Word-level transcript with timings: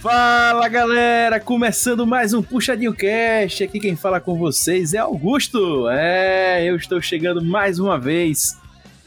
Fala 0.00 0.66
galera, 0.66 1.38
começando 1.38 2.06
mais 2.06 2.32
um 2.32 2.42
Puxadinho 2.42 2.94
Cast. 2.94 3.62
Aqui 3.62 3.78
quem 3.78 3.94
fala 3.94 4.18
com 4.18 4.34
vocês 4.34 4.94
é 4.94 4.98
Augusto. 4.98 5.90
É, 5.90 6.64
eu 6.64 6.74
estou 6.74 7.02
chegando 7.02 7.44
mais 7.44 7.78
uma 7.78 7.98
vez 7.98 8.58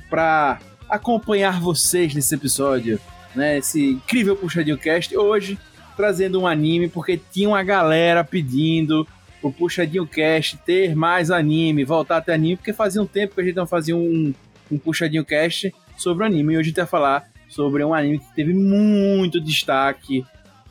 para 0.07 0.59
acompanhar 0.87 1.59
vocês 1.59 2.13
nesse 2.13 2.35
episódio, 2.35 2.99
né? 3.35 3.57
Esse 3.57 3.93
incrível 3.93 4.35
Puxadinho 4.35 4.77
Cast. 4.77 5.17
Hoje 5.17 5.57
trazendo 5.97 6.39
um 6.39 6.45
anime 6.45 6.87
porque 6.87 7.19
tinha 7.31 7.49
uma 7.49 7.63
galera 7.63 8.23
pedindo 8.23 9.07
o 9.41 9.51
Puxadinho 9.51 10.05
Cast 10.05 10.57
ter 10.57 10.95
mais 10.95 11.31
anime, 11.31 11.83
voltar 11.83 12.17
a 12.17 12.21
ter 12.21 12.33
anime, 12.33 12.57
porque 12.57 12.71
fazia 12.71 13.01
um 13.01 13.07
tempo 13.07 13.33
que 13.33 13.41
a 13.41 13.43
gente 13.43 13.55
não 13.55 13.65
fazia 13.65 13.97
um, 13.97 14.31
um 14.71 14.77
Puxadinho 14.77 15.25
Cast 15.25 15.73
sobre 15.97 16.23
anime. 16.23 16.53
E 16.53 16.57
hoje 16.57 16.67
a 16.67 16.69
gente 16.69 16.75
vai 16.75 16.85
falar 16.85 17.27
sobre 17.49 17.83
um 17.83 17.95
anime 17.95 18.19
que 18.19 18.35
teve 18.35 18.53
muito 18.53 19.41
destaque 19.41 20.23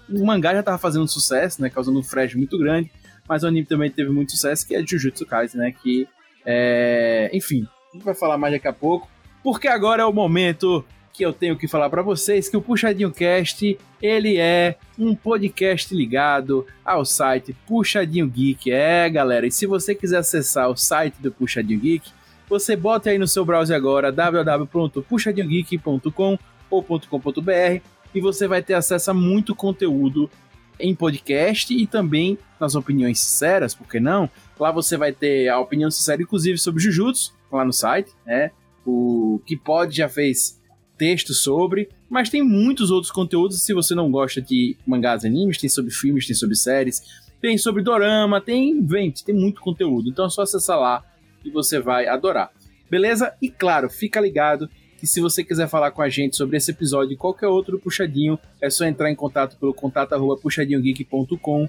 o 0.09 0.24
mangá 0.24 0.55
já 0.55 0.62
tava 0.62 0.79
fazendo 0.79 1.06
sucesso, 1.09 1.61
né? 1.61 1.70
Causando 1.70 1.98
um 1.98 2.02
fresh 2.02 2.34
muito 2.34 2.59
grande. 2.59 2.91
Mas 3.29 3.42
o 3.42 3.47
anime 3.47 3.66
também 3.66 3.91
teve 3.91 4.11
muito 4.11 4.33
sucesso, 4.33 4.66
que 4.66 4.75
é 4.75 4.84
Jujutsu 4.84 5.25
Kaisen, 5.25 5.61
né? 5.61 5.73
Que, 5.73 6.06
é... 6.45 7.30
enfim, 7.33 7.66
a 7.91 7.97
gente 7.97 8.05
vai 8.05 8.15
falar 8.15 8.37
mais 8.37 8.52
daqui 8.52 8.69
a 8.69 8.73
pouco. 8.73 9.09
Porque 9.42 9.69
agora 9.69 10.02
é 10.02 10.05
o 10.05 10.12
momento 10.12 10.84
que 11.12 11.25
eu 11.25 11.33
tenho 11.33 11.56
que 11.56 11.69
falar 11.69 11.88
para 11.91 12.02
vocês 12.02 12.48
que 12.48 12.56
o 12.56 12.62
Puxadinho 12.62 13.12
Cast, 13.12 13.78
ele 14.01 14.38
é 14.38 14.77
um 14.98 15.15
podcast 15.15 15.95
ligado 15.95 16.66
ao 16.84 17.05
site 17.05 17.55
Puxadinho 17.66 18.27
Geek. 18.27 18.73
É, 18.73 19.09
galera, 19.11 19.47
e 19.47 19.53
se 19.53 19.66
você 19.66 19.95
quiser 19.95 20.16
acessar 20.19 20.69
o 20.70 20.77
site 20.77 21.14
do 21.20 21.30
Puxadinho 21.30 21.78
Geek, 21.80 22.11
você 22.48 22.75
bota 22.75 23.11
aí 23.11 23.19
no 23.19 23.28
seu 23.28 23.45
browser 23.45 23.77
agora 23.77 24.11
www.puxadinhogeek.com 24.11 26.39
ou 26.70 26.83
.com.br 26.83 27.83
e 28.14 28.20
você 28.20 28.46
vai 28.46 28.62
ter 28.62 28.74
acesso 28.74 29.10
a 29.10 29.14
muito 29.14 29.55
conteúdo 29.55 30.30
em 30.78 30.94
podcast 30.94 31.72
e 31.72 31.86
também 31.86 32.38
nas 32.58 32.74
opiniões 32.74 33.20
sinceras, 33.20 33.74
por 33.74 33.86
que 33.86 34.00
não? 34.00 34.28
Lá 34.58 34.70
você 34.70 34.96
vai 34.96 35.12
ter 35.12 35.48
a 35.48 35.58
opinião 35.58 35.91
sincera, 35.91 36.22
inclusive 36.22 36.58
sobre 36.58 36.82
Jujutsu, 36.82 37.32
lá 37.50 37.64
no 37.64 37.72
site, 37.72 38.12
né? 38.27 38.50
O 38.84 39.41
que 39.46 39.56
pode 39.56 39.96
já 39.96 40.08
fez 40.08 40.60
texto 40.98 41.34
sobre, 41.34 41.88
mas 42.08 42.30
tem 42.30 42.42
muitos 42.42 42.91
outros 42.91 43.12
conteúdos. 43.12 43.62
Se 43.62 43.72
você 43.72 43.94
não 43.94 44.10
gosta 44.10 44.41
de 44.41 44.76
mangás 44.86 45.24
e 45.24 45.26
animes, 45.26 45.58
tem 45.58 45.69
sobre 45.69 45.92
filmes, 45.92 46.26
tem 46.26 46.34
sobre 46.34 46.56
séries, 46.56 47.00
tem 47.41 47.58
sobre 47.58 47.82
dorama, 47.82 48.41
tem, 48.41 48.84
vem, 48.84 49.10
tem 49.10 49.34
muito 49.34 49.60
conteúdo. 49.60 50.08
Então 50.08 50.26
é 50.26 50.30
só 50.30 50.42
acessar 50.42 50.78
lá 50.78 51.04
e 51.44 51.50
você 51.50 51.80
vai 51.80 52.06
adorar. 52.06 52.50
Beleza? 52.91 53.34
E 53.41 53.50
claro, 53.50 53.88
fica 53.88 54.20
ligado 54.20 54.69
e 55.03 55.06
se 55.06 55.20
você 55.20 55.42
quiser 55.42 55.69
falar 55.69 55.91
com 55.91 56.00
a 56.00 56.08
gente 56.08 56.36
sobre 56.36 56.56
esse 56.56 56.70
episódio 56.70 57.12
e 57.12 57.17
qualquer 57.17 57.48
outro 57.48 57.78
puxadinho, 57.78 58.39
é 58.61 58.70
só 58.70 58.84
entrar 58.84 59.11
em 59.11 59.17
contato 59.17 59.56
pelo 59.56 59.75
contato 59.75 60.12
arroba 60.12 60.36
puxadinhogeek.com, 60.36 61.69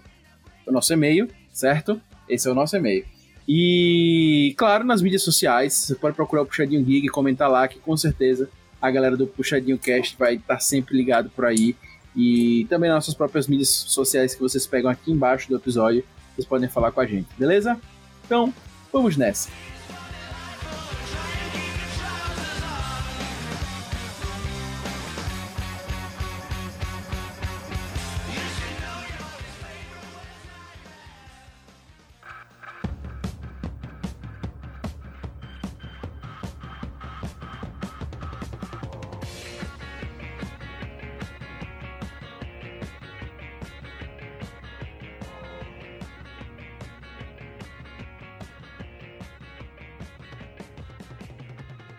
o 0.68 0.72
nosso 0.72 0.94
e-mail, 0.94 1.28
certo? 1.52 2.00
Esse 2.30 2.48
é 2.48 2.52
o 2.52 2.56
nosso 2.56 2.76
e-mail. 2.76 3.06
E, 3.48 4.54
claro, 4.58 4.84
nas 4.84 5.02
mídias 5.02 5.24
sociais, 5.24 5.74
você 5.74 5.96
pode 5.96 6.16
procurar 6.16 6.44
o 6.44 6.46
Puxadinho 6.46 6.84
Geek 6.84 7.08
e 7.08 7.10
comentar 7.10 7.50
lá, 7.50 7.68
que 7.68 7.80
com 7.80 7.96
certeza 7.98 8.50
a 8.82 8.90
galera 8.90 9.18
do 9.18 9.28
Puxadinho 9.28 9.78
Cast 9.78 10.16
vai 10.18 10.36
estar 10.36 10.60
sempre 10.60 10.96
ligado 10.96 11.30
por 11.30 11.46
aí. 11.46 11.76
E 12.16 12.66
também 12.70 12.90
nas 12.90 12.98
nossas 12.98 13.16
próprias 13.16 13.48
mídias 13.48 13.70
sociais 13.70 14.36
que 14.36 14.42
vocês 14.42 14.68
pegam 14.68 14.90
aqui 14.90 15.12
embaixo 15.12 15.50
do 15.50 15.56
episódio, 15.56 16.04
vocês 16.34 16.48
podem 16.48 16.70
falar 16.70 16.92
com 16.92 17.02
a 17.02 17.06
gente, 17.06 17.28
beleza? 17.38 17.80
Então, 18.26 18.54
vamos 18.92 19.18
nessa. 19.18 19.73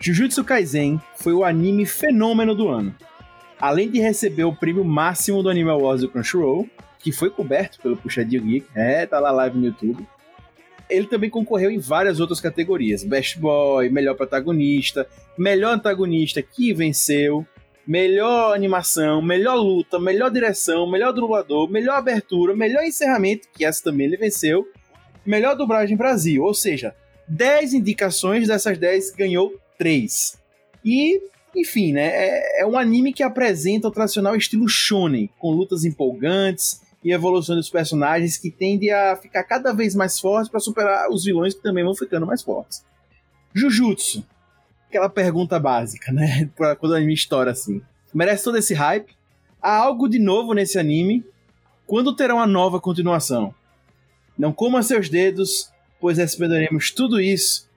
Jujutsu 0.06 0.44
Kaisen 0.44 1.00
foi 1.16 1.32
o 1.32 1.42
anime 1.42 1.86
fenômeno 1.86 2.54
do 2.54 2.68
ano. 2.68 2.94
Além 3.58 3.88
de 3.88 4.00
receber 4.00 4.44
o 4.44 4.54
prêmio 4.54 4.84
máximo 4.84 5.42
do 5.42 5.48
Anime 5.48 5.70
Awards 5.70 6.02
do 6.02 6.10
Crunchyroll, 6.10 6.68
que 6.98 7.10
foi 7.10 7.30
coberto 7.30 7.80
pelo 7.80 7.96
Puxadinho 7.96 8.42
Geek, 8.42 8.66
é, 8.74 9.06
tá 9.06 9.18
lá 9.18 9.30
live 9.30 9.56
no 9.56 9.64
YouTube. 9.64 10.06
Ele 10.90 11.06
também 11.06 11.30
concorreu 11.30 11.70
em 11.70 11.78
várias 11.78 12.20
outras 12.20 12.38
categorias: 12.38 13.02
Best 13.02 13.38
Boy, 13.38 13.88
Melhor 13.88 14.14
Protagonista, 14.14 15.08
Melhor 15.38 15.72
Antagonista 15.72 16.42
que 16.42 16.74
venceu, 16.74 17.46
Melhor 17.86 18.54
Animação, 18.54 19.22
Melhor 19.22 19.54
Luta, 19.54 19.98
Melhor 19.98 20.30
Direção, 20.30 20.86
Melhor 20.86 21.14
Dublador, 21.14 21.66
Melhor 21.70 21.96
Abertura, 21.96 22.54
Melhor 22.54 22.84
Encerramento, 22.84 23.48
que 23.54 23.64
essa 23.64 23.82
também 23.82 24.06
ele 24.08 24.18
venceu, 24.18 24.68
Melhor 25.24 25.56
Dublagem 25.56 25.96
Brasil, 25.96 26.42
ou 26.42 26.52
seja, 26.52 26.94
10 27.26 27.72
indicações, 27.72 28.48
dessas 28.48 28.76
10 28.76 29.12
ganhou 29.12 29.63
3. 29.78 30.38
E, 30.84 31.20
enfim, 31.54 31.92
né? 31.92 32.06
É, 32.06 32.62
é 32.62 32.66
um 32.66 32.78
anime 32.78 33.12
que 33.12 33.22
apresenta 33.22 33.88
o 33.88 33.90
tradicional 33.90 34.36
estilo 34.36 34.68
shonen, 34.68 35.30
com 35.38 35.50
lutas 35.50 35.84
empolgantes 35.84 36.80
e 37.02 37.12
evolução 37.12 37.56
dos 37.56 37.68
personagens 37.68 38.38
que 38.38 38.50
tende 38.50 38.90
a 38.90 39.14
ficar 39.16 39.44
cada 39.44 39.72
vez 39.72 39.94
mais 39.94 40.18
fortes 40.18 40.50
para 40.50 40.60
superar 40.60 41.10
os 41.10 41.24
vilões 41.24 41.54
que 41.54 41.62
também 41.62 41.84
vão 41.84 41.94
ficando 41.94 42.26
mais 42.26 42.42
fortes. 42.42 42.84
Jujutsu. 43.52 44.24
Aquela 44.88 45.08
pergunta 45.08 45.58
básica, 45.58 46.12
né? 46.12 46.50
Quando 46.78 46.92
o 46.92 46.96
anime 46.96 47.14
estoura 47.14 47.50
assim. 47.50 47.82
Merece 48.12 48.44
todo 48.44 48.58
esse 48.58 48.74
hype? 48.74 49.14
Há 49.60 49.76
algo 49.76 50.08
de 50.08 50.18
novo 50.18 50.54
nesse 50.54 50.78
anime? 50.78 51.24
Quando 51.86 52.14
terá 52.14 52.34
uma 52.34 52.46
nova 52.46 52.80
continuação? 52.80 53.54
Não 54.38 54.52
coma 54.52 54.82
seus 54.82 55.08
dedos, 55.08 55.70
pois 56.00 56.18
responderemos 56.18 56.90
tudo 56.90 57.20
isso 57.20 57.68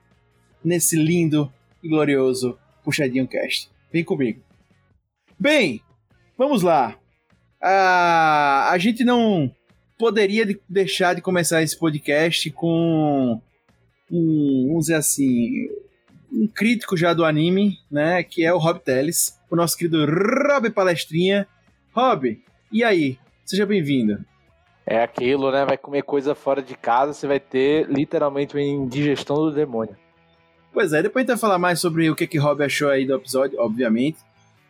nesse 0.64 0.96
lindo 0.96 1.52
e 1.82 1.88
glorioso 1.88 2.58
Puxadinho 2.84 3.26
Cast. 3.26 3.70
Vem 3.92 4.04
comigo. 4.04 4.40
Bem, 5.38 5.80
vamos 6.36 6.62
lá. 6.62 6.96
Ah, 7.60 8.68
a 8.70 8.78
gente 8.78 9.04
não 9.04 9.50
poderia 9.98 10.46
deixar 10.68 11.14
de 11.14 11.20
começar 11.20 11.62
esse 11.62 11.76
podcast 11.76 12.50
com 12.50 13.40
um, 14.10 14.66
vamos 14.68 14.86
dizer 14.86 14.94
assim, 14.94 15.68
um 16.32 16.46
crítico 16.46 16.96
já 16.96 17.12
do 17.12 17.24
anime, 17.24 17.78
né, 17.90 18.22
que 18.22 18.44
é 18.44 18.52
o 18.52 18.58
Rob 18.58 18.80
Teles, 18.80 19.38
o 19.50 19.56
nosso 19.56 19.76
querido 19.76 20.06
Rob 20.06 20.70
Palestrinha. 20.70 21.46
Rob, 21.92 22.40
e 22.70 22.84
aí? 22.84 23.18
Seja 23.44 23.66
bem-vindo. 23.66 24.24
É 24.86 25.02
aquilo, 25.02 25.50
né? 25.50 25.66
Vai 25.66 25.76
comer 25.76 26.02
coisa 26.02 26.34
fora 26.34 26.62
de 26.62 26.74
casa, 26.74 27.12
você 27.12 27.26
vai 27.26 27.38
ter 27.38 27.86
literalmente 27.90 28.54
uma 28.54 28.62
indigestão 28.62 29.36
do 29.36 29.52
demônio. 29.52 29.96
Pois 30.78 30.92
é, 30.92 31.02
depois 31.02 31.22
a 31.22 31.24
gente 31.24 31.28
vai 31.30 31.40
falar 31.40 31.58
mais 31.58 31.80
sobre 31.80 32.08
o 32.08 32.14
que, 32.14 32.24
que 32.24 32.38
Rob 32.38 32.62
achou 32.62 32.88
aí 32.88 33.04
do 33.04 33.16
episódio, 33.16 33.58
obviamente. 33.58 34.18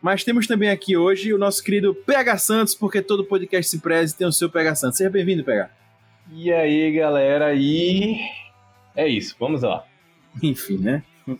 Mas 0.01 0.23
temos 0.23 0.47
também 0.47 0.71
aqui 0.71 0.97
hoje 0.97 1.31
o 1.31 1.37
nosso 1.37 1.63
querido 1.63 1.93
PH 1.93 2.37
Santos, 2.39 2.73
porque 2.73 2.99
todo 2.99 3.23
podcast 3.23 3.69
se 3.69 3.79
preze 3.79 4.17
tem 4.17 4.25
o 4.25 4.31
seu 4.31 4.49
PH 4.49 4.73
Santos. 4.73 4.97
Seja 4.97 5.09
bem-vindo, 5.11 5.43
PH. 5.43 5.69
E 6.33 6.51
aí, 6.51 6.91
galera, 6.93 7.53
e 7.53 8.17
é 8.95 9.07
isso, 9.07 9.35
vamos 9.39 9.61
lá. 9.61 9.85
Enfim, 10.41 10.79
né? 10.79 11.03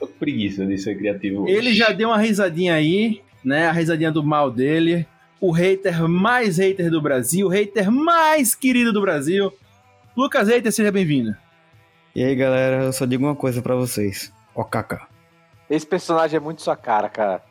Tô 0.00 0.06
com 0.06 0.14
preguiça 0.18 0.64
de 0.64 0.78
ser 0.78 0.96
criativo 0.96 1.42
hoje. 1.42 1.52
Ele 1.52 1.74
já 1.74 1.92
deu 1.92 2.08
uma 2.08 2.18
risadinha 2.18 2.72
aí, 2.72 3.20
né? 3.44 3.66
A 3.66 3.72
risadinha 3.72 4.10
do 4.10 4.24
mal 4.24 4.50
dele. 4.50 5.06
O 5.38 5.52
hater 5.52 6.08
mais 6.08 6.56
hater 6.56 6.90
do 6.90 7.02
Brasil, 7.02 7.46
o 7.46 7.50
hater 7.50 7.92
mais 7.92 8.54
querido 8.54 8.90
do 8.90 9.02
Brasil. 9.02 9.52
Lucas 10.16 10.48
Hater, 10.48 10.72
seja 10.72 10.90
bem-vindo. 10.90 11.36
E 12.14 12.22
aí, 12.22 12.34
galera, 12.34 12.84
eu 12.84 12.92
só 12.92 13.06
digo 13.06 13.24
uma 13.24 13.34
coisa 13.34 13.62
para 13.62 13.74
vocês. 13.74 14.32
OKK. 14.54 15.06
Esse 15.70 15.86
personagem 15.86 16.36
é 16.36 16.40
muito 16.40 16.60
sua 16.60 16.76
cara, 16.76 17.08
cara. 17.08 17.42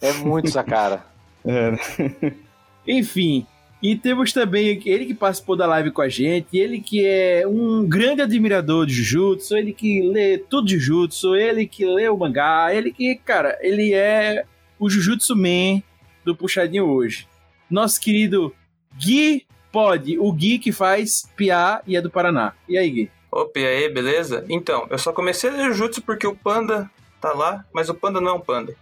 É 0.00 0.12
muito 0.12 0.50
sua 0.50 0.64
cara. 0.64 1.04
É. 1.48 1.76
Enfim, 2.88 3.46
e 3.80 3.94
temos 3.94 4.32
também 4.32 4.82
ele 4.84 5.06
que 5.06 5.14
participou 5.14 5.56
da 5.56 5.64
live 5.64 5.92
com 5.92 6.02
a 6.02 6.08
gente, 6.08 6.58
ele 6.58 6.80
que 6.80 7.06
é 7.06 7.46
um 7.46 7.86
grande 7.86 8.20
admirador 8.20 8.84
de 8.84 8.94
Jujutsu, 8.94 9.56
ele 9.56 9.72
que 9.72 10.02
lê 10.02 10.38
tudo 10.38 10.66
de 10.66 10.76
Jujutsu, 10.76 11.36
ele 11.36 11.68
que 11.68 11.84
lê 11.84 12.08
o 12.08 12.16
mangá, 12.16 12.74
ele 12.74 12.90
que, 12.90 13.14
cara, 13.14 13.56
ele 13.60 13.94
é 13.94 14.44
o 14.76 14.90
Jujutsu 14.90 15.36
Man 15.36 15.82
do 16.24 16.34
Puxadinho 16.34 16.86
hoje. 16.86 17.28
Nosso 17.70 18.00
querido 18.00 18.52
Gui 18.98 19.46
Pode, 19.70 20.18
o 20.18 20.32
Gui 20.32 20.58
que 20.58 20.72
faz 20.72 21.30
PA 21.38 21.80
e 21.86 21.96
é 21.96 22.00
do 22.00 22.10
Paraná. 22.10 22.54
E 22.68 22.76
aí, 22.76 22.90
Gui? 22.90 23.10
Opa, 23.36 23.60
e 23.60 23.66
aí, 23.66 23.88
beleza? 23.90 24.46
Então, 24.48 24.86
eu 24.88 24.96
só 24.96 25.12
comecei 25.12 25.50
a 25.50 25.52
ler 25.52 25.64
Jujutsu 25.66 26.00
porque 26.00 26.26
o 26.26 26.34
Panda 26.34 26.90
tá 27.20 27.34
lá, 27.34 27.66
mas 27.70 27.90
o 27.90 27.94
Panda 27.94 28.18
não 28.18 28.30
é 28.30 28.32
um 28.32 28.40
panda. 28.40 28.74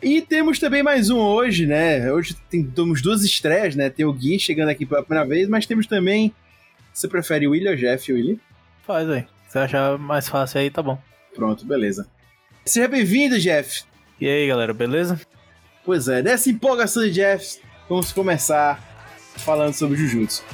E 0.00 0.22
temos 0.22 0.60
também 0.60 0.80
mais 0.80 1.10
um 1.10 1.18
hoje, 1.18 1.66
né? 1.66 2.12
Hoje 2.12 2.36
tem, 2.48 2.62
temos 2.62 3.02
duas 3.02 3.24
estreias, 3.24 3.74
né? 3.74 3.90
Tem 3.90 4.06
o 4.06 4.12
Gui 4.12 4.38
chegando 4.38 4.68
aqui 4.68 4.86
pela 4.86 5.02
primeira 5.02 5.28
vez, 5.28 5.48
mas 5.48 5.66
temos 5.66 5.88
também. 5.88 6.32
Você 6.92 7.08
prefere 7.08 7.48
o 7.48 7.50
William 7.50 7.72
ou 7.72 7.76
Jeff, 7.76 8.12
Willy? 8.12 8.40
Faz 8.86 9.10
aí. 9.10 9.26
Se 9.48 9.58
achar 9.58 9.98
mais 9.98 10.28
fácil 10.28 10.60
aí, 10.60 10.70
tá 10.70 10.82
bom. 10.82 10.96
Pronto, 11.34 11.66
beleza. 11.66 12.06
Seja 12.64 12.86
bem-vindo, 12.86 13.40
Jeff. 13.40 13.82
E 14.20 14.28
aí, 14.28 14.46
galera, 14.46 14.72
beleza? 14.72 15.20
Pois 15.84 16.06
é, 16.06 16.22
dessa 16.22 16.48
empolgação 16.48 17.02
de 17.02 17.10
Jeff, 17.10 17.58
vamos 17.88 18.12
começar 18.12 18.80
falando 19.38 19.74
sobre 19.74 19.96
Jujutsu. 19.96 20.44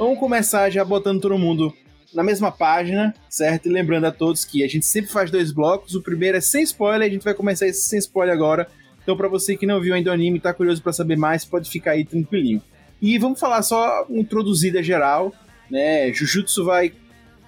Vamos 0.00 0.18
começar 0.18 0.70
já 0.70 0.82
botando 0.82 1.20
todo 1.20 1.36
mundo 1.36 1.74
na 2.14 2.22
mesma 2.22 2.50
página, 2.50 3.14
certo? 3.28 3.66
E 3.66 3.68
lembrando 3.68 4.06
a 4.06 4.10
todos 4.10 4.46
que 4.46 4.64
a 4.64 4.68
gente 4.68 4.86
sempre 4.86 5.10
faz 5.10 5.30
dois 5.30 5.52
blocos. 5.52 5.94
O 5.94 6.00
primeiro 6.00 6.38
é 6.38 6.40
sem 6.40 6.62
spoiler, 6.62 7.06
a 7.06 7.12
gente 7.12 7.22
vai 7.22 7.34
começar 7.34 7.66
esse 7.66 7.82
sem 7.82 7.98
spoiler 7.98 8.34
agora. 8.34 8.66
Então, 9.02 9.14
para 9.14 9.28
você 9.28 9.58
que 9.58 9.66
não 9.66 9.78
viu 9.78 9.94
ainda 9.94 10.10
o 10.10 10.14
anime 10.14 10.38
e 10.38 10.40
tá 10.40 10.54
curioso 10.54 10.82
para 10.82 10.94
saber 10.94 11.16
mais, 11.16 11.44
pode 11.44 11.68
ficar 11.68 11.92
aí 11.92 12.04
tranquilinho. 12.06 12.62
E 13.00 13.18
vamos 13.18 13.38
falar 13.38 13.60
só 13.60 14.06
introduzida 14.08 14.82
geral, 14.82 15.34
né? 15.70 16.10
Jujutsu 16.14 16.64
vai 16.64 16.92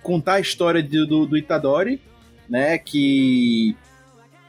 contar 0.02 0.34
a 0.34 0.40
história 0.40 0.82
do, 0.82 1.06
do, 1.06 1.26
do 1.26 1.38
Itadori, 1.38 2.02
né? 2.50 2.76
Que 2.76 3.74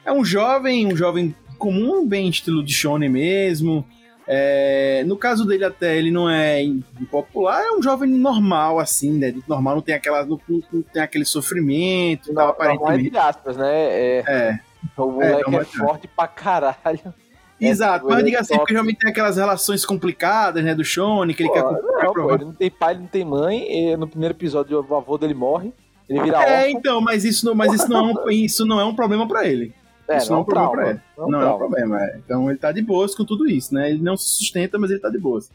é 0.05 0.11
um 0.11 0.25
jovem, 0.25 0.87
um 0.87 0.95
jovem 0.95 1.33
comum, 1.57 2.05
bem 2.05 2.27
estilo 2.27 2.63
de 2.63 2.73
shonen 2.73 3.09
mesmo, 3.09 3.87
é, 4.27 5.03
no 5.05 5.17
caso 5.17 5.45
dele, 5.45 5.65
até 5.65 5.97
ele 5.97 6.11
não 6.11 6.29
é 6.29 6.63
popular, 7.11 7.61
é 7.61 7.71
um 7.71 7.81
jovem 7.81 8.09
normal, 8.09 8.79
assim, 8.79 9.11
né? 9.11 9.33
Normal, 9.47 9.75
não 9.75 9.81
tem 9.81 9.95
aquela. 9.95 10.25
Não, 10.25 10.39
não 10.47 10.81
tem 10.81 11.01
aquele 11.01 11.25
sofrimento 11.25 12.29
não, 12.29 12.35
tal, 12.35 12.49
aparentemente. 12.49 13.17
Aspas, 13.17 13.57
né? 13.57 13.71
É. 13.73 14.23
é. 14.27 14.59
O 14.97 15.11
moleque 15.11 15.55
é, 15.55 15.59
é 15.59 15.63
forte 15.63 16.07
pra 16.07 16.27
caralho. 16.27 17.13
Exato, 17.59 18.07
mas 18.07 18.25
diga 18.25 18.41
assim, 18.41 18.55
porque 18.57 18.73
geralmente 18.73 18.97
tem 18.97 19.09
aquelas 19.09 19.37
relações 19.37 19.85
complicadas, 19.85 20.61
né, 20.63 20.75
do 20.75 20.83
Shone, 20.83 21.33
que 21.33 21.43
ele 21.43 21.49
pô, 21.49 21.53
quer 21.53 21.63
não, 21.63 22.13
pô, 22.13 22.33
ele 22.33 22.45
não 22.45 22.51
tem 22.53 22.69
pai, 22.69 22.93
ele 22.93 23.01
não 23.01 23.07
tem 23.07 23.23
mãe, 23.23 23.95
no 23.95 24.05
primeiro 24.05 24.33
episódio 24.33 24.85
o 24.87 24.95
avô 24.95 25.17
dele 25.17 25.33
morre, 25.33 25.71
ele 26.09 26.21
vira 26.21 26.43
É, 26.43 26.65
órfão. 26.65 26.69
então, 26.71 27.01
mas 27.01 27.23
isso 27.23 27.45
não, 27.45 27.55
mas 27.55 27.71
isso 27.73 27.87
não, 27.87 28.09
é 28.09 28.13
um, 28.13 28.29
isso 28.29 28.65
não 28.65 28.81
é 28.81 28.83
um 28.83 28.93
problema 28.93 29.25
para 29.25 29.47
ele. 29.47 29.73
É, 30.07 30.17
isso 30.17 30.31
não, 30.31 30.39
é 30.39 30.41
um 30.41 30.43
problema 30.43 30.71
pra 30.71 30.89
ele. 30.89 31.01
Não, 31.17 31.29
não 31.29 31.41
é 31.41 31.53
um 31.53 31.57
problema. 31.57 32.03
É. 32.03 32.17
Então 32.17 32.49
ele 32.49 32.59
tá 32.59 32.71
de 32.71 32.81
boas 32.81 33.15
com 33.15 33.23
tudo 33.23 33.47
isso, 33.47 33.73
né? 33.73 33.89
Ele 33.89 34.01
não 34.01 34.17
se 34.17 34.29
sustenta, 34.29 34.77
mas 34.77 34.91
ele 34.91 34.99
tá 34.99 35.09
de 35.09 35.17
boas. 35.17 35.49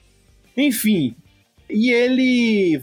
Enfim. 0.56 1.15
E 1.69 1.93
ele 1.93 2.83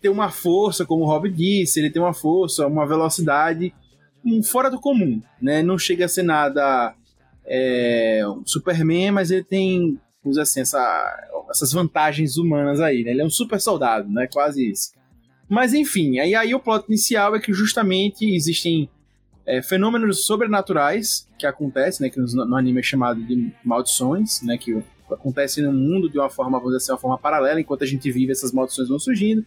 tem 0.00 0.10
uma 0.10 0.30
força, 0.30 0.84
como 0.84 1.04
o 1.04 1.06
Rob 1.06 1.30
disse, 1.30 1.80
ele 1.80 1.90
tem 1.90 2.02
uma 2.02 2.12
força, 2.12 2.66
uma 2.66 2.86
velocidade 2.86 3.72
fora 4.44 4.70
do 4.70 4.80
comum, 4.80 5.22
né? 5.40 5.62
Não 5.62 5.78
chega 5.78 6.06
a 6.06 6.08
ser 6.08 6.22
nada 6.22 6.94
é, 7.46 8.22
um 8.26 8.42
Superman, 8.46 9.12
mas 9.12 9.30
ele 9.30 9.44
tem, 9.44 9.98
vamos 10.22 10.36
dizer 10.36 10.42
assim, 10.42 10.60
essa, 10.60 11.30
essas 11.50 11.72
vantagens 11.72 12.36
humanas 12.36 12.80
aí, 12.80 13.04
né? 13.04 13.10
Ele 13.10 13.22
é 13.22 13.24
um 13.24 13.30
super 13.30 13.60
soldado, 13.60 14.10
né? 14.10 14.26
Quase 14.32 14.68
isso. 14.70 14.92
Mas 15.48 15.74
enfim, 15.74 16.18
aí, 16.18 16.34
aí 16.34 16.54
o 16.54 16.60
plot 16.60 16.86
inicial 16.88 17.36
é 17.36 17.40
que 17.40 17.52
justamente 17.52 18.24
existem 18.34 18.88
é, 19.46 19.62
fenômenos 19.62 20.24
sobrenaturais 20.24 21.28
que 21.38 21.46
acontecem, 21.46 22.06
né, 22.06 22.10
que 22.10 22.18
no, 22.18 22.46
no, 22.46 22.56
anime 22.56 22.80
é 22.80 22.82
chamado 22.82 23.22
de 23.22 23.52
maldições, 23.64 24.42
né, 24.42 24.56
que 24.56 24.82
acontecem 25.10 25.64
no 25.64 25.72
mundo 25.72 26.08
de 26.08 26.18
uma 26.18 26.30
forma, 26.30 26.58
vamos 26.58 26.72
dizer 26.72 26.84
assim, 26.84 26.92
uma 26.92 26.98
forma 26.98 27.18
paralela, 27.18 27.60
enquanto 27.60 27.84
a 27.84 27.86
gente 27.86 28.10
vive, 28.10 28.32
essas 28.32 28.52
maldições 28.52 28.88
vão 28.88 28.98
surgindo. 28.98 29.44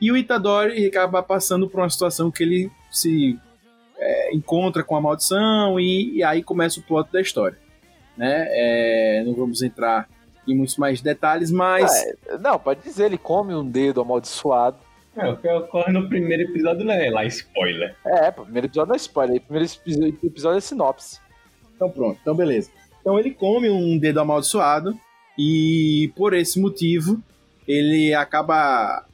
E 0.00 0.10
o 0.10 0.16
Itadori 0.16 0.86
acaba 0.86 1.22
passando 1.22 1.68
por 1.68 1.80
uma 1.80 1.90
situação 1.90 2.30
que 2.30 2.42
ele 2.42 2.70
se 2.90 3.38
é, 3.98 4.34
encontra 4.34 4.82
com 4.82 4.96
a 4.96 5.00
maldição 5.00 5.78
e, 5.78 6.16
e, 6.16 6.24
aí 6.24 6.42
começa 6.42 6.80
o 6.80 6.82
plot 6.82 7.12
da 7.12 7.20
história. 7.20 7.58
Né? 8.16 8.46
É, 8.48 9.22
não 9.24 9.34
vamos 9.34 9.62
entrar 9.62 10.08
em 10.48 10.56
muitos 10.56 10.76
mais 10.76 11.00
detalhes, 11.00 11.50
mas. 11.50 11.92
É, 12.26 12.38
não, 12.38 12.58
pode 12.58 12.82
dizer, 12.82 13.04
ele 13.04 13.18
come 13.18 13.54
um 13.54 13.68
dedo 13.68 14.00
amaldiçoado 14.00 14.78
é, 15.16 15.28
o 15.28 15.36
que 15.36 15.48
ocorre 15.48 15.92
no 15.92 16.08
primeiro 16.08 16.44
episódio 16.44 16.84
não 16.84 16.94
é 16.94 17.10
lá 17.10 17.24
spoiler. 17.26 17.96
É, 18.06 18.28
o 18.28 18.44
primeiro 18.44 18.66
episódio 18.66 18.88
não 18.88 18.94
é 18.94 18.98
spoiler, 18.98 19.36
o 19.36 19.40
primeiro 19.40 20.18
episódio 20.22 20.58
é 20.58 20.60
sinopse. 20.60 21.20
Então 21.74 21.90
pronto, 21.90 22.18
então 22.20 22.34
beleza. 22.34 22.70
Então 23.00 23.18
ele 23.18 23.30
come 23.30 23.68
um 23.68 23.98
dedo 23.98 24.20
amaldiçoado 24.20 24.98
e 25.38 26.12
por 26.16 26.34
esse 26.34 26.60
motivo 26.60 27.20
ele 27.66 28.14
acaba 28.14 29.04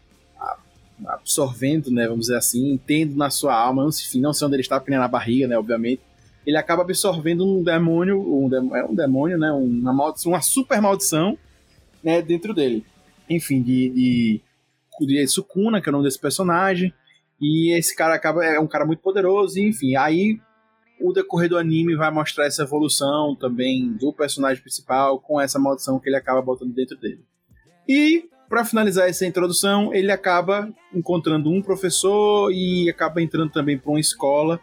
absorvendo, 1.05 1.91
né, 1.91 2.07
vamos 2.07 2.27
dizer 2.27 2.37
assim, 2.37 2.81
tendo 2.87 3.17
na 3.17 3.29
sua 3.29 3.55
alma, 3.55 3.85
não 3.85 3.93
sei, 3.93 4.21
não 4.21 4.33
sei 4.33 4.47
onde 4.47 4.57
ele 4.57 4.63
está, 4.63 4.79
porque 4.79 4.91
nem 4.91 4.99
na 4.99 5.09
barriga, 5.09 5.47
né, 5.47 5.59
obviamente, 5.59 6.01
ele 6.47 6.57
acaba 6.57 6.83
absorvendo 6.83 7.45
um 7.45 7.63
demônio, 7.63 8.19
um, 8.19 8.75
é 8.75 8.85
um 8.85 8.95
demônio, 8.95 9.37
né, 9.37 9.51
uma 9.53 9.93
maldição, 9.93 10.33
uma 10.33 10.41
super 10.41 10.81
maldição, 10.81 11.37
né, 12.03 12.23
dentro 12.23 12.55
dele. 12.55 12.85
Enfim, 13.29 13.61
de, 13.61 13.91
de 13.91 14.41
de 15.05 15.27
Sukuna, 15.27 15.81
que 15.81 15.89
é 15.89 15.91
o 15.91 15.93
nome 15.93 16.05
desse 16.05 16.21
personagem, 16.21 16.95
e 17.41 17.77
esse 17.77 17.95
cara 17.95 18.15
acaba 18.15 18.45
é 18.45 18.59
um 18.59 18.67
cara 18.67 18.87
muito 18.87 19.01
poderoso, 19.01 19.59
enfim, 19.61 19.97
aí 19.97 20.39
o 21.01 21.13
decorrer 21.13 21.49
do 21.49 21.59
anime 21.59 21.95
vai 21.95 22.11
mostrar 22.11 22.47
essa 22.47 22.63
evolução 22.63 23.37
também 23.37 23.93
do 23.93 24.13
personagem 24.13 24.63
principal 24.63 25.21
com 25.21 25.41
essa 25.41 25.59
maldição 25.59 25.99
que 25.99 26.09
ele 26.09 26.17
acaba 26.17 26.41
botando 26.41 26.73
dentro 26.73 26.97
dele. 26.97 27.21
E 27.87 28.25
para 28.49 28.65
finalizar 28.65 29.09
essa 29.09 29.27
introdução, 29.27 29.93
ele 29.93 30.11
acaba 30.11 30.73
encontrando 30.95 31.51
um 31.51 31.61
professor 31.61 32.51
e 32.53 32.89
acaba 32.89 33.21
entrando 33.21 33.51
também 33.51 33.77
para 33.77 33.91
uma 33.91 34.01
escola 34.01 34.61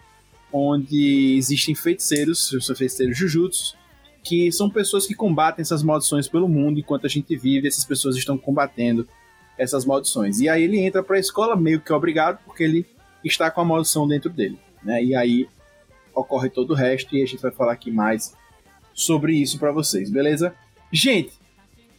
onde 0.51 1.35
existem 1.37 1.75
feiticeiros, 1.75 2.49
são 2.61 2.75
feiticeiros 2.75 3.17
jujutsu, 3.17 3.75
que 4.23 4.51
são 4.51 4.69
pessoas 4.69 5.05
que 5.05 5.13
combatem 5.13 5.61
essas 5.61 5.83
maldições 5.83 6.27
pelo 6.27 6.47
mundo 6.47 6.79
enquanto 6.79 7.05
a 7.05 7.09
gente 7.09 7.35
vive, 7.35 7.67
essas 7.67 7.83
pessoas 7.83 8.15
estão 8.15 8.37
combatendo 8.37 9.07
essas 9.57 9.85
maldições. 9.85 10.39
E 10.39 10.49
aí 10.49 10.63
ele 10.63 10.79
entra 10.79 11.03
para 11.03 11.17
a 11.17 11.19
escola 11.19 11.55
meio 11.55 11.79
que 11.79 11.93
obrigado, 11.93 12.39
porque 12.45 12.63
ele 12.63 12.85
está 13.23 13.49
com 13.49 13.61
a 13.61 13.65
maldição 13.65 14.07
dentro 14.07 14.29
dele. 14.29 14.57
Né? 14.83 15.03
E 15.03 15.15
aí 15.15 15.47
ocorre 16.13 16.49
todo 16.49 16.71
o 16.71 16.75
resto 16.75 17.15
e 17.15 17.21
a 17.21 17.25
gente 17.25 17.41
vai 17.41 17.51
falar 17.51 17.73
aqui 17.73 17.89
mais 17.89 18.35
sobre 18.93 19.35
isso 19.35 19.57
para 19.57 19.71
vocês, 19.71 20.09
beleza? 20.09 20.53
Gente, 20.91 21.33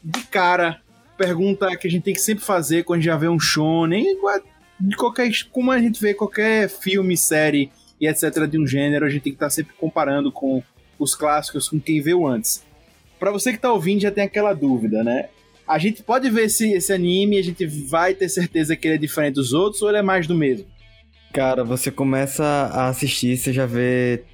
de 0.03 0.23
cara, 0.25 0.81
pergunta 1.17 1.77
que 1.77 1.89
a 1.89 1.91
gente 1.91 2.05
tem 2.05 2.15
que 2.15 2.21
sempre 2.21 2.45
fazer 2.45 2.85
quando 2.85 3.03
já 3.03 3.17
vê 3.17 3.29
um 3.29 3.41
shonen, 3.41 4.17
de 4.79 4.97
qualquer, 4.97 5.31
como 5.51 5.71
a 5.71 5.79
gente 5.79 6.01
vê 6.01 6.15
qualquer 6.15 6.69
filme, 6.69 7.17
série 7.17 7.71
e 8.01 8.07
etc 8.07 8.47
de 8.49 8.59
um 8.59 8.67
gênero, 8.67 9.07
a 9.07 9.09
gente 9.09 9.23
tem 9.23 9.33
que 9.33 9.37
estar 9.37 9.47
tá 9.47 9.51
sempre 9.51 9.75
comparando 9.75 10.31
com 10.31 10.63
os 10.99 11.15
clássicos, 11.15 11.69
com 11.69 11.81
quem 11.81 12.01
veio 12.01 12.27
antes. 12.27 12.65
Para 13.19 13.31
você 13.31 13.53
que 13.53 13.59
tá 13.59 13.73
ouvindo 13.73 14.03
já 14.03 14.11
tem 14.11 14.25
aquela 14.25 14.53
dúvida, 14.53 15.03
né? 15.03 15.29
A 15.67 15.79
gente 15.79 16.03
pode 16.03 16.29
ver 16.31 16.45
esse, 16.45 16.73
esse 16.73 16.93
anime 16.93 17.37
e 17.37 17.39
a 17.39 17.43
gente 17.43 17.67
vai 17.67 18.15
ter 18.15 18.29
certeza 18.29 18.77
que 18.77 18.87
ele 18.87 18.95
é 18.97 18.99
diferente 18.99 19.35
dos 19.35 19.53
outros 19.53 19.83
ou 19.83 19.89
ele 19.89 19.99
é 19.99 20.03
mais 20.03 20.27
do 20.27 20.35
mesmo? 20.35 20.67
Cara, 21.33 21.65
você 21.65 21.91
começa 21.91 22.45
a 22.45 22.89
assistir, 22.89 23.37
você 23.37 23.53
já 23.53 23.67
vê 23.67 24.25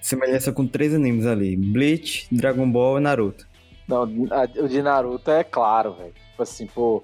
semelhança 0.00 0.52
com 0.52 0.66
três 0.66 0.94
animes 0.94 1.26
ali: 1.26 1.56
Bleach, 1.56 2.26
Dragon 2.30 2.70
Ball 2.70 2.98
e 2.98 3.00
Naruto. 3.00 3.46
Não, 3.88 4.02
o 4.02 4.68
de 4.68 4.82
Naruto 4.82 5.30
é 5.30 5.42
claro, 5.42 5.94
velho. 5.94 6.12
Tipo 6.12 6.42
assim, 6.42 6.66
pô, 6.66 7.02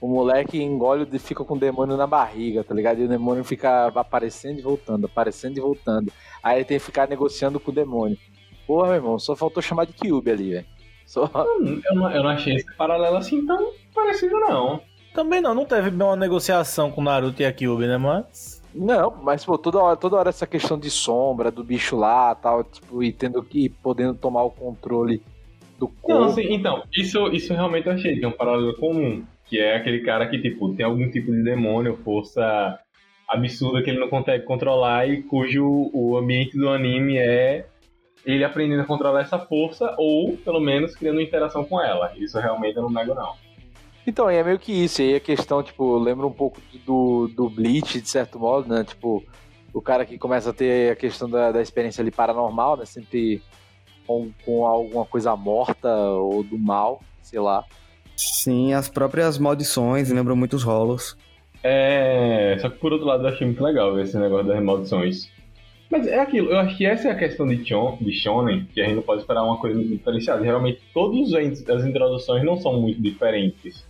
o 0.00 0.08
moleque 0.08 0.60
engole 0.60 1.06
e 1.12 1.18
fica 1.18 1.44
com 1.44 1.54
o 1.54 1.58
demônio 1.58 1.96
na 1.96 2.06
barriga, 2.06 2.64
tá 2.64 2.74
ligado? 2.74 3.00
E 3.00 3.04
o 3.04 3.08
demônio 3.08 3.44
fica 3.44 3.86
aparecendo 3.86 4.58
e 4.58 4.62
voltando, 4.62 5.06
aparecendo 5.06 5.58
e 5.58 5.60
voltando. 5.60 6.12
Aí 6.42 6.58
ele 6.58 6.64
tem 6.64 6.78
que 6.78 6.84
ficar 6.84 7.08
negociando 7.08 7.60
com 7.60 7.70
o 7.70 7.74
demônio. 7.74 8.18
Porra, 8.66 8.88
meu 8.88 8.96
irmão, 8.96 9.18
só 9.18 9.36
faltou 9.36 9.62
chamar 9.62 9.84
de 9.84 9.92
Kyubi 9.92 10.30
ali, 10.30 10.50
velho. 10.50 10.66
Só... 11.12 11.30
Eu, 11.34 11.94
não, 11.94 12.10
eu 12.10 12.22
não 12.22 12.30
achei 12.30 12.54
esse 12.54 12.74
paralelo 12.74 13.16
assim 13.16 13.44
tão 13.44 13.70
parecido, 13.94 14.40
não. 14.40 14.80
Também 15.12 15.42
não, 15.42 15.54
não 15.54 15.66
teve 15.66 15.90
uma 15.90 16.16
negociação 16.16 16.90
com 16.90 17.02
Naruto 17.02 17.42
e 17.42 17.44
a 17.44 17.52
Kyuubi, 17.52 17.86
né, 17.86 17.98
mas... 17.98 18.62
Não, 18.74 19.14
mas 19.22 19.44
pô, 19.44 19.58
toda 19.58 19.78
hora, 19.78 19.94
toda 19.94 20.16
hora 20.16 20.30
essa 20.30 20.46
questão 20.46 20.78
de 20.78 20.88
sombra, 20.88 21.50
do 21.50 21.62
bicho 21.62 21.96
lá 21.96 22.34
tal, 22.34 22.64
tipo, 22.64 23.02
e 23.02 23.12
tendo 23.12 23.42
que 23.42 23.68
podendo 23.68 24.14
tomar 24.14 24.42
o 24.44 24.50
controle 24.50 25.20
do 25.78 25.86
corpo. 25.86 26.18
Não, 26.18 26.24
assim, 26.30 26.50
então, 26.50 26.82
isso, 26.96 27.26
isso 27.26 27.52
realmente 27.52 27.88
eu 27.88 27.92
achei, 27.92 28.18
tem 28.18 28.26
um 28.26 28.32
paralelo 28.32 28.74
comum, 28.78 29.22
que 29.44 29.58
é 29.58 29.76
aquele 29.76 30.00
cara 30.00 30.26
que, 30.26 30.40
tipo, 30.40 30.74
tem 30.74 30.86
algum 30.86 31.10
tipo 31.10 31.30
de 31.30 31.44
demônio, 31.44 32.00
força 32.02 32.78
absurda 33.28 33.82
que 33.82 33.90
ele 33.90 34.00
não 34.00 34.08
consegue 34.08 34.46
controlar 34.46 35.06
e 35.06 35.22
cujo 35.24 35.90
o 35.92 36.16
ambiente 36.16 36.56
do 36.56 36.70
anime 36.70 37.18
é 37.18 37.66
ele 38.24 38.44
aprendendo 38.44 38.82
a 38.82 38.86
controlar 38.86 39.22
essa 39.22 39.38
força 39.38 39.94
ou, 39.98 40.36
pelo 40.38 40.60
menos, 40.60 40.94
criando 40.94 41.20
interação 41.20 41.64
com 41.64 41.80
ela. 41.80 42.12
Isso 42.16 42.38
realmente 42.38 42.76
eu 42.76 42.82
não 42.82 42.90
nego, 42.90 43.14
não. 43.14 43.34
Então, 44.06 44.28
é 44.28 44.42
meio 44.42 44.58
que 44.58 44.72
isso. 44.72 45.02
E 45.02 45.14
a 45.14 45.20
questão, 45.20 45.62
tipo, 45.62 45.96
lembra 45.98 46.26
um 46.26 46.32
pouco 46.32 46.60
do, 46.84 47.28
do 47.28 47.48
Bleach, 47.48 48.00
de 48.00 48.08
certo 48.08 48.38
modo, 48.38 48.72
né? 48.72 48.84
Tipo, 48.84 49.24
o 49.72 49.80
cara 49.80 50.04
que 50.04 50.18
começa 50.18 50.50
a 50.50 50.52
ter 50.52 50.92
a 50.92 50.96
questão 50.96 51.28
da, 51.28 51.52
da 51.52 51.62
experiência 51.62 52.02
ali 52.02 52.10
paranormal, 52.10 52.76
né? 52.76 52.84
Sempre 52.84 53.42
com, 54.06 54.30
com 54.44 54.66
alguma 54.66 55.04
coisa 55.04 55.34
morta 55.36 55.88
ou 55.94 56.42
do 56.42 56.58
mal, 56.58 57.00
sei 57.22 57.40
lá. 57.40 57.64
Sim, 58.16 58.74
as 58.74 58.88
próprias 58.88 59.38
maldições 59.38 60.10
lembram 60.10 60.36
muito 60.36 60.54
os 60.54 60.62
rolos. 60.62 61.16
É. 61.62 62.56
Só 62.60 62.68
que 62.68 62.78
por 62.78 62.92
outro 62.92 63.06
lado 63.06 63.22
eu 63.22 63.28
achei 63.28 63.46
muito 63.46 63.62
legal 63.62 63.94
ver 63.94 64.02
esse 64.02 64.18
negócio 64.18 64.46
das 64.46 64.62
maldições. 64.62 65.30
Mas 65.92 66.06
é 66.06 66.18
aquilo, 66.18 66.50
eu 66.50 66.58
acho 66.58 66.74
que 66.78 66.86
essa 66.86 67.08
é 67.08 67.10
a 67.10 67.14
questão 67.14 67.46
de, 67.46 67.62
chon, 67.68 67.98
de 68.00 68.14
Shonen, 68.14 68.64
que 68.72 68.80
a 68.80 68.84
gente 68.84 68.94
não 68.94 69.02
pode 69.02 69.20
esperar 69.20 69.44
uma 69.44 69.58
coisa 69.58 69.76
muito 69.76 69.94
diferenciada. 69.94 70.42
Realmente, 70.42 70.80
todas 70.94 71.34
as 71.34 71.84
introduções 71.84 72.42
não 72.42 72.56
são 72.56 72.80
muito 72.80 72.98
diferentes. 73.02 73.86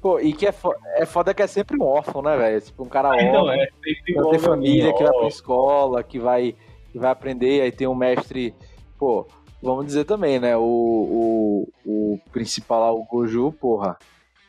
Pô, 0.00 0.18
e 0.18 0.32
que 0.32 0.46
é, 0.46 0.50
fo 0.50 0.74
é 0.96 1.04
foda 1.04 1.34
que 1.34 1.42
é 1.42 1.46
sempre 1.46 1.76
um 1.78 1.84
órfão, 1.84 2.22
né, 2.22 2.38
velho? 2.38 2.58
Tipo, 2.58 2.84
um 2.84 2.88
cara 2.88 3.10
órfão, 3.10 3.28
Então, 3.28 3.52
é, 3.52 3.66
que 3.66 3.94
sempre 3.94 4.30
tem 4.30 4.38
família, 4.38 4.94
que 4.94 5.04
vai 5.04 5.12
pra 5.12 5.28
escola, 5.28 6.02
que 6.02 6.18
vai, 6.18 6.54
que 6.90 6.98
vai 6.98 7.10
aprender, 7.10 7.60
aí 7.60 7.70
tem 7.70 7.86
um 7.86 7.94
mestre, 7.94 8.54
pô, 8.98 9.26
vamos 9.62 9.84
dizer 9.84 10.06
também, 10.06 10.40
né? 10.40 10.56
O, 10.56 10.62
o, 10.64 11.68
o 11.84 12.20
principal 12.32 12.80
lá, 12.80 12.90
o 12.90 13.04
Goju, 13.04 13.52
porra, 13.60 13.98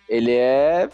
ele 0.08 0.32
é. 0.32 0.90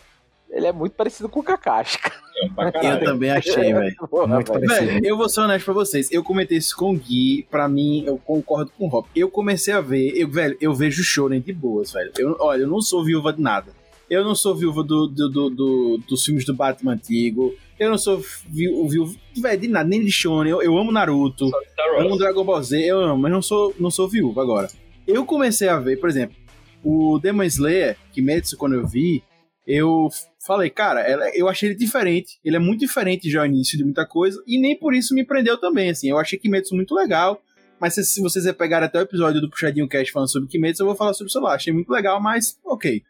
Ele 0.50 0.66
é 0.66 0.74
muito 0.74 0.94
parecido 0.94 1.30
com 1.30 1.42
o 1.42 1.44
Kakashi, 1.44 2.00
cara. 2.02 2.19
Pra 2.56 2.72
Eu 2.84 3.04
também 3.04 3.30
achei, 3.32 3.74
velho. 3.74 3.96
Muito 4.28 4.52
parecido. 4.52 5.06
Eu 5.06 5.18
vou 5.18 5.28
ser 5.30 5.42
honesto 5.42 5.66
pra 5.66 5.74
vocês. 5.74 6.12
Eu 6.12 6.24
comentei 6.24 6.58
isso 6.58 6.76
com 6.76 6.92
o 6.94 6.98
Gui. 6.98 7.46
Pra 7.50 7.68
mim, 7.68 8.04
eu 8.06 8.18
concordo 8.18 8.72
com 8.78 8.86
o 8.86 8.88
Rob. 8.88 9.08
Eu 9.16 9.30
comecei 9.30 9.74
a 9.74 9.82
ver, 9.82 10.14
eu, 10.16 10.28
velho, 10.30 10.58
eu 10.62 10.74
vejo 10.74 11.04
Shonen 11.04 11.42
de 11.42 11.54
boas, 11.54 11.92
velho. 11.94 12.12
Eu, 12.18 12.36
olha, 12.40 12.62
eu 12.62 12.68
não 12.68 12.82
sou 12.82 13.04
viúva 13.04 13.32
de 13.34 13.42
nada. 13.42 13.72
Eu 14.10 14.24
não 14.24 14.34
sou 14.34 14.56
viúva 14.56 14.84
do, 14.84 15.06
do, 15.08 15.30
do- 15.30 15.50
do- 15.52 16.00
dos 16.08 16.26
filmes 16.26 16.44
do 16.46 16.54
Batman 16.54 16.94
antigo. 16.94 17.54
Eu 17.78 17.90
não 17.92 17.98
sou 17.98 18.22
viú- 18.50 18.88
viúva, 18.90 19.14
velho, 19.38 19.62
de 19.62 19.68
nada, 19.68 19.88
nem 19.88 20.04
de 20.04 20.12
Shonen. 20.12 20.52
Eu, 20.52 20.62
eu 20.64 20.78
amo 20.78 20.92
Naruto. 20.92 21.50
Eu 21.78 22.02
amo. 22.08 22.18
Dragon 22.18 22.44
Ball 22.44 22.62
Z, 22.64 22.80
eu 22.84 23.00
amo, 23.00 23.22
mas 23.22 23.32
não 23.32 23.42
sou, 23.42 23.74
não 23.80 23.92
sou 23.92 24.08
viúva 24.10 24.42
agora. 24.42 24.68
Eu 25.08 25.26
comecei 25.26 25.68
a 25.70 25.80
ver, 25.80 26.00
por 26.00 26.10
exemplo, 26.10 26.36
o 26.84 27.20
Demon 27.20 27.44
Slayer, 27.44 27.98
Kimetsu, 28.12 28.58
quando 28.58 28.74
eu 28.76 28.86
vi, 28.88 29.22
eu 29.68 30.10
falei, 30.46 30.70
cara, 30.70 31.02
ela- 31.02 31.30
eu 31.36 31.48
achei 31.48 31.70
ele 31.70 31.78
diferente. 31.78 32.40
Ele 32.44 32.56
é 32.56 32.60
muito 32.60 32.80
diferente 32.80 33.30
já 33.30 33.42
ao 33.42 33.46
início 33.46 33.78
de 33.78 33.84
muita 33.84 34.06
coisa, 34.06 34.42
e 34.48 34.60
nem 34.60 34.78
por 34.78 34.94
isso 34.94 35.14
me 35.14 35.24
prendeu 35.26 35.58
também, 35.58 35.90
assim. 35.90 36.10
Eu 36.10 36.18
achei 36.18 36.40
Kimetsu 36.40 36.76
muito 36.76 36.96
legal, 36.96 37.42
mas 37.80 37.94
se, 37.96 38.04
se 38.06 38.22
vocês 38.22 38.50
pegarem 38.54 38.86
até 38.88 39.00
o 39.00 39.04
episódio 39.04 39.40
do 39.42 39.50
Puxadinho 39.50 39.88
Cast 39.88 40.12
falando 40.12 40.32
sobre 40.32 40.50
Kimetsu, 40.50 40.82
eu 40.84 40.88
vou 40.88 40.96
falar 40.96 41.14
sobre, 41.14 41.32
sei 41.32 41.42
lá, 41.42 41.54
achei 41.56 41.74
muito 41.74 41.90
legal, 41.92 42.22
mas 42.22 42.58
ok. 42.66 43.02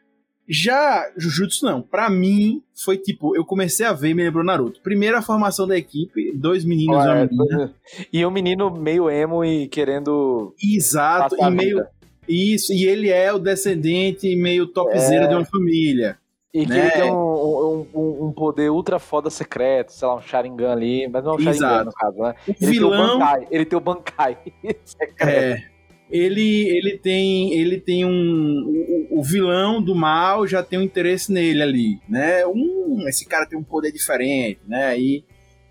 Já 0.51 1.07
Jujutsu 1.15 1.63
não, 1.63 1.79
pra 1.79 2.09
mim 2.09 2.63
foi 2.75 2.97
tipo, 2.97 3.35
eu 3.35 3.45
comecei 3.45 3.85
a 3.85 3.93
ver 3.93 4.09
e 4.09 4.13
me 4.15 4.23
lembrou 4.23 4.43
Naruto. 4.43 4.81
Primeira 4.81 5.21
formação 5.21 5.67
da 5.67 5.77
equipe, 5.77 6.31
dois 6.35 6.65
meninos 6.65 6.95
e 6.95 6.97
uma 7.07 7.11
Olha, 7.11 7.29
menina. 7.31 7.73
E 8.11 8.25
um 8.25 8.31
menino 8.31 8.71
meio 8.71 9.07
emo 9.11 9.45
e 9.45 9.67
querendo 9.67 10.55
Exato, 10.59 11.35
e 11.39 11.49
meio. 11.51 11.77
vida. 11.77 11.89
Isso, 12.27 12.73
e 12.73 12.83
ele 12.85 13.09
é 13.09 13.31
o 13.31 13.37
descendente 13.37 14.35
meio 14.35 14.65
topzera 14.65 15.25
É. 15.25 15.27
de 15.27 15.35
uma 15.35 15.45
família. 15.45 16.17
E 16.53 16.65
que 16.65 16.71
né? 16.71 16.79
ele 16.79 16.91
tem 16.91 17.11
um, 17.11 17.85
um, 17.93 18.25
um- 18.25 18.31
poder 18.31 18.71
ultra 18.71 18.97
foda 18.97 19.29
secreto, 19.29 19.91
sei 19.91 20.07
lá, 20.07 20.15
um 20.15 20.21
Sharingan 20.21 20.71
ali, 20.71 21.07
mas 21.07 21.23
não 21.23 21.33
é 21.33 21.35
um 21.35 21.39
Sharingan 21.39 21.67
Exato. 21.67 21.85
no 21.85 21.91
caso, 21.91 22.17
né? 22.17 22.35
O 22.47 22.51
Ele 22.51 22.57
tem 22.57 22.67
o 22.69 22.71
vilão. 22.71 23.19
Bankai, 23.19 23.47
ele 23.51 23.65
tem 23.65 23.77
o 23.77 23.81
Bankai 23.81 24.37
secreto. 24.83 25.21
É, 25.29 25.63
ele, 26.09 26.67
ele 26.69 26.97
tem, 26.97 27.53
ele 27.53 27.79
tem 27.79 28.03
um. 28.03 28.65
O, 29.11 29.19
o 29.19 29.23
vilão 29.23 29.79
do 29.79 29.93
mal 29.93 30.47
já 30.47 30.63
tem 30.63 30.79
um 30.79 30.83
interesse 30.83 31.31
nele 31.31 31.61
ali, 31.61 31.99
né? 32.09 32.45
Um, 32.47 33.05
esse 33.07 33.27
cara 33.27 33.45
tem 33.45 33.57
um 33.57 33.63
poder 33.63 33.91
diferente, 33.91 34.59
né? 34.67 34.99
E 34.99 35.23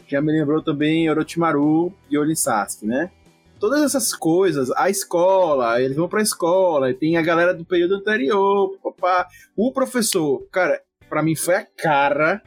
já 0.07 0.21
me 0.23 0.31
lembrou 0.31 0.63
também 0.63 1.11
Orochimaru 1.11 1.93
e 2.09 2.17
Olin 2.17 2.37
Sasuke, 2.37 2.87
né? 2.87 3.11
Todas 3.59 3.83
essas 3.83 4.15
coisas, 4.15 4.71
a 4.73 4.89
escola, 4.89 5.81
eles 5.81 5.97
vão 5.97 6.09
pra 6.09 6.23
escola, 6.23 6.91
e 6.91 6.95
tem 6.95 7.17
a 7.17 7.23
galera 7.23 7.53
do 7.53 7.65
período 7.65 7.97
anterior, 7.97 8.77
papá. 8.83 9.27
O 9.57 9.73
professor, 9.73 10.47
cara, 10.51 10.81
pra 11.09 11.23
mim 11.23 11.35
foi 11.35 11.57
a 11.57 11.65
cara 11.65 12.43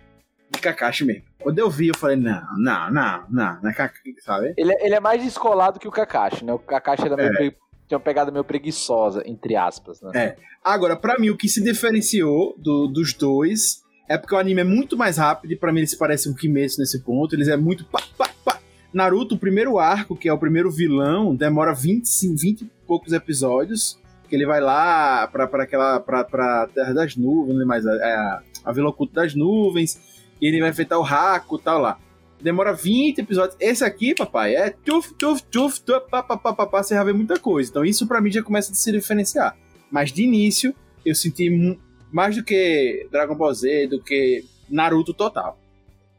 de 0.50 0.60
Kakashi 0.60 1.04
mesmo. 1.06 1.24
Quando 1.42 1.60
eu 1.60 1.70
vi, 1.70 1.88
eu 1.88 1.98
falei, 1.98 2.16
não, 2.16 2.42
não, 2.58 2.92
não, 2.92 3.24
não, 3.30 3.60
não 3.62 3.70
é 3.70 3.74
Kakashi, 3.74 4.16
sabe? 4.22 4.54
Ele, 4.58 4.72
é- 4.74 4.86
ele 4.86 4.96
é 4.96 5.00
mais 5.00 5.22
descolado 5.24 5.80
que 5.80 5.88
o 5.88 5.92
Kakashi, 5.92 6.46
né? 6.46 6.54
O 6.54 6.60
Kakashi 6.60 7.06
era 7.06 7.16
meio 7.16 7.34
É. 7.52 7.56
tinha 7.88 7.98
uma 7.98 8.00
pegada 8.00 8.32
meio 8.32 8.44
preguiçosa, 8.44 9.22
entre 9.26 9.56
aspas, 9.56 10.02
né? 10.02 10.12
É. 10.16 10.36
Agora, 10.64 10.96
pra 10.96 11.18
mim, 11.20 11.30
o 11.30 11.36
que 11.38 11.50
se 11.50 11.62
diferenciou 11.64 12.56
do- 12.58 12.88
dos 12.88 13.14
dois 13.14 13.82
é 14.08 14.18
porque 14.18 14.36
o 14.36 14.38
anime 14.38 14.62
é 14.62 14.66
muito 14.66 14.96
mais 14.96 15.18
rápido 15.18 15.52
e 15.52 15.56
pra 15.58 15.74
mim 15.74 15.80
eles 15.80 15.96
parecem 15.96 16.32
um 16.32 16.36
Kimetsu 16.36 16.80
nesse 16.80 17.02
ponto. 17.04 17.36
Eles 17.36 17.48
é 17.48 17.58
muito 17.58 17.84
pá, 17.86 18.00
pá. 18.18 18.30
Naruto, 18.94 19.36
o 19.36 19.40
primeiro 19.40 19.80
arco, 19.80 20.16
que 20.16 20.28
é 20.28 20.34
o 20.34 20.38
primeiro 20.38 20.70
vilão, 20.70 21.36
demora 21.36 21.74
20, 21.74 22.06
20 22.36 22.62
e 22.62 22.72
poucos 22.86 23.14
episódios. 23.14 24.00
Que 24.28 24.36
ele 24.36 24.46
vai 24.46 24.62
lá 24.62 25.28
pra, 25.28 25.48
pra 25.48 25.64
aquela. 25.64 26.00
Pra, 26.00 26.24
pra 26.24 26.68
Terra 26.74 26.94
das 26.94 27.16
Nuvens, 27.16 27.56
não 27.56 27.64
é 27.64 27.66
mais. 27.66 27.86
É 27.86 28.14
a, 28.14 28.42
a 28.66 28.72
Vila 28.72 28.90
Oculta 28.90 29.22
das 29.22 29.36
Nuvens. 29.36 30.00
E 30.42 30.48
ele 30.48 30.60
vai 30.60 30.70
enfrentar 30.70 30.98
o 30.98 31.04
Raku 31.04 31.58
e 31.58 31.62
tal 31.62 31.80
lá. 31.80 32.00
Demora 32.42 32.74
20 32.74 33.20
episódios. 33.20 33.56
Esse 33.60 33.84
aqui, 33.84 34.16
papai, 34.16 34.56
é 34.56 34.72
tuf, 34.72 35.14
tuf, 35.14 35.44
tuf, 35.44 35.80
tuf, 35.82 36.10
pá, 36.10 36.24
pá, 36.24 36.36
pá, 36.36 36.54
pá, 36.54 36.66
pá, 36.66 36.84
você 36.84 36.96
já 36.96 37.04
vê 37.04 37.14
muita 37.14 37.40
coisa. 37.40 37.70
Então 37.70 37.86
isso 37.86 38.08
pra 38.08 38.20
mim 38.20 38.32
já 38.32 38.42
começa 38.42 38.72
a 38.72 38.76
se 38.76 38.92
diferenciar. 38.92 39.56
Mas 39.92 40.12
de 40.12 40.24
início, 40.24 40.74
eu 41.06 41.14
senti 41.14 41.78
mais 42.12 42.36
do 42.36 42.44
que 42.44 43.08
Dragon 43.12 43.36
Ball 43.36 43.54
Z, 43.54 43.88
do 43.88 44.02
que 44.02 44.44
Naruto 44.70 45.14
total. 45.14 45.61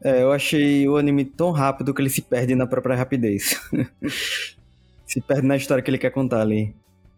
É, 0.03 0.21
eu 0.21 0.31
achei 0.31 0.87
o 0.87 0.97
anime 0.97 1.23
tão 1.23 1.51
rápido 1.51 1.93
que 1.93 2.01
ele 2.01 2.09
se 2.09 2.21
perde 2.21 2.55
na 2.55 2.67
própria 2.67 2.95
rapidez. 2.95 3.59
se 5.07 5.21
perde 5.21 5.47
na 5.47 5.55
história 5.55 5.81
que 5.81 5.89
ele 5.89 5.97
quer 5.97 6.09
contar 6.09 6.41
ali. 6.41 6.75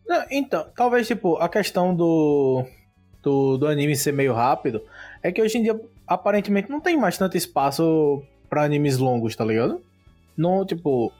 Não, 0.07 0.23
então, 0.29 0.67
talvez, 0.75 1.07
tipo, 1.07 1.35
a 1.37 1.49
questão 1.49 1.95
do, 1.95 2.63
do, 3.23 3.57
do 3.57 3.67
anime 3.67 3.95
ser 3.95 4.13
meio 4.13 4.33
rápido 4.33 4.83
é 5.23 5.31
que 5.31 5.41
hoje 5.41 5.57
em 5.57 5.63
dia, 5.63 5.79
aparentemente, 6.05 6.69
não 6.69 6.79
tem 6.79 6.95
mais 6.95 7.17
tanto 7.17 7.35
espaço 7.35 8.21
pra 8.47 8.63
animes 8.63 8.99
longos, 8.99 9.35
tá 9.35 9.43
ligado? 9.43 9.81
Não, 10.37 10.63
tipo, 10.63 11.11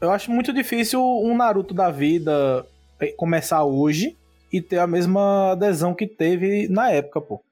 eu 0.00 0.10
acho 0.10 0.30
muito 0.30 0.52
difícil 0.52 1.00
um 1.00 1.34
Naruto 1.34 1.72
da 1.72 1.90
vida 1.90 2.66
eh, 3.00 3.14
começar 3.16 3.64
hoje 3.64 4.14
e 4.52 4.60
ter 4.60 4.78
a 4.78 4.86
mesma 4.86 5.52
adesão 5.52 5.94
que 5.94 6.06
teve 6.06 6.68
na 6.68 6.90
época, 6.90 7.22
pô. 7.22 7.42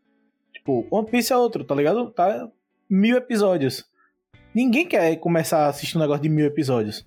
Tipo, 0.52 0.86
One 0.90 1.08
Piece 1.08 1.32
é 1.32 1.36
outro, 1.36 1.64
tá 1.64 1.74
ligado? 1.74 2.10
Tá 2.10 2.48
mil 2.94 3.16
episódios. 3.16 3.84
Ninguém 4.54 4.86
quer 4.86 5.16
começar 5.16 5.66
a 5.66 5.68
assistir 5.68 5.96
um 5.96 6.00
negócio 6.00 6.22
de 6.22 6.28
mil 6.28 6.46
episódios. 6.46 7.04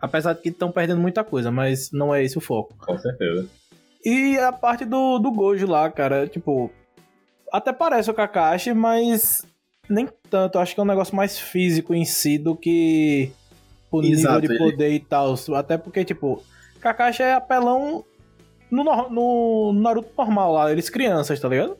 Apesar 0.00 0.32
de 0.32 0.42
que 0.42 0.48
estão 0.48 0.70
perdendo 0.70 1.00
muita 1.00 1.22
coisa, 1.24 1.50
mas 1.50 1.90
não 1.92 2.14
é 2.14 2.22
esse 2.22 2.36
o 2.38 2.40
foco. 2.40 2.74
Com 2.78 2.98
certeza. 2.98 3.48
E 4.04 4.36
a 4.38 4.52
parte 4.52 4.84
do, 4.84 5.18
do 5.18 5.30
Gojo 5.30 5.66
lá, 5.66 5.90
cara, 5.90 6.26
tipo. 6.26 6.70
Até 7.52 7.72
parece 7.72 8.10
o 8.10 8.14
Kakashi, 8.14 8.72
mas 8.74 9.44
nem 9.88 10.08
tanto. 10.30 10.58
Acho 10.58 10.74
que 10.74 10.80
é 10.80 10.82
um 10.82 10.86
negócio 10.86 11.16
mais 11.16 11.38
físico 11.38 11.94
em 11.94 12.04
si 12.04 12.36
do 12.38 12.54
que 12.54 13.32
o 13.90 14.02
Exato, 14.02 14.40
nível 14.40 14.40
de 14.40 14.46
ele- 14.46 14.58
poder 14.72 14.90
e 14.92 15.00
tal. 15.00 15.34
Até 15.54 15.76
porque, 15.78 16.04
tipo, 16.04 16.42
Kakashi 16.80 17.22
é 17.22 17.32
apelão 17.34 18.04
no, 18.70 18.84
no 19.10 19.72
Naruto 19.72 20.12
normal 20.16 20.52
lá, 20.52 20.70
eles 20.72 20.90
crianças, 20.90 21.40
tá 21.40 21.48
ligado? 21.48 21.76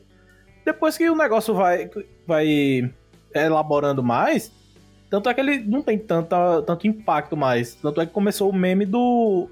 Depois 0.65 0.97
que 0.97 1.09
o 1.09 1.15
negócio 1.15 1.53
vai, 1.53 1.89
vai 2.27 2.91
elaborando 3.33 4.03
mais, 4.03 4.51
tanto 5.09 5.27
é 5.29 5.33
que 5.33 5.41
ele 5.41 5.59
não 5.59 5.81
tem 5.81 5.97
tanta, 5.97 6.61
tanto 6.61 6.87
impacto 6.87 7.35
mais. 7.35 7.75
Tanto 7.75 7.99
é 8.01 8.05
que 8.05 8.11
começou 8.11 8.49
o 8.49 8.55
meme 8.55 8.85
do. 8.85 9.49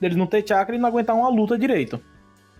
dele 0.00 0.14
não 0.16 0.26
ter 0.26 0.46
chakra 0.46 0.76
e 0.76 0.78
não 0.78 0.88
aguentar 0.88 1.16
uma 1.16 1.28
luta 1.28 1.58
direito. 1.58 2.00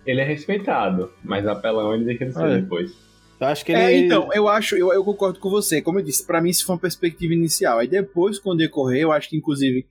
Ele 0.05 0.21
é 0.21 0.23
respeitado, 0.23 1.11
mas 1.23 1.47
apelão 1.47 1.93
ele 1.95 2.05
deixa 2.05 2.25
de 2.25 2.33
ser 2.33 2.45
É. 2.45 2.59
depois. 2.59 2.91
Eu 3.39 3.47
acho 3.47 3.65
que 3.65 3.71
ele. 3.71 3.81
É, 3.81 3.97
então, 3.97 4.29
eu 4.33 4.47
acho, 4.47 4.75
eu, 4.75 4.93
eu 4.93 5.03
concordo 5.03 5.39
com 5.39 5.49
você. 5.49 5.81
Como 5.81 5.99
eu 5.99 6.03
disse, 6.03 6.25
pra 6.25 6.41
mim 6.41 6.49
isso 6.49 6.65
foi 6.65 6.75
uma 6.75 6.81
perspectiva 6.81 7.33
inicial. 7.33 7.79
Aí 7.79 7.87
depois, 7.87 8.37
com 8.39 8.51
o 8.51 8.55
decorrer, 8.55 9.01
eu 9.01 9.11
acho 9.11 9.29
que 9.29 9.37
inclusive 9.37 9.85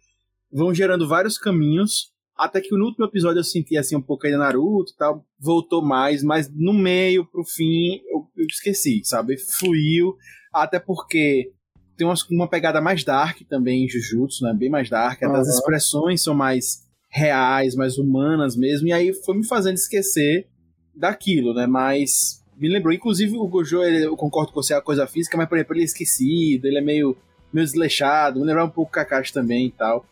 vão 0.52 0.72
gerando 0.74 1.08
vários 1.08 1.36
caminhos. 1.36 2.12
Até 2.36 2.60
que 2.60 2.76
no 2.76 2.84
último 2.86 3.04
episódio 3.04 3.38
eu 3.40 3.44
senti 3.44 3.76
assim 3.76 3.94
um 3.96 4.02
pouco 4.02 4.26
aí 4.26 4.32
da 4.32 4.38
Naruto 4.38 4.92
e 4.92 4.96
tal, 4.96 5.24
voltou 5.38 5.82
mais, 5.82 6.22
mas 6.22 6.50
no 6.52 6.72
meio, 6.72 7.24
pro 7.24 7.44
fim, 7.44 8.00
eu, 8.10 8.26
eu 8.36 8.46
esqueci, 8.46 9.00
sabe? 9.04 9.36
Fluiu, 9.38 10.16
até 10.52 10.78
porque 10.80 11.52
tem 11.96 12.04
umas- 12.06 12.28
uma 12.28 12.48
pegada 12.48 12.80
mais 12.80 13.04
dark 13.04 13.40
também 13.48 13.84
em 13.84 13.88
Jujutsu, 13.88 14.42
né? 14.44 14.52
Bem 14.52 14.68
mais 14.68 14.90
dark, 14.90 15.22
até 15.22 15.26
as 15.38 15.46
expressões 15.58 16.22
são 16.22 16.34
mais 16.34 16.82
reais, 17.08 17.76
mais 17.76 17.98
humanas 17.98 18.56
mesmo, 18.56 18.88
e 18.88 18.92
aí 18.92 19.12
foi 19.12 19.36
me 19.36 19.46
fazendo 19.46 19.76
esquecer 19.76 20.48
daquilo, 20.94 21.54
né? 21.54 21.66
Mas 21.68 22.42
me 22.56 22.68
lembrou, 22.68 22.92
inclusive 22.92 23.36
o 23.36 23.46
Gojo, 23.46 23.82
ele- 23.84 24.06
eu 24.06 24.16
concordo 24.16 24.52
com 24.52 24.60
você, 24.62 24.74
é 24.74 24.76
a 24.76 24.82
coisa 24.82 25.06
física, 25.06 25.36
mas 25.36 25.48
por 25.48 25.56
exemplo, 25.56 25.74
ele 25.74 25.82
é 25.82 25.84
esquecido, 25.84 26.66
ele 26.66 26.78
é 26.78 26.80
meio 26.80 27.16
meio 27.52 27.66
desleixado, 27.66 28.40
me 28.40 28.46
lembrava 28.46 28.68
um 28.68 28.74
pouco 28.74 28.90
Kakashi 28.90 29.32
também 29.32 29.66
e 29.66 29.70
tal. 29.70 30.04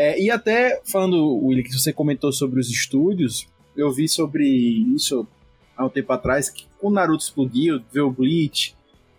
É, 0.00 0.16
e 0.16 0.30
até, 0.30 0.80
falando, 0.84 1.38
Willi, 1.38 1.64
que 1.64 1.76
você 1.76 1.92
comentou 1.92 2.30
sobre 2.30 2.60
os 2.60 2.70
estúdios, 2.70 3.48
eu 3.76 3.90
vi 3.90 4.08
sobre 4.08 4.46
isso 4.94 5.26
há 5.76 5.84
um 5.84 5.88
tempo 5.88 6.12
atrás, 6.12 6.48
que 6.48 6.66
o 6.80 6.88
Naruto 6.88 7.24
explodiu, 7.24 7.82
veio 7.92 8.06
o 8.06 8.10
Bleach, 8.12 8.76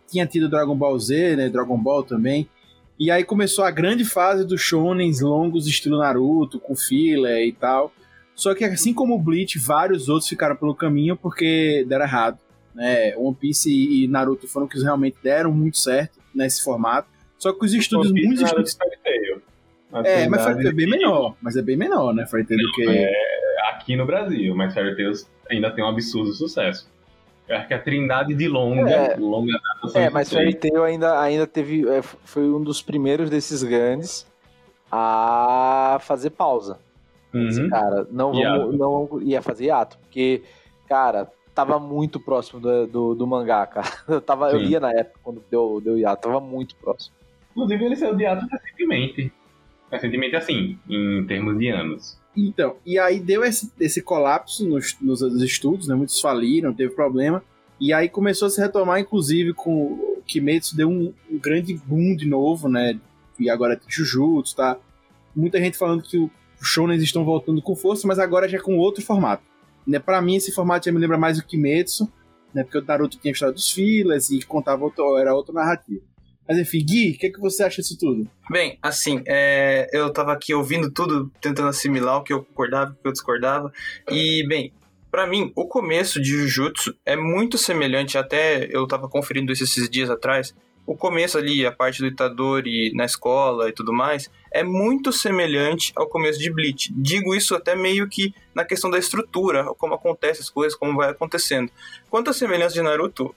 tinha 0.10 0.26
tido 0.26 0.48
Dragon 0.48 0.78
Ball 0.78 0.98
Z, 0.98 1.36
né, 1.36 1.50
Dragon 1.50 1.78
Ball 1.78 2.02
também, 2.02 2.48
e 2.98 3.12
aí 3.12 3.26
começou 3.26 3.66
a 3.66 3.72
grande 3.72 4.06
fase 4.06 4.46
dos 4.46 4.62
shonens 4.62 5.20
longos 5.20 5.68
estilo 5.68 5.98
Naruto, 5.98 6.62
com 6.62 6.78
filler 6.78 7.46
e 7.46 7.52
tal. 7.52 7.92
Só 8.34 8.56
que 8.56 8.64
assim 8.64 8.94
como 8.94 9.16
o 9.16 9.20
Bleach, 9.20 9.60
vários 9.60 10.08
outros 10.08 10.30
ficaram 10.30 10.56
pelo 10.56 10.74
caminho 10.74 11.18
porque 11.18 11.86
deram 11.90 12.06
errado. 12.06 12.40
Né? 12.74 13.14
One 13.18 13.36
Piece 13.36 13.70
e 13.70 14.08
Naruto 14.08 14.48
foram 14.48 14.66
que 14.66 14.80
realmente 14.82 15.18
deram 15.22 15.52
muito 15.52 15.78
certo 15.78 16.20
nesse 16.34 16.64
formato. 16.64 17.10
Só 17.38 17.52
que 17.52 17.66
os 17.66 17.74
estúdios, 17.74 18.12
One 18.12 18.22
Piece, 18.22 18.28
muitos 18.28 18.44
Naruto 18.44 18.70
estúdios... 18.70 19.49
É, 20.04 20.28
mas 20.28 20.44
Fairy 20.44 20.58
Tail 20.58 20.70
é 20.70 20.74
bem 20.74 20.90
menor. 20.90 21.36
Mas 21.42 21.56
é 21.56 21.62
bem 21.62 21.76
menor, 21.78 22.14
né? 22.14 22.26
Fairy 22.28 22.46
Tail 22.46 22.60
do 22.62 22.72
que... 22.74 22.88
É, 22.88 23.12
aqui 23.72 23.96
no 23.96 24.06
Brasil, 24.06 24.56
mas 24.56 24.74
Fairy 24.74 24.96
Tail 24.96 25.12
ainda 25.50 25.72
tem 25.72 25.84
um 25.84 25.88
absurdo 25.88 26.32
sucesso. 26.34 26.88
Eu 27.48 27.58
acho 27.58 27.68
que 27.68 27.74
a 27.74 27.80
trindade 27.82 28.36
de 28.36 28.48
longa, 28.48 28.90
É. 28.92 29.16
longa 29.18 29.52
data 29.82 29.98
É, 30.00 30.10
mas. 30.12 30.32
Fairy 30.32 30.54
Tail 30.54 30.84
ainda, 30.84 31.20
ainda 31.20 31.48
teve. 31.48 31.88
é, 31.90 32.02
foi 32.04 32.44
um 32.44 32.62
dos 32.62 32.82
primeiros 32.84 33.28
desses 33.32 33.64
grandes 33.64 34.28
a 34.92 35.98
fazer 36.02 36.30
pausa. 36.32 36.78
Esse 37.34 37.62
Uhum. 37.62 37.70
cara, 37.70 38.08
não 38.12 38.34
Hiato. 38.34 38.60
vamos, 38.78 38.78
não 39.12 39.22
ia 39.22 39.42
fazer 39.42 39.66
hiato, 39.66 39.98
porque, 40.00 40.42
cara, 40.88 41.28
tava 41.54 41.80
muito 41.80 42.20
próximo 42.20 42.60
do, 42.60 42.88
do, 42.88 43.16
do 43.16 43.28
mangá, 43.28 43.66
cara. 43.68 43.88
Eu, 44.08 44.22
tava, 44.22 44.52
eu 44.52 44.58
lia 44.58 44.80
na 44.80 44.92
época 44.92 45.20
quando 45.24 45.44
deu, 45.50 45.80
deu 45.84 45.98
hiato, 45.98 46.24
tava 46.28 46.40
muito 46.40 46.76
próximo. 46.76 47.16
Inclusive, 47.52 47.86
ele 47.86 47.96
saiu 47.96 48.16
de 48.16 48.26
ato 48.26 48.46
recentemente. 48.52 49.32
Recentemente, 49.92 50.36
assim, 50.36 50.78
em 50.88 51.26
termos 51.26 51.58
de 51.58 51.70
anos. 51.70 52.18
Então, 52.38 52.78
e 52.86 52.98
aí 53.00 53.20
deu 53.20 53.44
esse, 53.44 53.72
esse 53.80 54.02
colapso 54.02 54.68
nos, 54.68 54.96
nos 55.02 55.22
estudos, 55.42 55.88
né? 55.88 55.96
Muitos 55.96 56.20
faliram, 56.22 56.74
teve 56.74 56.94
problema. 56.94 57.44
E 57.80 57.92
aí 57.92 58.08
começou 58.08 58.46
a 58.48 58.50
se 58.50 58.62
retomar, 58.62 59.00
inclusive, 59.00 59.54
com 59.54 59.94
o 59.94 60.24
Kimetsu 60.28 60.76
deu 60.78 60.90
um, 60.90 61.14
um 61.30 61.40
grande 61.40 61.74
boom 61.74 62.16
de 62.16 62.28
novo, 62.28 62.70
né? 62.70 63.00
E 63.40 63.50
agora 63.50 63.76
tem 63.76 63.90
Jujutsu, 63.90 64.56
tá? 64.56 64.78
Muita 65.36 65.60
gente 65.60 65.78
falando 65.78 66.04
que 66.04 66.18
o- 66.18 66.30
os 66.62 66.68
shonens 66.68 67.02
estão 67.02 67.24
voltando 67.24 67.62
com 67.62 67.76
força, 67.76 68.06
mas 68.08 68.20
agora 68.20 68.48
já 68.48 68.60
com 68.62 68.78
outro 68.78 69.02
formato. 69.04 69.44
Né? 69.88 69.98
Pra 69.98 70.22
mim, 70.22 70.36
esse 70.36 70.52
formato 70.52 70.86
já 70.86 70.92
me 70.92 71.00
lembra 71.00 71.18
mais 71.18 71.40
o 71.40 71.46
Kimetsu, 71.46 72.12
né? 72.54 72.64
Porque 72.64 72.78
o 72.78 72.84
Naruto 72.86 73.18
tinha 73.18 73.32
a 73.32 73.34
história 73.34 73.54
dos 73.54 73.72
fillers 73.72 74.30
e 74.30 74.42
contava 74.46 74.84
outro, 74.84 75.18
era 75.18 75.34
outra 75.34 75.54
narrativa. 75.54 76.02
Mas 76.50 76.58
enfim, 76.58 76.84
Gui, 76.84 77.12
o 77.12 77.20
que, 77.20 77.28
é 77.28 77.30
que 77.30 77.40
você 77.40 77.62
acha 77.62 77.80
disso 77.80 77.96
tudo? 77.96 78.28
Bem, 78.50 78.80
assim, 78.82 79.22
é, 79.28 79.88
eu 79.94 80.12
tava 80.12 80.34
aqui 80.34 80.52
ouvindo 80.52 80.90
tudo, 80.90 81.32
tentando 81.40 81.68
assimilar 81.68 82.18
o 82.18 82.24
que 82.24 82.34
eu 82.34 82.44
concordava, 82.44 82.92
o 82.92 82.96
que 82.96 83.08
eu 83.08 83.12
discordava. 83.12 83.72
E, 84.10 84.44
bem, 84.48 84.74
pra 85.12 85.28
mim, 85.28 85.52
o 85.56 85.68
começo 85.68 86.20
de 86.20 86.32
Jujutsu 86.32 86.96
é 87.06 87.16
muito 87.16 87.56
semelhante, 87.56 88.18
até 88.18 88.68
eu 88.72 88.88
tava 88.88 89.08
conferindo 89.08 89.52
isso 89.52 89.64
esses 89.64 89.88
dias 89.88 90.10
atrás. 90.10 90.56
O 90.88 90.98
começo 90.98 91.38
ali, 91.38 91.64
a 91.68 91.72
parte 91.72 92.00
do 92.02 92.08
Itadori 92.08 92.92
na 92.96 93.06
escola 93.06 93.70
e 93.70 93.72
tudo 93.72 93.94
mais, 93.94 94.28
é 94.52 94.64
muito 94.64 95.12
semelhante 95.12 95.94
ao 95.96 96.10
começo 96.10 96.40
de 96.40 96.52
Bleach. 96.52 96.92
Digo 96.96 97.36
isso 97.36 97.54
até 97.54 97.76
meio 97.76 98.10
que 98.10 98.34
na 98.56 98.66
questão 98.66 98.90
da 98.90 98.98
estrutura, 98.98 99.66
como 99.78 99.94
acontece 99.94 100.42
as 100.42 100.50
coisas, 100.50 100.76
como 100.76 100.98
vai 100.98 101.12
acontecendo. 101.12 101.72
Quanto 102.10 102.32
à 102.32 102.34
semelhança 102.34 102.74
de 102.74 102.82
Naruto, 102.82 103.36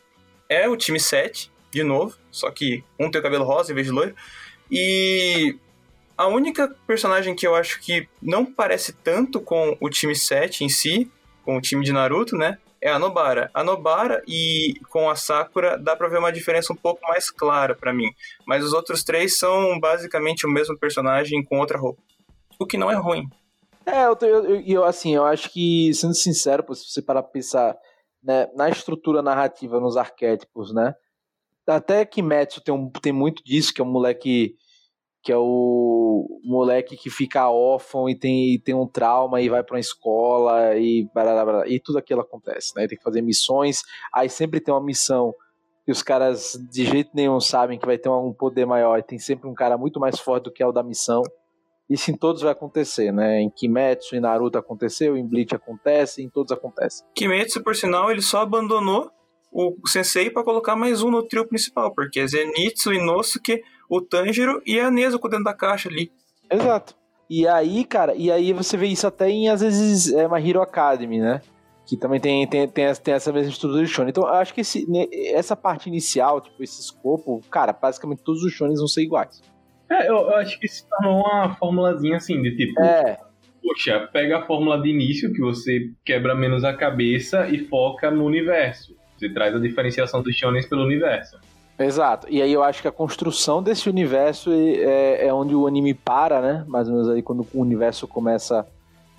é 0.49 0.67
o 0.67 0.79
time 0.79 0.99
7, 0.99 1.52
de 1.73 1.83
novo, 1.83 2.17
só 2.31 2.51
que 2.51 2.85
um 3.01 3.11
tem 3.11 3.21
o 3.21 3.25
cabelo 3.25 3.45
rosa 3.45 3.73
em 3.73 3.75
vez 3.75 3.87
de 3.87 3.93
loiro. 3.93 4.15
E 4.71 5.59
a 6.17 6.27
única 6.29 6.75
personagem 6.87 7.35
que 7.35 7.47
eu 7.47 7.55
acho 7.55 7.81
que 7.81 8.09
não 8.21 8.45
parece 8.45 8.93
tanto 8.93 9.41
com 9.41 9.77
o 9.81 9.89
time 9.91 10.15
7 10.15 10.65
em 10.65 10.69
si, 10.69 11.11
com 11.45 11.57
o 11.57 11.61
time 11.61 11.85
de 11.85 11.93
Naruto, 11.93 12.37
né? 12.37 12.59
É 12.81 12.91
a 12.91 12.99
Nobara. 12.99 13.51
A 13.55 13.63
Nobara 13.63 14.23
e 14.27 14.75
com 14.91 15.09
a 15.09 15.15
Sakura 15.17 15.79
dá 15.79 15.95
pra 15.97 16.09
ver 16.09 16.19
uma 16.19 16.33
diferença 16.33 16.73
um 16.73 16.77
pouco 16.77 17.01
mais 17.07 17.31
clara 17.31 17.75
pra 17.75 17.93
mim. 17.93 18.11
Mas 18.47 18.65
os 18.65 18.73
outros 18.73 19.05
três 19.05 19.39
são 19.39 19.79
basicamente 19.79 20.47
o 20.47 20.51
mesmo 20.51 20.77
personagem 20.77 21.45
com 21.45 21.59
outra 21.61 21.79
roupa. 21.79 22.03
O 22.59 22.67
que 22.67 22.77
não 22.77 22.91
é 22.91 22.95
ruim. 22.97 23.29
É, 23.87 24.05
eu, 24.05 24.17
eu, 24.23 24.61
eu- 24.61 24.85
assim, 24.85 25.15
eu 25.15 25.25
acho 25.25 25.51
que, 25.53 25.93
sendo 25.95 26.15
sincero, 26.15 26.65
se 26.75 26.91
você 26.91 27.03
parar 27.03 27.23
pra 27.23 27.33
pensar 27.33 27.77
né, 28.23 28.49
na 28.55 28.69
estrutura 28.69 29.23
narrativa, 29.23 29.81
nos 29.81 29.97
arquétipos, 29.97 30.73
né? 30.73 30.95
Até 31.67 32.05
Kimetsu 32.05 32.61
tem, 32.63 32.75
um, 32.75 32.91
tem 32.91 33.13
muito 33.13 33.43
disso, 33.45 33.73
que 33.73 33.81
é 33.81 33.85
um 33.85 33.91
moleque 33.91 34.57
que 35.23 35.31
é 35.31 35.37
o 35.37 36.41
moleque 36.43 36.97
que 36.97 37.09
fica 37.09 37.49
órfão 37.49 38.09
e 38.09 38.19
tem, 38.19 38.55
e 38.55 38.59
tem 38.59 38.75
um 38.75 38.89
trauma 38.89 39.41
e 39.41 39.49
vai 39.49 39.63
pra 39.63 39.77
uma 39.77 39.81
escola 39.81 40.77
e 40.77 41.09
barará, 41.15 41.45
barará, 41.45 41.69
e 41.69 41.79
tudo 41.79 41.99
aquilo 41.99 42.21
acontece, 42.21 42.73
né? 42.75 42.89
Tem 42.89 42.99
que 42.99 43.05
fazer 43.05 43.23
missões, 43.23 43.83
aí 44.13 44.29
sempre 44.29 44.61
tem 44.61 44.75
uma 44.75 44.83
missão 44.83 45.33
que 45.85 45.93
os 45.93 46.03
caras 46.03 46.59
de 46.71 46.85
jeito 46.85 47.11
nenhum 47.15 47.39
sabem 47.39 47.79
que 47.79 47.87
vai 47.87 47.99
ter 47.99 48.09
um 48.09 48.33
poder 48.33 48.67
maior 48.67 48.99
e 48.99 49.03
tem 49.03 49.19
sempre 49.19 49.49
um 49.49 49.55
cara 49.55 49.79
muito 49.79 50.01
mais 50.01 50.19
forte 50.19 50.45
do 50.45 50.53
que 50.53 50.63
é 50.63 50.67
o 50.67 50.73
da 50.73 50.83
missão. 50.83 51.23
Isso 51.89 52.11
em 52.11 52.17
todos 52.17 52.43
vai 52.43 52.53
acontecer, 52.53 53.13
né? 53.13 53.41
Em 53.41 53.51
Kimetsu, 53.51 54.17
em 54.17 54.21
Naruto 54.21 54.59
aconteceu, 54.59 55.17
em 55.17 55.27
Bleach 55.27 55.55
acontece, 55.55 56.23
em 56.23 56.29
todos 56.29 56.51
acontece. 56.51 57.05
Kimetsu, 57.15 57.63
por 57.63 57.77
sinal, 57.77 58.11
ele 58.11 58.23
só 58.23 58.41
abandonou 58.41 59.11
o 59.53 59.87
Sensei 59.87 60.31
pra 60.31 60.43
colocar 60.43 60.75
mais 60.75 61.03
um 61.03 61.11
no 61.11 61.23
trio 61.23 61.47
principal, 61.47 61.93
porque 61.95 62.21
é 62.21 62.27
Zenitsu, 62.27 62.93
Inosuke, 62.93 63.63
o 63.89 64.01
Tanjiro 64.01 64.63
e 64.67 64.81
a 64.81 64.91
Nezuko 64.91 65.29
dentro 65.29 65.45
da 65.45 65.53
caixa 65.55 65.89
ali. 65.89 66.11
Exato. 66.51 66.95
E 67.29 67.47
aí, 67.47 67.85
cara, 67.85 68.15
e 68.15 68.31
aí 68.31 68.53
você 68.53 68.77
vê 68.77 68.87
isso 68.87 69.07
até 69.07 69.29
em, 69.31 69.49
às 69.49 69.61
vezes, 69.61 70.13
é, 70.13 70.27
My 70.29 70.47
Hero 70.49 70.61
Academy, 70.63 71.19
né? 71.19 71.41
Que 71.87 71.97
também 71.97 72.21
tem, 72.21 72.47
tem, 72.47 72.67
tem, 72.69 72.85
essa- 72.85 73.03
tem 73.03 73.15
essa 73.15 73.33
mesma 73.33 73.51
estrutura 73.51 73.83
de 73.85 73.89
shonen. 73.91 74.11
Então, 74.11 74.23
eu 74.25 74.35
acho 74.35 74.55
que 74.55 74.61
esse, 74.61 74.89
né, 74.91 75.07
essa 75.33 75.57
parte 75.57 75.89
inicial, 75.89 76.41
tipo, 76.41 76.63
esse 76.63 76.81
escopo, 76.81 77.41
cara, 77.51 77.73
basicamente 77.73 78.23
todos 78.23 78.43
os 78.45 78.53
shonens 78.53 78.79
vão 78.79 78.89
ser 78.89 79.03
iguais. 79.03 79.43
É, 79.91 80.09
eu, 80.09 80.15
eu 80.17 80.37
acho 80.37 80.59
que 80.61 80.69
se 80.69 80.87
tornou 80.89 81.21
uma 81.21 81.55
formulazinha 81.57 82.17
assim, 82.17 82.41
de 82.41 82.57
tipo, 82.57 82.81
É, 82.81 83.19
poxa, 83.63 84.09
pega 84.13 84.39
a 84.39 84.47
fórmula 84.47 84.81
de 84.81 84.89
início 84.91 85.33
que 85.33 85.41
você 85.41 85.91
quebra 86.05 86.35
menos 86.35 86.65
a 86.65 86.73
cabeça 86.75 87.49
e 87.49 87.67
foca 87.67 88.11
no 88.11 88.25
universo. 88.25 88.95
Você 89.23 89.29
traz 89.29 89.55
a 89.55 89.59
diferenciação 89.61 90.21
dos 90.21 90.35
shonens 90.35 90.67
pelo 90.67 90.83
universo. 90.83 91.39
exato. 91.79 92.27
E 92.29 92.43
aí 92.43 92.53
eu 92.53 92.63
acho 92.63 92.83
que 92.83 92.89
a 92.89 92.93
construção 92.93 93.63
desse 93.63 93.89
universo 93.89 94.51
é, 94.53 95.29
é 95.29 95.33
onde 95.33 95.55
o 95.55 95.69
anime 95.69 95.95
para, 95.95 96.41
né? 96.41 96.65
Mais 96.67 96.89
ou 96.89 96.95
menos 96.95 97.09
aí 97.09 97.23
quando 97.23 97.47
o 97.55 97.61
universo 97.61 98.09
começa 98.09 98.67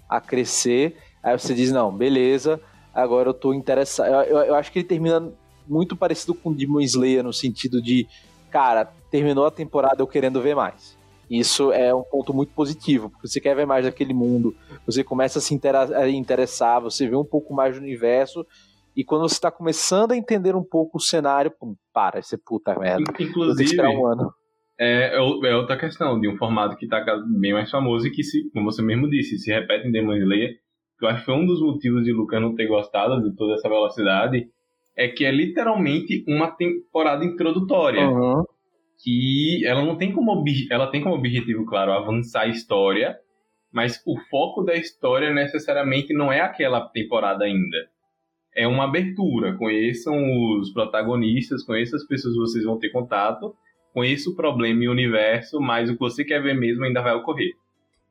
a 0.09 0.19
crescer. 0.19 0.97
Aí 1.23 1.39
você 1.39 1.53
diz, 1.53 1.71
não, 1.71 1.89
beleza, 1.89 2.59
agora 2.93 3.29
eu 3.29 3.33
tô 3.33 3.53
interessado. 3.53 4.07
Eu, 4.07 4.21
eu, 4.23 4.37
eu 4.47 4.55
acho 4.55 4.73
que 4.73 4.79
ele 4.79 4.87
termina 4.87 5.31
muito 5.65 5.95
parecido 5.95 6.33
com 6.33 6.51
Demon 6.51 6.81
Slayer, 6.81 7.23
no 7.23 7.31
sentido 7.31 7.81
de, 7.81 8.05
cara, 8.51 8.91
terminou 9.09 9.45
a 9.45 9.51
temporada 9.51 10.01
eu 10.01 10.07
querendo 10.07 10.41
ver 10.41 10.53
mais. 10.53 10.97
Isso 11.29 11.71
é 11.71 11.95
um 11.95 12.03
ponto 12.03 12.33
muito 12.33 12.51
positivo, 12.53 13.09
porque 13.09 13.29
você 13.29 13.39
quer 13.39 13.55
ver 13.55 13.65
mais 13.65 13.85
daquele 13.85 14.13
mundo, 14.13 14.53
você 14.85 15.01
começa 15.01 15.39
a 15.39 15.41
se 15.41 15.53
interessar, 15.53 16.81
você 16.81 17.07
vê 17.07 17.15
um 17.15 17.23
pouco 17.23 17.53
mais 17.53 17.75
do 17.75 17.81
universo, 17.81 18.45
e 18.95 19.03
quando 19.03 19.27
você 19.27 19.39
tá 19.39 19.51
começando 19.51 20.11
a 20.11 20.17
entender 20.17 20.55
um 20.55 20.63
pouco 20.63 20.97
o 20.97 21.01
cenário, 21.01 21.51
pum, 21.59 21.75
para, 21.93 22.21
você 22.21 22.37
puta 22.37 22.77
merda. 22.77 23.03
Inclusive, 23.19 23.81
um 23.81 24.05
ano. 24.05 24.31
é, 24.79 25.15
é 25.15 25.17
é 25.17 25.55
outra 25.55 25.77
questão 25.77 26.19
de 26.19 26.27
um 26.27 26.37
formato 26.37 26.75
que 26.77 26.87
tá 26.87 27.03
cada- 27.03 27.23
bem 27.39 27.53
mais 27.53 27.69
famoso 27.71 28.07
e 28.07 28.11
que, 28.11 28.23
se, 28.23 28.49
como 28.51 28.65
você 28.71 28.81
mesmo 28.81 29.09
disse, 29.09 29.37
se 29.37 29.51
repete 29.51 29.87
em 29.87 29.91
Demon 29.91 30.15
Slayer, 30.15 30.55
que 30.99 31.05
eu 31.05 31.09
acho 31.09 31.19
que 31.19 31.25
foi 31.25 31.35
um 31.35 31.45
dos 31.45 31.61
motivos 31.61 32.03
de 32.03 32.11
Lucan 32.13 32.39
não 32.39 32.55
ter 32.55 32.67
gostado 32.67 33.21
de 33.21 33.35
toda 33.35 33.53
essa 33.53 33.67
velocidade, 33.67 34.47
é 34.95 35.07
que 35.07 35.25
é 35.25 35.31
literalmente 35.31 36.23
uma 36.27 36.51
temporada 36.51 37.25
introdutória. 37.25 38.07
Uhum. 38.07 38.43
que 39.03 39.65
ela 39.65 39.83
não 39.83 39.97
tem 39.97 40.13
como 40.13 40.43
ela 40.69 40.87
tem 40.87 41.01
como 41.03 41.15
objetivo, 41.15 41.65
claro, 41.65 41.91
avançar 41.91 42.43
a 42.43 42.47
história, 42.47 43.17
mas 43.71 44.01
o 44.05 44.17
foco 44.29 44.61
da 44.63 44.75
história 44.75 45.33
necessariamente 45.33 46.13
não 46.13 46.31
é 46.31 46.39
aquela 46.39 46.79
temporada 46.89 47.43
ainda. 47.43 47.77
É 48.55 48.67
uma 48.67 48.85
abertura. 48.85 49.55
Conheçam 49.57 50.15
os 50.57 50.71
protagonistas, 50.71 51.63
conheçam 51.63 51.97
as 51.97 52.05
pessoas 52.05 52.33
que 52.33 52.39
vocês 52.39 52.65
vão 52.65 52.77
ter 52.77 52.89
contato, 52.89 53.55
conheça 53.93 54.29
o 54.29 54.35
problema 54.35 54.83
e 54.83 54.87
o 54.87 54.91
universo, 54.91 55.59
mas 55.59 55.89
o 55.89 55.93
que 55.93 55.99
você 55.99 56.23
quer 56.23 56.41
ver 56.41 56.53
mesmo 56.53 56.83
ainda 56.83 57.01
vai 57.01 57.15
ocorrer. 57.15 57.53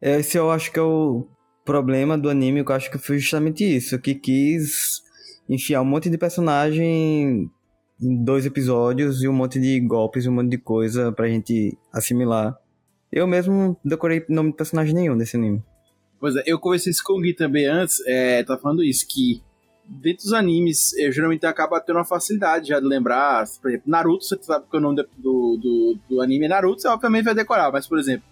Esse 0.00 0.36
eu 0.36 0.50
acho 0.50 0.72
que 0.72 0.78
é 0.78 0.82
o 0.82 1.26
problema 1.64 2.18
do 2.18 2.28
anime, 2.28 2.64
que 2.64 2.72
eu 2.72 2.76
acho 2.76 2.90
que 2.90 2.98
foi 2.98 3.18
justamente 3.18 3.64
isso, 3.64 3.98
que 4.00 4.14
quis 4.14 5.02
enfiar 5.48 5.82
um 5.82 5.84
monte 5.84 6.10
de 6.10 6.18
personagem 6.18 7.48
em 8.00 8.24
dois 8.24 8.44
episódios 8.44 9.22
e 9.22 9.28
um 9.28 9.32
monte 9.32 9.60
de 9.60 9.78
golpes 9.80 10.24
e 10.24 10.28
um 10.28 10.32
monte 10.32 10.50
de 10.50 10.58
coisa 10.58 11.12
pra 11.12 11.28
gente 11.28 11.78
assimilar. 11.92 12.56
Eu 13.12 13.26
mesmo 13.26 13.76
decorei 13.84 14.24
nome 14.28 14.50
de 14.50 14.56
personagem 14.56 14.94
nenhum 14.94 15.16
desse 15.16 15.36
anime. 15.36 15.62
Pois 16.18 16.34
é, 16.36 16.42
eu 16.46 16.58
conversei 16.58 16.90
isso 16.90 17.02
com 17.04 17.14
o 17.14 17.20
Gui 17.20 17.34
também 17.34 17.66
antes, 17.66 18.00
é, 18.06 18.42
tá 18.42 18.56
falando 18.56 18.82
isso, 18.82 19.06
que 19.08 19.42
dentro 19.84 20.24
dos 20.24 20.32
animes, 20.32 20.92
eu 20.94 21.12
geralmente 21.12 21.44
acabo 21.46 21.78
tendo 21.80 21.96
uma 21.96 22.04
facilidade 22.04 22.68
já 22.68 22.80
de 22.80 22.86
lembrar. 22.86 23.44
Por 23.60 23.70
exemplo, 23.70 23.90
Naruto, 23.90 24.24
você 24.24 24.38
sabe 24.40 24.64
que 24.70 24.76
o 24.76 24.80
nome 24.80 25.04
do, 25.16 25.56
do, 25.56 25.98
do 26.08 26.20
anime 26.20 26.46
é 26.46 26.48
Naruto, 26.48 26.82
você 26.82 26.88
obviamente 26.88 27.24
vai 27.24 27.34
decorar. 27.34 27.70
Mas, 27.72 27.86
por 27.86 27.98
exemplo, 27.98 28.24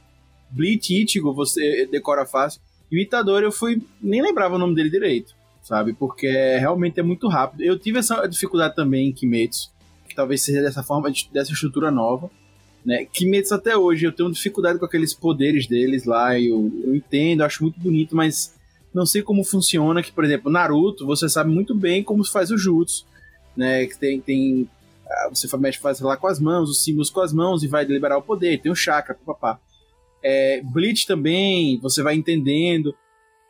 Bleach 0.50 0.92
Ichigo, 0.92 1.32
você 1.32 1.86
decora 1.90 2.26
fácil. 2.26 2.60
E 2.90 3.00
o 3.00 3.38
eu 3.38 3.52
fui. 3.52 3.80
nem 4.02 4.20
lembrava 4.20 4.56
o 4.56 4.58
nome 4.58 4.74
dele 4.74 4.90
direito, 4.90 5.34
sabe? 5.62 5.92
Porque 5.92 6.28
realmente 6.58 6.98
é 6.98 7.02
muito 7.02 7.28
rápido. 7.28 7.62
Eu 7.62 7.78
tive 7.78 8.00
essa 8.00 8.26
dificuldade 8.26 8.74
também 8.74 9.08
em 9.08 9.12
Kimetsu, 9.12 9.70
que 10.08 10.14
talvez 10.14 10.42
seja 10.42 10.60
dessa 10.60 10.82
forma, 10.82 11.10
dessa 11.32 11.52
estrutura 11.52 11.90
nova. 11.90 12.28
Né? 12.84 13.04
Kimetsu 13.04 13.54
até 13.54 13.76
hoje, 13.76 14.06
eu 14.06 14.12
tenho 14.12 14.32
dificuldade 14.32 14.78
com 14.78 14.84
aqueles 14.84 15.14
poderes 15.14 15.68
deles 15.68 16.04
lá. 16.04 16.38
Eu, 16.38 16.72
eu 16.84 16.96
entendo, 16.96 17.42
acho 17.42 17.62
muito 17.62 17.78
bonito, 17.78 18.16
mas 18.16 18.58
não 18.92 19.06
sei 19.06 19.22
como 19.22 19.44
funciona. 19.44 20.02
Que, 20.02 20.12
por 20.12 20.24
exemplo, 20.24 20.50
Naruto, 20.50 21.06
você 21.06 21.28
sabe 21.28 21.50
muito 21.50 21.74
bem 21.74 22.02
como 22.02 22.24
se 22.24 22.32
faz 22.32 22.50
o 22.50 22.58
jutsu, 22.58 23.06
né? 23.56 23.86
Que 23.86 23.98
tem, 23.98 24.20
tem 24.20 24.68
ah, 25.10 25.28
você 25.28 25.48
faz 25.48 26.00
lá 26.00 26.16
com 26.16 26.26
as 26.26 26.38
mãos, 26.38 26.70
os 26.70 26.84
símbolos 26.84 27.10
com 27.10 27.20
as 27.20 27.32
mãos 27.32 27.62
e 27.62 27.68
vai 27.68 27.84
liberar 27.84 28.18
o 28.18 28.22
poder. 28.22 28.60
Tem 28.60 28.70
o 28.70 28.76
chakra, 28.76 29.16
papá. 29.26 29.60
É, 30.22 30.60
Bleach 30.62 31.06
também, 31.06 31.78
você 31.80 32.02
vai 32.02 32.14
entendendo. 32.14 32.94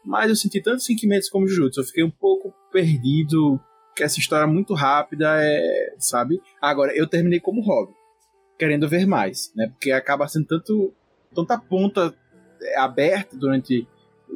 Mas 0.05 0.31
eu 0.31 0.37
senti 0.37 0.61
tanto 0.63 0.83
sentimentos 0.83 1.29
como 1.29 1.47
Jujutsu. 1.47 1.81
Eu 1.81 1.85
fiquei 1.85 2.05
um 2.05 2.11
pouco 2.11 2.55
perdido. 2.73 3.61
Que 3.95 4.05
essa 4.05 4.19
história 4.19 4.45
é 4.45 4.47
muito 4.47 4.73
rápida, 4.73 5.37
é, 5.43 5.95
sabe? 5.99 6.41
Agora, 6.63 6.97
eu 6.97 7.07
terminei 7.07 7.41
como 7.41 7.61
hobby. 7.61 7.93
Querendo 8.59 8.89
ver 8.89 9.07
mais, 9.07 9.53
né? 9.55 9.69
Porque 9.69 9.91
acaba 9.91 10.29
sendo 10.29 10.47
tanto, 10.47 10.95
tanta 11.35 11.59
ponta 11.59 12.15
é, 12.63 12.79
aberta 12.79 13.37
durante 13.37 13.87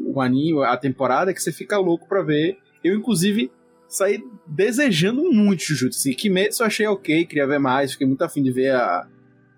o 0.07 0.21
anime, 0.21 0.63
a 0.65 0.77
temporada, 0.77 1.33
que 1.33 1.43
você 1.43 1.53
fica 1.53 1.79
louco 1.79 2.09
pra 2.09 2.23
ver. 2.23 2.59
Eu, 2.83 2.95
inclusive, 2.95 3.51
saí 3.89 4.23
desejando 4.47 5.23
muito 5.31 5.63
Jujutsu. 5.63 5.99
Assim, 5.99 6.13
Kimetsu 6.13 6.63
eu 6.63 6.67
achei 6.67 6.87
ok, 6.87 7.25
queria 7.27 7.47
ver 7.47 7.59
mais, 7.59 7.93
fiquei 7.93 8.07
muito 8.07 8.23
afim 8.23 8.43
de 8.43 8.51
ver 8.51 8.75
a... 8.75 9.07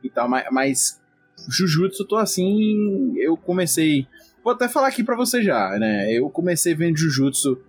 e 0.02 0.10
tal, 0.10 0.28
mas, 0.28 0.46
mas 0.50 1.00
Jujutsu, 1.48 2.04
tô 2.06 2.16
assim. 2.16 3.14
Eu 3.18 3.36
comecei. 3.36 4.06
Vou 4.44 4.52
até 4.52 4.68
falar 4.68 4.88
aqui 4.88 5.02
pra 5.02 5.16
você 5.16 5.42
já, 5.42 5.76
né? 5.78 6.12
Eu 6.12 6.30
comecei 6.30 6.74
vendo 6.74 6.96
Jujutsu, 6.96 7.60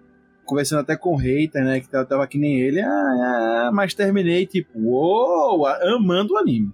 conversando 0.45 0.81
até 0.81 0.95
com 0.95 1.13
o 1.13 1.17
hater, 1.17 1.63
né? 1.63 1.79
Que 1.79 1.87
tava 1.87 2.27
que 2.27 2.37
nem 2.37 2.59
ele, 2.59 2.81
ah, 2.81 2.87
ah, 2.87 3.71
mas 3.73 3.93
terminei, 3.93 4.45
tipo, 4.45 4.79
uou, 4.79 5.65
amando 5.65 6.33
o 6.33 6.37
anime. 6.37 6.71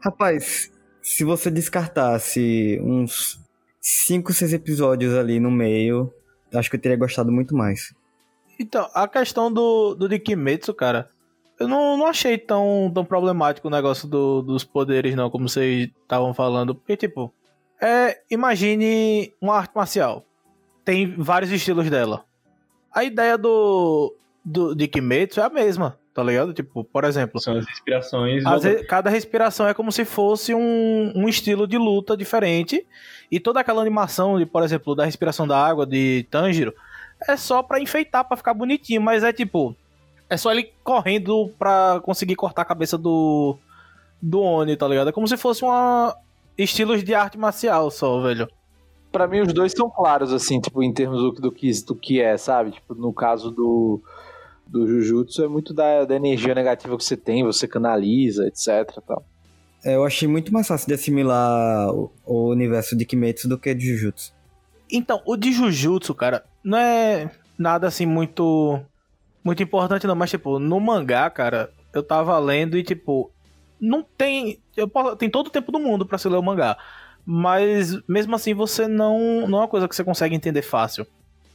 Rapaz, 0.00 0.70
se 1.00 1.22
você 1.22 1.50
descartasse 1.50 2.78
uns 2.82 3.43
5, 3.86 4.32
6 4.32 4.54
episódios 4.54 5.14
ali 5.14 5.38
no 5.38 5.50
meio, 5.50 6.10
acho 6.54 6.70
que 6.70 6.76
eu 6.76 6.80
teria 6.80 6.96
gostado 6.96 7.30
muito 7.30 7.54
mais. 7.54 7.94
Então, 8.58 8.88
a 8.94 9.06
questão 9.06 9.52
do, 9.52 9.94
do 9.94 10.08
de 10.08 10.18
Kimetsu, 10.18 10.72
cara, 10.72 11.10
eu 11.60 11.68
não, 11.68 11.94
não 11.98 12.06
achei 12.06 12.38
tão, 12.38 12.90
tão 12.94 13.04
problemático 13.04 13.68
o 13.68 13.70
negócio 13.70 14.08
do, 14.08 14.40
dos 14.40 14.64
poderes, 14.64 15.14
não, 15.14 15.28
como 15.28 15.50
vocês 15.50 15.90
estavam 16.02 16.32
falando. 16.32 16.74
Porque, 16.74 16.96
tipo, 16.96 17.30
é, 17.78 18.22
imagine 18.30 19.34
uma 19.38 19.56
arte 19.56 19.72
marcial. 19.74 20.24
Tem 20.82 21.14
vários 21.18 21.52
estilos 21.52 21.90
dela. 21.90 22.24
A 22.90 23.04
ideia 23.04 23.36
do, 23.36 24.14
do 24.42 24.74
de 24.74 24.88
Kimetsu 24.88 25.40
é 25.40 25.44
a 25.44 25.50
mesma, 25.50 25.98
tá 26.14 26.22
ligado? 26.22 26.54
Tipo, 26.54 26.84
por 26.84 27.04
exemplo. 27.04 27.40
São 27.40 27.58
as 27.58 27.66
respirações. 27.66 28.46
As, 28.46 28.62
cada 28.86 29.10
respiração 29.10 29.66
é 29.66 29.74
como 29.74 29.90
se 29.90 30.04
fosse 30.04 30.54
um, 30.54 31.12
um 31.14 31.28
estilo 31.28 31.66
de 31.66 31.76
luta 31.76 32.16
diferente. 32.16 32.86
E 33.30 33.40
toda 33.40 33.60
aquela 33.60 33.82
animação, 33.82 34.38
de, 34.38 34.46
por 34.46 34.62
exemplo, 34.62 34.94
da 34.94 35.04
respiração 35.04 35.46
da 35.46 35.58
água 35.58 35.84
de 35.84 36.26
Tanjiro, 36.30 36.72
é 37.26 37.36
só 37.36 37.62
pra 37.62 37.80
enfeitar, 37.80 38.24
pra 38.24 38.36
ficar 38.36 38.54
bonitinho. 38.54 39.02
Mas 39.02 39.24
é 39.24 39.32
tipo 39.32 39.76
é 40.28 40.36
só 40.36 40.50
ele 40.50 40.72
correndo 40.82 41.50
pra 41.58 42.00
conseguir 42.02 42.36
cortar 42.36 42.62
a 42.62 42.66
cabeça 42.66 42.96
do. 42.96 43.56
Do 44.20 44.40
Oni, 44.40 44.74
tá 44.76 44.88
ligado? 44.88 45.10
É 45.10 45.12
como 45.12 45.28
se 45.28 45.36
fosse 45.36 45.62
uma. 45.64 46.16
Estilos 46.56 47.04
de 47.04 47.14
arte 47.14 47.36
marcial 47.36 47.90
só, 47.90 48.20
velho. 48.22 48.48
Pra 49.12 49.26
mim, 49.26 49.40
os 49.40 49.52
dois 49.52 49.72
são 49.72 49.90
claros, 49.90 50.32
assim, 50.32 50.60
tipo, 50.60 50.82
em 50.82 50.92
termos 50.92 51.20
do, 51.20 51.32
do, 51.32 51.52
que, 51.52 51.70
do 51.84 51.94
que 51.94 52.20
é, 52.20 52.36
sabe? 52.36 52.72
Tipo, 52.72 52.94
no 52.94 53.12
caso 53.12 53.50
do. 53.50 54.00
Do 54.66 54.86
Jujutsu 54.86 55.44
é 55.44 55.48
muito 55.48 55.72
da, 55.72 56.04
da 56.04 56.16
energia 56.16 56.54
negativa 56.54 56.96
que 56.96 57.04
você 57.04 57.16
tem, 57.16 57.44
você 57.44 57.68
canaliza, 57.68 58.46
etc. 58.46 59.00
Tal. 59.06 59.24
É, 59.84 59.94
eu 59.96 60.04
achei 60.04 60.26
muito 60.26 60.52
mais 60.52 60.66
fácil 60.66 60.88
de 60.88 60.94
assimilar 60.94 61.90
o, 61.94 62.10
o 62.24 62.50
universo 62.50 62.96
de 62.96 63.04
Kimetsu 63.04 63.48
do 63.48 63.58
que 63.58 63.74
de 63.74 63.86
Jujutsu. 63.86 64.32
Então, 64.90 65.20
o 65.26 65.36
de 65.36 65.52
Jujutsu, 65.52 66.14
cara, 66.14 66.44
não 66.62 66.78
é 66.78 67.30
nada 67.58 67.86
assim 67.86 68.06
muito 68.06 68.80
muito 69.44 69.62
importante 69.62 70.06
não, 70.06 70.14
mas 70.14 70.30
tipo, 70.30 70.58
no 70.58 70.80
mangá, 70.80 71.28
cara, 71.28 71.70
eu 71.92 72.02
tava 72.02 72.38
lendo 72.38 72.78
e 72.78 72.82
tipo, 72.82 73.30
não 73.78 74.02
tem, 74.02 74.58
eu 74.74 74.88
posso, 74.88 75.16
tem 75.16 75.28
todo 75.28 75.48
o 75.48 75.50
tempo 75.50 75.70
do 75.70 75.78
mundo 75.78 76.06
para 76.06 76.16
se 76.16 76.28
ler 76.28 76.38
o 76.38 76.42
mangá, 76.42 76.78
mas 77.26 77.94
mesmo 78.08 78.34
assim 78.34 78.54
você 78.54 78.88
não 78.88 79.46
não 79.46 79.58
é 79.58 79.60
uma 79.62 79.68
coisa 79.68 79.86
que 79.86 79.94
você 79.94 80.02
consegue 80.02 80.34
entender 80.34 80.62
fácil. 80.62 81.06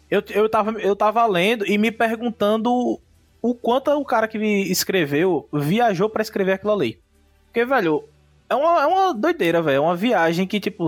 Eu, 0.10 0.24
eu, 0.30 0.50
tava, 0.50 0.72
eu 0.80 0.96
tava 0.96 1.26
lendo 1.26 1.66
e 1.66 1.78
me 1.78 1.92
perguntando 1.92 3.00
o 3.42 3.54
quanto 3.54 3.92
o 3.92 4.06
cara 4.06 4.28
que 4.28 4.38
escreveu 4.38 5.48
viajou 5.54 6.10
para 6.10 6.22
escrever 6.22 6.54
aquilo 6.54 6.74
ali. 6.74 7.00
Porque, 7.46 7.66
velho, 7.66 8.04
é 8.50 8.56
uma, 8.56 8.82
é 8.82 8.86
uma 8.86 9.14
doideira, 9.14 9.62
velho. 9.62 9.78
É 9.78 9.80
uma 9.80 9.96
viagem 9.96 10.48
que, 10.48 10.60
tipo, 10.60 10.88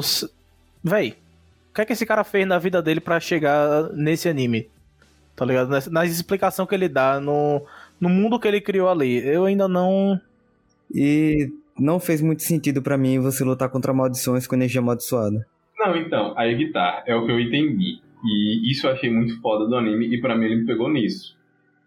velho, 0.83 1.13
o 1.69 1.73
que 1.73 1.81
é 1.81 1.85
que 1.85 1.93
esse 1.93 2.05
cara 2.05 2.23
fez 2.23 2.47
na 2.47 2.57
vida 2.57 2.81
dele 2.81 2.99
para 2.99 3.19
chegar 3.19 3.89
nesse 3.93 4.27
anime? 4.27 4.69
tá 5.35 5.45
ligado? 5.45 5.69
Na, 5.69 5.79
na 5.89 6.05
explicação 6.05 6.67
que 6.67 6.75
ele 6.75 6.87
dá, 6.87 7.19
no, 7.19 7.65
no 7.99 8.09
mundo 8.09 8.39
que 8.39 8.47
ele 8.47 8.61
criou 8.61 8.89
ali. 8.89 9.25
Eu 9.27 9.45
ainda 9.45 9.67
não. 9.67 10.19
E 10.93 11.51
não 11.79 11.99
fez 11.99 12.21
muito 12.21 12.43
sentido 12.43 12.81
para 12.81 12.97
mim 12.97 13.19
você 13.19 13.43
lutar 13.43 13.69
contra 13.69 13.91
maldições 13.91 14.45
com 14.45 14.55
energia 14.55 14.81
amaldiçoada. 14.81 15.45
Não, 15.79 15.95
então, 15.95 16.33
aí 16.37 16.55
que 16.55 16.71
tá. 16.71 17.03
É 17.07 17.15
o 17.15 17.25
que 17.25 17.31
eu 17.31 17.39
entendi. 17.39 17.99
E 18.23 18.71
isso 18.71 18.87
eu 18.87 18.91
achei 18.91 19.09
muito 19.09 19.39
foda 19.41 19.67
do 19.67 19.75
anime, 19.75 20.07
e 20.07 20.19
para 20.19 20.35
mim 20.35 20.45
ele 20.45 20.57
me 20.57 20.65
pegou 20.65 20.89
nisso. 20.89 21.37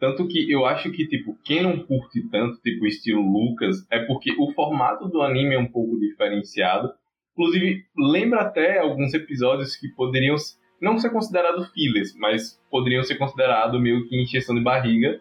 Tanto 0.01 0.27
que 0.27 0.51
eu 0.51 0.67
acho 0.67 0.91
que, 0.91 1.07
tipo, 1.07 1.39
quem 1.45 1.63
não 1.63 1.79
curte 1.79 2.29
tanto, 2.29 2.61
tipo, 2.61 2.87
estilo 2.87 3.23
Lucas, 3.23 3.87
é 3.91 4.01
porque 4.01 4.35
o 4.39 4.53
formato 4.53 5.09
do 5.09 5.23
anime 5.23 5.55
é 5.55 5.59
um 5.59 5.67
pouco 5.67 5.99
diferenciado. 5.99 6.93
Inclusive, 7.33 7.85
lembra 7.97 8.43
até 8.43 8.79
alguns 8.79 9.15
episódios 9.15 9.77
que 9.77 9.89
poderiam 9.89 10.37
não 10.81 10.99
ser 10.99 11.11
considerado 11.11 11.65
fillers, 11.73 12.15
mas 12.17 12.61
poderiam 12.71 13.03
ser 13.03 13.17
considerados 13.17 13.81
meio 13.81 14.07
que 14.09 14.21
encheção 14.21 14.55
de 14.55 14.61
barriga. 14.61 15.21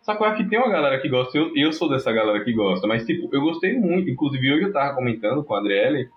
Só 0.00 0.16
que 0.16 0.22
eu 0.22 0.26
acho 0.26 0.42
que 0.42 0.48
tem 0.48 0.58
uma 0.58 0.70
galera 0.70 1.00
que 1.00 1.08
gosta, 1.08 1.36
eu, 1.36 1.52
eu 1.54 1.72
sou 1.72 1.88
dessa 1.88 2.10
galera 2.10 2.42
que 2.42 2.52
gosta, 2.52 2.86
mas 2.86 3.04
tipo, 3.04 3.28
eu 3.32 3.40
gostei 3.40 3.78
muito, 3.78 4.10
inclusive 4.10 4.52
hoje 4.52 4.64
eu 4.64 4.72
tava 4.72 4.94
comentando 4.94 5.44
com 5.44 5.54
a 5.54 5.58
Adriele 5.58 6.08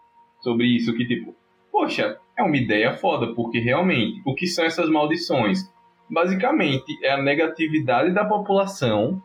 sobre 0.42 0.66
isso, 0.68 0.96
que 0.96 1.06
tipo, 1.06 1.36
poxa, 1.72 2.18
é 2.38 2.44
uma 2.44 2.58
ideia 2.58 2.94
foda, 2.94 3.34
porque 3.34 3.60
realmente, 3.60 4.22
o 4.26 4.34
que 4.34 4.48
são 4.48 4.66
essas 4.66 4.90
maldições? 4.90 5.70
Basicamente, 6.10 6.98
é 7.04 7.12
a 7.12 7.22
negatividade 7.22 8.12
da 8.12 8.26
população 8.26 9.22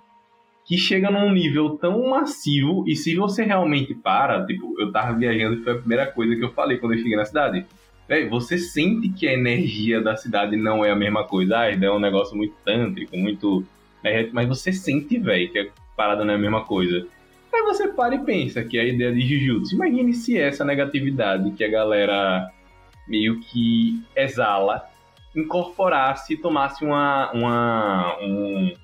que 0.65 0.79
chega 0.79 1.11
num 1.11 1.33
nível 1.33 1.71
tão 1.79 2.09
massivo, 2.09 2.85
e 2.87 2.95
se 2.95 3.17
você 3.17 3.43
realmente 3.45 3.95
para, 3.95 4.47
tipo, 4.47 4.81
eu 4.81 4.93
tava 4.93 5.19
viajando 5.19 5.57
e 5.57 5.65
foi 5.65 5.73
a 5.73 5.79
primeira 5.79 6.07
coisa 6.07 6.37
que 6.37 6.45
eu 6.45 6.53
falei 6.53 6.79
quando 6.79 6.93
eu 6.93 6.99
cheguei 6.99 7.17
na 7.17 7.25
cidade 7.25 7.67
Véi, 8.11 8.29
você 8.29 8.59
sente 8.59 9.09
que 9.11 9.29
a 9.29 9.33
energia 9.33 10.01
da 10.01 10.17
cidade 10.17 10.57
não 10.57 10.85
é 10.85 10.91
a 10.91 10.97
mesma 10.97 11.23
coisa. 11.23 11.59
Ah, 11.59 11.71
é 11.71 11.91
um 11.93 12.01
negócio 12.01 12.37
muito 12.37 12.57
tântrico, 12.65 13.17
muito. 13.17 13.65
Mas 14.33 14.49
você 14.49 14.73
sente, 14.73 15.17
velho, 15.17 15.49
que 15.53 15.61
a 15.61 15.67
parada 15.97 16.25
não 16.25 16.33
é 16.33 16.37
a 16.37 16.41
mesma 16.41 16.65
coisa. 16.65 17.07
Aí 17.55 17.63
você 17.63 17.87
para 17.87 18.17
e 18.17 18.25
pensa 18.25 18.65
que 18.65 18.77
é 18.77 18.81
a 18.81 18.85
ideia 18.85 19.13
de 19.13 19.21
Jujutsu. 19.21 19.77
Imagine 19.77 20.13
se 20.13 20.37
essa 20.37 20.65
negatividade 20.65 21.53
que 21.53 21.63
a 21.63 21.71
galera 21.71 22.51
meio 23.07 23.41
que 23.41 24.03
exala 24.17 24.89
incorporasse 25.35 26.35
e 26.35 26.37
tomasse 26.37 26.85
uma, 26.85 27.31
uma, 27.33 28.19
um, 28.21 28.75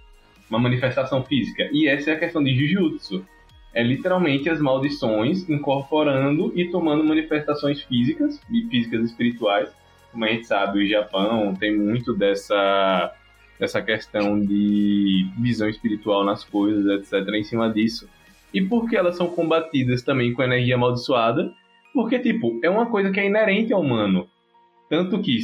uma 0.49 0.59
manifestação 0.59 1.25
física. 1.25 1.69
E 1.73 1.89
essa 1.89 2.11
é 2.11 2.15
a 2.15 2.19
questão 2.19 2.43
de 2.43 2.55
Jujutsu 2.55 3.25
é 3.77 3.83
literalmente 3.83 4.49
as 4.49 4.59
maldições 4.59 5.47
incorporando 5.51 6.51
e 6.59 6.71
tomando 6.71 7.05
manifestações 7.05 7.83
físicas, 7.83 8.41
e 8.51 8.63
físicas 8.71 9.05
espirituais. 9.05 9.69
Como 10.11 10.25
a 10.25 10.29
gente 10.29 10.47
sabe, 10.47 10.83
o 10.83 10.89
Japão 10.89 11.55
tem 11.55 11.77
muito 11.77 12.15
dessa, 12.15 13.13
dessa 13.61 13.83
questão 13.83 14.41
de 14.41 15.29
visão 15.39 15.69
espiritual 15.69 16.25
nas 16.25 16.43
coisas, 16.43 16.87
etc., 16.87 17.35
em 17.35 17.45
cima 17.45 17.69
disso. 17.69 18.09
E 18.51 18.63
por 18.63 18.89
que 18.89 18.97
elas 18.97 19.15
são 19.15 19.27
combatidas 19.27 20.01
também 20.01 20.33
com 20.33 20.43
energia 20.43 20.77
amaldiçoada? 20.77 21.53
Porque, 21.97 22.19
tipo, 22.19 22.61
é 22.63 22.69
uma 22.69 22.85
coisa 22.91 23.11
que 23.11 23.19
é 23.19 23.25
inerente 23.25 23.73
ao 23.73 23.81
humano. 23.81 24.29
Tanto 24.91 25.19
que, 25.23 25.39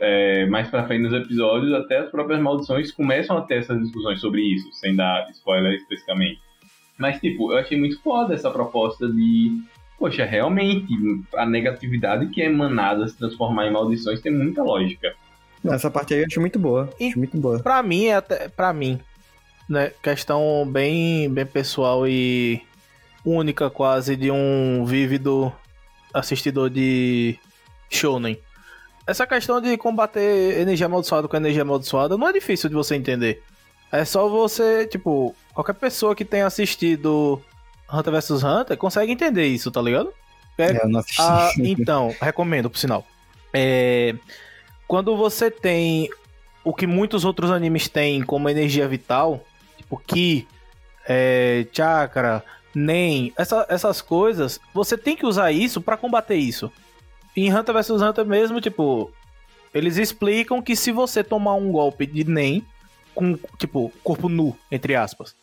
é, 0.00 0.46
mais 0.46 0.68
pra 0.68 0.86
frente 0.86 1.02
nos 1.02 1.12
episódios, 1.12 1.72
até 1.74 1.98
as 1.98 2.08
próprias 2.08 2.40
maldições 2.40 2.92
começam 2.92 3.36
a 3.36 3.40
ter 3.42 3.56
essas 3.58 3.80
discussões 3.82 4.20
sobre 4.20 4.40
isso, 4.42 4.72
sem 4.74 4.94
dar 4.94 5.28
spoiler 5.32 5.74
especificamente. 5.74 6.38
Mas, 6.96 7.18
tipo, 7.20 7.50
eu 7.52 7.58
achei 7.58 7.76
muito 7.76 8.00
foda 8.00 8.32
essa 8.32 8.48
proposta 8.48 9.08
de. 9.08 9.60
Poxa, 9.98 10.24
realmente, 10.24 10.86
a 11.34 11.44
negatividade 11.44 12.28
que 12.28 12.40
é 12.40 12.46
emanada 12.46 13.08
se 13.08 13.18
transformar 13.18 13.66
em 13.66 13.72
maldições 13.72 14.20
tem 14.20 14.32
muita 14.32 14.62
lógica. 14.62 15.12
Essa 15.64 15.90
parte 15.90 16.14
aí 16.14 16.20
eu 16.20 16.26
acho 16.26 16.40
muito 16.40 16.60
boa. 16.60 16.88
E- 17.00 17.08
Acho 17.08 17.18
muito 17.18 17.36
boa. 17.36 17.58
Pra 17.60 17.82
mim, 17.82 18.04
é 18.04 18.14
até. 18.14 18.48
Pra 18.48 18.72
mim, 18.72 19.00
né? 19.68 19.90
Questão 20.00 20.64
bem, 20.70 21.28
bem 21.28 21.44
pessoal 21.44 22.06
e 22.06 22.62
única, 23.24 23.68
quase, 23.68 24.14
de 24.16 24.30
um 24.30 24.84
vívido 24.84 25.52
assistidor 26.12 26.70
de 26.70 27.38
Shonen. 27.90 28.38
Essa 29.06 29.26
questão 29.26 29.60
de 29.60 29.76
combater 29.76 30.60
energia 30.60 30.86
amaldiçoada 30.86 31.26
com 31.28 31.36
energia 31.36 31.62
amaldiçoada 31.62 32.16
não 32.16 32.28
é 32.28 32.32
difícil 32.32 32.68
de 32.68 32.74
você 32.74 32.94
entender. 32.94 33.42
É 33.90 34.04
só 34.04 34.28
você, 34.28 34.86
tipo, 34.86 35.34
qualquer 35.54 35.74
pessoa 35.74 36.14
que 36.14 36.24
tenha 36.24 36.46
assistido 36.46 37.40
Hunter 37.90 38.12
vs 38.12 38.42
Hunter 38.42 38.76
consegue 38.76 39.10
entender 39.12 39.46
isso, 39.46 39.70
tá 39.70 39.80
ligado? 39.80 40.12
É, 40.58 40.72
É, 40.72 40.84
eu 40.84 40.88
não 40.88 41.00
assisti. 41.00 41.22
ah, 41.22 41.50
então, 41.58 42.14
recomendo, 42.20 42.68
por 42.68 42.78
sinal. 42.78 43.06
É, 43.52 44.14
quando 44.86 45.16
você 45.16 45.50
tem 45.50 46.10
o 46.62 46.74
que 46.74 46.86
muitos 46.86 47.24
outros 47.24 47.50
animes 47.50 47.88
têm 47.88 48.22
como 48.22 48.48
energia 48.50 48.86
vital, 48.86 49.42
tipo 49.78 49.96
Ki, 50.06 50.46
é, 51.08 51.66
Chakra, 51.72 52.44
Nen, 52.78 53.32
essa- 53.36 53.66
essas 53.68 54.00
coisas, 54.00 54.60
você 54.72 54.96
tem 54.96 55.16
que 55.16 55.26
usar 55.26 55.50
isso 55.52 55.80
pra 55.80 55.96
combater 55.96 56.36
isso. 56.36 56.70
Em 57.36 57.52
Hunter 57.54 57.74
vs 57.74 57.90
Hunter 58.02 58.24
mesmo, 58.26 58.60
tipo, 58.60 59.10
eles 59.74 59.96
explicam 59.96 60.60
que 60.62 60.74
se 60.76 60.90
você 60.92 61.22
tomar 61.24 61.54
um 61.54 61.70
golpe 61.72 62.06
de 62.06 62.24
Nen, 62.24 62.64
com, 63.14 63.36
tipo, 63.58 63.92
corpo 64.04 64.28
nu, 64.28 64.56
entre 64.70 64.94
aspas, 64.94 65.34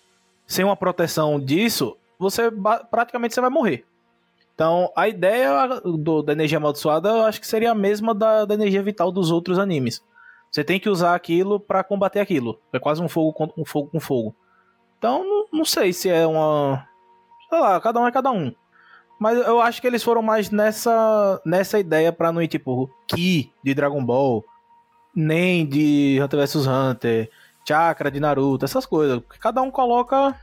sem 0.47 0.63
uma 0.63 0.75
proteção 0.75 1.39
disso, 1.39 1.97
você 2.17 2.49
praticamente 2.89 3.33
você 3.33 3.41
vai 3.41 3.49
morrer. 3.49 3.85
Então, 4.53 4.89
a 4.95 5.07
ideia 5.09 5.67
do- 5.83 6.21
da 6.23 6.31
energia 6.31 6.57
amaldiçoada 6.57 7.09
eu 7.09 7.23
acho 7.23 7.41
que 7.41 7.47
seria 7.47 7.71
a 7.71 7.75
mesma 7.75 8.15
da, 8.15 8.45
da 8.45 8.53
energia 8.53 8.81
vital 8.81 9.11
dos 9.11 9.29
outros 9.29 9.59
animes. 9.59 10.01
Você 10.49 10.63
tem 10.63 10.79
que 10.79 10.89
usar 10.89 11.13
aquilo 11.13 11.59
pra 11.59 11.83
combater 11.83 12.21
aquilo. 12.21 12.57
É 12.71 12.79
quase 12.79 13.01
um 13.01 13.09
fogo 13.09 13.33
com 13.33 13.51
um 13.57 13.65
fogo 13.65 13.89
com 13.89 13.99
fogo. 13.99 14.33
Então, 14.97 15.25
não, 15.27 15.45
não 15.59 15.65
sei 15.65 15.91
se 15.91 16.07
é 16.09 16.25
uma. 16.25 16.87
Sei 17.49 17.59
lá, 17.59 17.79
cada 17.79 17.99
um 17.99 18.07
é 18.07 18.11
cada 18.11 18.31
um. 18.31 18.53
Mas 19.19 19.37
eu 19.37 19.61
acho 19.61 19.81
que 19.81 19.87
eles 19.87 20.03
foram 20.03 20.21
mais 20.21 20.49
nessa, 20.49 21.41
nessa 21.45 21.79
ideia 21.79 22.11
pra 22.11 22.31
não 22.31 22.41
ir 22.41 22.47
tipo 22.47 22.89
Ki 23.07 23.51
de 23.63 23.73
Dragon 23.73 24.03
Ball, 24.03 24.43
nem 25.15 25.65
de 25.65 26.19
Hunter 26.21 26.41
vs 26.41 26.67
Hunter, 26.67 27.29
Chakra 27.67 28.11
de 28.11 28.19
Naruto, 28.19 28.65
essas 28.65 28.85
coisas. 28.85 29.19
Porque 29.19 29.39
cada 29.39 29.61
um 29.61 29.71
coloca 29.71 30.35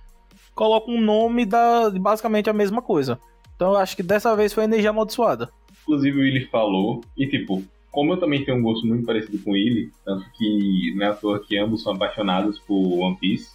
coloca 0.55 0.91
um 0.91 1.01
nome 1.01 1.45
da 1.47 1.91
basicamente 1.91 2.49
a 2.49 2.53
mesma 2.53 2.83
coisa. 2.83 3.19
Então 3.55 3.73
eu 3.73 3.79
acho 3.79 3.97
que 3.97 4.03
dessa 4.03 4.35
vez 4.35 4.53
foi 4.53 4.65
energia 4.65 4.91
amaldiçoada. 4.91 5.51
Inclusive 5.83 6.19
o 6.19 6.23
Willy 6.23 6.47
falou, 6.47 7.03
e 7.17 7.27
tipo, 7.27 7.62
como 7.91 8.12
eu 8.12 8.17
também 8.17 8.45
tenho 8.45 8.59
um 8.59 8.62
gosto 8.62 8.87
muito 8.87 9.05
parecido 9.05 9.38
com 9.38 9.55
ele, 9.55 9.91
tanto 10.05 10.25
que 10.33 10.95
não 10.97 11.07
é 11.07 11.12
toa 11.12 11.41
que 11.41 11.59
ambos 11.59 11.83
são 11.83 11.93
apaixonados 11.93 12.59
por 12.61 12.75
One 12.75 13.17
Piece, 13.17 13.51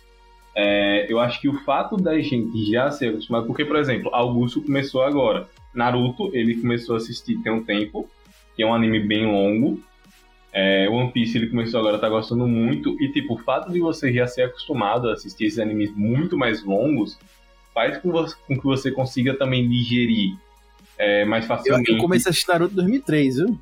é, 0.59 1.05
eu 1.07 1.19
acho 1.19 1.39
que 1.39 1.47
o 1.47 1.53
fato 1.59 1.95
da 1.95 2.19
gente 2.19 2.65
já 2.71 2.89
ser 2.89 3.09
acostumado, 3.09 3.45
porque, 3.45 3.63
por 3.63 3.75
exemplo, 3.75 4.09
Augusto 4.11 4.59
começou 4.61 5.03
agora. 5.03 5.47
Naruto, 5.71 6.31
ele 6.33 6.55
começou 6.55 6.95
a 6.95 6.97
assistir 6.97 7.37
tem 7.43 7.51
um 7.51 7.63
tempo, 7.63 8.09
que 8.55 8.63
é 8.63 8.65
um 8.65 8.73
anime 8.73 8.99
bem 8.99 9.27
longo. 9.27 9.79
É, 10.51 10.89
One 10.89 11.11
Piece 11.11 11.37
ele 11.37 11.47
começou 11.47 11.79
agora, 11.79 11.99
tá 11.99 12.09
gostando 12.09 12.47
muito. 12.47 12.97
E 12.99 13.11
tipo, 13.11 13.35
o 13.35 13.37
fato 13.37 13.71
de 13.71 13.79
você 13.79 14.11
já 14.11 14.25
ser 14.25 14.43
acostumado 14.43 15.07
a 15.09 15.13
assistir 15.13 15.45
esses 15.45 15.59
animes 15.59 15.91
muito 15.95 16.35
mais 16.35 16.63
longos 16.63 17.19
faz 17.71 17.99
com, 17.99 18.09
você- 18.11 18.35
com 18.47 18.57
que 18.57 18.63
você 18.65 18.89
consiga 18.89 19.35
também 19.37 19.69
digerir 19.69 20.35
é, 20.97 21.23
mais 21.25 21.43
Eu, 21.43 21.47
facilmente. 21.49 21.91
eu 21.91 21.97
comecei 21.99 22.29
a 22.29 22.31
assistir 22.31 22.49
Naruto 22.49 22.73
em 22.73 22.77
2003, 22.77 23.35
viu? 23.35 23.59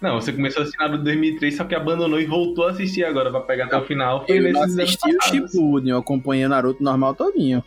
Não, 0.00 0.20
você 0.20 0.32
começou 0.32 0.60
a 0.60 0.62
assistir 0.62 0.78
Naruto 0.80 1.00
em 1.02 1.04
2003, 1.04 1.56
só 1.56 1.64
que 1.64 1.74
abandonou 1.74 2.20
e 2.20 2.24
voltou 2.24 2.66
a 2.66 2.70
assistir 2.70 3.04
agora 3.04 3.30
pra 3.30 3.40
pegar 3.40 3.66
até 3.66 3.76
o 3.76 3.84
final. 3.84 4.24
Foi 4.26 4.38
Eu 4.38 4.42
nesses 4.42 4.56
anos 4.62 4.78
assisti 4.78 5.14
o. 5.16 5.22
Shippuden, 5.22 5.90
eu 5.90 5.98
acompanhei 5.98 6.46
o 6.46 6.48
Naruto 6.48 6.82
normal 6.82 7.14
todinho. 7.14 7.62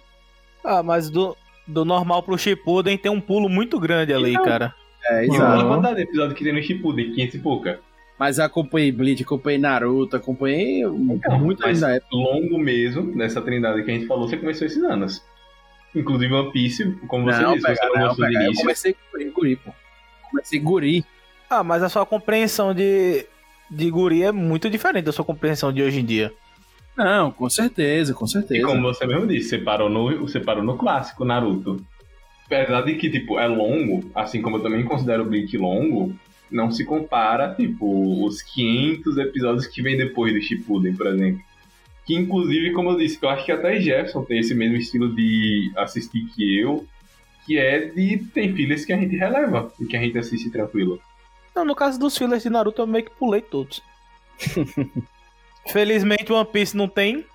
Ah, 0.63 0.81
mas 0.81 1.09
do, 1.11 1.37
do 1.67 1.85
normal 1.85 2.23
pro 2.23 2.37
Shippuden 2.37 2.97
tem 2.97 3.11
um 3.11 3.21
pulo 3.21 3.47
muito 3.47 3.79
grande 3.79 4.13
ali, 4.13 4.31
Então, 4.31 4.45
cara. 4.45 4.73
É, 5.05 5.25
E 5.25 5.29
exato. 5.29 5.61
a 5.61 5.67
quantidade 5.67 5.95
de 5.97 6.01
episódio 6.03 6.35
que 6.35 6.43
tem 6.43 6.53
no 6.53 6.63
Shippuden, 6.63 7.11
500 7.13 7.35
e 7.35 7.39
pouca. 7.39 7.79
Mas 8.17 8.37
eu 8.39 8.45
acompanhei 8.45 8.91
Bleach, 8.91 9.21
acompanhei 9.23 9.59
Naruto, 9.59 10.15
acompanhei 10.15 10.81
Então, 10.83 11.37
muito 11.39 11.59
na 11.61 11.95
época. 11.95 12.15
Longo 12.15 12.57
mesmo, 12.57 13.03
nessa 13.15 13.41
trindade 13.41 13.83
que 13.83 13.91
a 13.91 13.93
gente 13.93 14.07
falou, 14.07 14.27
você 14.27 14.37
começou 14.37 14.65
esses 14.65 14.81
anos. 14.83 15.21
Inclusive 15.95 16.33
One 16.33 16.51
Piece, 16.51 16.91
como 17.07 17.25
você 17.25 17.41
Não, 17.41 17.53
disse, 17.53 17.65
pega, 17.67 17.75
você 17.79 17.85
não 17.87 17.93
não, 17.95 18.07
gostou 18.07 18.25
pega. 18.25 18.37
do 18.39 18.43
Eu 18.43 18.47
início. 18.47 18.61
comecei 18.63 18.93
com 18.93 18.99
Guri, 19.11 19.29
Guri, 19.29 19.55
pô. 19.57 19.71
Comecei 20.31 20.59
Guri. 20.59 21.05
Ah, 21.59 21.63
mas 21.63 21.83
a 21.83 21.89
sua 21.89 22.05
compreensão 22.05 22.73
de, 22.73 23.25
de 23.69 23.89
guri 23.91 24.23
é 24.23 24.31
muito 24.31 24.69
diferente 24.69 25.05
da 25.05 25.11
sua 25.11 25.25
compreensão 25.25 25.71
de 25.71 25.81
hoje 25.83 25.99
em 25.99 26.05
dia. 26.05 26.31
Não, 26.97 27.31
com 27.31 27.49
certeza, 27.49 28.13
com 28.13 28.25
E 28.25 28.29
certeza. 28.29 28.65
como 28.67 28.81
você 28.81 29.05
mesmo 29.05 29.27
disse, 29.27 29.49
você 29.49 29.57
parou 29.57 29.89
no, 29.89 30.19
você 30.19 30.39
parou 30.39 30.63
no 30.63 30.77
clássico 30.77 31.25
Naruto. 31.25 31.83
Apesar 32.45 32.81
de 32.81 32.95
que, 32.95 33.09
tipo, 33.09 33.39
é 33.39 33.47
longo, 33.47 34.09
assim 34.13 34.41
como 34.41 34.57
eu 34.57 34.61
também 34.61 34.83
considero 34.83 35.23
o 35.23 35.25
Bleach 35.25 35.57
longo, 35.57 36.13
não 36.51 36.71
se 36.71 36.85
compara, 36.85 37.53
tipo, 37.55 38.25
os 38.25 38.41
500 38.43 39.17
episódios 39.17 39.65
que 39.67 39.81
vem 39.81 39.97
depois 39.97 40.33
do 40.33 40.41
Shippuden, 40.41 40.95
por 40.95 41.07
exemplo. 41.07 41.41
Que, 42.05 42.15
inclusive, 42.15 42.71
como 42.73 42.91
eu 42.91 42.97
disse, 42.97 43.17
que 43.17 43.25
eu 43.25 43.29
acho 43.29 43.45
que 43.45 43.51
até 43.51 43.79
Jefferson 43.79 44.23
tem 44.23 44.39
esse 44.39 44.53
mesmo 44.53 44.75
estilo 44.75 45.15
de 45.15 45.71
assistir 45.77 46.25
que 46.35 46.59
eu, 46.59 46.85
que 47.45 47.57
é 47.57 47.85
de... 47.85 48.17
tem 48.33 48.53
filhas 48.53 48.85
que 48.85 48.93
a 48.93 48.97
gente 48.97 49.15
releva 49.15 49.71
e 49.79 49.85
que 49.85 49.95
a 49.97 50.01
gente 50.01 50.17
assiste 50.17 50.49
tranquilo. 50.51 50.99
Não, 51.55 51.63
no 51.65 51.75
caso 51.75 51.99
dos 51.99 52.17
fillers 52.17 52.43
de 52.43 52.49
Naruto 52.49 52.81
eu 52.81 52.87
meio 52.87 53.05
que 53.05 53.11
pulei 53.11 53.41
todos. 53.41 53.81
Felizmente 55.71 56.31
One 56.31 56.45
Piece 56.51 56.75
não 56.75 56.87
tem. 56.87 57.25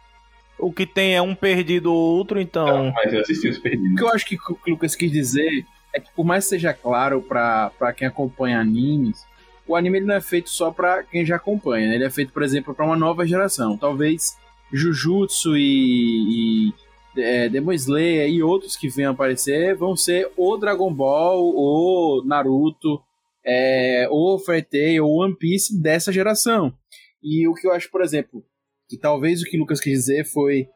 O 0.59 0.73
que 0.73 0.85
tem 0.87 1.15
é 1.15 1.23
um 1.23 1.35
perdido 1.35 1.93
ou 1.93 2.17
outro, 2.17 2.41
então. 2.41 2.93
Mas 2.93 3.13
eu 3.13 3.21
assisti 3.21 3.49
os 3.49 3.59
O 3.59 3.63
perdidos. 3.63 3.97
que 3.97 4.03
eu 4.03 4.09
acho 4.09 4.27
que 4.27 4.35
o 4.35 4.55
que 4.57 4.71
o 4.71 4.75
Lucas 4.75 4.97
quis 4.97 5.11
dizer 5.11 5.65
é 5.95 6.01
que 6.01 6.11
por 6.13 6.25
mais 6.25 6.45
que 6.45 6.51
seja 6.51 6.75
claro 6.75 7.23
pra, 7.23 7.71
pra 7.79 7.93
quem 7.93 8.07
acompanha 8.09 8.59
animes, 8.61 9.25
o 9.67 9.77
anime 9.77 9.99
ele 9.99 10.07
não 10.07 10.17
é 10.17 10.21
feito 10.21 10.51
só 10.51 10.71
pra 10.73 11.05
quem 11.05 11.25
já 11.25 11.37
acompanha, 11.37 11.89
né? 11.89 11.95
Ele 11.95 12.05
é 12.05 12.11
feito, 12.11 12.33
por 12.33 12.43
exemplo, 12.43 12.75
pra 12.75 12.85
uma 12.85 12.97
nova 12.97 13.25
geração. 13.27 13.77
Talvez 13.79 14.37
Jujutsu 14.73 15.57
e, 15.57 16.73
e 17.17 17.21
é, 17.21 17.49
Demon 17.49 17.73
Slayer 17.73 18.29
e 18.29 18.43
outros 18.43 18.77
que 18.77 18.89
venham 18.89 19.13
aparecer 19.13 19.77
vão 19.77 19.97
ser 19.97 20.29
o 20.37 20.57
Dragon 20.57 20.93
Ball, 20.93 21.41
o 21.55 22.23
Naruto, 22.27 23.01
é, 23.51 24.07
o 24.11 24.39
Fairy 24.39 24.63
Tail, 24.71 25.05
ou 25.07 25.23
One 25.25 25.35
Piece 25.37 25.81
dessa 25.81 26.13
geração. 26.13 26.73
E 27.23 27.49
o 27.49 27.55
que 27.55 27.67
eu 27.67 27.73
acho, 27.73 27.91
por 27.91 28.03
exemplo, 28.03 28.45
que 28.89 28.99
talvez 28.99 29.41
o 29.41 29.45
que 29.45 29.57
o 29.57 29.61
Lucas 29.61 29.81
quis 29.81 30.01
dizer 30.01 30.25
foi 30.27 30.69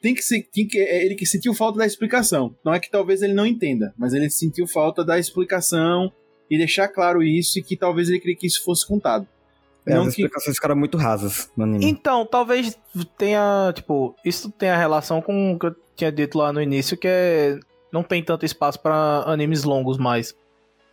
tem 0.00 0.14
que 0.14 0.22
ser, 0.22 0.42
tem 0.52 0.66
que, 0.66 0.78
é 0.78 1.04
ele 1.04 1.14
que 1.14 1.24
sentiu 1.24 1.54
falta 1.54 1.78
da 1.78 1.86
explicação. 1.86 2.54
Não 2.64 2.74
é 2.74 2.80
que 2.80 2.90
talvez 2.90 3.22
ele 3.22 3.32
não 3.32 3.46
entenda, 3.46 3.94
mas 3.96 4.12
ele 4.12 4.28
sentiu 4.28 4.66
falta 4.66 5.04
da 5.04 5.18
explicação 5.18 6.12
e 6.50 6.58
deixar 6.58 6.88
claro 6.88 7.22
isso 7.22 7.58
e 7.58 7.62
que 7.62 7.76
talvez 7.76 8.08
ele 8.08 8.18
queria 8.20 8.36
que 8.36 8.46
isso 8.46 8.62
fosse 8.64 8.86
contado. 8.86 9.26
É, 9.86 9.94
não 9.94 10.02
as 10.02 10.14
que- 10.14 10.22
explicações 10.22 10.56
ficaram 10.56 10.76
muito 10.76 10.96
rasas 10.98 11.50
no 11.56 11.64
anime. 11.64 11.84
Então, 11.86 12.24
talvez 12.26 12.76
tenha, 13.18 13.72
tipo, 13.74 14.14
isso 14.24 14.50
tenha 14.50 14.76
relação 14.76 15.20
com 15.22 15.52
o 15.52 15.58
que 15.58 15.66
eu 15.66 15.76
tinha 15.94 16.10
dito 16.12 16.36
lá 16.38 16.52
no 16.52 16.60
início, 16.60 16.96
que 16.96 17.06
é 17.08 17.58
não 17.92 18.02
tem 18.02 18.22
tanto 18.24 18.44
espaço 18.44 18.80
pra 18.80 19.22
animes 19.26 19.62
longos 19.62 19.96
mais. 19.98 20.34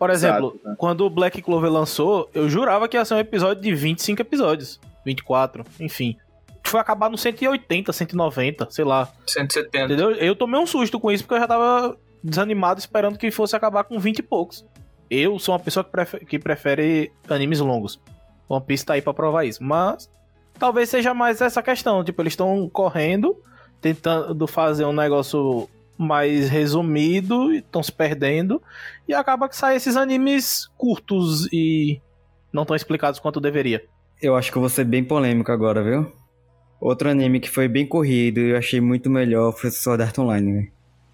Por 0.01 0.09
exemplo, 0.09 0.47
Exato, 0.55 0.67
né? 0.67 0.75
quando 0.79 1.01
o 1.01 1.11
Black 1.11 1.39
Clover 1.43 1.71
lançou, 1.71 2.27
eu 2.33 2.49
jurava 2.49 2.87
que 2.87 2.97
ia 2.97 3.05
ser 3.05 3.13
um 3.13 3.19
episódio 3.19 3.61
de 3.61 3.71
25 3.75 4.19
episódios, 4.19 4.79
24, 5.05 5.63
enfim. 5.79 6.17
Foi 6.63 6.79
acabar 6.79 7.07
no 7.07 7.19
180, 7.19 7.93
190, 7.93 8.67
sei 8.71 8.83
lá. 8.83 9.07
170. 9.27 9.85
Entendeu? 9.85 10.09
Eu 10.13 10.35
tomei 10.35 10.59
um 10.59 10.65
susto 10.65 10.99
com 10.99 11.11
isso 11.11 11.23
porque 11.23 11.35
eu 11.35 11.39
já 11.41 11.47
tava 11.47 11.95
desanimado 12.23 12.79
esperando 12.79 13.15
que 13.15 13.29
fosse 13.29 13.55
acabar 13.55 13.83
com 13.83 13.99
20 13.99 14.17
e 14.17 14.23
poucos. 14.23 14.65
Eu 15.07 15.37
sou 15.37 15.53
uma 15.53 15.59
pessoa 15.59 15.83
que 15.83 15.91
prefere, 15.91 16.25
que 16.25 16.39
prefere 16.39 17.11
animes 17.29 17.59
longos. 17.59 18.01
One 18.49 18.65
Piece 18.65 18.83
tá 18.83 18.93
aí 18.95 19.03
pra 19.03 19.13
provar 19.13 19.45
isso. 19.45 19.63
Mas 19.63 20.09
talvez 20.57 20.89
seja 20.89 21.13
mais 21.13 21.41
essa 21.41 21.61
questão. 21.61 22.03
Tipo, 22.03 22.23
eles 22.23 22.33
estão 22.33 22.67
correndo, 22.73 23.39
tentando 23.79 24.47
fazer 24.47 24.83
um 24.83 24.93
negócio 24.93 25.69
mais 26.01 26.49
resumido, 26.49 27.53
e 27.53 27.57
estão 27.57 27.81
se 27.81 27.91
perdendo. 27.91 28.61
E 29.07 29.13
acaba 29.13 29.47
que 29.47 29.55
saem 29.55 29.77
esses 29.77 29.95
animes 29.95 30.69
curtos 30.77 31.47
e 31.51 32.01
não 32.51 32.65
tão 32.65 32.75
explicados 32.75 33.19
quanto 33.19 33.39
deveria. 33.39 33.83
Eu 34.21 34.35
acho 34.35 34.51
que 34.51 34.57
eu 34.57 34.61
vou 34.61 34.69
ser 34.69 34.83
bem 34.83 35.03
polêmico 35.03 35.51
agora, 35.51 35.83
viu? 35.83 36.11
Outro 36.79 37.09
anime 37.09 37.39
que 37.39 37.49
foi 37.49 37.67
bem 37.67 37.85
corrido 37.85 38.39
e 38.39 38.51
eu 38.51 38.57
achei 38.57 38.81
muito 38.81 39.09
melhor 39.09 39.51
foi 39.53 39.69
Sword 39.69 40.03
Art 40.03 40.17
Online, 40.17 40.53
velho. 40.53 40.71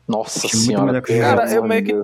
Nossa 0.08 0.47
muito 0.47 0.58
senhora. 0.58 0.86
melhor 0.86 1.02
Cara, 1.02 1.54
eu 1.54 1.63
meio 1.63 1.84
que-. 1.84 2.02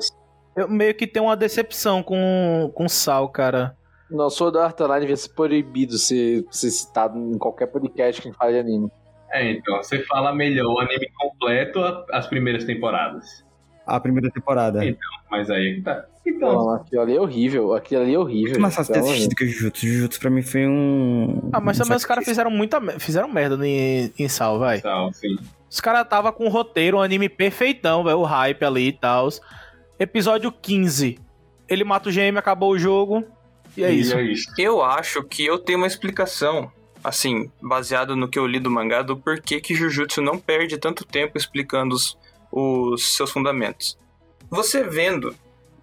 Eu 0.55 0.69
meio 0.69 0.93
que 0.93 1.07
tenho 1.07 1.25
uma 1.25 1.35
decepção 1.35 2.03
com, 2.03 2.71
com 2.75 2.87
Sal, 2.87 3.27
cara. 3.29 3.75
Não, 4.09 4.29
Sword 4.29 4.57
Art 4.59 4.79
Online 4.79 5.01
devia 5.01 5.17
ser 5.17 5.29
proibido 5.29 5.97
ser, 5.97 6.45
ser 6.51 6.69
citado 6.69 7.17
em 7.17 7.37
qualquer 7.37 7.67
podcast 7.67 8.21
que 8.21 8.27
a 8.27 8.31
gente 8.31 8.37
fala 8.37 8.51
de 8.51 8.59
anime. 8.59 8.91
É, 9.33 9.51
então, 9.51 9.77
você 9.77 9.99
fala 10.03 10.33
melhor 10.33 10.67
o 10.73 10.79
anime 10.79 11.07
completo 11.17 11.79
as 12.11 12.27
primeiras 12.27 12.63
temporadas. 12.65 13.43
a 13.85 13.99
primeira 13.99 14.29
temporada. 14.31 14.79
Sim. 14.81 14.95
Mas 15.29 15.49
aí 15.49 15.71
é 15.71 15.73
que 15.75 15.81
tá. 15.81 16.05
Então, 16.25 16.53
Não, 16.53 16.69
aquilo 16.75 17.01
ali 17.01 17.17
é 17.17 17.19
horrível. 17.19 17.73
Aquilo 17.73 18.01
ali 18.03 18.13
é 18.13 18.19
horrível. 18.19 18.59
Mais 18.61 18.73
fácil 18.75 18.93
ter 18.93 18.99
Então, 18.99 19.09
assistido 19.11 19.35
que 19.35 19.43
o 19.43 19.47
Jujutsu. 19.47 19.85
Jujutsu 19.87 20.19
pra 20.21 20.29
mim 20.29 20.41
foi 20.41 20.65
um. 20.67 21.49
Ah, 21.51 21.59
mas 21.59 21.77
um 21.79 21.83
também 21.83 21.97
os 21.97 22.05
caras 22.05 22.23
fizeram 22.23 22.49
muita 22.51 22.79
fizeram 22.99 23.27
merda 23.27 23.67
em, 23.67 24.13
em 24.17 24.27
Sal, 24.29 24.57
vai. 24.59 24.79
tal, 24.79 25.11
sim. 25.11 25.35
Os 25.69 25.81
caras 25.81 26.07
tava 26.07 26.31
com 26.31 26.45
um 26.45 26.49
roteiro, 26.49 26.97
um 26.97 27.01
anime 27.01 27.27
perfeitão, 27.27 28.03
velho, 28.03 28.19
o 28.19 28.23
hype 28.23 28.63
ali 28.63 28.87
e 28.89 28.93
tal. 28.93 29.27
Episódio 29.99 30.51
15. 30.51 31.17
Ele 31.67 31.83
mata 31.83 32.09
o 32.09 32.11
GM, 32.11 32.37
acabou 32.37 32.71
o 32.71 32.77
jogo. 32.79 33.23
E 33.75 33.83
é 33.83 33.91
E 33.91 33.99
isso. 33.99 34.15
é 34.15 34.21
isso. 34.23 34.49
Eu 34.57 34.83
acho 34.83 35.23
que 35.23 35.43
eu 35.45 35.57
tenho 35.57 35.79
uma 35.79 35.87
explicação, 35.87 36.71
assim, 37.03 37.51
baseado 37.61 38.15
no 38.15 38.27
que 38.27 38.39
eu 38.39 38.47
li 38.47 38.59
do 38.59 38.71
mangá, 38.71 39.01
do 39.01 39.17
porquê 39.17 39.59
que 39.59 39.75
Jujutsu 39.75 40.21
não 40.21 40.39
perde 40.39 40.77
tanto 40.77 41.05
tempo 41.05 41.37
explicando 41.37 41.95
os, 41.95 42.17
os 42.51 43.15
seus 43.15 43.31
fundamentos. 43.31 43.97
Você 44.49 44.83
vendo 44.83 45.35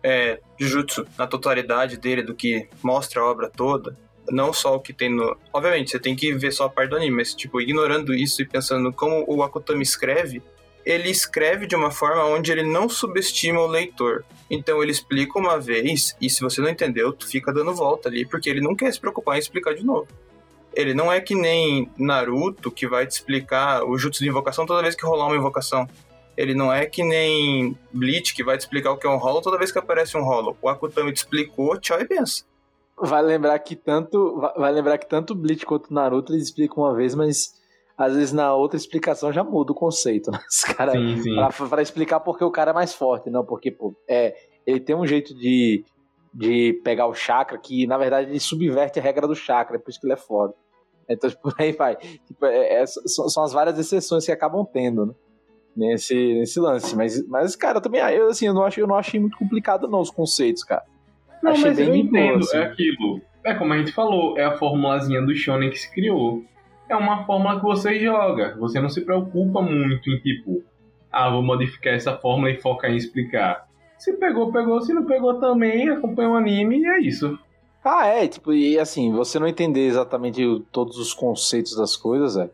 é, 0.02 0.40
Jujutsu 0.58 1.06
na 1.18 1.26
totalidade 1.26 1.96
dele, 1.96 2.22
do 2.22 2.34
que 2.34 2.68
mostra 2.82 3.20
a 3.20 3.24
obra 3.24 3.50
toda, 3.50 3.96
não 4.30 4.52
só 4.52 4.76
o 4.76 4.80
que 4.80 4.92
tem 4.92 5.10
no. 5.10 5.36
Obviamente, 5.52 5.90
você 5.90 5.98
tem 5.98 6.14
que 6.14 6.32
ver 6.32 6.52
só 6.52 6.64
a 6.64 6.70
parte 6.70 6.90
do 6.90 6.96
anime, 6.96 7.16
mas, 7.16 7.34
tipo, 7.34 7.60
ignorando 7.60 8.14
isso 8.14 8.40
e 8.42 8.46
pensando 8.46 8.92
como 8.92 9.24
o 9.26 9.42
Akutami 9.42 9.82
escreve, 9.82 10.42
ele 10.84 11.10
escreve 11.10 11.66
de 11.66 11.76
uma 11.76 11.90
forma 11.90 12.24
onde 12.24 12.50
ele 12.50 12.62
não 12.62 12.88
subestima 12.88 13.60
o 13.60 13.66
leitor. 13.66 14.24
Então 14.50 14.82
ele 14.82 14.92
explica 14.92 15.38
uma 15.38 15.58
vez, 15.58 16.16
e 16.20 16.30
se 16.30 16.40
você 16.40 16.60
não 16.60 16.68
entendeu, 16.68 17.12
tu 17.12 17.26
fica 17.28 17.52
dando 17.52 17.74
volta 17.74 18.08
ali, 18.08 18.26
porque 18.26 18.48
ele 18.48 18.60
não 18.60 18.74
quer 18.74 18.92
se 18.92 19.00
preocupar 19.00 19.36
em 19.36 19.40
explicar 19.40 19.74
de 19.74 19.84
novo. 19.84 20.08
Ele 20.74 20.94
não 20.94 21.10
é 21.12 21.20
que 21.20 21.34
nem 21.34 21.90
Naruto, 21.98 22.70
que 22.70 22.86
vai 22.86 23.06
te 23.06 23.10
explicar 23.12 23.82
o 23.84 23.98
jutsu 23.98 24.22
de 24.22 24.28
invocação 24.28 24.64
toda 24.66 24.82
vez 24.82 24.94
que 24.94 25.04
rolar 25.04 25.26
uma 25.26 25.36
invocação. 25.36 25.86
Ele 26.36 26.54
não 26.54 26.72
é 26.72 26.86
que 26.86 27.02
nem 27.02 27.76
Bleach, 27.92 28.32
que 28.34 28.44
vai 28.44 28.56
te 28.56 28.60
explicar 28.60 28.92
o 28.92 28.96
que 28.96 29.06
é 29.06 29.10
um 29.10 29.18
rolo 29.18 29.42
toda 29.42 29.58
vez 29.58 29.70
que 29.72 29.78
aparece 29.78 30.16
um 30.16 30.22
rolo. 30.24 30.56
O 30.62 30.68
Akutami 30.68 31.12
te 31.12 31.16
explicou, 31.18 31.78
tchau 31.78 32.00
e 32.00 32.06
benção. 32.06 32.46
Vai 32.96 33.20
lembrar 33.22 33.58
que 33.58 33.74
tanto. 33.74 34.38
vai- 34.56 34.72
lembrar 34.72 34.96
que 34.98 35.06
tanto 35.08 35.34
Bleach 35.34 35.66
quanto 35.66 35.92
Naruto 35.92 36.32
eles 36.32 36.44
explicam 36.44 36.84
uma 36.84 36.94
vez, 36.94 37.14
mas 37.14 37.58
às 37.98 38.14
vezes 38.14 38.32
na 38.32 38.54
outra 38.54 38.76
explicação 38.78 39.32
já 39.32 39.42
muda 39.44 39.72
o 39.72 39.74
conceito. 39.74 40.30
Né? 40.30 40.38
Os 40.48 40.64
caras. 40.64 40.94
Sim, 40.94 41.22
sim. 41.22 41.34
Pra, 41.34 41.50
pra 41.68 41.82
explicar 41.82 42.20
porque 42.20 42.44
o 42.44 42.50
cara 42.50 42.70
é 42.70 42.74
mais 42.74 42.94
forte, 42.94 43.28
não, 43.28 43.44
porque, 43.44 43.70
pô, 43.70 43.94
é, 44.08 44.34
ele 44.66 44.80
tem 44.80 44.94
um 44.96 45.06
jeito 45.06 45.34
de, 45.34 45.84
de 46.32 46.80
pegar 46.84 47.06
o 47.06 47.14
chakra 47.14 47.58
que, 47.58 47.86
na 47.86 47.98
verdade, 47.98 48.30
ele 48.30 48.40
subverte 48.40 48.98
a 48.98 49.02
regra 49.02 49.26
do 49.26 49.34
chakra, 49.34 49.76
é 49.76 49.78
por 49.78 49.90
isso 49.90 50.00
que 50.00 50.06
ele 50.06 50.14
é 50.14 50.16
foda. 50.16 50.54
Então, 51.08 51.28
por 51.42 51.54
aí 51.58 51.72
vai. 51.72 51.96
Tipo, 51.96 52.46
é- 52.46 52.82
é- 52.82 52.86
são, 52.86 53.28
são 53.28 53.42
as 53.44 53.52
várias 53.52 53.78
exceções 53.78 54.24
que 54.24 54.32
acabam 54.32 54.64
tendo, 54.64 55.06
né? 55.06 55.14
Nesse, 55.76 56.14
nesse 56.34 56.58
lance. 56.60 56.96
Mas, 56.96 57.26
mas, 57.28 57.54
cara, 57.56 57.78
eu 57.78 57.82
também 57.82 58.00
eu, 58.12 58.28
assim, 58.28 58.46
eu, 58.46 58.52
não 58.54 58.64
acho, 58.64 58.80
eu 58.80 58.86
não 58.86 58.96
achei 58.96 59.18
muito 59.20 59.38
complicado, 59.38 59.88
não, 59.88 60.00
os 60.00 60.10
conceitos, 60.10 60.64
cara. 60.64 60.82
Não, 61.42 61.52
Achei 61.52 61.68
mas 61.68 61.76
bem 61.76 61.86
eu 61.86 61.92
boa, 61.92 62.04
entendo, 62.24 62.38
assim. 62.44 62.56
é 62.56 62.62
aquilo. 62.64 63.20
É 63.44 63.54
como 63.54 63.72
a 63.72 63.78
gente 63.78 63.92
falou, 63.92 64.36
é 64.36 64.44
a 64.44 64.58
formulazinha 64.58 65.22
do 65.22 65.34
Shonen 65.34 65.70
que 65.70 65.78
se 65.78 65.90
criou. 65.90 66.44
É 66.88 66.94
uma 66.96 67.24
fórmula 67.24 67.56
que 67.56 67.62
você 67.64 67.98
joga. 67.98 68.56
Você 68.58 68.80
não 68.80 68.90
se 68.90 69.00
preocupa 69.00 69.62
muito 69.62 70.10
em 70.10 70.18
tipo, 70.18 70.62
ah, 71.10 71.30
vou 71.30 71.42
modificar 71.42 71.94
essa 71.94 72.16
fórmula 72.18 72.50
e 72.50 72.60
focar 72.60 72.90
em 72.90 72.96
explicar. 72.96 73.66
Se 74.00 74.14
pegou, 74.14 74.50
pegou. 74.50 74.80
Se 74.80 74.94
não 74.94 75.04
pegou 75.04 75.38
também, 75.38 75.90
acompanha 75.90 76.30
o 76.30 76.34
anime 76.34 76.80
e 76.80 76.86
é 76.86 77.00
isso. 77.00 77.38
Ah, 77.84 78.06
é, 78.06 78.26
tipo, 78.26 78.52
e 78.52 78.78
assim, 78.78 79.12
você 79.12 79.38
não 79.38 79.46
entender 79.46 79.86
exatamente 79.86 80.42
todos 80.72 80.98
os 80.98 81.12
conceitos 81.12 81.76
das 81.76 81.96
coisas, 81.96 82.36
é. 82.36 82.50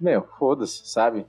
Meu, 0.00 0.26
foda-se, 0.38 0.88
sabe? 0.88 1.26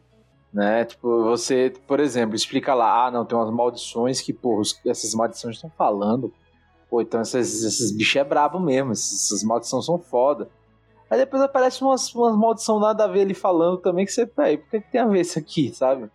Né? 0.53 0.85
Tipo, 0.85 1.23
você, 1.25 1.73
por 1.85 1.99
exemplo, 1.99 2.35
explica 2.35 2.73
lá, 2.73 3.05
ah, 3.05 3.11
não, 3.11 3.25
tem 3.25 3.37
umas 3.37 3.53
maldições 3.53 4.21
que, 4.21 4.31
porra, 4.33 4.63
essas 4.85 5.13
maldições 5.13 5.55
estão 5.55 5.69
falando. 5.77 6.33
Pô, 6.89 7.01
então 7.01 7.21
esses, 7.21 7.63
esses 7.63 7.91
bichos 7.91 8.15
é 8.15 8.23
brabo 8.23 8.59
mesmo, 8.59 8.93
essas 8.93 9.43
maldições 9.43 9.85
são 9.85 9.99
foda. 9.99 10.49
Aí 11.09 11.17
depois 11.17 11.41
aparece 11.41 11.81
umas, 11.81 12.13
umas 12.15 12.37
maldições 12.37 12.81
nada 12.81 13.03
a 13.03 13.07
ver 13.07 13.21
ele 13.21 13.33
falando 13.33 13.77
também, 13.77 14.05
que 14.05 14.13
você, 14.13 14.25
peraí, 14.25 14.57
por 14.57 14.69
que, 14.69 14.81
que 14.81 14.91
tem 14.91 15.01
a 15.01 15.07
ver 15.07 15.21
isso 15.21 15.37
aqui, 15.37 15.73
sabe? 15.73 16.09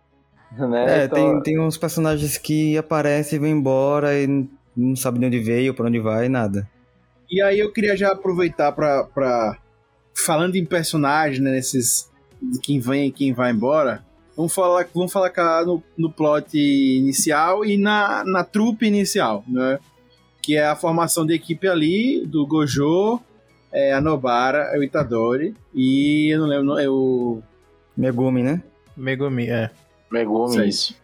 Né? 0.69 1.01
É, 1.01 1.05
Então, 1.05 1.41
tem, 1.41 1.41
tem 1.41 1.59
uns 1.59 1.77
personagens 1.77 2.37
que 2.37 2.77
aparecem 2.77 3.37
e 3.37 3.39
vão 3.39 3.49
embora 3.49 4.19
e 4.19 4.47
não 4.75 4.95
sabe 4.95 5.19
de 5.19 5.25
onde 5.25 5.39
veio, 5.39 5.73
pra 5.73 5.87
onde 5.87 5.99
vai, 5.99 6.29
nada. 6.29 6.69
E 7.29 7.41
aí 7.41 7.59
eu 7.59 7.71
queria 7.71 7.95
já 7.97 8.11
aproveitar 8.11 8.71
pra. 8.71 9.03
pra 9.03 9.57
falando 10.15 10.55
em 10.55 10.65
personagens, 10.65 11.39
né, 11.39 11.51
nesses. 11.51 12.09
de 12.41 12.59
quem 12.59 12.79
vem 12.79 13.07
e 13.07 13.11
quem 13.11 13.33
vai 13.33 13.51
embora. 13.51 14.03
Vamos 14.35 14.53
falar, 14.53 14.87
vamos 14.93 15.11
falar 15.11 15.29
cá 15.29 15.63
no, 15.65 15.81
no 15.97 16.11
plot 16.11 16.57
inicial 16.57 17.63
e 17.63 17.77
na, 17.77 18.23
na 18.25 18.43
trupe 18.43 18.85
inicial, 18.85 19.43
né? 19.47 19.79
Que 20.41 20.55
é 20.55 20.65
a 20.65 20.75
formação 20.75 21.25
de 21.25 21.33
equipe 21.33 21.67
ali, 21.67 22.25
do 22.25 22.45
Gojo, 22.45 23.19
é, 23.71 23.93
a 23.93 24.01
Nobara, 24.01 24.71
é 24.73 24.79
o 24.79 24.83
Itadori 24.83 25.55
e 25.73 26.33
eu 26.33 26.39
não 26.39 26.47
lembro, 26.47 26.65
não, 26.65 26.79
é 26.79 26.89
o. 26.89 27.41
Megumi, 27.95 28.41
né? 28.41 28.61
Megumi, 28.97 29.49
é. 29.49 29.69
Megumi, 30.13 30.67
isso. 30.69 30.95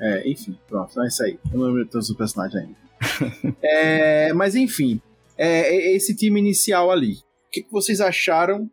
É, 0.00 0.28
enfim, 0.28 0.58
pronto, 0.66 1.00
é 1.00 1.06
isso 1.06 1.22
aí. 1.22 1.38
Eu 1.52 1.58
não 1.58 1.66
lembro 1.66 1.86
todos 1.86 2.10
os 2.10 2.16
personagens 2.16 2.62
ainda. 2.62 2.84
É, 3.62 4.32
mas 4.32 4.54
enfim, 4.54 5.00
é, 5.36 5.76
é 5.76 5.94
esse 5.96 6.14
time 6.16 6.40
inicial 6.40 6.90
ali. 6.90 7.12
O 7.14 7.50
que, 7.52 7.62
que 7.62 7.70
vocês 7.72 8.00
acharam 8.00 8.68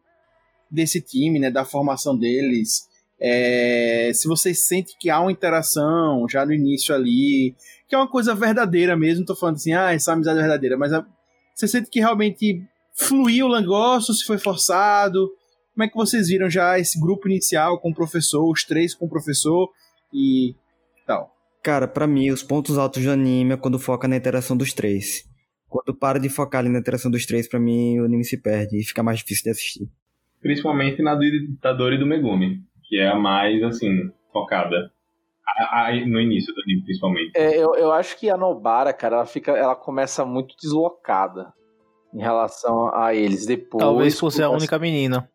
desse 0.70 1.02
time, 1.02 1.38
né? 1.40 1.52
Da 1.52 1.64
formação 1.66 2.18
deles? 2.18 2.88
É, 3.20 4.12
se 4.16 4.28
vocês 4.28 4.64
sentem 4.66 4.96
que 5.00 5.10
há 5.10 5.20
uma 5.20 5.32
interação 5.32 6.26
já 6.28 6.44
no 6.46 6.54
início 6.54 6.96
ali, 6.96 7.56
que 7.88 7.94
é 7.94 7.98
uma 7.98 8.10
coisa 8.10 8.34
verdadeira 8.34 8.96
mesmo, 8.98 9.26
tô 9.26 9.36
falando 9.36 9.56
assim, 9.58 9.74
ah, 9.74 9.94
essa 9.94 10.14
amizade 10.14 10.40
é 10.40 10.42
verdadeira, 10.42 10.76
mas 10.78 10.92
a- 10.92 11.06
você 11.54 11.68
sente 11.68 11.90
que 11.92 12.00
realmente 12.00 12.64
fluiu 12.96 13.46
o 13.46 13.56
negócio, 13.56 14.14
se 14.14 14.24
foi 14.26 14.40
forçado? 14.40 15.30
Como 15.76 15.84
é 15.84 15.88
que 15.88 15.96
vocês 15.96 16.28
viram 16.30 16.50
já 16.50 16.80
esse 16.80 17.00
grupo 17.00 17.28
inicial 17.30 17.80
com 17.80 17.92
o 17.92 17.94
professor, 17.94 18.50
os 18.50 18.64
três 18.64 18.96
com 18.96 19.06
o 19.06 19.10
professor 19.10 19.70
e 20.14 20.56
tal? 21.06 21.34
Cara, 21.64 21.88
pra 21.88 22.08
mim, 22.08 22.30
os 22.32 22.42
pontos 22.44 22.78
altos 22.78 23.04
do 23.04 23.12
anime 23.12 23.54
é 23.54 23.58
quando 23.58 23.78
foca 23.80 24.08
na 24.08 24.16
interação 24.16 24.58
dos 24.58 24.74
três. 24.74 25.24
Quando 25.70 25.96
para 25.98 26.20
de 26.20 26.28
focar 26.28 26.60
ali 26.60 26.70
na 26.70 26.80
interação 26.80 27.10
dos 27.10 27.26
três, 27.26 27.48
pra 27.48 27.60
mim, 27.60 28.00
o 28.00 28.06
anime 28.06 28.24
se 28.26 28.42
perde 28.42 28.78
e 28.80 28.84
fica 28.84 29.02
mais 29.04 29.20
difícil 29.20 29.44
de 29.46 29.50
assistir. 29.52 29.90
Principalmente 30.42 31.02
na 31.04 31.14
do 31.16 31.24
Itadori 31.24 31.96
e 31.96 32.00
do 32.00 32.06
Megumi, 32.06 32.62
que 32.84 32.98
é 33.00 33.08
a 33.08 33.16
mais, 33.16 33.62
assim, 33.64 34.12
focada. 34.34 34.92
A- 35.48 35.88
a- 35.88 36.06
no 36.06 36.20
início 36.20 36.54
do 36.54 36.62
anime, 36.62 36.84
principalmente. 36.84 37.32
É, 37.36 37.56
eu, 37.58 37.76
eu 37.76 37.92
acho 37.92 38.18
que 38.18 38.30
a 38.30 38.36
Nobara, 38.38 38.92
cara, 38.92 39.18
ela 39.18 39.26
fica, 39.26 39.52
ela 39.52 39.76
começa 39.76 40.26
muito 40.26 40.56
deslocada 40.62 41.54
em 42.14 42.20
relação 42.22 42.94
a 42.94 43.14
eles. 43.14 43.46
Depois. 43.46 43.80
Talvez 43.84 44.20
por 44.20 44.32
ser 44.32 44.44
a 44.44 44.50
única 44.50 44.78
menina. 44.80 45.30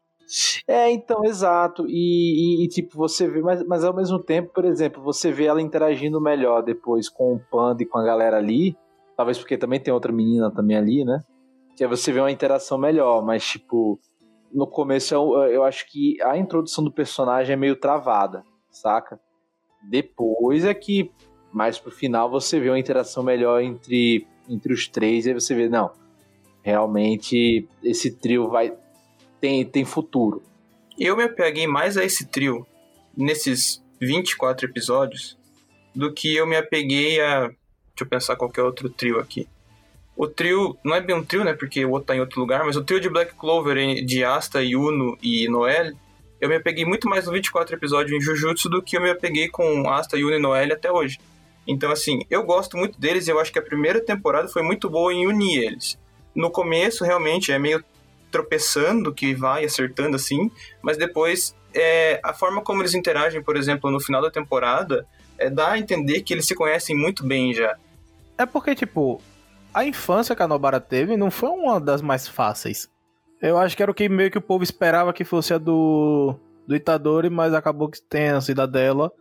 É, 0.67 0.91
então, 0.91 1.25
exato. 1.25 1.87
E, 1.89 2.63
e- 2.63 2.65
e, 2.65 2.69
tipo, 2.69 2.97
você 2.97 3.29
vê, 3.29 3.41
mas, 3.41 3.65
mas 3.67 3.85
ao 3.85 3.95
mesmo 3.95 4.19
tempo, 4.19 4.53
por 4.53 4.65
exemplo, 4.65 5.03
você 5.03 5.31
vê 5.31 5.45
ela 5.45 5.63
interagindo 5.63 6.21
melhor 6.21 6.63
depois 6.63 7.09
com 7.09 7.35
o 7.35 7.41
Panda 7.51 7.83
e 7.83 7.87
com 7.87 7.99
a 7.99 8.05
galera 8.05 8.37
ali. 8.37 8.77
Talvez 9.17 9.39
porque 9.39 9.57
também 9.57 9.81
tem 9.81 9.95
outra 9.95 10.13
menina 10.13 10.51
também 10.51 10.77
ali, 10.77 11.05
né? 11.05 11.23
Que 11.77 11.85
aí 11.85 11.91
você 11.91 12.13
vê 12.13 12.21
uma 12.21 12.31
interação 12.31 12.77
melhor, 12.79 13.25
mas, 13.25 13.45
tipo, 13.47 13.99
no 14.53 14.67
começo 14.67 15.15
eu, 15.15 15.35
eu 15.45 15.65
acho 15.65 15.91
que 15.91 16.21
a 16.23 16.37
introdução 16.37 16.83
do 16.83 16.91
personagem 16.93 17.53
é 17.53 17.57
meio 17.57 17.77
travada, 17.77 18.43
saca? 18.71 19.21
Depois 19.89 20.65
é 20.65 20.75
que, 20.75 21.11
mais 21.53 21.79
pro 21.79 21.91
final, 21.91 22.31
você 22.31 22.59
vê 22.59 22.69
uma 22.71 22.79
interação 22.79 23.23
melhor 23.23 23.63
entre, 23.63 24.27
entre 24.49 24.73
os 24.73 24.89
três, 24.89 25.27
e 25.27 25.29
aí 25.31 25.35
você 25.35 25.55
vê, 25.55 25.69
não, 25.69 25.91
realmente 26.63 27.69
esse 27.83 28.11
trio 28.19 28.49
vai 28.49 28.77
tem, 29.47 29.65
tem 29.65 29.85
futuro. 29.85 30.43
Eu 30.99 31.17
me 31.17 31.23
apeguei 31.23 31.69
mais 31.69 31.97
a 31.97 32.05
esse 32.05 32.27
trio 32.27 32.67
nesses 33.17 33.81
24 34.01 34.67
episódios 34.67 35.39
do 35.95 36.13
que 36.13 36.35
eu 36.35 36.47
me 36.47 36.57
apeguei 36.57 37.21
a. 37.21 37.43
Deixa 37.43 38.03
eu 38.03 38.07
pensar 38.07 38.35
qualquer 38.35 38.63
outro 38.63 38.91
trio 38.91 39.21
aqui. 39.21 39.47
O 40.17 40.27
trio, 40.27 40.77
não 40.83 40.97
é 40.97 41.01
bem 41.01 41.15
um 41.15 41.25
trio, 41.25 41.45
né? 41.45 41.53
Porque 41.53 41.85
o 41.85 41.93
outro 41.93 42.09
tá 42.09 42.17
em 42.17 42.21
outro 42.21 42.41
lugar, 42.41 42.65
mas 42.65 42.75
o 42.75 42.83
trio 42.83 43.01
de 43.01 43.09
Black 43.09 43.35
Clover, 43.35 44.05
de 44.05 44.25
Asta, 44.25 44.63
Yuno 44.63 45.17
e 45.23 45.49
Noel, 45.49 45.93
eu 46.41 46.49
me 46.49 46.57
apeguei 46.57 46.85
muito 46.85 47.09
mais 47.09 47.27
no 47.27 47.33
24 47.33 47.77
episódio 47.77 48.17
em 48.17 48.21
Jujutsu 48.21 48.69
do 48.69 48.83
que 48.83 48.97
eu 48.97 49.01
me 49.01 49.11
apeguei 49.11 49.49
com 49.49 49.89
Asta, 49.89 50.19
Yuno 50.19 50.35
e 50.35 50.41
Noel 50.41 50.73
até 50.73 50.91
hoje. 50.91 51.21
Então, 51.69 51.93
assim, 51.93 52.23
eu 52.29 52.43
gosto 52.43 52.77
muito 52.77 52.99
deles 52.99 53.29
e 53.29 53.31
eu 53.31 53.39
acho 53.39 53.53
que 53.53 53.59
a 53.59 53.63
primeira 53.63 54.01
temporada 54.01 54.49
foi 54.49 54.63
muito 54.63 54.91
boa 54.91 55.13
em 55.13 55.27
unir 55.27 55.63
eles. 55.63 55.99
No 56.35 56.51
começo, 56.51 57.05
realmente, 57.05 57.53
é 57.53 57.59
meio 57.59 57.85
tropeçando 58.31 59.13
que 59.13 59.35
vai 59.35 59.65
acertando 59.65 60.17
assim, 60.17 60.51
mas 60.83 60.97
depois 60.97 61.55
é, 61.75 62.21
a 62.23 62.33
forma 62.33 62.63
como 62.63 62.83
eles 62.83 62.95
interagem, 62.95 63.43
por 63.43 63.57
exemplo, 63.57 63.91
no 63.91 64.01
final 64.01 64.23
da 64.23 64.31
temporada, 64.31 65.07
é, 65.39 65.51
dá 65.51 65.73
a 65.73 65.79
entender 65.79 66.23
que 66.23 66.33
eles 66.33 66.47
se 66.47 66.55
conhecem 66.55 66.97
muito 66.97 67.25
bem 67.25 67.53
já. 67.53 67.77
É 68.39 68.47
porque, 68.47 68.75
tipo, 68.75 69.21
a 69.73 69.85
infância 69.85 70.35
que 70.35 70.43
a 70.43 70.49
Nobara 70.49 70.81
teve 70.81 71.17
não 71.17 71.31
foi 71.31 71.51
uma 71.51 71.81
das 71.81 72.03
mais 72.03 72.27
fáceis. 72.27 72.91
Eu 73.41 73.59
acho 73.59 73.77
que 73.77 73.83
era 73.83 73.93
o 73.93 73.95
que 73.95 74.09
meio 74.09 74.31
que 74.31 74.39
o 74.39 74.43
povo 74.43 74.65
esperava 74.65 75.13
que 75.13 75.25
fosse 75.25 75.53
a 75.53 75.59
do, 75.59 76.35
do 76.67 76.75
Itadori, 76.75 77.29
mas 77.29 77.53
acabou 77.53 77.89
que 77.89 78.01
tem 78.01 78.31
a 78.31 78.67
dela. 78.67 79.13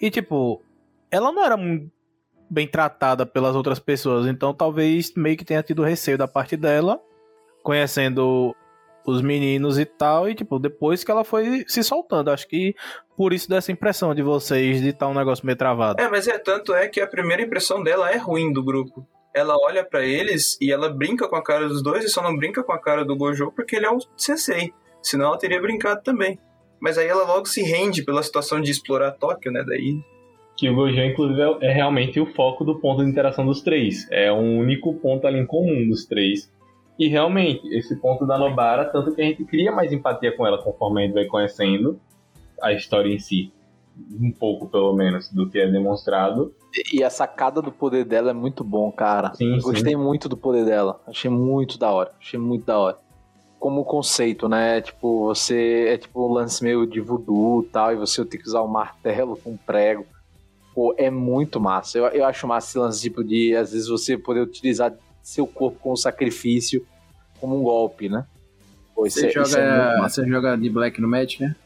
E, 0.00 0.10
tipo, 0.10 0.62
ela 1.10 1.30
não 1.30 1.44
era 1.44 1.56
bem 2.52 2.66
tratada 2.66 3.24
pelas 3.24 3.56
outras 3.56 3.78
pessoas. 3.78 4.26
Então 4.26 4.52
talvez 4.52 5.14
meio 5.14 5.36
que 5.36 5.44
tenha 5.44 5.62
tido 5.62 5.82
receio 5.82 6.18
da 6.18 6.28
parte 6.28 6.56
dela, 6.56 7.00
conhecendo 7.62 8.54
os 9.04 9.20
meninos 9.20 9.78
e 9.78 9.84
tal, 9.84 10.28
e 10.28 10.34
tipo, 10.34 10.58
depois 10.58 11.02
que 11.02 11.10
ela 11.10 11.24
foi 11.24 11.64
se 11.66 11.82
soltando. 11.82 12.30
Acho 12.30 12.48
que 12.48 12.74
por 13.16 13.32
isso 13.32 13.48
dessa 13.48 13.72
impressão 13.72 14.14
de 14.14 14.22
vocês 14.22 14.80
de 14.80 14.88
estar 14.88 15.08
um 15.08 15.14
negócio 15.14 15.44
meio 15.44 15.56
travado. 15.56 16.00
É, 16.00 16.08
mas 16.08 16.28
é 16.28 16.38
tanto 16.38 16.74
é 16.74 16.88
que 16.88 17.00
a 17.00 17.06
primeira 17.06 17.42
impressão 17.42 17.82
dela 17.82 18.10
é 18.10 18.16
ruim 18.16 18.52
do 18.52 18.62
grupo. 18.62 19.06
Ela 19.34 19.56
olha 19.56 19.82
pra 19.82 20.04
eles 20.04 20.58
e 20.60 20.70
ela 20.70 20.88
brinca 20.90 21.26
com 21.28 21.36
a 21.36 21.42
cara 21.42 21.66
dos 21.66 21.82
dois 21.82 22.04
e 22.04 22.08
só 22.08 22.22
não 22.22 22.36
brinca 22.36 22.62
com 22.62 22.72
a 22.72 22.78
cara 22.78 23.04
do 23.04 23.16
Gojo 23.16 23.50
porque 23.52 23.76
ele 23.76 23.86
é 23.86 23.90
um 23.90 23.98
sensei. 24.16 24.72
Senão 25.02 25.26
ela 25.26 25.38
teria 25.38 25.60
brincado 25.60 26.02
também. 26.02 26.38
Mas 26.80 26.98
aí 26.98 27.06
ela 27.06 27.24
logo 27.24 27.46
se 27.46 27.62
rende 27.62 28.04
pela 28.04 28.22
situação 28.22 28.60
de 28.60 28.70
explorar 28.70 29.12
Tóquio, 29.12 29.50
né? 29.50 29.64
Daí 29.66 29.96
Que 30.56 30.68
o 30.68 30.74
Gojo, 30.74 31.00
inclusive, 31.00 31.40
é 31.62 31.70
é 31.70 31.72
realmente 31.72 32.20
o 32.20 32.26
foco 32.26 32.64
do 32.64 32.78
ponto 32.78 33.02
de 33.02 33.10
interação 33.10 33.46
dos 33.46 33.62
três. 33.62 34.06
É 34.10 34.30
o 34.30 34.36
único 34.36 34.94
ponto 34.94 35.26
ali 35.26 35.38
em 35.38 35.46
comum 35.46 35.88
dos 35.88 36.04
três. 36.04 36.52
E 36.98 37.08
realmente, 37.08 37.66
esse 37.74 37.96
ponto 37.96 38.26
da 38.26 38.38
Nobara, 38.38 38.84
tanto 38.84 39.14
que 39.14 39.20
a 39.20 39.24
gente 39.24 39.44
cria 39.44 39.72
mais 39.72 39.92
empatia 39.92 40.36
com 40.36 40.46
ela 40.46 40.62
conforme 40.62 41.02
a 41.02 41.06
gente 41.06 41.14
vai 41.14 41.24
conhecendo 41.24 41.98
a 42.60 42.72
história 42.72 43.12
em 43.12 43.18
si. 43.18 43.52
Um 44.20 44.30
pouco, 44.30 44.68
pelo 44.68 44.94
menos, 44.94 45.28
do 45.28 45.48
que 45.48 45.58
é 45.58 45.70
demonstrado. 45.70 46.54
E 46.92 47.04
a 47.04 47.10
sacada 47.10 47.60
do 47.60 47.70
poder 47.70 48.04
dela 48.04 48.30
é 48.30 48.32
muito 48.32 48.64
bom, 48.64 48.90
cara. 48.90 49.34
Sim, 49.34 49.54
Eu 49.54 49.60
sim. 49.60 49.66
Gostei 49.66 49.96
muito 49.96 50.28
do 50.28 50.36
poder 50.36 50.64
dela. 50.64 51.00
Achei 51.06 51.30
muito 51.30 51.78
da 51.78 51.90
hora. 51.90 52.12
Achei 52.18 52.38
muito 52.38 52.64
da 52.64 52.78
hora. 52.78 52.98
Como 53.58 53.84
conceito, 53.84 54.48
né? 54.48 54.80
Tipo, 54.80 55.26
você 55.26 55.86
é 55.88 55.98
tipo 55.98 56.26
um 56.26 56.32
lance 56.32 56.64
meio 56.64 56.86
de 56.86 57.00
voodoo 57.00 57.62
e 57.62 57.66
tal, 57.66 57.92
e 57.92 57.96
você 57.96 58.24
tem 58.24 58.40
que 58.40 58.46
usar 58.46 58.62
um 58.62 58.68
martelo 58.68 59.36
com 59.36 59.50
um 59.50 59.56
prego. 59.56 60.06
Pô, 60.74 60.94
é 60.96 61.10
muito 61.10 61.60
massa. 61.60 61.98
Eu, 61.98 62.06
eu 62.06 62.24
acho 62.24 62.46
massa 62.46 62.68
esse 62.68 62.78
lance, 62.78 63.02
tipo, 63.02 63.22
de 63.22 63.54
às 63.54 63.72
vezes 63.72 63.88
você 63.88 64.16
poder 64.16 64.40
utilizar 64.40 64.94
seu 65.22 65.46
corpo 65.46 65.78
como 65.80 65.96
sacrifício, 65.96 66.86
como 67.40 67.58
um 67.58 67.62
golpe, 67.62 68.08
né? 68.08 68.26
Pô, 68.94 69.06
isso 69.06 69.20
Você, 69.20 69.26
é- 69.28 69.30
joga, 69.30 69.46
isso 69.48 69.58
é 69.58 69.82
muito 69.86 69.98
massa. 69.98 70.22
você 70.22 70.28
joga 70.28 70.56
de 70.56 70.68
Black 70.70 71.00
no 71.00 71.08
Magic, 71.08 71.42
né? 71.42 71.56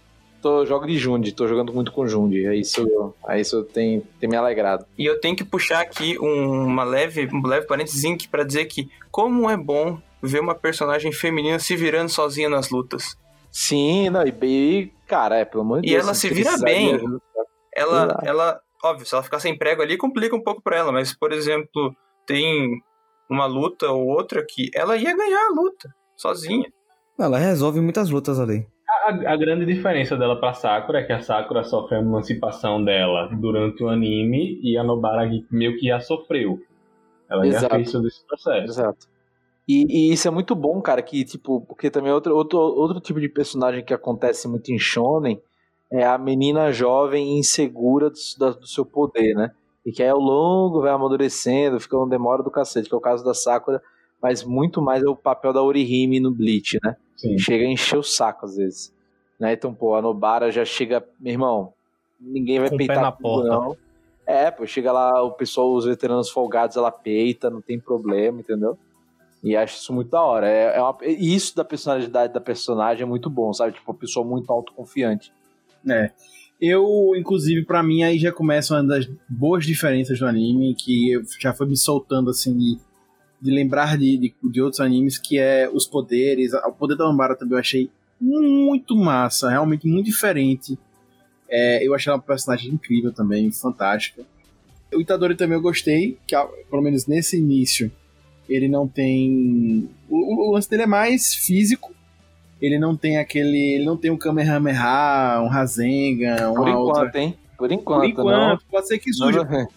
Tô, 0.42 0.64
jogo 0.64 0.86
de 0.86 0.96
Jundi, 0.98 1.32
tô 1.32 1.48
jogando 1.48 1.72
muito 1.72 1.90
com 1.90 2.06
Jundi. 2.06 2.46
Aí 2.46 2.60
isso, 2.60 3.14
aí 3.26 3.40
isso 3.40 3.64
tem, 3.64 4.02
tem 4.20 4.28
me 4.28 4.36
alegrado. 4.36 4.86
E 4.96 5.04
eu 5.04 5.18
tenho 5.20 5.34
que 5.34 5.44
puxar 5.44 5.80
aqui 5.80 6.16
um- 6.20 6.66
uma 6.66 6.84
leve, 6.84 7.28
um 7.32 7.44
leve 7.44 7.66
parênteses 7.66 8.26
para 8.26 8.44
dizer 8.44 8.66
que 8.66 8.88
como 9.10 9.50
é 9.50 9.56
bom 9.56 9.98
ver 10.22 10.40
uma 10.40 10.54
personagem 10.54 11.10
feminina 11.10 11.58
se 11.58 11.74
virando 11.74 12.08
sozinha 12.10 12.48
nas 12.48 12.70
lutas. 12.70 13.16
Sim, 13.50 14.10
não, 14.10 14.22
e, 14.24 14.32
e 14.42 14.92
cara, 15.06 15.36
é, 15.38 15.44
pelo 15.44 15.62
amor 15.62 15.80
de 15.80 15.88
E 15.88 15.90
Deus. 15.92 16.04
ela 16.04 16.14
se 16.14 16.28
vira 16.28 16.56
bem. 16.58 17.00
Ela, 17.74 18.04
Exato. 18.04 18.26
ela, 18.26 18.60
óbvio, 18.84 19.06
se 19.06 19.14
ela 19.14 19.22
ficar 19.24 19.40
sem 19.40 19.56
prego 19.56 19.82
ali, 19.82 19.96
complica 19.96 20.36
um 20.36 20.42
pouco 20.42 20.62
pra 20.62 20.76
ela, 20.76 20.92
mas, 20.92 21.12
por 21.14 21.32
exemplo, 21.32 21.94
tem 22.26 22.80
uma 23.28 23.46
luta 23.46 23.90
ou 23.90 24.06
outra 24.06 24.44
que 24.48 24.70
ela 24.74 24.96
ia 24.96 25.16
ganhar 25.16 25.46
a 25.46 25.52
luta, 25.54 25.88
sozinha. 26.16 26.70
Ela 27.18 27.38
resolve 27.38 27.80
muitas 27.80 28.10
lutas 28.10 28.38
ali. 28.38 28.66
A, 29.06 29.32
a 29.32 29.36
grande 29.36 29.64
diferença 29.64 30.16
dela 30.16 30.38
pra 30.38 30.52
Sakura 30.52 31.00
é 31.00 31.04
que 31.04 31.12
a 31.12 31.20
Sakura 31.20 31.64
sofre 31.64 31.96
a 31.96 32.00
emancipação 32.00 32.82
dela 32.84 33.28
durante 33.32 33.82
o 33.82 33.88
anime 33.88 34.60
e 34.62 34.76
a 34.76 34.84
Nobara 34.84 35.28
meio 35.50 35.76
que 35.78 35.86
já 35.86 35.98
sofreu. 36.00 36.58
Ela 37.28 37.44
já 37.46 37.58
Exato. 37.58 37.74
fez 37.74 37.92
todo 37.92 38.06
esse 38.08 38.26
processo. 38.26 38.64
Exato. 38.64 39.06
E, 39.68 39.84
e 39.88 40.12
isso 40.12 40.28
é 40.28 40.30
muito 40.30 40.54
bom, 40.54 40.80
cara, 40.80 41.02
que, 41.02 41.24
tipo, 41.24 41.60
porque 41.62 41.90
também 41.90 42.12
outro, 42.12 42.36
outro, 42.36 42.58
outro 42.58 43.00
tipo 43.00 43.20
de 43.20 43.28
personagem 43.28 43.84
que 43.84 43.92
acontece 43.92 44.46
muito 44.46 44.70
em 44.70 44.78
Shonen 44.78 45.40
é 45.90 46.04
a 46.04 46.16
menina 46.18 46.70
jovem 46.72 47.34
e 47.34 47.38
insegura 47.40 48.10
do, 48.10 48.16
da- 48.38 48.50
do 48.50 48.66
seu 48.66 48.84
poder, 48.84 49.34
né? 49.34 49.50
E 49.86 49.92
que 49.92 50.02
aí 50.02 50.08
ao 50.08 50.18
longo 50.18 50.80
vai 50.82 50.90
amadurecendo, 50.90 51.78
fica 51.78 51.96
uma 51.96 52.08
demora 52.08 52.42
do 52.42 52.50
cacete, 52.50 52.88
que 52.88 52.94
é 52.94 52.98
o 52.98 53.00
caso 53.00 53.24
da 53.24 53.32
Sakura, 53.32 53.80
mas 54.20 54.42
muito 54.42 54.82
mais 54.82 55.02
é 55.02 55.08
o 55.08 55.14
papel 55.14 55.52
da 55.52 55.62
Orihime 55.62 56.18
no 56.18 56.30
Bleach, 56.34 56.78
né? 56.84 56.96
Sim. 57.16 57.38
Chega 57.38 57.64
a 57.64 57.68
encher 57.68 57.96
o 57.96 58.02
saco 58.02 58.44
às 58.46 58.56
vezes. 58.56 58.92
Né? 59.38 59.52
Então, 59.52 59.72
pô, 59.72 59.94
a 59.94 60.02
Nobara 60.02 60.50
já 60.50 60.64
chega, 60.64 61.06
meu 61.20 61.32
irmão, 61.32 61.72
ninguém 62.20 62.58
vai 62.58 62.68
Com 62.70 62.76
peitar 62.76 63.00
na 63.00 63.12
tudo, 63.12 63.22
porta. 63.22 63.48
não. 63.48 63.76
É, 64.26 64.50
pô, 64.50 64.66
chega 64.66 64.90
lá, 64.90 65.22
o 65.22 65.30
pessoal, 65.32 65.72
os 65.72 65.84
veteranos 65.84 66.30
folgados, 66.30 66.76
ela 66.76 66.90
peita, 66.90 67.48
não 67.48 67.60
tem 67.62 67.78
problema, 67.78 68.40
entendeu? 68.40 68.76
E 69.44 69.54
acho 69.54 69.76
isso 69.76 69.92
muito 69.92 70.10
da 70.10 70.20
hora. 70.20 70.48
É, 70.48 70.76
é 70.78 70.82
uma- 70.82 70.96
e 71.02 71.32
isso 71.32 71.54
da 71.54 71.64
personalidade 71.64 72.32
da 72.32 72.40
personagem 72.40 73.04
é 73.04 73.06
muito 73.06 73.30
bom, 73.30 73.52
sabe? 73.52 73.72
Tipo, 73.74 73.92
uma 73.92 73.98
pessoa 73.98 74.26
muito 74.26 74.50
autoconfiante. 74.52 75.32
É. 75.88 76.10
Eu, 76.60 77.12
inclusive, 77.16 77.64
pra 77.64 77.82
mim, 77.82 78.02
aí 78.02 78.18
já 78.18 78.32
começa 78.32 78.74
uma 78.74 78.84
das 78.84 79.08
boas 79.28 79.66
diferenças 79.66 80.18
do 80.18 80.26
anime, 80.26 80.74
que 80.74 81.12
eu 81.12 81.22
já 81.38 81.52
foi 81.52 81.66
me 81.66 81.76
soltando, 81.76 82.30
assim, 82.30 82.56
de, 82.56 82.78
de 83.40 83.50
lembrar 83.50 83.98
de, 83.98 84.16
de, 84.16 84.34
de 84.42 84.62
outros 84.62 84.80
animes, 84.80 85.18
que 85.18 85.38
é 85.38 85.68
os 85.70 85.86
poderes. 85.86 86.52
O 86.54 86.72
poder 86.72 86.96
da 86.96 87.04
Ambara 87.04 87.36
também 87.36 87.54
eu 87.54 87.60
achei 87.60 87.90
muito 88.20 88.96
massa, 88.96 89.50
realmente 89.50 89.86
muito 89.86 90.06
diferente. 90.06 90.78
É, 91.48 91.86
eu 91.86 91.94
achei 91.94 92.10
ela 92.10 92.18
uma 92.18 92.22
personagem 92.22 92.72
incrível 92.72 93.12
também, 93.12 93.50
fantástica. 93.52 94.24
O 94.94 95.00
Itadori 95.00 95.36
também 95.36 95.56
eu 95.56 95.62
gostei, 95.62 96.18
que 96.26 96.34
pelo 96.70 96.82
menos 96.82 97.06
nesse 97.06 97.36
início 97.36 97.92
ele 98.48 98.68
não 98.68 98.86
tem. 98.88 99.88
O, 100.08 100.50
o 100.50 100.52
lance 100.52 100.70
dele 100.70 100.82
é 100.82 100.86
mais 100.86 101.34
físico. 101.34 101.94
Ele 102.60 102.78
não 102.78 102.96
tem 102.96 103.18
aquele. 103.18 103.74
Ele 103.74 103.84
não 103.84 103.96
tem 103.96 104.10
um 104.10 104.16
Kamehameha, 104.16 105.40
um 105.42 105.48
Rasengan, 105.48 106.52
Por 106.54 106.68
enquanto, 106.68 107.04
outra. 107.04 107.20
hein? 107.20 107.36
Por 107.58 107.72
enquanto, 107.72 108.00
Por 108.00 108.08
enquanto, 108.08 108.64
pode 108.70 108.86
ser 108.88 108.98
que 108.98 109.10
não. 109.10 109.16
surja. 109.16 109.44
não. 109.44 109.68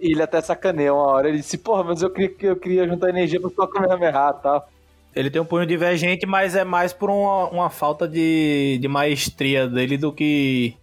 Ele 0.00 0.22
até 0.22 0.40
sacaneia 0.40 0.92
uma 0.92 1.02
hora. 1.02 1.28
Ele 1.28 1.38
disse, 1.38 1.56
porra, 1.56 1.84
mas 1.84 2.02
eu 2.02 2.10
queria, 2.10 2.34
eu 2.42 2.56
queria 2.56 2.86
juntar 2.86 3.08
energia 3.08 3.40
pra 3.40 3.50
só 3.50 3.66
comer 3.66 3.88
e 3.92 4.12
tal. 4.42 4.68
Ele 5.14 5.30
tem 5.30 5.40
um 5.40 5.44
punho 5.44 5.64
divergente, 5.64 6.26
mas 6.26 6.56
é 6.56 6.64
mais 6.64 6.92
por 6.92 7.08
uma, 7.08 7.48
uma 7.48 7.70
falta 7.70 8.06
de, 8.08 8.78
de 8.80 8.88
maestria 8.88 9.68
dele 9.68 9.96
do 9.96 10.12
que 10.12 10.74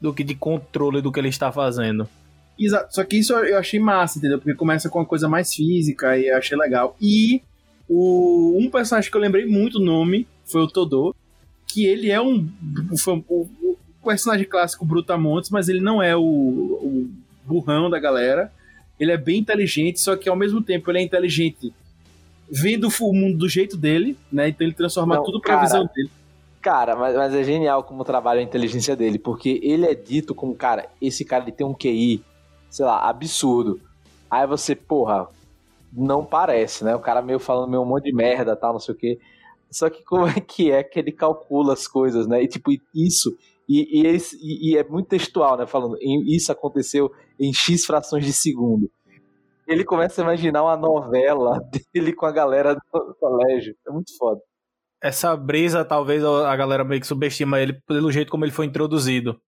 do 0.00 0.12
que 0.12 0.24
de 0.24 0.34
controle 0.34 1.00
do 1.00 1.12
que 1.12 1.20
ele 1.20 1.28
está 1.28 1.52
fazendo. 1.52 2.08
Exato. 2.58 2.94
Só 2.94 3.04
que 3.04 3.18
isso 3.18 3.32
eu 3.34 3.58
achei 3.58 3.78
massa, 3.78 4.18
entendeu? 4.18 4.38
Porque 4.38 4.54
começa 4.54 4.88
com 4.88 4.98
uma 5.00 5.06
coisa 5.06 5.28
mais 5.28 5.52
física 5.54 6.16
e 6.16 6.28
eu 6.28 6.36
achei 6.36 6.56
legal. 6.56 6.96
E 7.00 7.40
o, 7.88 8.56
um 8.58 8.70
personagem 8.70 9.10
que 9.10 9.16
eu 9.16 9.20
lembrei 9.20 9.46
muito 9.46 9.78
o 9.78 9.84
nome 9.84 10.26
foi 10.44 10.62
o 10.62 10.68
Todô, 10.68 11.14
que 11.66 11.84
ele 11.86 12.10
é 12.10 12.20
um, 12.20 12.48
um- 13.08 13.76
personagem 14.04 14.46
clássico 14.46 14.84
Brutamontes, 14.84 15.50
mas 15.50 15.68
ele 15.68 15.80
não 15.80 16.02
é 16.02 16.16
o, 16.16 16.20
o 16.22 17.10
burrão 17.44 17.88
da 17.88 17.98
galera. 17.98 18.52
Ele 18.98 19.12
é 19.12 19.16
bem 19.16 19.38
inteligente, 19.38 20.00
só 20.00 20.16
que 20.16 20.28
ao 20.28 20.36
mesmo 20.36 20.60
tempo 20.62 20.90
ele 20.90 20.98
é 20.98 21.02
inteligente 21.02 21.72
vendo 22.50 22.88
o 23.00 23.12
mundo 23.12 23.38
do 23.38 23.48
jeito 23.48 23.76
dele, 23.76 24.16
né? 24.30 24.48
Então 24.48 24.66
ele 24.66 24.74
transforma 24.74 25.16
Não, 25.16 25.24
tudo 25.24 25.40
pra 25.40 25.54
cara, 25.54 25.66
visão 25.66 25.88
dele. 25.94 26.10
Cara, 26.60 26.94
mas, 26.94 27.14
mas 27.16 27.34
é 27.34 27.42
genial 27.42 27.82
como 27.82 28.04
trabalha 28.04 28.40
a 28.40 28.42
inteligência 28.42 28.94
dele, 28.94 29.18
porque 29.18 29.58
ele 29.62 29.86
é 29.86 29.94
dito 29.94 30.34
como, 30.34 30.54
cara, 30.54 30.86
esse 31.00 31.24
cara 31.24 31.44
ele 31.44 31.52
tem 31.52 31.66
um 31.66 31.74
QI, 31.74 32.22
sei 32.70 32.84
lá, 32.84 33.08
absurdo. 33.08 33.80
Aí 34.30 34.46
você, 34.46 34.74
porra, 34.76 35.26
não 35.92 36.24
parece, 36.24 36.84
né? 36.84 36.94
O 36.94 37.00
cara 37.00 37.22
meio 37.22 37.38
falando 37.38 37.70
meio 37.70 37.82
um 37.82 37.86
monte 37.86 38.04
de 38.04 38.14
merda, 38.14 38.56
tal, 38.56 38.72
não 38.74 38.80
sei 38.80 38.94
o 38.94 38.98
quê. 38.98 39.18
Só 39.70 39.88
que 39.90 40.02
como 40.04 40.26
é 40.26 40.40
que 40.40 40.70
é 40.70 40.82
que 40.82 40.98
ele 40.98 41.12
calcula 41.12 41.72
as 41.72 41.86
coisas, 41.88 42.26
né? 42.26 42.42
E 42.42 42.48
tipo, 42.48 42.70
isso. 42.94 43.36
E, 43.68 44.02
e, 44.02 44.72
e- 44.72 44.76
é 44.76 44.84
muito 44.84 45.08
textual, 45.08 45.56
né? 45.56 45.66
Falando, 45.66 45.96
"Em- 46.00 46.24
isso 46.34 46.50
aconteceu 46.52 47.10
em 47.38 47.52
X 47.54 47.84
frações 47.86 48.24
de 48.24 48.32
segundo. 48.32 48.90
Ele 49.66 49.84
começa 49.84 50.20
a 50.20 50.24
imaginar 50.24 50.62
uma 50.62 50.76
novela 50.76 51.60
dele 51.94 52.12
com 52.12 52.26
a 52.26 52.32
galera 52.32 52.74
do 52.74 53.14
colégio. 53.18 53.74
É 53.86 53.90
muito 53.90 54.16
foda. 54.18 54.40
Essa 55.02 55.36
brisa, 55.36 55.84
talvez 55.84 56.24
a 56.24 56.54
galera 56.56 56.84
meio 56.84 57.00
que 57.00 57.06
subestima 57.06 57.60
ele 57.60 57.80
pelo 57.86 58.12
jeito 58.12 58.30
como 58.30 58.44
ele 58.44 58.52
foi 58.52 58.66
introduzido. 58.66 59.40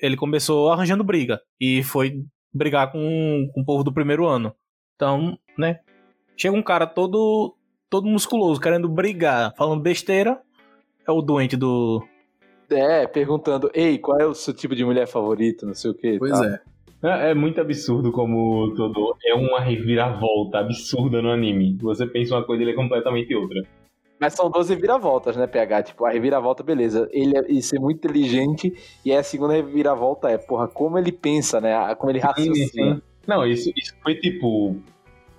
Ele 0.00 0.16
começou 0.16 0.70
arranjando 0.70 1.04
briga 1.04 1.40
e 1.60 1.82
foi 1.82 2.22
brigar 2.52 2.90
com, 2.92 3.48
com 3.54 3.60
o 3.60 3.64
povo 3.64 3.84
do 3.84 3.92
primeiro 3.94 4.26
ano. 4.26 4.54
Então, 4.96 5.38
né? 5.58 5.80
Chega 6.36 6.56
um 6.56 6.62
cara 6.62 6.86
todo 6.86 7.54
todo 7.88 8.06
musculoso, 8.06 8.60
querendo 8.60 8.88
brigar, 8.88 9.54
falando 9.56 9.82
besteira. 9.82 10.40
É 11.06 11.10
o 11.10 11.22
doente 11.22 11.56
do. 11.56 12.04
É, 12.68 13.06
perguntando, 13.06 13.70
ei, 13.72 13.96
qual 13.96 14.18
é 14.18 14.26
o 14.26 14.34
seu 14.34 14.52
tipo 14.52 14.74
de 14.74 14.84
mulher 14.84 15.06
favorita, 15.06 15.64
não 15.64 15.74
sei 15.74 15.92
o 15.92 15.94
que. 15.94 16.18
Pois 16.18 16.40
é. 16.40 16.60
É, 17.02 17.30
é 17.30 17.34
muito 17.34 17.60
absurdo 17.60 18.10
como 18.10 18.74
todo. 18.74 19.14
É 19.24 19.34
uma 19.34 19.60
reviravolta 19.60 20.58
absurda 20.58 21.22
no 21.22 21.30
anime. 21.30 21.76
Você 21.80 22.06
pensa 22.06 22.34
uma 22.34 22.44
coisa 22.44 22.62
e 22.62 22.64
ele 22.64 22.72
é 22.72 22.74
completamente 22.74 23.34
outra. 23.34 23.62
Mas 24.18 24.32
são 24.32 24.50
12 24.50 24.74
reviravoltas, 24.74 25.36
né, 25.36 25.46
PH? 25.46 25.82
Tipo, 25.84 26.06
a 26.06 26.10
reviravolta, 26.10 26.62
beleza. 26.62 27.08
Ele 27.12 27.36
é 27.36 27.60
ser 27.60 27.78
muito 27.78 27.98
inteligente 27.98 28.72
e 29.04 29.12
aí 29.12 29.18
a 29.18 29.22
segunda 29.22 29.52
reviravolta 29.52 30.30
é, 30.30 30.38
porra, 30.38 30.66
como 30.66 30.98
ele 30.98 31.12
pensa, 31.12 31.60
né? 31.60 31.94
Como 31.96 32.10
ele 32.10 32.18
raciocina. 32.18 33.00
Não, 33.26 33.46
isso, 33.46 33.70
isso 33.76 33.94
foi 34.02 34.14
tipo. 34.14 34.76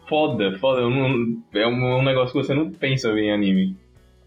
Foda, 0.07 0.57
foda. 0.59 0.81
Não- 0.81 1.41
é 1.53 1.67
um, 1.67 1.97
um 1.99 2.03
negócio 2.03 2.31
que 2.31 2.45
você 2.45 2.53
não 2.53 2.71
pensa 2.71 3.09
em 3.11 3.31
anime. 3.31 3.75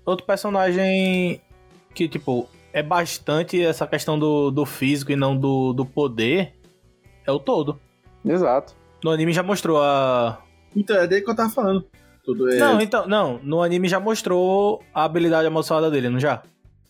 Outro 0.04 0.26
personagem 0.26 1.40
que, 1.94 2.08
tipo, 2.08 2.48
é 2.72 2.82
bastante 2.82 3.60
essa 3.62 3.86
questão 3.86 4.18
do, 4.18 4.50
do 4.50 4.64
físico 4.66 5.12
e 5.12 5.16
não 5.16 5.36
do, 5.36 5.72
do 5.72 5.84
poder 5.84 6.54
é 7.26 7.32
o 7.32 7.38
todo. 7.38 7.80
Exato. 8.24 8.74
No 9.02 9.10
anime 9.10 9.32
já 9.32 9.42
mostrou 9.42 9.80
a. 9.82 10.42
Então, 10.76 10.96
é 10.96 11.06
dele 11.06 11.22
que 11.22 11.30
eu 11.30 11.34
tava 11.36 11.50
falando. 11.50 11.84
Tudo 12.24 12.52
é... 12.52 12.58
Não, 12.58 12.80
então, 12.80 13.08
não. 13.08 13.40
No 13.42 13.62
anime 13.62 13.88
já 13.88 13.98
mostrou 13.98 14.82
a 14.92 15.04
habilidade 15.04 15.46
amaldiçoada 15.46 15.90
dele, 15.90 16.10
não 16.10 16.20
já? 16.20 16.42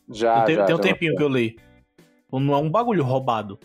Já, 0.08 0.42
tem 0.42 0.56
já, 0.56 0.64
tem 0.64 0.74
um 0.74 0.78
já 0.78 0.82
tempinho 0.82 1.16
que 1.16 1.22
eu 1.22 1.28
li. 1.28 1.56
Não 2.32 2.54
é 2.54 2.56
um 2.56 2.70
bagulho 2.70 3.04
roubado. 3.04 3.58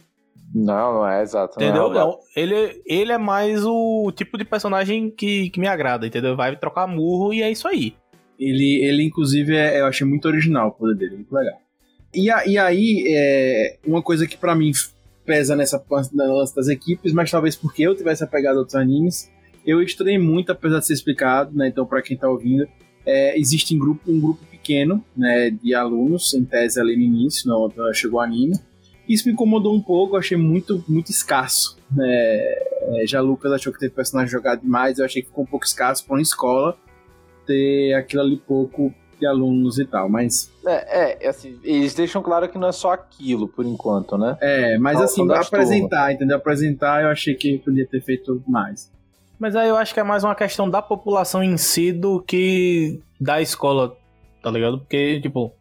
Não, 0.58 0.94
não 0.94 1.08
é 1.08 1.22
exato. 1.22 1.60
não 1.60 1.66
é 1.66 1.70
Entendeu? 1.70 1.90
Não, 1.94 2.18
ele, 2.36 2.82
ele 2.86 3.12
é 3.12 3.18
mais 3.18 3.66
o 3.66 4.10
tipo 4.16 4.38
de 4.38 4.46
personagem 4.46 5.10
que, 5.12 5.50
que 5.50 5.60
me 5.60 5.68
agrada, 5.68 6.08
entendeu? 6.08 6.36
Vai 6.36 6.56
trocar 6.56 6.88
murro 6.88 7.34
e 7.34 7.42
é 7.42 7.52
isso 7.52 7.68
aí. 7.68 7.94
Ele, 8.40 8.82
ele 8.84 9.04
inclusive, 9.04 9.56
é, 9.56 9.82
eu 9.82 9.86
achei 9.86 10.08
muito 10.08 10.26
original 10.28 10.70
o 10.70 10.72
poder 10.72 10.96
dele, 10.96 11.16
muito 11.16 11.34
legal. 11.34 11.58
E, 12.14 12.32
a- 12.32 12.46
e 12.48 12.58
aí, 12.58 13.04
é, 13.10 13.78
uma 13.86 14.02
coisa 14.02 14.26
que 14.26 14.38
pra 14.38 14.56
mim 14.56 14.72
pesa 15.26 15.56
nessa 15.56 15.84
lance 15.92 16.56
das 16.56 16.68
equipes, 16.70 17.12
mas 17.12 17.30
talvez 17.30 17.56
porque 17.58 17.84
eu 17.84 17.96
tivesse 17.96 18.24
apegado 18.24 18.56
a 18.56 18.60
outros 18.60 18.76
animes, 18.76 19.30
eu 19.66 19.82
estranhei 19.82 20.20
muito, 20.20 20.52
apesar 20.52 20.80
de 20.80 20.86
ser 20.88 20.94
explicado, 20.94 21.56
né? 21.58 21.68
Então, 21.68 21.86
pra 21.86 22.02
quem 22.02 22.16
tá 22.16 22.30
ouvindo, 22.30 22.66
é, 23.06 23.38
existe 23.38 23.76
um 23.76 23.80
grupo, 23.80 24.10
um 24.10 24.20
grupo 24.22 24.46
pequeno, 24.46 25.04
né, 25.18 25.50
de 25.50 25.74
alunos, 25.74 26.34
em 26.34 26.46
tese 26.46 26.80
ali 26.80 26.96
no 26.96 27.02
início, 27.04 27.48
não, 27.50 27.68
não 27.76 27.94
chegou 27.94 28.20
o 28.20 28.24
anime. 28.24 28.54
Isso 29.08 29.28
me 29.28 29.34
incomodou 29.34 29.76
um 29.76 29.82
pouco, 29.82 30.16
eu 30.16 30.20
achei 30.20 30.38
muito, 30.38 30.84
muito 30.88 31.12
escasso. 31.12 31.78
Né? 31.92 32.06
É, 32.08 33.04
já 33.06 33.22
Lucas 33.22 33.52
achou 33.52 33.72
que 33.72 33.80
teve 33.80 33.94
personagem 33.94 34.32
jogado 34.32 34.62
demais, 34.62 35.00
eu 35.00 35.06
achei 35.06 35.22
que 35.22 35.28
ficou 35.28 35.44
um 35.44 35.48
pouco 35.48 35.66
escasso 35.66 36.06
pra 36.06 36.16
uma 36.16 36.22
escola 36.22 36.78
ter 37.46 37.94
aquilo 37.94 38.24
ali 38.24 38.38
pouco 38.38 38.94
de 39.20 39.26
alunos 39.26 39.80
e 39.80 39.86
tal, 39.86 40.10
mas 40.10 40.52
É, 40.66 41.26
é, 41.26 41.30
assim, 41.30 41.58
eles 41.64 41.94
deixam 41.94 42.22
claro 42.22 42.50
que 42.50 42.58
não 42.58 42.68
é 42.68 42.72
só 42.72 42.92
aquilo, 42.92 43.48
por 43.48 43.66
enquanto, 43.66 44.18
né? 44.18 44.38
é, 44.42 44.78
mas 44.78 44.98
Não, 44.98 45.06
assim, 45.06 45.32
apresentar, 45.32 46.12
entendeu? 46.12 46.38
Apresentar 46.38 47.04
eu 47.04 47.10
achei 47.10 47.34
que 47.36 47.58
podia 47.60 47.88
ter 47.88 48.02
feito 48.02 48.44
mais. 48.48 48.92
Mas 49.40 49.56
aí 49.56 49.68
eu 49.70 49.78
acho 49.78 49.94
que 49.94 50.00
é 50.00 50.04
mais 50.04 50.24
uma 50.24 50.36
questão 50.36 50.70
da 50.70 50.82
população 50.82 51.44
em 51.44 51.58
si 51.58 51.92
do 51.92 52.22
que 52.22 53.00
da 53.20 53.42
escola, 53.42 53.96
tá 54.42 54.50
ligado? 54.50 54.80
Porque, 54.80 55.20
tipo, 55.22 55.54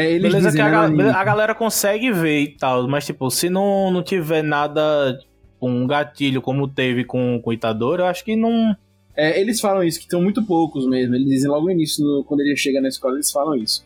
É, 0.00 0.10
eles 0.10 0.22
beleza 0.22 0.50
dizem, 0.50 0.64
que 0.64 0.74
a, 0.76 0.88
né, 0.88 1.10
a 1.10 1.24
galera 1.24 1.54
consegue 1.54 2.10
ver 2.12 2.40
e 2.40 2.48
tal, 2.56 2.86
mas, 2.88 3.06
tipo, 3.06 3.30
se 3.30 3.48
não, 3.50 3.90
não 3.90 4.02
tiver 4.02 4.42
nada, 4.42 5.18
tipo, 5.18 5.66
um 5.68 5.86
gatilho 5.86 6.40
como 6.40 6.66
teve 6.68 7.04
com, 7.04 7.40
com 7.42 7.50
o 7.50 7.52
Itadori, 7.52 8.02
eu 8.02 8.06
acho 8.06 8.24
que 8.24 8.34
não. 8.36 8.74
É, 9.16 9.40
eles 9.40 9.60
falam 9.60 9.82
isso, 9.84 9.98
que 9.98 10.04
estão 10.06 10.22
muito 10.22 10.42
poucos 10.44 10.86
mesmo. 10.86 11.14
Eles 11.14 11.28
dizem 11.28 11.50
logo 11.50 11.66
no 11.66 11.72
início, 11.72 12.04
no- 12.04 12.24
quando 12.24 12.40
ele 12.40 12.56
chega 12.56 12.80
na 12.80 12.88
escola, 12.88 13.14
eles 13.16 13.30
falam 13.30 13.54
isso. 13.56 13.84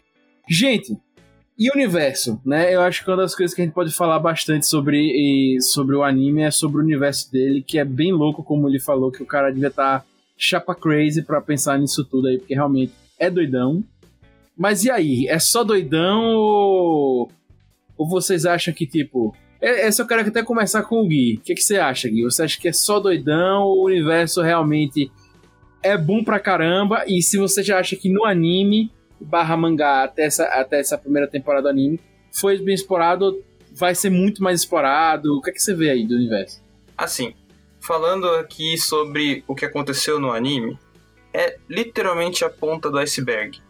Gente, 0.49 0.97
e 1.59 1.71
o 1.71 1.73
universo, 1.75 2.41
né? 2.45 2.75
Eu 2.75 2.81
acho 2.83 3.03
que 3.05 3.11
uma 3.11 3.17
das 3.17 3.35
coisas 3.35 3.55
que 3.55 3.63
a 3.63 3.65
gente 3.65 3.75
pode 3.75 3.93
falar 3.93 4.19
bastante 4.19 4.67
sobre, 4.67 5.57
sobre 5.61 5.97
o 5.97 6.03
anime 6.05 6.43
é 6.43 6.51
sobre 6.51 6.79
o 6.79 6.85
universo 6.85 7.33
dele, 7.33 7.63
que 7.67 7.79
é 7.79 7.85
bem 7.85 8.13
louco, 8.13 8.43
como 8.45 8.69
ele 8.69 8.79
falou, 8.81 9.11
que 9.11 9.23
o 9.23 9.27
cara 9.27 9.51
devia 9.51 9.69
estar 9.69 10.05
chapa 10.37 10.75
crazy 10.75 11.23
pra 11.23 11.41
pensar 11.41 11.79
nisso 11.79 12.05
tudo 12.05 12.29
aí, 12.29 12.39
porque 12.39 12.55
realmente 12.55 12.93
é 13.19 13.31
doidão. 13.31 13.83
Mas 14.57 14.85
e 14.85 14.91
aí? 14.91 15.27
É 15.29 15.39
só 15.39 15.65
doidão 15.65 16.23
ou, 16.37 17.31
vocês 17.99 18.47
acham 18.47 18.73
que, 18.73 18.87
tipo. 18.87 19.35
é- 19.61 19.87
Essa 19.87 20.03
eu 20.03 20.07
quero 20.07 20.23
até 20.27 20.43
começar 20.43 20.83
com 20.83 21.03
o 21.03 21.09
Gui. 21.09 21.37
O 21.37 21.41
que, 21.41 21.55
que 21.55 21.63
você 21.63 21.77
acha, 21.79 22.09
Gui? 22.09 22.23
Você 22.23 22.43
acha 22.43 22.61
que 22.61 22.69
é 22.69 22.73
só 22.73 23.01
doidão 23.01 23.63
ou 23.63 23.83
o 23.83 23.87
universo 23.87 24.41
realmente 24.43 25.11
é 25.83 25.97
bom 25.97 26.23
pra 26.23 26.39
caramba? 26.39 27.05
E 27.07 27.21
se 27.23 27.37
você 27.37 27.63
já 27.63 27.79
acha 27.79 27.97
que 27.97 28.09
no 28.09 28.25
anime, 28.25 28.93
barra 29.21 29.57
mangá, 29.57 30.05
até 30.05 30.25
essa, 30.25 30.45
até 30.45 30.79
essa 30.81 30.97
primeira 30.97 31.27
temporada 31.29 31.65
do 31.65 31.69
anime, 31.69 31.99
foi 32.33 32.59
bem 32.59 32.75
explorado, 32.75 33.43
vai 33.73 33.95
ser 33.95 34.11
muito 34.11 34.43
mais 34.43 34.61
explorado? 34.61 35.37
O 35.37 35.43
que, 35.43 35.51
é 35.51 35.53
que 35.53 35.61
você 35.61 35.75
vê 35.75 35.91
aí 35.91 36.07
do 36.07 36.15
universo? 36.15 36.63
Assim, 36.97 37.35
falando 37.81 38.29
aqui 38.31 38.79
sobre 38.79 39.43
o 39.49 39.55
que 39.55 39.65
aconteceu 39.65 40.19
no 40.21 40.31
anime, 40.31 40.79
é 41.33 41.57
literalmente 41.69 42.45
a 42.45 42.51
ponta 42.51 42.91
do 42.91 42.99
iceberg. 42.99 43.61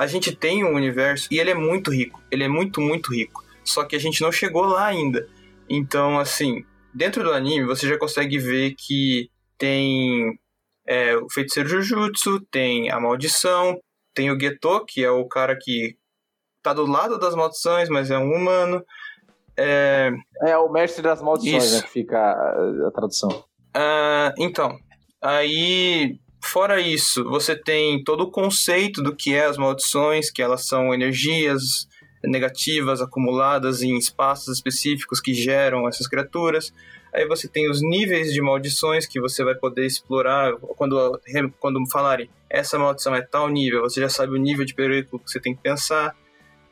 A 0.00 0.06
gente 0.06 0.34
tem 0.34 0.64
um 0.64 0.76
universo 0.76 1.28
e 1.30 1.38
ele 1.38 1.50
é 1.50 1.54
muito 1.54 1.92
rico. 1.92 2.22
Ele 2.30 2.42
é 2.42 2.48
muito, 2.48 2.80
muito 2.80 3.12
rico. 3.12 3.44
Só 3.62 3.84
que 3.84 3.94
a 3.94 3.98
gente 3.98 4.22
não 4.22 4.32
chegou 4.32 4.64
lá 4.64 4.86
ainda. 4.86 5.28
Então, 5.68 6.18
assim, 6.18 6.64
dentro 6.94 7.22
do 7.22 7.30
anime 7.30 7.66
você 7.66 7.86
já 7.86 7.98
consegue 7.98 8.38
ver 8.38 8.74
que 8.78 9.30
tem 9.58 10.40
é, 10.86 11.14
o 11.18 11.28
feiticeiro 11.28 11.68
Jujutsu, 11.68 12.40
tem 12.50 12.90
a 12.90 12.98
maldição, 12.98 13.78
tem 14.14 14.30
o 14.30 14.40
Geto, 14.40 14.86
que 14.86 15.04
é 15.04 15.10
o 15.10 15.28
cara 15.28 15.54
que 15.54 15.98
tá 16.62 16.72
do 16.72 16.86
lado 16.86 17.18
das 17.18 17.34
maldições, 17.34 17.90
mas 17.90 18.10
é 18.10 18.16
um 18.16 18.32
humano. 18.32 18.82
É, 19.54 20.10
É 20.40 20.56
o 20.56 20.72
mestre 20.72 21.02
das 21.02 21.20
maldições, 21.20 21.62
Isso. 21.62 21.76
né? 21.76 21.82
Que 21.82 21.90
fica 21.90 22.16
a, 22.18 22.88
a 22.88 22.90
tradução. 22.90 23.44
Ah, 23.74 24.32
então, 24.38 24.78
aí, 25.20 26.18
fora 26.42 26.80
isso, 26.80 27.24
você 27.24 27.56
tem 27.56 28.02
todo 28.02 28.22
o 28.22 28.30
conceito 28.30 29.02
do 29.02 29.14
que 29.14 29.34
é 29.34 29.46
as 29.46 29.56
maldições, 29.56 30.30
que 30.30 30.42
elas 30.42 30.66
são 30.66 30.92
energias 30.94 31.88
negativas 32.22 33.00
acumuladas 33.00 33.82
em 33.82 33.96
espaços 33.96 34.56
específicos 34.56 35.20
que 35.20 35.32
geram 35.32 35.88
essas 35.88 36.06
criaturas. 36.06 36.72
Aí 37.12 37.26
você 37.26 37.48
tem 37.48 37.68
os 37.68 37.82
níveis 37.82 38.32
de 38.32 38.40
maldições 38.40 39.06
que 39.06 39.20
você 39.20 39.42
vai 39.42 39.54
poder 39.54 39.84
explorar 39.84 40.52
quando, 40.76 41.20
quando 41.58 41.90
falarem 41.90 42.30
essa 42.48 42.78
maldição 42.78 43.14
é 43.14 43.22
tal 43.22 43.48
nível, 43.48 43.82
você 43.82 44.00
já 44.00 44.08
sabe 44.08 44.32
o 44.32 44.36
nível 44.36 44.64
de 44.64 44.74
perigo 44.74 45.18
que 45.18 45.30
você 45.30 45.40
tem 45.40 45.54
que 45.54 45.62
pensar. 45.62 46.16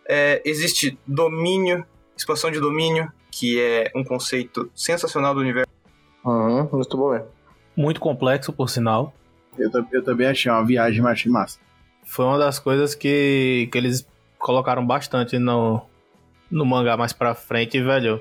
É, 0.08 0.40
existe 0.44 0.98
domínio, 1.06 1.84
expansão 2.16 2.50
de 2.50 2.60
domínio, 2.60 3.10
que 3.30 3.60
é 3.60 3.90
um 3.94 4.02
conceito 4.02 4.70
sensacional 4.74 5.34
do 5.34 5.40
universo. 5.40 5.70
Uhum, 6.24 6.68
muito 6.72 6.96
bom 6.96 7.10
mesmo. 7.10 7.28
Muito 7.76 8.00
complexo, 8.00 8.52
por 8.52 8.68
sinal. 8.68 9.14
Eu, 9.58 9.70
eu 9.92 10.02
também 10.02 10.26
achei 10.26 10.50
uma 10.50 10.64
viagem, 10.64 11.00
mas 11.02 11.12
achei 11.12 11.30
massa. 11.30 11.58
Foi 12.04 12.24
uma 12.24 12.38
das 12.38 12.58
coisas 12.58 12.94
que, 12.94 13.68
que 13.70 13.78
eles 13.78 14.06
colocaram 14.38 14.86
bastante 14.86 15.38
no, 15.38 15.82
no 16.50 16.64
mangá 16.64 16.96
mais 16.96 17.12
pra 17.12 17.34
frente, 17.34 17.80
velho. 17.82 18.20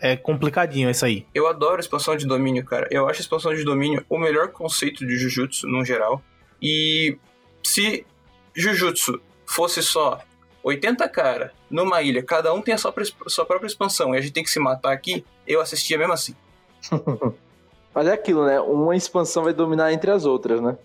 É 0.00 0.16
complicadinho 0.16 0.90
isso 0.90 1.04
aí. 1.04 1.24
Eu 1.32 1.46
adoro 1.46 1.80
expansão 1.80 2.16
de 2.16 2.26
domínio, 2.26 2.64
cara. 2.64 2.88
Eu 2.90 3.08
acho 3.08 3.20
a 3.20 3.22
expansão 3.22 3.54
de 3.54 3.64
domínio 3.64 4.04
o 4.08 4.18
melhor 4.18 4.48
conceito 4.48 5.06
de 5.06 5.16
Jujutsu, 5.16 5.68
no 5.68 5.84
geral. 5.84 6.20
E 6.60 7.16
se 7.62 8.04
Jujutsu 8.54 9.20
fosse 9.46 9.82
só 9.82 10.20
80 10.62 11.08
cara 11.08 11.52
numa 11.70 12.02
ilha, 12.02 12.22
cada 12.22 12.52
um 12.52 12.60
tem 12.60 12.74
a 12.74 12.78
sua, 12.78 12.92
sua 13.28 13.46
própria 13.46 13.66
expansão 13.66 14.14
e 14.14 14.18
a 14.18 14.20
gente 14.20 14.32
tem 14.32 14.42
que 14.44 14.50
se 14.50 14.60
matar 14.60 14.92
aqui, 14.92 15.24
eu 15.46 15.60
assistia 15.60 15.96
mesmo 15.96 16.12
assim. 16.12 16.34
Mas 17.94 18.06
é 18.06 18.12
aquilo, 18.12 18.46
né? 18.46 18.60
Uma 18.60 18.96
expansão 18.96 19.44
vai 19.44 19.52
dominar 19.52 19.92
entre 19.92 20.10
as 20.10 20.24
outras, 20.24 20.60
né? 20.60 20.76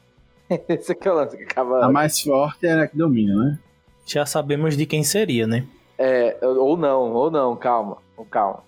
Esse 0.68 0.98
é 1.00 1.12
o 1.12 1.16
lance 1.16 1.38
que 1.38 1.44
acaba. 1.44 1.86
A 1.86 1.92
mais 1.92 2.20
forte 2.20 2.66
é 2.68 2.74
a 2.74 2.88
que 2.88 2.98
domina, 2.98 3.36
né? 3.36 3.60
Já 4.06 4.26
sabemos 4.26 4.76
de 4.78 4.86
quem 4.86 5.04
seria, 5.04 5.46
né? 5.48 5.66
É, 5.98 6.38
ou 6.46 6.78
não, 6.78 7.12
ou 7.12 7.32
não, 7.32 7.56
calma, 7.56 7.98
calma. 8.30 8.64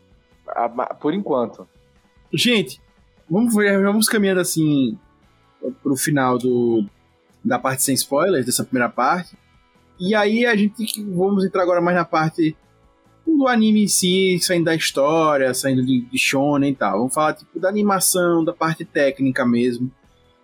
Por 0.99 1.13
enquanto. 1.13 1.67
Gente, 2.33 2.81
vamos, 3.29 3.53
ver- 3.55 3.81
vamos 3.81 4.07
caminhando 4.09 4.41
assim 4.41 4.97
pro 5.83 5.95
final 5.95 6.37
do, 6.37 6.83
da 7.43 7.59
parte 7.59 7.83
sem 7.83 7.93
spoilers, 7.93 8.45
dessa 8.45 8.63
primeira 8.63 8.89
parte. 8.89 9.37
E 9.99 10.15
aí 10.15 10.45
a 10.45 10.55
gente 10.55 11.03
vamos 11.03 11.45
entrar 11.45 11.61
agora 11.63 11.81
mais 11.81 11.95
na 11.95 12.05
parte 12.05 12.55
do 13.37 13.47
anime 13.47 13.83
em 13.83 13.87
si, 13.87 14.39
saindo 14.41 14.65
da 14.65 14.75
história, 14.75 15.53
saindo 15.53 15.85
de, 15.85 16.01
de 16.01 16.17
shonen 16.17 16.71
e 16.71 16.75
tal. 16.75 16.97
Vamos 16.97 17.13
falar 17.13 17.33
tipo 17.33 17.59
da 17.59 17.69
animação, 17.69 18.43
da 18.43 18.53
parte 18.53 18.85
técnica 18.85 19.45
mesmo, 19.45 19.91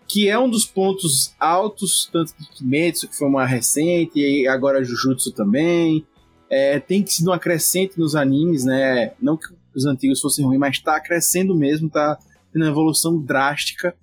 que 0.08 0.30
é 0.30 0.38
um 0.38 0.50
dos 0.50 0.66
pontos 0.66 1.34
altos, 1.40 2.10
tanto 2.12 2.34
de 2.40 2.48
Kimetsu, 2.50 3.08
que 3.08 3.18
foi 3.18 3.28
uma 3.28 3.46
recente, 3.46 4.20
e 4.20 4.48
agora 4.48 4.84
Jujutsu 4.84 5.32
também. 5.32 6.06
É, 6.50 6.80
tem 6.80 7.06
sido 7.06 7.28
uma 7.28 7.40
crescente 7.40 7.98
nos 7.98 8.16
animes, 8.16 8.66
né? 8.66 9.14
Não 9.22 9.36
que 9.36 9.48
os 9.76 9.86
antigos 9.86 10.22
fossem 10.22 10.46
ruins, 10.46 10.60
mas 10.60 10.80
tá 10.80 11.00
crescendo 11.00 11.56
mesmo, 11.56 11.90
tá 11.90 12.18
tendo 12.54 12.64
uma 12.64 12.72
evolução 12.72 13.20
drástica. 13.20 13.96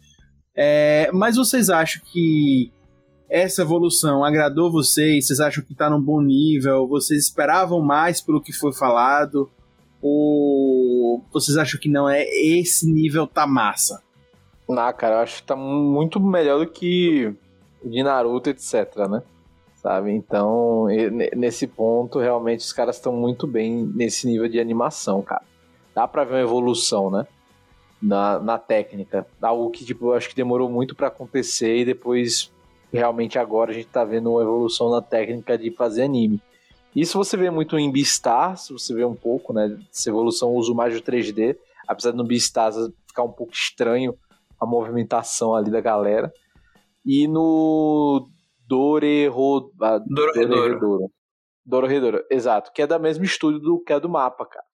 É, 0.55 1.11
mas 1.13 1.37
vocês 1.37 1.71
acham 1.71 2.03
que 2.13 2.71
essa 3.35 3.63
evolução 3.63 4.23
agradou 4.23 4.71
vocês? 4.71 5.27
Vocês 5.27 5.41
acham 5.41 5.65
que 5.65 5.75
tá 5.75 5.89
num 5.89 6.01
bom 6.01 6.21
nível? 6.21 6.87
Vocês 6.87 7.25
esperavam 7.25 7.81
mais 7.81 8.21
pelo 8.21 8.41
que 8.43 8.53
foi 8.53 8.73
falado? 8.73 9.51
Ou 10.03 11.25
vocês 11.33 11.57
acham 11.57 11.81
que 11.81 11.89
não 11.89 12.09
é 12.09 12.23
esse 12.25 12.87
nível 12.87 13.27
tá 13.27 13.47
massa? 13.47 14.03
Ah, 14.71 14.93
cara, 14.93 15.17
eu 15.17 15.21
acho 15.21 15.37
que 15.37 15.43
tá 15.45 15.57
muito 15.57 16.21
melhor 16.21 16.59
do 16.59 16.71
que 16.71 17.35
de 17.85 18.03
Naruto, 18.03 18.51
etc, 18.51 18.97
né? 19.11 19.23
Sabe? 19.77 20.13
Então, 20.13 20.87
ne- 20.87 21.31
nesse 21.35 21.67
ponto, 21.67 22.19
realmente 22.19 22.61
os 22.61 22.73
caras 22.73 22.97
estão 22.97 23.13
muito 23.13 23.47
bem 23.47 23.91
nesse 23.95 24.27
nível 24.27 24.49
de 24.49 24.61
animação, 24.61 25.23
cara. 25.23 25.43
Dá 25.95 26.07
pra 26.07 26.25
ver 26.25 26.35
uma 26.35 26.41
evolução, 26.43 27.11
né? 27.11 27.27
Na, 28.01 28.39
na 28.39 28.59
técnica. 28.59 29.27
Algo 29.41 29.71
que, 29.71 29.85
tipo, 29.85 30.07
eu 30.09 30.13
acho 30.15 30.29
que 30.29 30.37
demorou 30.37 30.71
muito 30.71 30.95
pra 30.95 31.09
acontecer 31.09 31.79
e 31.79 31.85
depois, 31.85 32.52
realmente 32.93 33.39
agora, 33.39 33.71
a 33.71 33.75
gente 33.75 33.89
tá 33.89 34.05
vendo 34.05 34.31
uma 34.31 34.43
evolução 34.43 34.91
na 34.91 35.01
técnica 35.01 35.57
de 35.57 35.71
fazer 35.71 36.03
anime. 36.03 36.41
Isso 36.95 37.17
você 37.17 37.37
vê 37.37 37.51
muito 37.51 37.79
em 37.79 37.91
Beastars, 37.91 38.69
você 38.69 38.95
vê 38.95 39.05
um 39.05 39.15
pouco, 39.15 39.53
né? 39.53 39.79
Essa 39.91 40.11
evolução, 40.11 40.51
o 40.51 40.57
uso 40.57 40.75
mais 40.75 40.95
do 40.95 41.01
3D. 41.01 41.57
Apesar 41.89 42.11
de 42.11 42.19
no 42.19 42.25
Beastars 42.25 42.77
ficar 43.07 43.23
um 43.23 43.33
pouco 43.33 43.53
estranho 43.53 44.15
a 44.61 44.67
movimentação 44.67 45.55
ali 45.55 45.71
da 45.71 45.81
galera. 45.81 46.33
E 47.05 47.27
no 47.27 48.29
Dorero... 48.69 49.73
ah, 49.81 49.99
Dororedoro. 50.07 51.11
Dororedoro, 51.65 52.25
exato. 52.31 52.71
Que 52.73 52.83
é 52.83 52.87
da 52.87 52.99
mesmo 52.99 53.25
estúdio 53.25 53.59
do 53.59 53.83
que 53.83 53.93
é 53.93 53.99
do 53.99 54.09
mapa, 54.09 54.45
cara. 54.47 54.67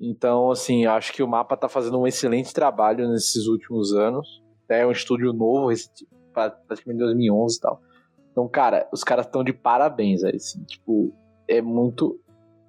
Então, 0.00 0.50
assim, 0.50 0.86
acho 0.86 1.12
que 1.12 1.22
o 1.22 1.28
mapa 1.28 1.56
tá 1.56 1.68
fazendo 1.68 1.98
um 1.98 2.06
excelente 2.06 2.54
trabalho 2.54 3.06
nesses 3.08 3.46
últimos 3.46 3.92
anos. 3.92 4.42
É 4.68 4.86
um 4.86 4.92
estúdio 4.92 5.32
novo, 5.32 5.70
praticamente 6.32 6.98
2011 6.98 7.56
e 7.56 7.60
tal. 7.60 7.80
Então, 8.30 8.48
cara, 8.48 8.88
os 8.92 9.02
caras 9.02 9.26
estão 9.26 9.42
de 9.42 9.52
parabéns, 9.52 10.22
assim, 10.24 10.62
tipo, 10.64 11.12
é 11.48 11.60
muito 11.60 12.18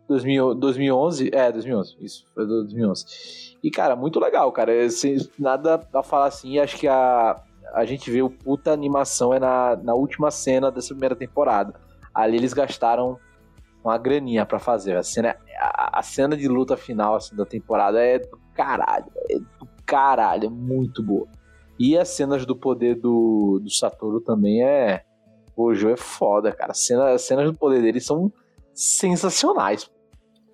2000 0.08 0.56
2011, 0.56 1.30
é, 1.34 1.52
2011, 1.52 1.98
isso, 2.00 2.26
foi 2.34 2.46
do 2.46 2.64
2011. 2.64 3.06
E, 3.64 3.70
cara, 3.70 3.96
muito 3.96 4.20
legal, 4.20 4.52
cara, 4.52 4.84
assim, 4.84 5.18
nada 5.38 5.88
a 5.94 6.04
falar 6.04 6.26
assim, 6.26 6.60
acho 6.60 6.78
que 6.78 6.88
a, 6.88 7.42
a 7.74 7.86
gente 7.86 8.10
vê 8.10 8.22
o 8.22 8.30
puta 8.30 8.72
animação 8.72 9.34
é 9.34 9.40
na, 9.40 9.76
na 9.78 9.94
última 9.94 10.32
cena 10.32 10.72
dessa 10.72 10.90
primeira 10.90 11.16
temporada. 11.16 11.74
Ali 12.14 12.38
eles 12.38 12.54
gastaram 12.54 13.18
uma 13.84 13.98
graninha 13.98 14.46
pra 14.46 14.60
fazer, 14.60 14.98
a 14.98 15.04
cena, 15.04 15.36
a, 15.58 16.00
a 16.00 16.04
cena 16.04 16.36
de 16.36 16.48
luta 16.48 16.76
final, 16.76 17.16
assim, 17.16 17.36
da 17.36 17.46
temporada 17.46 18.04
é 18.04 18.20
do 18.20 18.40
caralho, 18.54 19.12
é 19.30 19.40
do 19.40 19.68
caralho, 19.86 20.48
é 20.48 20.50
muito 20.50 21.02
boa. 21.02 21.28
E 21.82 21.98
as 21.98 22.10
cenas 22.10 22.46
do 22.46 22.56
poder 22.56 22.94
do, 22.94 23.60
do 23.60 23.70
Satoru 23.72 24.22
também 24.22 24.64
é... 24.64 25.02
O 25.56 25.74
jogo 25.74 25.96
é 25.96 25.98
foda, 25.98 26.52
cara. 26.52 26.74
As 26.74 26.86
cenas, 26.86 27.16
as 27.16 27.24
cenas 27.24 27.52
do 27.52 27.58
poder 27.58 27.82
dele 27.82 28.00
são 28.00 28.32
sensacionais. 28.72 29.90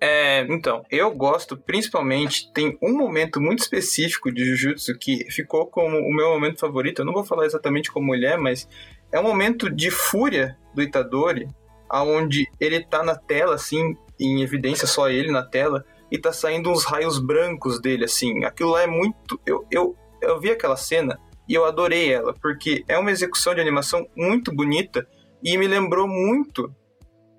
É, 0.00 0.40
então, 0.48 0.82
eu 0.90 1.14
gosto 1.14 1.54
principalmente, 1.54 2.50
tem 2.54 2.78
um 2.82 2.96
momento 2.96 3.42
muito 3.42 3.58
específico 3.58 4.32
de 4.32 4.42
Jujutsu 4.42 4.96
que 4.98 5.30
ficou 5.30 5.66
como 5.66 5.98
o 5.98 6.14
meu 6.14 6.30
momento 6.30 6.60
favorito. 6.60 7.00
Eu 7.00 7.04
não 7.04 7.12
vou 7.12 7.24
falar 7.24 7.44
exatamente 7.44 7.92
como 7.92 8.14
ele 8.14 8.24
é, 8.24 8.38
mas 8.38 8.66
é 9.12 9.20
um 9.20 9.24
momento 9.24 9.68
de 9.68 9.90
fúria 9.90 10.56
do 10.74 10.80
Itadori, 10.80 11.46
aonde 11.90 12.46
ele 12.58 12.82
tá 12.82 13.02
na 13.02 13.14
tela, 13.14 13.54
assim, 13.54 13.94
em 14.18 14.40
evidência 14.40 14.86
só 14.86 15.10
ele 15.10 15.30
na 15.30 15.42
tela, 15.42 15.84
e 16.10 16.16
tá 16.16 16.32
saindo 16.32 16.70
uns 16.70 16.84
raios 16.84 17.18
brancos 17.18 17.78
dele, 17.78 18.04
assim. 18.06 18.44
Aquilo 18.44 18.70
lá 18.70 18.82
é 18.82 18.86
muito. 18.86 19.38
Eu, 19.44 19.66
eu, 19.70 19.94
eu 20.20 20.40
vi 20.40 20.50
aquela 20.50 20.76
cena 20.76 21.18
e 21.48 21.54
eu 21.54 21.64
adorei 21.64 22.12
ela, 22.12 22.34
porque 22.34 22.84
é 22.88 22.98
uma 22.98 23.10
execução 23.10 23.54
de 23.54 23.60
animação 23.60 24.06
muito 24.16 24.54
bonita 24.54 25.06
e 25.42 25.56
me 25.56 25.66
lembrou 25.66 26.06
muito 26.06 26.72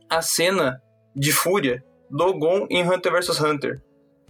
a 0.10 0.22
cena 0.22 0.82
de 1.16 1.32
fúria 1.32 1.84
do 2.10 2.34
Gon 2.34 2.66
em 2.70 2.84
Hunter 2.84 3.12
vs 3.12 3.40
Hunter. 3.40 3.82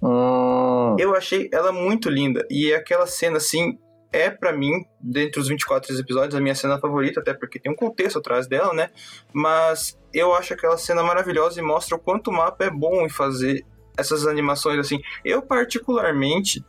Hum, 0.02 0.96
Eu 1.00 1.16
achei 1.16 1.50
ela 1.54 1.72
muito 1.72 2.10
linda. 2.10 2.46
E 2.50 2.74
aquela 2.74 3.08
cena, 3.08 3.38
assim, 3.38 3.78
é 4.12 4.30
pra 4.30 4.52
mim, 4.52 4.72
dentre 5.00 5.40
os 5.40 5.48
24 5.48 5.98
episódios, 5.98 6.36
a 6.36 6.42
minha 6.42 6.56
cena 6.56 6.80
favorita, 6.80 7.20
até 7.20 7.34
porque 7.34 7.60
tem 7.60 7.72
um 7.72 7.76
contexto 7.76 8.20
atrás 8.20 8.48
dela, 8.48 8.74
né? 8.74 8.90
Mas 9.32 9.98
eu 10.14 10.34
acho 10.34 10.54
aquela 10.54 10.78
cena 10.78 11.04
maravilhosa 11.04 11.60
e 11.60 11.64
mostra 11.64 11.96
o 11.96 12.00
quanto 12.00 12.30
o 12.30 12.34
mapa 12.34 12.66
é 12.66 12.70
bom 12.70 13.06
em 13.06 13.10
fazer 13.10 13.64
essas 13.98 14.26
animações 14.26 14.80
assim. 14.80 15.00
Eu, 15.24 15.42
particularmente, 15.42 16.64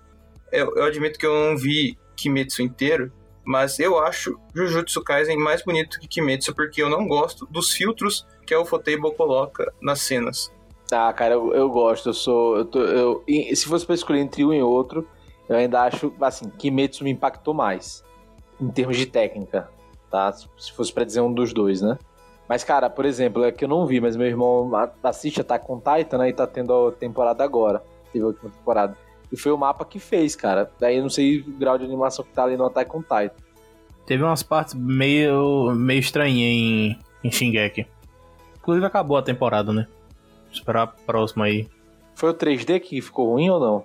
eu, 0.52 0.74
eu 0.76 0.84
admito 0.84 1.18
que 1.18 1.26
eu 1.26 1.32
não 1.34 1.56
vi 1.56 1.98
Kimetsu 2.16 2.62
inteiro, 2.62 3.12
mas 3.44 3.78
eu 3.78 3.98
acho 3.98 4.38
Jujutsu 4.54 5.02
Kaisen 5.02 5.36
mais 5.38 5.62
bonito 5.64 5.98
que 6.00 6.06
Kimetsu, 6.08 6.54
porque 6.54 6.82
eu 6.82 6.88
não 6.90 7.06
gosto 7.06 7.46
dos 7.50 7.72
filtros 7.72 8.26
que 8.46 8.54
a 8.54 8.60
Ufotable 8.60 9.14
coloca 9.14 9.72
nas 9.80 10.00
cenas. 10.00 10.52
Ah, 10.92 11.12
cara, 11.12 11.34
eu, 11.34 11.54
eu 11.54 11.70
gosto. 11.70 12.08
Eu 12.08 12.14
sou. 12.14 12.56
Eu 12.56 12.64
tô- 12.64 12.80
eu- 12.82 13.24
se 13.54 13.64
fosse 13.66 13.86
pra 13.86 13.94
escolher 13.94 14.20
entre 14.20 14.44
um 14.44 14.52
e 14.52 14.60
outro, 14.62 15.06
eu 15.48 15.56
ainda 15.56 15.82
acho, 15.82 16.12
assim, 16.20 16.48
Kimetsu 16.50 17.04
me 17.04 17.10
impactou 17.10 17.54
mais. 17.54 18.02
Em 18.60 18.68
termos 18.70 18.96
de 18.96 19.06
técnica, 19.06 19.70
tá? 20.10 20.32
Se 20.32 20.72
fosse 20.72 20.92
pra 20.92 21.04
dizer 21.04 21.20
um 21.20 21.32
dos 21.32 21.52
dois, 21.52 21.80
né? 21.80 21.96
Mas, 22.48 22.64
cara, 22.64 22.90
por 22.90 23.04
exemplo, 23.06 23.44
é 23.44 23.52
que 23.52 23.64
eu 23.64 23.68
não 23.68 23.86
vi, 23.86 24.00
mas 24.00 24.16
meu 24.16 24.26
irmão 24.26 24.70
assiste 25.04 25.40
Attack 25.40 25.64
on 25.70 25.78
Titan, 25.80 26.18
né? 26.18 26.28
E 26.28 26.32
tá 26.32 26.46
tendo 26.46 26.88
a 26.88 26.92
temporada 26.92 27.44
agora. 27.44 27.82
Teve 28.12 28.24
a 28.24 28.28
última 28.28 28.50
temporada. 28.50 28.96
E 29.32 29.36
foi 29.36 29.52
o 29.52 29.58
mapa 29.58 29.84
que 29.84 29.98
fez, 29.98 30.34
cara. 30.34 30.70
Daí 30.78 30.96
eu 30.96 31.02
não 31.02 31.10
sei 31.10 31.40
o 31.40 31.52
grau 31.52 31.78
de 31.78 31.84
animação 31.84 32.24
que 32.24 32.32
tá 32.32 32.44
ali 32.44 32.56
no 32.56 32.66
Attack 32.66 32.94
on 32.96 33.02
Titan. 33.02 33.32
Teve 34.06 34.24
umas 34.24 34.42
partes 34.42 34.74
meio, 34.74 35.72
meio 35.74 36.00
estranhas 36.00 36.36
em, 36.36 36.98
em 37.22 37.30
Shingeki. 37.30 37.86
Inclusive 38.58 38.86
acabou 38.86 39.16
a 39.16 39.22
temporada, 39.22 39.72
né? 39.72 39.86
Esperar 40.52 40.82
a 40.82 40.86
próxima 40.86 41.44
aí. 41.44 41.68
Foi 42.14 42.30
o 42.30 42.34
3D 42.34 42.80
que 42.80 43.00
ficou 43.00 43.32
ruim 43.32 43.48
ou 43.50 43.60
não? 43.60 43.84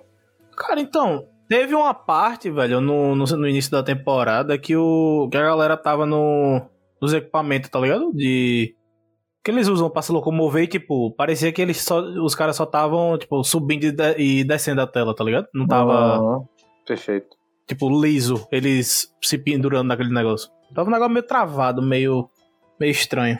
Cara, 0.56 0.80
então, 0.80 1.26
teve 1.48 1.74
uma 1.74 1.94
parte, 1.94 2.50
velho, 2.50 2.80
no, 2.80 3.14
no, 3.14 3.24
no 3.24 3.48
início 3.48 3.70
da 3.70 3.82
temporada 3.82 4.58
que, 4.58 4.76
o, 4.76 5.28
que 5.30 5.36
a 5.36 5.42
galera 5.42 5.76
tava 5.76 6.04
no, 6.04 6.60
nos 7.00 7.12
equipamentos, 7.12 7.70
tá 7.70 7.78
ligado? 7.78 8.12
De. 8.12 8.74
Que 9.46 9.52
eles 9.52 9.68
usam 9.68 9.88
pra 9.88 10.02
se 10.02 10.10
locomover 10.10 10.64
e, 10.64 10.66
tipo, 10.66 11.12
parecia 11.12 11.52
que 11.52 11.62
eles 11.62 11.80
só, 11.80 12.00
os 12.00 12.34
caras 12.34 12.56
só 12.56 12.64
estavam, 12.64 13.16
tipo, 13.16 13.44
subindo 13.44 13.84
e, 13.84 13.92
de- 13.92 14.42
descendo 14.42 14.80
a 14.80 14.88
tela, 14.88 15.14
tá 15.14 15.22
ligado? 15.22 15.46
Não 15.54 15.68
tava, 15.68 15.92
Aham. 15.94 16.44
Perfeito. 16.84 17.28
tipo, 17.64 17.88
liso, 17.88 18.44
eles 18.50 19.14
se 19.22 19.38
pendurando 19.38 19.86
naquele 19.86 20.12
negócio. 20.12 20.50
Tava 20.74 20.88
um 20.88 20.92
negócio 20.92 21.12
meio 21.14 21.24
travado, 21.24 21.80
meio, 21.80 22.28
meio 22.80 22.90
estranho. 22.90 23.38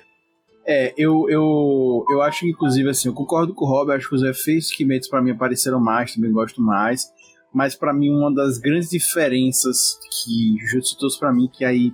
É, 0.64 0.94
eu, 0.96 1.28
eu, 1.28 2.04
eu 2.08 2.22
acho 2.22 2.40
que, 2.42 2.50
inclusive, 2.50 2.88
assim, 2.88 3.08
eu 3.08 3.14
concordo 3.14 3.52
com 3.52 3.64
o 3.64 3.68
Rob, 3.68 3.90
acho 3.92 4.08
que 4.08 4.14
os 4.14 4.22
efeitos 4.22 4.70
Kimetsu 4.70 5.10
pra 5.10 5.20
mim 5.20 5.32
apareceram 5.32 5.80
mais, 5.80 6.14
também 6.14 6.30
gosto 6.30 6.62
mais. 6.62 7.12
Mas 7.52 7.74
pra 7.74 7.92
mim, 7.92 8.10
uma 8.10 8.32
das 8.32 8.58
grandes 8.58 8.90
diferenças 8.90 9.98
que 10.24 10.56
Jujutsu 10.60 10.96
trouxe 10.98 11.18
pra 11.18 11.32
mim, 11.32 11.48
que 11.52 11.64
aí, 11.64 11.92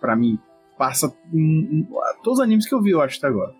pra 0.00 0.16
mim, 0.16 0.38
passa 0.82 1.14
em, 1.32 1.86
todos 2.24 2.40
os 2.40 2.44
animes 2.44 2.66
que 2.66 2.74
eu 2.74 2.82
vi, 2.82 2.90
eu 2.90 3.00
acho, 3.00 3.16
até 3.18 3.28
agora. 3.28 3.54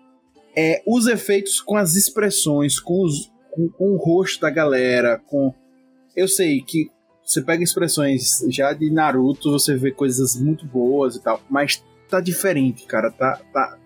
É 0.53 0.83
os 0.85 1.07
efeitos 1.07 1.61
com 1.61 1.77
as 1.77 1.95
expressões, 1.95 2.81
com, 2.81 3.01
os, 3.01 3.31
com, 3.49 3.69
com 3.69 3.91
o 3.91 3.95
rosto 3.97 4.41
da 4.41 4.49
galera, 4.49 5.21
com... 5.25 5.53
Eu 6.13 6.27
sei 6.27 6.59
que 6.59 6.91
você 7.23 7.41
pega 7.41 7.63
expressões 7.63 8.45
já 8.49 8.73
de 8.73 8.91
Naruto, 8.91 9.53
você 9.53 9.73
vê 9.77 9.89
coisas 9.89 10.35
muito 10.35 10.65
boas 10.65 11.15
e 11.15 11.23
tal, 11.23 11.41
mas 11.49 11.81
tá 12.09 12.19
diferente, 12.19 12.85
cara, 12.85 13.09
tá... 13.09 13.39
tá 13.53 13.77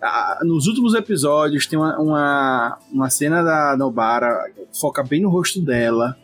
ah, 0.00 0.38
nos 0.44 0.68
últimos 0.68 0.94
episódios 0.94 1.66
tem 1.66 1.76
uma, 1.76 1.98
uma, 1.98 2.78
uma 2.92 3.10
cena 3.10 3.42
da 3.42 3.76
Nobara 3.76 4.52
foca 4.72 5.02
bem 5.02 5.20
no 5.20 5.30
rosto 5.30 5.60
dela 5.60 6.16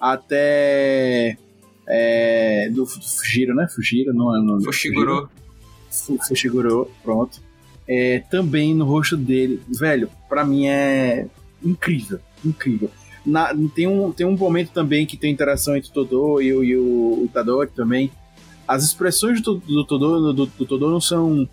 até 0.00 1.36
é, 1.86 2.68
do, 2.70 2.82
do 2.82 2.86
Fujiro, 2.86 3.54
né? 3.54 3.68
Fujiro, 3.68 4.12
não 4.12 4.36
é? 4.36 4.42
Não, 4.42 4.60
Fushiguro. 4.60 5.28
Fu- 5.28 5.45
Fushiguro, 6.28 6.90
pronto. 7.02 7.40
É, 7.88 8.22
também 8.30 8.74
no 8.74 8.84
rosto 8.84 9.16
dele, 9.16 9.62
velho, 9.68 10.10
pra 10.28 10.44
mim 10.44 10.66
é 10.66 11.26
incrível, 11.62 12.18
incrível. 12.44 12.90
Na- 13.24 13.52
tem, 13.74 13.86
um, 13.86 14.12
tem 14.12 14.26
um 14.26 14.36
momento 14.36 14.70
também 14.72 15.06
que 15.06 15.16
tem 15.16 15.32
interação 15.32 15.76
entre 15.76 15.90
o 15.90 15.92
Todô 15.92 16.40
e, 16.40 16.52
o- 16.52 16.64
e 16.64 16.76
o 16.76 17.22
Itadori 17.24 17.70
também. 17.70 18.10
As 18.66 18.82
expressões 18.84 19.40
do, 19.40 19.54
do 19.56 19.84
Todô, 19.84 20.32
do, 20.32 20.46
do 20.46 20.66
Todô 20.66 20.90
não 20.90 21.00
são 21.00 21.48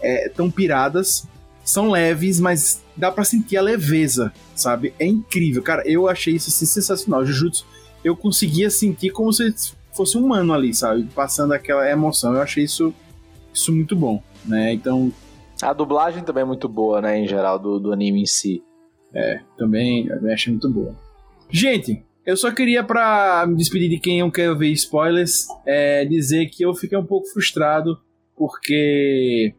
é, 0.00 0.28
tão 0.30 0.50
piradas, 0.50 1.26
são 1.64 1.90
leves, 1.90 2.40
mas 2.40 2.82
dá 2.96 3.10
pra 3.10 3.24
sentir 3.24 3.56
a 3.56 3.62
leveza, 3.62 4.32
sabe? 4.54 4.92
É 4.98 5.06
incrível, 5.06 5.62
cara. 5.62 5.82
Eu 5.86 6.08
achei 6.08 6.34
isso 6.34 6.48
assim, 6.50 6.66
sensacional. 6.66 7.24
Jujutsu, 7.24 7.66
eu 8.02 8.14
conseguia 8.16 8.68
sentir 8.70 9.10
como 9.10 9.32
se 9.32 9.54
fosse 9.94 10.16
um 10.18 10.24
humano 10.26 10.52
ali, 10.52 10.74
sabe? 10.74 11.04
Passando 11.14 11.52
aquela 11.52 11.88
emoção. 11.90 12.34
Eu 12.34 12.42
achei 12.42 12.64
isso, 12.64 12.92
isso 13.54 13.72
muito 13.72 13.94
bom, 13.96 14.22
né? 14.44 14.72
Então, 14.74 15.10
A 15.62 15.72
dublagem 15.72 16.22
também 16.24 16.42
é 16.42 16.46
muito 16.46 16.68
boa, 16.68 17.00
né, 17.00 17.18
em 17.18 17.26
geral, 17.28 17.58
do, 17.58 17.78
do 17.78 17.92
anime 17.92 18.22
em 18.22 18.26
si. 18.26 18.62
também 19.56 20.08
eu 20.08 20.32
achei 20.32 20.52
muito 20.52 20.68
boa. 20.68 20.94
Gente, 21.48 22.04
eu 22.26 22.36
só 22.36 22.50
queria, 22.50 22.82
pra 22.82 23.44
me 23.46 23.54
despedir 23.54 23.88
de 23.88 23.98
quem 24.00 24.20
não 24.20 24.30
quer 24.30 24.54
ver 24.56 24.68
spoilers, 24.70 25.46
é, 25.64 26.04
dizer 26.04 26.46
que 26.46 26.64
eu 26.64 26.74
fiquei 26.74 26.98
um 26.98 27.06
pouco 27.06 27.28
frustrado, 27.28 27.98
porque 28.36 29.54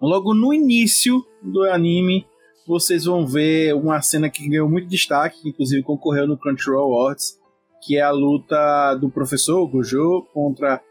logo 0.00 0.34
no 0.34 0.52
início 0.52 1.24
do 1.42 1.62
anime, 1.64 2.26
vocês 2.66 3.04
vão 3.04 3.26
ver 3.26 3.74
uma 3.74 4.02
cena 4.02 4.28
que 4.28 4.48
ganhou 4.48 4.68
muito 4.68 4.88
destaque, 4.88 5.42
que 5.42 5.48
inclusive 5.50 5.82
concorreu 5.82 6.26
no 6.26 6.36
Crunchyroll 6.36 6.92
Awards, 6.92 7.38
que 7.82 7.96
é 7.96 8.02
a 8.02 8.10
luta 8.10 8.94
do 8.96 9.08
professor 9.08 9.66
Gojo 9.68 10.26
contra 10.34 10.82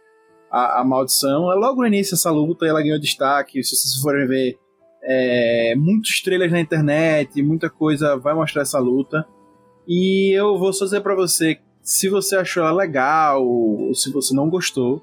a, 0.58 0.82
a 0.82 0.84
maldição. 0.84 1.52
É 1.52 1.56
logo 1.56 1.82
no 1.82 1.88
início 1.88 2.16
essa 2.16 2.32
luta, 2.32 2.66
ela 2.66 2.82
ganhou 2.82 3.00
destaque, 3.00 3.64
se 3.64 3.76
vocês 3.76 4.02
forem 4.02 4.28
ver 4.28 4.58
é, 5.04 5.74
muitos 5.78 6.22
trailers 6.22 6.52
na 6.52 6.60
internet, 6.60 7.42
muita 7.42 7.70
coisa 7.70 8.18
vai 8.18 8.34
mostrar 8.34 8.62
essa 8.64 8.80
luta. 8.80 9.26
E 9.88 10.32
eu 10.38 10.58
vou 10.58 10.74
só 10.74 10.86
dizer 10.86 11.02
pra 11.02 11.16
você, 11.16 11.60
se 11.82 12.10
você 12.10 12.36
achou 12.36 12.64
ela 12.64 12.74
legal 12.74 13.46
ou 13.46 13.94
se 13.94 14.12
você 14.12 14.34
não 14.36 14.50
gostou, 14.50 15.02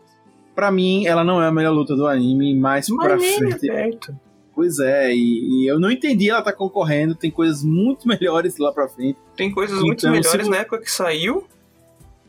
pra 0.55 0.71
mim 0.71 1.07
ela 1.07 1.25
não 1.25 1.43
é 1.43 1.47
a 1.47 1.53
melhor 1.53 1.73
luta 1.73 1.97
do 1.97 2.07
anime, 2.07 2.55
mas 2.55 2.87
pra 2.95 3.19
frente. 3.19 3.67
perto. 3.67 4.15
Pois 4.55 4.79
é, 4.79 5.13
e, 5.13 5.65
e 5.65 5.67
eu 5.71 5.81
não 5.81 5.91
entendi 5.91 6.31
ela 6.31 6.41
tá 6.43 6.53
concorrendo, 6.53 7.15
tem 7.17 7.31
coisas 7.31 7.65
muito 7.65 8.07
melhores 8.09 8.57
lá 8.59 8.71
pra 8.73 8.87
frente. 8.89 9.19
Tem 9.37 9.51
coisas 9.51 9.75
Então, 9.77 9.87
muito 9.87 10.01
se 10.03 10.09
melhores 10.09 10.45
vo- 10.47 10.51
na 10.53 10.59
época 10.59 10.79
que 10.81 10.91
saiu 10.91 11.45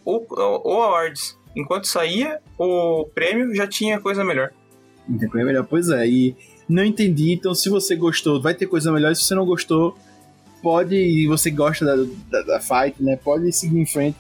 ou, 0.04 0.26
ou, 0.30 0.62
ou 0.66 0.82
awards. 0.84 1.38
Enquanto 1.56 1.88
saía 1.88 2.40
o 2.58 3.06
prêmio, 3.14 3.56
já 3.56 3.68
tinha 3.68 4.00
coisa 4.00 4.24
melhor. 4.24 4.52
Tem 5.20 5.30
coisa 5.30 5.46
melhor, 5.46 5.66
pois 5.66 5.90
é. 5.90 6.08
E 6.08 6.36
não 6.68 6.84
entendi, 6.84 7.34
então 7.34 7.54
se 7.54 7.70
você 7.70 7.96
gostou, 7.96 8.42
vai 8.42 8.54
ter 8.54 8.66
coisa 8.66 8.92
melhor. 8.92 9.16
Se 9.16 9.24
você 9.24 9.36
não 9.36 9.46
gostou, 9.46 9.98
pode, 10.62 10.96
e 10.96 11.28
você 11.28 11.52
gosta 11.52 11.86
da, 11.86 11.96
da, 12.30 12.42
da 12.42 12.60
fight, 12.60 13.02
né? 13.02 13.16
Pode 13.16 13.52
seguir 13.52 13.80
em 13.80 13.86
frente. 13.86 14.18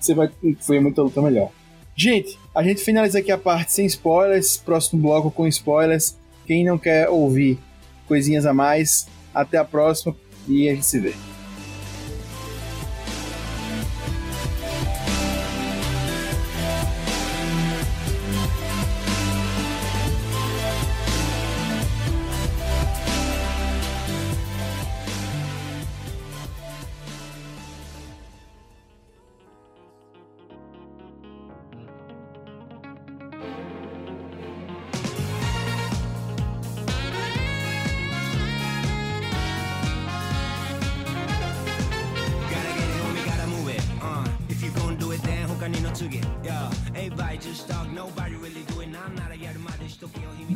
Você 0.00 0.14
vai 0.14 0.30
foi 0.60 0.80
muita 0.80 1.02
luta 1.02 1.20
melhor. 1.20 1.50
Gente, 1.94 2.38
a 2.54 2.62
gente 2.62 2.82
finaliza 2.82 3.18
aqui 3.18 3.32
a 3.32 3.38
parte 3.38 3.72
sem 3.72 3.86
spoilers. 3.86 4.56
Próximo 4.56 5.00
bloco 5.00 5.30
com 5.30 5.46
spoilers. 5.46 6.16
Quem 6.46 6.64
não 6.64 6.78
quer 6.78 7.08
ouvir 7.08 7.58
coisinhas 8.06 8.46
a 8.46 8.54
mais, 8.54 9.08
até 9.34 9.58
a 9.58 9.64
próxima 9.64 10.14
e 10.48 10.68
a 10.68 10.74
gente 10.74 10.86
se 10.86 10.98
vê. 10.98 11.35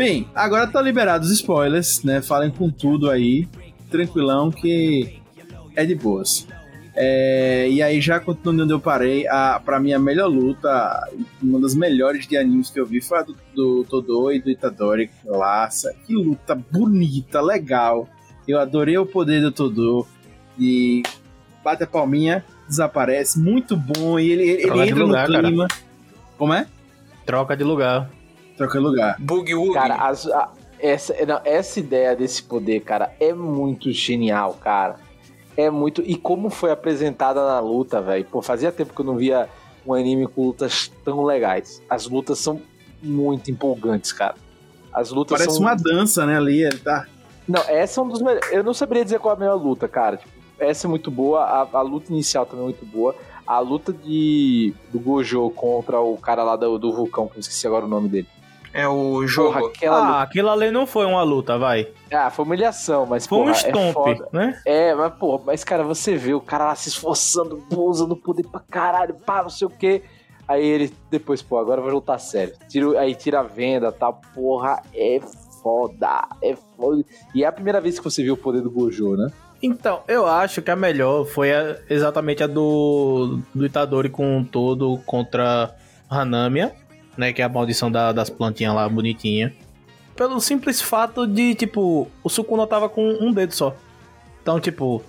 Bem, 0.01 0.26
agora 0.34 0.66
tá 0.66 0.80
liberados 0.80 1.28
os 1.28 1.34
spoilers, 1.34 2.03
né? 2.03 2.22
Falem 2.22 2.51
com 2.51 2.70
tudo 2.70 3.11
aí, 3.11 3.46
tranquilão 3.90 4.51
que 4.51 5.20
é 5.76 5.84
de 5.84 5.94
boas. 5.94 6.48
É, 6.96 7.68
e 7.68 7.82
aí, 7.82 8.01
já 8.01 8.18
continuando 8.18 8.62
onde 8.62 8.72
eu 8.72 8.80
parei, 8.80 9.28
a, 9.28 9.61
pra 9.62 9.78
mim 9.78 9.92
a 9.92 9.98
melhor 9.98 10.26
luta, 10.26 11.07
uma 11.42 11.61
das 11.61 11.74
melhores 11.74 12.26
de 12.26 12.34
animes 12.34 12.70
que 12.70 12.80
eu 12.80 12.86
vi 12.86 13.03
foi 13.03 13.18
a 13.18 13.22
do, 13.24 13.36
do 13.55 13.84
Todô 13.84 14.32
e 14.32 14.40
do 14.40 14.48
Itadori. 14.48 15.11
Laça, 15.22 15.94
que 16.07 16.14
luta 16.14 16.55
bonita, 16.55 17.42
legal. 17.42 18.09
Eu 18.48 18.59
adorei 18.59 18.96
o 18.96 19.05
poder 19.05 19.42
do 19.42 19.53
Todô. 19.53 20.07
E 20.59 21.03
bate 21.62 21.84
a 21.84 21.86
palminha, 21.86 22.42
desaparece, 22.66 23.38
muito 23.38 23.76
bom. 23.76 24.18
E 24.18 24.30
ele, 24.30 24.44
ele, 24.44 24.72
de 24.72 24.80
entra 24.80 25.05
lugar, 25.05 25.28
no 25.28 25.34
cara. 25.34 25.46
clima. 25.46 25.68
Como 26.38 26.55
é? 26.55 26.66
Troca 27.26 27.55
de 27.55 27.64
lugar. 27.64 28.11
Troca 28.61 28.78
de 28.78 28.84
lugar. 28.84 29.16
Woogie. 29.28 29.72
Cara, 29.72 29.94
as- 29.96 30.26
a- 30.26 30.50
essa, 30.78 31.14
não, 31.26 31.40
essa 31.44 31.80
ideia 31.80 32.14
desse 32.14 32.42
poder, 32.42 32.80
cara, 32.80 33.12
é 33.18 33.32
muito 33.32 33.90
genial, 33.90 34.54
cara. 34.61 34.96
É 35.56 35.70
muito. 35.70 36.02
E 36.04 36.14
como 36.14 36.50
foi 36.50 36.70
apresentada 36.70 37.44
na 37.46 37.58
luta, 37.61 38.00
velho. 38.00 38.24
Pô, 38.26 38.42
fazia 38.42 38.70
tempo 38.70 38.94
que 38.94 39.00
eu 39.00 39.04
não 39.04 39.16
via 39.16 39.48
um 39.86 39.94
anime 39.94 40.26
com 40.26 40.46
lutas 40.46 40.90
tão 41.04 41.22
legais. 41.24 41.82
As 41.88 42.06
lutas 42.06 42.38
são 42.38 42.61
muito 43.02 43.50
empolgantes, 43.50 44.12
cara. 44.12 44.34
As 44.92 45.11
lutas 45.11 45.38
Parece 45.38 45.56
são. 45.56 45.62
uma 45.66 45.74
dança, 45.74 46.26
né? 46.26 46.36
Ali, 46.36 46.62
ele 46.62 46.78
tá. 46.78 47.06
Não, 47.48 47.61
essa 47.66 48.00
é 48.00 48.04
um 48.04 48.08
dos 48.08 48.20
melhores. 48.20 48.50
Eu 48.52 48.62
não 48.62 48.74
saberia 48.74 49.04
dizer 49.04 49.18
qual 49.20 49.34
é 49.34 49.36
a 49.36 49.40
melhor 49.40 49.56
luta, 49.56 49.88
cara. 49.88 50.18
Tipo, 50.18 50.30
essa 50.58 50.86
é 50.86 50.88
muito 50.90 51.11
boa, 51.11 51.40
a, 51.44 51.68
a 51.78 51.80
luta 51.82 52.12
inicial 52.12 52.44
também 52.44 52.61
é 52.62 52.68
muito 52.68 52.84
boa. 52.86 53.14
A 53.46 53.58
luta 53.58 53.92
de 53.92 54.72
do 54.92 55.00
Gojo 55.00 55.50
contra 55.50 55.98
o 56.00 56.16
cara 56.18 56.44
lá 56.44 56.56
do, 56.56 56.78
do 56.78 56.92
vulcão, 56.92 57.26
que 57.26 57.36
eu 57.36 57.40
esqueci 57.40 57.66
agora 57.66 57.84
o 57.84 57.88
nome 57.88 58.08
dele. 58.08 58.28
É 58.72 58.86
o 58.88 59.26
jogo. 59.26 59.52
Porra, 59.54 59.66
aquela 59.68 59.96
Ah, 59.96 60.00
luta. 60.06 60.20
aquilo 60.22 60.48
ali 60.50 60.70
não 60.70 60.86
foi 60.86 61.04
uma 61.06 61.22
luta, 61.22 61.58
vai. 61.58 61.88
Ah, 62.12 62.30
foi 62.30 62.44
humilhação, 62.44 63.04
mas 63.06 63.26
Foi 63.26 63.38
um 63.38 63.44
porra, 63.46 63.52
é 63.56 63.68
stomp, 63.70 63.94
foda. 63.94 64.28
né? 64.32 64.60
É, 64.64 64.94
mas, 64.94 65.12
pô, 65.14 65.40
mas, 65.44 65.64
cara, 65.64 65.82
você 65.82 66.16
vê 66.16 66.34
o 66.34 66.40
cara 66.40 66.66
lá 66.66 66.74
se 66.76 66.88
esforçando, 66.88 67.62
usando 67.76 68.14
poder 68.16 68.44
pra 68.46 68.60
caralho, 68.60 69.14
pá, 69.26 69.42
não 69.42 69.50
sei 69.50 69.66
o 69.66 69.70
quê. 69.70 70.02
Aí 70.46 70.64
ele, 70.64 70.92
depois, 71.10 71.42
pô, 71.42 71.58
agora 71.58 71.80
vai 71.80 71.92
lutar 71.92 72.18
sério. 72.20 72.54
Tira, 72.68 72.98
aí 73.00 73.14
tira 73.14 73.40
a 73.40 73.42
venda, 73.44 73.90
tá? 73.92 74.12
Porra, 74.12 74.82
é 74.94 75.20
foda, 75.62 76.28
é 76.42 76.54
foda. 76.76 77.04
E 77.34 77.44
é 77.44 77.46
a 77.46 77.52
primeira 77.52 77.80
vez 77.80 77.98
que 77.98 78.04
você 78.04 78.22
viu 78.22 78.34
o 78.34 78.36
poder 78.36 78.60
do 78.62 78.70
Gojo, 78.70 79.16
né? 79.16 79.30
Então, 79.62 80.00
eu 80.08 80.26
acho 80.26 80.62
que 80.62 80.70
a 80.70 80.76
melhor 80.76 81.24
foi 81.26 81.52
a- 81.52 81.76
exatamente 81.90 82.42
a 82.42 82.46
do, 82.46 83.40
do 83.54 83.66
Itadori 83.66 84.08
com 84.08 84.38
um 84.38 84.44
todo 84.44 84.98
contra 85.04 85.74
Hanamiya, 86.08 86.72
né? 87.16 87.32
Que 87.32 87.42
é 87.42 87.44
a 87.44 87.48
maldição 87.48 87.90
da- 87.90 88.12
das 88.12 88.30
plantinhas 88.30 88.74
lá, 88.74 88.88
bonitinha. 88.88 89.52
Pelo 90.16 90.40
simples 90.40 90.80
fato 90.82 91.26
de, 91.26 91.54
tipo, 91.54 92.08
o 92.22 92.28
Sukuna 92.28 92.66
tava 92.66 92.88
com 92.88 93.08
um 93.20 93.32
dedo 93.32 93.54
só. 93.54 93.74
Então, 94.42 94.61
tipo, 94.61 95.02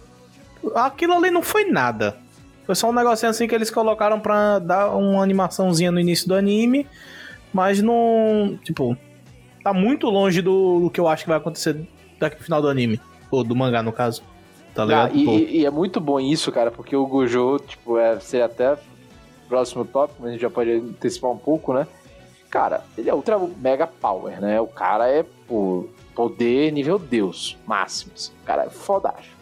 aquilo 0.76 1.14
ali 1.14 1.30
não 1.32 1.42
foi 1.42 1.66
nada. 1.66 2.18
Foi 2.66 2.76
só 2.76 2.90
um 2.90 2.94
negocinho 2.94 3.30
assim 3.30 3.48
que 3.48 3.56
eles 3.56 3.70
colocaram 3.72 4.20
pra 4.20 4.60
dar 4.60 4.90
uma 4.96 5.22
animaçãozinha 5.24 5.92
no 5.92 6.00
início 6.00 6.28
do 6.28 6.36
anime. 6.36 6.88
Mas 7.52 7.82
não. 7.82 8.58
Tipo, 8.64 8.96
tá 9.64 9.74
muito 9.74 10.08
longe 10.10 10.42
do, 10.42 10.80
do 10.82 10.90
que 10.90 11.00
eu 11.00 11.08
acho 11.08 11.24
que 11.24 11.30
vai 11.30 11.38
acontecer 11.38 11.76
daqui 12.20 12.36
pro 12.38 12.46
final 12.46 12.62
do 12.62 12.70
anime. 12.70 13.00
Ou 13.30 13.44
do 13.44 13.56
mangá, 13.56 13.84
no 13.84 13.92
caso. 13.92 14.22
Tá 14.74 14.84
Ah, 14.84 14.86
ligado? 14.86 15.18
e, 15.18 15.26
Pô. 15.26 15.32
e- 15.34 15.58
e 15.58 15.66
é 15.66 15.70
muito 15.72 16.00
bom 16.00 16.18
isso, 16.20 16.50
cara, 16.52 16.72
porque 16.72 16.96
o 16.96 17.06
Gojo, 17.06 17.60
tipo, 17.68 17.98
é 17.98 18.18
ser 18.22 18.42
até 18.42 18.78
próximo 19.52 19.84
tópico, 19.84 20.20
mas 20.22 20.30
a 20.30 20.32
gente 20.32 20.42
já 20.42 20.50
pode 20.50 20.72
antecipar 20.72 21.30
um 21.30 21.38
pouco, 21.38 21.74
né? 21.74 21.86
Cara, 22.50 22.82
ele 22.98 23.10
é 23.10 23.14
ultra 23.14 23.38
mega 23.58 23.86
power, 23.86 24.40
né? 24.40 24.60
O 24.62 24.68
cara 24.68 25.08
é, 25.10 25.26
pô, 25.48 25.88
poder 26.16 26.72
nível 26.72 26.98
Deus, 26.98 27.58
máximo. 27.68 28.14
assim. 28.16 28.32
O 28.42 28.46
cara 28.46 28.64
é 28.66 28.70
fodástico. 28.70 29.36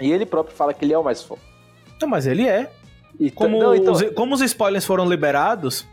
E 0.00 0.10
ele 0.12 0.26
próprio 0.26 0.54
fala 0.54 0.72
que 0.74 0.84
ele 0.84 0.92
é 0.92 0.98
o 0.98 1.02
mais 1.04 1.22
foda. 1.22 1.40
Não, 2.00 2.08
mas 2.08 2.26
ele 2.26 2.46
é. 2.46 2.70
E 3.18 3.30
Como, 3.30 3.58
não, 3.58 3.74
então- 3.74 3.92
os, 3.94 4.02
como 4.10 4.34
os 4.34 4.40
spoilers 4.42 4.84
foram 4.84 5.08
liberados, 5.08 5.86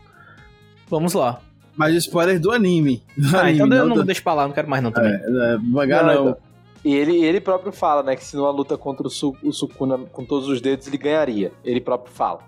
vamos 0.88 1.12
lá. 1.14 1.40
Mas 1.74 1.94
spoiler 1.94 2.38
do 2.40 2.52
anime. 2.52 3.02
Do 3.16 3.36
Ah, 3.36 3.40
anime, 3.40 3.54
então 3.66 3.66
eu 3.78 3.82
não 3.84 3.88
não 3.88 3.96
do- 3.96 4.04
deixa 4.04 4.22
pra 4.22 4.34
lá, 4.34 4.46
não 4.46 4.54
quero 4.54 4.68
mais 4.68 4.82
não 4.82 4.90
também. 4.92 5.12
É, 5.12 5.16
é, 5.54 5.58
mangá 5.58 6.02
Não, 6.02 6.06
não. 6.14 6.30
então- 6.30 6.36
E 6.84 6.94
ele, 6.94 7.22
ele 7.24 7.40
próprio 7.40 7.72
fala, 7.72 8.02
né, 8.02 8.14
que 8.16 8.24
se 8.24 8.36
numa 8.36 8.50
luta 8.50 8.78
contra 8.78 9.06
o, 9.06 9.10
Su, 9.10 9.36
o 9.42 9.52
Sukuna 9.52 9.98
com 10.12 10.24
todos 10.24 10.48
os 10.48 10.60
dedos, 10.60 10.86
ele 10.86 10.96
ganharia. 10.96 11.52
Ele 11.64 11.80
próprio 11.80 12.14
fala. 12.14 12.40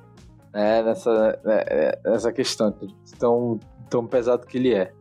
Né, 0.52 0.82
nessa, 0.82 1.38
né, 1.44 1.64
é, 1.66 1.98
nessa 2.04 2.32
questão. 2.32 2.74
Tão, 3.18 3.60
tão 3.88 4.06
pesado 4.06 4.46
que 4.46 4.58
ele 4.58 4.74
é. 4.74 4.92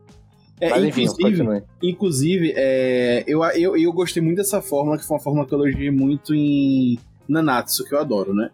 É, 0.60 0.70
Mas 0.72 0.86
enfim, 0.86 1.04
inclusive, 1.04 1.64
inclusive 1.84 2.54
é, 2.56 3.24
eu, 3.28 3.44
eu, 3.44 3.78
eu 3.78 3.94
gostei 3.94 4.24
muito 4.24 4.38
dessa 4.38 4.60
fórmula, 4.60 4.98
que 4.98 5.06
foi 5.06 5.16
uma 5.18 5.24
fórmula 5.24 5.46
que 5.46 5.54
eu 5.54 5.60
elogiei 5.60 5.92
muito 5.92 6.34
em 6.34 6.98
Nanatsu, 7.30 7.86
que 7.86 7.94
eu 7.94 8.00
adoro, 8.00 8.34
né? 8.34 8.50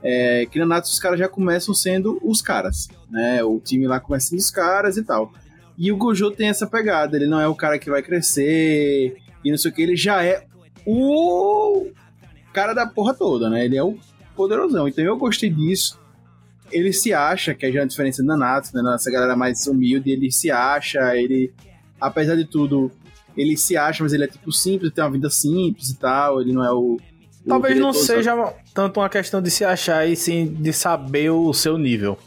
É, 0.00 0.46
que 0.46 0.58
Nanatsu 0.60 0.92
os 0.92 1.00
caras 1.00 1.18
já 1.18 1.28
começam 1.28 1.74
sendo 1.74 2.20
os 2.22 2.40
caras, 2.40 2.88
né? 3.10 3.42
O 3.42 3.58
time 3.58 3.88
lá 3.88 3.98
começa 3.98 4.28
sendo 4.28 4.38
os 4.38 4.50
caras 4.52 4.96
e 4.96 5.02
tal. 5.02 5.32
E 5.76 5.90
o 5.90 5.96
Gojo 5.96 6.30
tem 6.30 6.48
essa 6.48 6.66
pegada, 6.66 7.16
ele 7.16 7.26
não 7.26 7.40
é 7.40 7.48
o 7.48 7.56
cara 7.56 7.78
que 7.78 7.90
vai 7.90 8.02
crescer 8.02 9.16
e 9.44 9.50
não 9.50 9.58
sei 9.58 9.70
o 9.70 9.74
que, 9.74 9.82
ele 9.82 9.96
já 9.96 10.24
é 10.24 10.46
o 10.86 11.88
cara 12.52 12.72
da 12.72 12.86
porra 12.86 13.14
toda, 13.14 13.50
né? 13.50 13.64
Ele 13.64 13.76
é 13.76 13.82
o 13.82 13.98
poderosão. 14.36 14.86
Então 14.86 15.04
eu 15.04 15.16
gostei 15.16 15.50
disso. 15.50 15.98
Ele 16.70 16.92
se 16.92 17.12
acha, 17.14 17.54
que 17.54 17.66
é 17.66 17.72
já 17.72 17.82
a 17.82 17.86
diferença 17.86 18.22
da 18.22 18.36
Nanatsu, 18.36 18.76
né? 18.76 18.94
Essa 18.94 19.10
galera 19.10 19.34
mais 19.36 19.66
humilde, 19.66 20.10
ele 20.10 20.30
se 20.30 20.50
acha, 20.50 21.16
ele, 21.16 21.52
apesar 22.00 22.34
de 22.36 22.44
tudo, 22.44 22.90
ele 23.36 23.56
se 23.56 23.76
acha, 23.76 24.02
mas 24.02 24.12
ele 24.12 24.24
é 24.24 24.26
tipo 24.28 24.52
simples, 24.52 24.92
tem 24.92 25.02
uma 25.04 25.10
vida 25.10 25.30
simples 25.30 25.88
e 25.90 25.98
tal, 25.98 26.40
ele 26.40 26.52
não 26.52 26.64
é 26.64 26.72
o. 26.72 26.96
o 26.96 27.48
Talvez 27.48 27.78
não 27.78 27.92
seja 27.92 28.34
tanto 28.74 29.00
uma 29.00 29.08
questão 29.08 29.40
de 29.40 29.50
se 29.50 29.64
achar 29.64 30.06
e 30.06 30.14
sim 30.16 30.46
de 30.46 30.72
saber 30.72 31.30
o 31.30 31.52
seu 31.52 31.78
nível. 31.78 32.18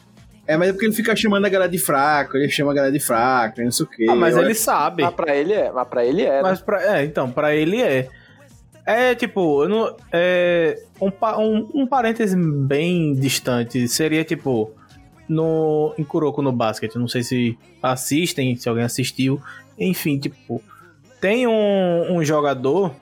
É, 0.47 0.57
mas 0.57 0.69
é 0.69 0.71
porque 0.73 0.85
ele 0.87 0.93
fica 0.95 1.15
chamando 1.15 1.45
a 1.45 1.49
galera 1.49 1.71
de 1.71 1.77
fraco, 1.77 2.35
ele 2.35 2.49
chama 2.49 2.71
a 2.71 2.73
galera 2.75 2.91
de 2.91 2.99
fraco, 2.99 3.61
e 3.61 3.63
não 3.63 3.71
sei 3.71 3.85
o 3.85 3.89
quê. 3.89 4.07
Ah, 4.09 4.15
mas 4.15 4.35
ele 4.35 4.51
acho- 4.51 4.59
sabe. 4.61 5.03
Mas 5.03 5.13
pra 5.13 5.35
ele 5.35 5.53
é, 5.53 5.71
mas 5.71 5.87
pra 5.87 6.03
ele 6.05 6.23
é, 6.23 6.31
né? 6.31 6.41
Mas 6.41 6.59
pra, 6.61 6.97
é, 6.99 7.05
então, 7.05 7.29
pra 7.31 7.55
ele 7.55 7.81
é. 7.81 8.09
É 8.85 9.13
tipo, 9.15 9.63
eu 9.63 9.69
não, 9.69 9.95
é, 10.11 10.81
um, 11.01 11.11
um, 11.39 11.69
um 11.81 11.87
parêntese 11.87 12.35
bem 12.37 13.13
distante 13.15 13.87
seria 13.87 14.23
tipo 14.23 14.71
no 15.27 15.93
em 15.97 16.03
Kuroko 16.03 16.41
no 16.41 16.51
basquete. 16.51 16.95
Não 16.95 17.07
sei 17.07 17.23
se 17.23 17.57
assistem, 17.81 18.55
se 18.55 18.69
alguém 18.69 18.83
assistiu. 18.83 19.41
Enfim, 19.79 20.19
tipo, 20.19 20.61
tem 21.19 21.47
um, 21.47 22.17
um 22.17 22.23
jogador 22.23 22.93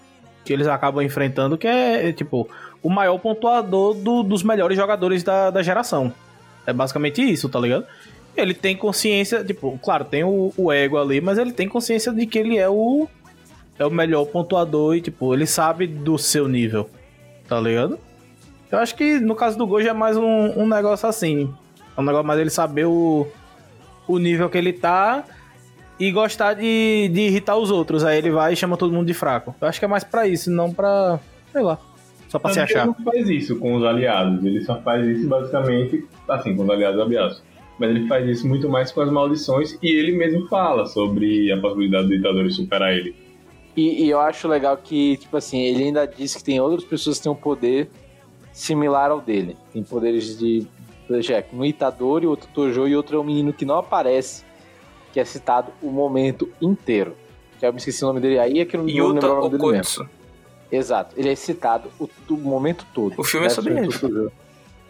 que 0.45 0.53
eles 0.53 0.67
acabam 0.67 1.03
enfrentando 1.03 1.57
que 1.57 1.67
é, 1.67 2.11
tipo 2.13 2.47
o 2.81 2.89
maior 2.89 3.17
pontuador 3.19 3.93
do- 3.93 4.23
dos 4.23 4.41
melhores 4.41 4.77
jogadores 4.77 5.21
da, 5.23 5.49
da 5.49 5.61
geração. 5.61 6.13
É 6.65 6.71
basicamente 6.71 7.21
isso, 7.21 7.49
tá 7.49 7.59
ligado? 7.59 7.85
Ele 8.37 8.53
tem 8.53 8.75
consciência, 8.77 9.43
tipo, 9.43 9.77
claro, 9.83 10.05
tem 10.05 10.23
o, 10.23 10.53
o 10.55 10.71
ego 10.71 10.97
ali, 10.97 11.19
mas 11.19 11.37
ele 11.37 11.51
tem 11.51 11.67
consciência 11.67 12.13
de 12.13 12.25
que 12.25 12.39
ele 12.39 12.57
é 12.57 12.69
o 12.69 13.07
é 13.77 13.85
o 13.85 13.89
melhor 13.91 14.25
pontuador 14.25 14.95
e, 14.95 15.01
tipo, 15.01 15.33
ele 15.33 15.45
sabe 15.45 15.87
do 15.87 16.17
seu 16.17 16.47
nível, 16.47 16.89
tá 17.49 17.59
ligado? 17.59 17.99
Eu 18.71 18.77
acho 18.77 18.95
que 18.95 19.19
no 19.19 19.35
caso 19.35 19.57
do 19.57 19.65
Gojo 19.65 19.87
é 19.87 19.93
mais 19.93 20.15
um, 20.15 20.61
um 20.61 20.67
negócio 20.67 21.09
assim. 21.09 21.51
É 21.97 21.99
um 21.99 22.03
negócio 22.03 22.25
mais 22.25 22.39
ele 22.39 22.51
saber 22.51 22.85
o, 22.85 23.27
o 24.07 24.19
nível 24.19 24.49
que 24.49 24.57
ele 24.57 24.71
tá 24.71 25.23
e 25.99 26.11
gostar 26.11 26.53
de, 26.53 27.09
de 27.11 27.21
irritar 27.21 27.57
os 27.57 27.71
outros. 27.71 28.05
Aí 28.05 28.19
ele 28.19 28.29
vai 28.29 28.53
e 28.53 28.55
chama 28.55 28.77
todo 28.77 28.93
mundo 28.93 29.07
de 29.07 29.13
fraco. 29.15 29.55
Eu 29.59 29.67
acho 29.67 29.79
que 29.79 29.85
é 29.85 29.87
mais 29.87 30.03
pra 30.03 30.27
isso, 30.27 30.51
não 30.51 30.71
pra. 30.71 31.19
sei 31.51 31.63
lá. 31.63 31.79
Só 32.27 32.37
pra 32.37 32.53
se 32.53 32.59
achar. 32.59 32.85
Ele 32.85 32.95
não 32.97 33.11
faz 33.11 33.27
isso 33.27 33.57
com 33.57 33.73
os 33.73 33.83
aliados, 33.83 34.45
ele 34.45 34.61
só 34.61 34.79
faz 34.81 35.03
isso 35.03 35.27
basicamente, 35.27 36.05
assim, 36.27 36.55
com 36.55 36.63
os 36.63 36.69
aliados 36.69 37.01
aliados. 37.01 37.43
Mas 37.79 37.89
ele 37.89 38.07
faz 38.07 38.27
isso 38.27 38.47
muito 38.47 38.69
mais 38.69 38.91
com 38.91 39.01
as 39.01 39.11
maldições 39.11 39.79
e 39.81 39.87
ele 39.87 40.11
mesmo 40.11 40.47
fala 40.47 40.85
sobre 40.85 41.51
a 41.51 41.59
possibilidade 41.59 42.07
do 42.07 42.13
Itadori 42.13 42.51
superar 42.51 42.93
ele. 42.93 43.15
E, 43.79 44.03
e 44.05 44.09
eu 44.09 44.19
acho 44.19 44.47
legal 44.47 44.75
que, 44.75 45.15
tipo 45.17 45.37
assim, 45.37 45.61
ele 45.61 45.85
ainda 45.85 46.05
diz 46.05 46.35
que 46.35 46.43
tem 46.43 46.59
outras 46.59 46.83
pessoas 46.83 47.17
que 47.17 47.23
têm 47.23 47.31
um 47.31 47.35
poder 47.35 47.89
similar 48.51 49.09
ao 49.11 49.21
dele. 49.21 49.55
Tem 49.71 49.81
poderes 49.83 50.37
de. 50.37 50.67
exemplo, 51.09 51.57
Um 51.59 51.63
Itadori, 51.63 52.27
outro 52.27 52.49
Tojo 52.53 52.87
e 52.87 52.95
outro 52.95 53.17
é 53.17 53.19
um 53.19 53.23
menino 53.23 53.53
que 53.53 53.63
não 53.65 53.77
aparece, 53.77 54.43
que 55.13 55.19
é 55.19 55.23
citado 55.25 55.71
o 55.81 55.89
momento 55.91 56.49
inteiro. 56.61 57.15
Já 57.61 57.67
eu 57.67 57.73
me 57.73 57.79
esqueci 57.79 58.03
o 58.03 58.07
nome 58.07 58.19
dele 58.19 58.37
aí, 58.39 58.59
é 58.59 58.65
que 58.65 58.75
eu 58.75 58.81
não 58.81 58.89
Yuta 58.89 59.13
lembrar 59.13 59.31
o 59.31 59.35
nome 59.43 59.57
dele 59.57 59.71
mesmo. 59.71 60.09
Exato, 60.71 61.15
ele 61.17 61.29
é 61.29 61.35
citado 61.35 61.89
o, 61.99 62.07
o 62.29 62.37
momento 62.37 62.85
todo. 62.93 63.13
O 63.17 63.23
filme 63.23 63.47
é 63.47 63.49
Né, 63.49 63.55
sobre 63.55 63.73
ele. 63.77 64.29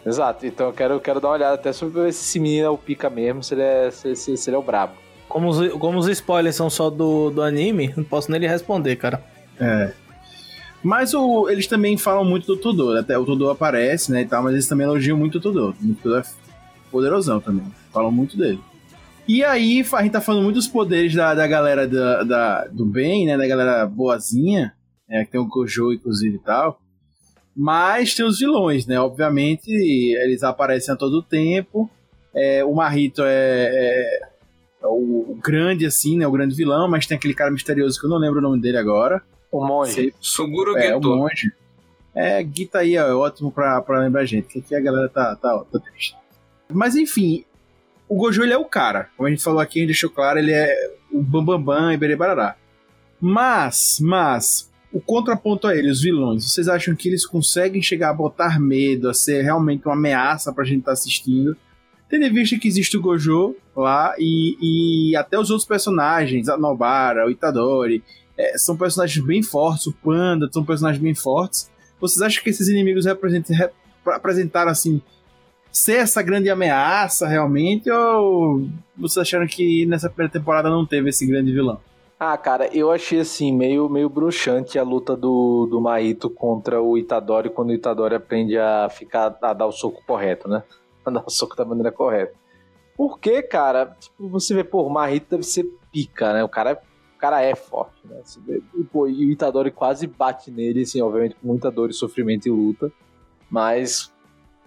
Exato, 0.05 0.45
então 0.45 0.67
eu 0.67 0.73
quero, 0.73 0.93
eu 0.95 0.99
quero 0.99 1.19
dar 1.19 1.27
uma 1.29 1.33
olhada 1.35 1.55
até 1.55 1.71
sobre 1.73 2.01
se 2.11 2.21
esse 2.23 2.39
menino 2.39 2.65
é 2.65 2.69
o 2.69 2.77
pica 2.77 3.09
mesmo, 3.09 3.43
se 3.43 3.53
ele 3.53 3.61
é, 3.61 3.91
se, 3.91 4.15
se- 4.15 4.37
se 4.37 4.49
ele 4.49 4.55
é 4.55 4.59
o 4.59 4.63
brabo. 4.63 4.93
Como 5.29 5.47
os, 5.49 5.71
como 5.73 5.97
os 5.99 6.07
spoilers 6.07 6.55
são 6.55 6.69
só 6.69 6.89
do, 6.89 7.29
do 7.29 7.41
anime, 7.41 7.93
não 7.95 8.03
posso 8.03 8.29
nem 8.31 8.41
lhe 8.41 8.47
responder, 8.47 8.95
cara. 8.97 9.23
É. 9.59 9.91
Mas 10.83 11.13
o, 11.13 11.47
eles 11.49 11.67
também 11.67 11.97
falam 11.97 12.25
muito 12.25 12.47
do 12.47 12.57
Tudor. 12.57 12.97
Até 12.97 13.17
o 13.17 13.25
Tudor 13.25 13.51
aparece, 13.51 14.11
né, 14.11 14.21
e 14.21 14.25
tal, 14.25 14.41
mas 14.43 14.53
eles 14.53 14.67
também 14.67 14.85
elogiam 14.87 15.17
muito 15.17 15.37
o 15.37 15.41
Tudor. 15.41 15.75
O 15.81 15.93
Tudor 15.93 16.19
é 16.19 16.23
poderosão 16.91 17.39
também. 17.39 17.65
Falam 17.93 18.11
muito 18.11 18.35
dele. 18.37 18.59
E 19.27 19.43
aí, 19.43 19.85
a 19.93 20.01
gente 20.01 20.11
tá 20.11 20.21
falando 20.21 20.43
muito 20.43 20.55
dos 20.55 20.67
poderes 20.67 21.13
da, 21.13 21.35
da 21.35 21.45
galera 21.45 21.87
da, 21.87 22.23
da- 22.23 22.67
do 22.71 22.83
bem, 22.85 23.27
né, 23.27 23.37
da 23.37 23.45
galera 23.45 23.85
boazinha, 23.85 24.73
né, 25.07 25.23
que 25.25 25.31
tem 25.31 25.39
o 25.39 25.45
Gojo, 25.45 25.93
inclusive, 25.93 26.37
e 26.37 26.39
tal. 26.39 26.81
Mas 27.55 28.15
tem 28.15 28.25
os 28.25 28.39
vilões, 28.39 28.87
né, 28.87 28.99
obviamente, 28.99 29.69
eles 29.69 30.41
aparecem 30.41 30.93
a 30.93 30.97
todo 30.97 31.21
tempo. 31.21 31.87
É, 32.33 32.63
o 32.63 32.73
Marrito 32.73 33.21
é, 33.23 33.27
é- 33.27 34.19
é 34.23 34.28
o, 34.87 35.31
o 35.31 35.39
grande, 35.41 35.85
assim, 35.85 36.17
né, 36.17 36.25
o 36.27 36.31
grande 36.31 36.55
vilão, 36.55 36.87
mas 36.89 37.05
tem 37.05 37.17
aquele 37.17 37.33
cara 37.33 37.51
misterioso 37.51 37.99
que 37.99 38.05
eu 38.05 38.09
não 38.09 38.17
lembro 38.17 38.39
o 38.39 38.41
nome 38.41 38.61
dele 38.61 38.77
agora. 38.77 39.21
O 39.51 39.65
monge. 39.65 39.93
Sei- 39.93 40.13
Suguro 40.19 40.77
é, 40.77 40.95
o 40.95 41.01
monge. 41.01 41.51
É, 42.13 42.41
Guita 42.43 42.79
aí 42.79 42.97
ó, 42.97 43.07
é 43.07 43.13
ótimo 43.13 43.51
pra, 43.51 43.81
pra 43.81 43.99
lembrar 43.99 44.21
a 44.21 44.25
gente, 44.25 44.47
que 44.47 44.59
aqui 44.59 44.75
a 44.75 44.79
galera 44.79 45.09
tá, 45.09 45.35
tá, 45.35 45.63
tá 45.71 45.79
triste. 45.79 46.15
Mas 46.71 46.95
enfim, 46.95 47.45
o 48.07 48.15
Gojo 48.15 48.43
ele 48.43 48.53
é 48.53 48.57
o 48.57 48.65
cara. 48.65 49.09
Como 49.15 49.27
a 49.27 49.29
gente 49.29 49.43
falou 49.43 49.59
aqui, 49.59 49.79
a 49.79 49.81
gente 49.81 49.87
deixou 49.87 50.09
claro, 50.09 50.39
ele 50.39 50.51
é 50.51 50.91
o 51.11 51.21
Bambambam 51.21 51.61
Bam 51.61 51.81
Bam 51.81 51.93
e 51.93 51.97
Berebarará. 51.97 52.55
Mas, 53.19 53.99
mas, 54.01 54.69
o 54.91 55.01
contraponto 55.01 55.67
a 55.67 55.75
ele, 55.75 55.89
os 55.89 56.01
vilões, 56.01 56.51
vocês 56.51 56.67
acham 56.67 56.95
que 56.95 57.09
eles 57.09 57.25
conseguem 57.25 57.81
chegar 57.81 58.09
a 58.09 58.13
botar 58.13 58.59
medo, 58.59 59.09
a 59.09 59.13
ser 59.13 59.41
realmente 59.43 59.85
uma 59.85 59.93
ameaça 59.93 60.53
pra 60.53 60.63
gente 60.63 60.79
estar 60.79 60.93
assistindo? 60.93 61.55
Tendo 62.09 62.25
em 62.25 62.33
vista 62.33 62.57
que 62.57 62.67
existe 62.67 62.97
o 62.97 63.01
Gojo 63.01 63.55
lá 63.75 64.15
e, 64.17 64.57
e 65.11 65.15
até 65.15 65.37
os 65.39 65.49
outros 65.51 65.67
personagens, 65.67 66.49
a 66.49 66.57
Nobara, 66.57 67.27
o 67.27 67.29
Itadori, 67.29 68.03
é, 68.37 68.57
são 68.57 68.75
personagens 68.75 69.23
bem 69.23 69.43
fortes, 69.43 69.85
o 69.85 69.93
Panda 69.93 70.49
são 70.51 70.65
personagens 70.65 71.01
bem 71.01 71.13
fortes. 71.13 71.69
Vocês 72.01 72.21
acham 72.21 72.43
que 72.43 72.49
esses 72.49 72.67
inimigos 72.67 73.05
representam, 73.05 73.55
rep- 73.55 73.73
apresentaram 74.07 74.71
assim 74.71 75.01
ser 75.71 75.97
essa 75.97 76.23
grande 76.23 76.49
ameaça 76.49 77.27
realmente 77.27 77.91
ou 77.91 78.67
vocês 78.97 79.21
acharam 79.21 79.45
que 79.45 79.85
nessa 79.85 80.09
primeira 80.09 80.33
temporada 80.33 80.67
não 80.67 80.85
teve 80.85 81.09
esse 81.09 81.27
grande 81.27 81.51
vilão? 81.51 81.79
Ah, 82.19 82.35
cara, 82.37 82.67
eu 82.75 82.91
achei 82.91 83.19
assim, 83.19 83.55
meio, 83.55 83.87
meio 83.87 84.09
bruxante 84.09 84.79
a 84.79 84.83
luta 84.83 85.15
do, 85.15 85.67
do 85.69 85.79
Maito 85.79 86.29
contra 86.29 86.81
o 86.81 86.97
Itadori 86.97 87.49
quando 87.49 87.69
o 87.69 87.73
Itadori 87.73 88.15
aprende 88.15 88.57
a 88.57 88.89
ficar 88.89 89.37
a 89.41 89.53
dar 89.53 89.67
o 89.67 89.71
soco 89.71 90.01
correto, 90.07 90.49
né? 90.49 90.63
A 91.05 91.09
dar 91.09 91.23
o 91.25 91.29
soco 91.29 91.55
da 91.55 91.65
maneira 91.65 91.91
correta. 91.91 92.33
Porque, 92.95 93.41
cara, 93.41 93.95
tipo, 93.99 94.27
você 94.27 94.53
vê, 94.53 94.63
pô, 94.63 94.83
o 94.83 94.89
Mahito 94.89 95.27
deve 95.31 95.43
ser 95.43 95.63
pica, 95.91 96.33
né? 96.33 96.43
O 96.43 96.49
cara, 96.49 96.81
o 97.15 97.19
cara 97.19 97.41
é 97.41 97.55
forte, 97.55 98.05
né? 98.05 98.21
Vê, 98.45 98.61
e, 98.75 98.83
pô, 98.83 99.07
e 99.07 99.25
o 99.25 99.31
Itadori 99.31 99.71
quase 99.71 100.05
bate 100.05 100.51
nele, 100.51 100.81
assim, 100.81 101.01
obviamente 101.01 101.35
com 101.35 101.47
muita 101.47 101.71
dor 101.71 101.89
e 101.89 101.93
sofrimento 101.93 102.47
e 102.47 102.51
luta, 102.51 102.91
mas 103.49 104.13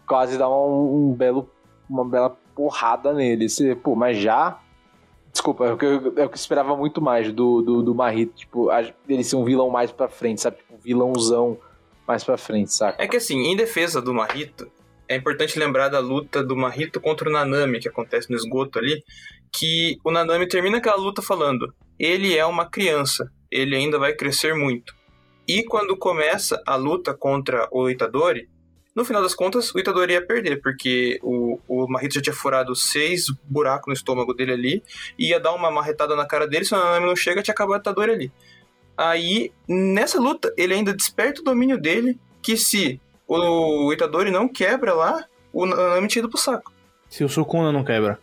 quase 0.06 0.38
dá 0.38 0.48
um, 0.48 1.10
um 1.10 1.14
belo, 1.14 1.48
uma 1.88 2.04
bela 2.04 2.30
porrada 2.54 3.12
nele. 3.12 3.48
Você, 3.48 3.74
pô, 3.74 3.94
mas 3.94 4.16
já 4.16 4.58
Desculpa, 5.32 5.64
é 5.64 5.72
o 5.72 5.78
que 5.78 5.86
eu, 5.86 5.92
é 5.94 5.96
o 5.96 6.28
que 6.28 6.34
eu 6.34 6.34
esperava 6.34 6.76
muito 6.76 7.00
mais 7.00 7.32
do, 7.32 7.62
do, 7.62 7.82
do 7.82 7.96
tipo, 8.36 8.68
ele 9.08 9.24
ser 9.24 9.36
um 9.36 9.44
vilão 9.44 9.70
mais 9.70 9.90
pra 9.90 10.06
frente, 10.06 10.42
sabe? 10.42 10.58
Tipo, 10.58 10.74
um 10.74 10.78
vilãozão 10.78 11.56
mais 12.06 12.22
pra 12.22 12.36
frente, 12.36 12.70
saca? 12.74 13.02
É 13.02 13.08
que 13.08 13.16
assim, 13.16 13.38
em 13.38 13.56
defesa 13.56 14.02
do 14.02 14.12
Marrito, 14.12 14.70
é 15.08 15.16
importante 15.16 15.58
lembrar 15.58 15.88
da 15.88 15.98
luta 15.98 16.42
do 16.42 16.56
Marrito 16.56 17.00
contra 17.00 17.28
o 17.28 17.32
Nanami, 17.32 17.80
que 17.80 17.88
acontece 17.88 18.30
no 18.30 18.36
esgoto 18.36 18.78
ali, 18.78 19.02
que 19.52 19.98
o 20.02 20.10
Nanami 20.10 20.48
termina 20.48 20.78
aquela 20.78 20.96
luta 20.96 21.20
falando: 21.20 21.72
ele 21.98 22.36
é 22.36 22.44
uma 22.44 22.68
criança, 22.68 23.30
ele 23.50 23.76
ainda 23.76 23.98
vai 23.98 24.14
crescer 24.14 24.54
muito. 24.54 24.94
E 25.46 25.64
quando 25.64 25.96
começa 25.96 26.62
a 26.66 26.76
luta 26.76 27.12
contra 27.12 27.68
o 27.70 27.90
Itadori, 27.90 28.48
no 28.94 29.04
final 29.04 29.22
das 29.22 29.34
contas, 29.34 29.74
o 29.74 29.78
Itadori 29.78 30.12
ia 30.12 30.24
perder, 30.24 30.60
porque 30.60 31.18
o, 31.22 31.58
o 31.66 31.86
já 32.10 32.20
tinha 32.20 32.34
furado 32.34 32.76
seis 32.76 33.26
buracos 33.44 33.86
no 33.88 33.92
estômago 33.92 34.34
dele 34.34 34.52
ali, 34.52 34.82
e 35.18 35.30
ia 35.30 35.40
dar 35.40 35.52
uma 35.54 35.70
marretada 35.70 36.14
na 36.14 36.26
cara 36.26 36.46
dele, 36.46 36.64
se 36.64 36.74
o 36.74 36.78
Nanami 36.78 37.06
não 37.06 37.16
chega, 37.16 37.42
tinha 37.42 37.52
acabado 37.52 37.78
o 37.78 37.82
Itadori 37.82 38.12
ali. 38.12 38.32
Aí, 38.96 39.50
nessa 39.66 40.20
luta, 40.20 40.52
ele 40.56 40.74
ainda 40.74 40.94
desperta 40.94 41.40
o 41.40 41.44
domínio 41.44 41.80
dele, 41.80 42.18
que 42.42 42.56
se 42.56 43.00
o 43.40 43.92
Itadori 43.92 44.30
não 44.30 44.48
quebra 44.48 44.92
lá, 44.94 45.24
o 45.52 45.64
Nanami 45.66 46.08
tinha 46.08 46.20
ido 46.20 46.28
pro 46.28 46.38
saco. 46.38 46.72
Se 47.08 47.22
o 47.24 47.28
Sukuna 47.28 47.70
não 47.72 47.84
quebra. 47.84 48.18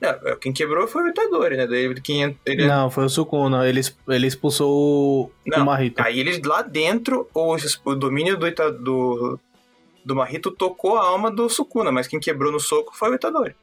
É, 0.00 0.36
quem 0.40 0.52
quebrou 0.52 0.88
foi 0.88 1.04
o 1.04 1.08
Itadori, 1.08 1.56
né? 1.56 1.66
Daí 1.66 1.94
quem, 2.00 2.36
ele, 2.44 2.66
Não, 2.66 2.90
foi 2.90 3.04
o 3.04 3.08
Sukuna. 3.08 3.68
Ele, 3.68 3.80
ele 4.08 4.26
expulsou 4.26 4.70
o, 4.70 5.30
Não, 5.46 5.62
o 5.62 5.66
Marrito. 5.66 6.02
Aí 6.02 6.18
ele 6.18 6.40
lá 6.44 6.60
dentro, 6.62 7.28
o, 7.32 7.56
o 7.84 7.94
domínio 7.94 8.36
do, 8.36 8.48
Ita, 8.48 8.72
do, 8.72 9.38
do 10.04 10.16
Marrito 10.16 10.50
tocou 10.50 10.96
a 10.96 11.06
alma 11.06 11.30
do 11.30 11.48
Sukuna, 11.48 11.92
mas 11.92 12.08
quem 12.08 12.18
quebrou 12.18 12.50
no 12.50 12.58
soco 12.58 12.90
foi 12.96 13.10
o 13.10 13.14
Itadori. 13.14 13.54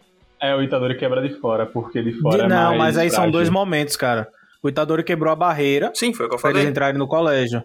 É, 0.41 0.55
o 0.55 0.63
Itadori 0.63 0.97
quebra 0.97 1.21
de 1.21 1.35
fora, 1.39 1.65
porque 1.65 2.01
de 2.01 2.13
fora 2.13 2.37
De- 2.37 2.43
é 2.43 2.47
não, 2.47 2.77
mas 2.77 2.97
aí 2.97 3.09
são 3.09 3.17
frágil. 3.17 3.31
dois 3.33 3.49
momentos, 3.49 3.97
cara. 3.97 4.29
O 4.63 4.69
Itadori 4.69 5.03
quebrou 5.03 5.33
a 5.33 5.35
barreira 5.35 5.91
Sim, 5.93 6.13
foi 6.13 6.25
o 6.27 6.29
que 6.29 6.35
eu 6.35 6.39
pra 6.39 6.49
eles 6.51 6.59
falei. 6.61 6.71
entrarem 6.71 6.97
no 6.97 7.07
colégio. 7.07 7.61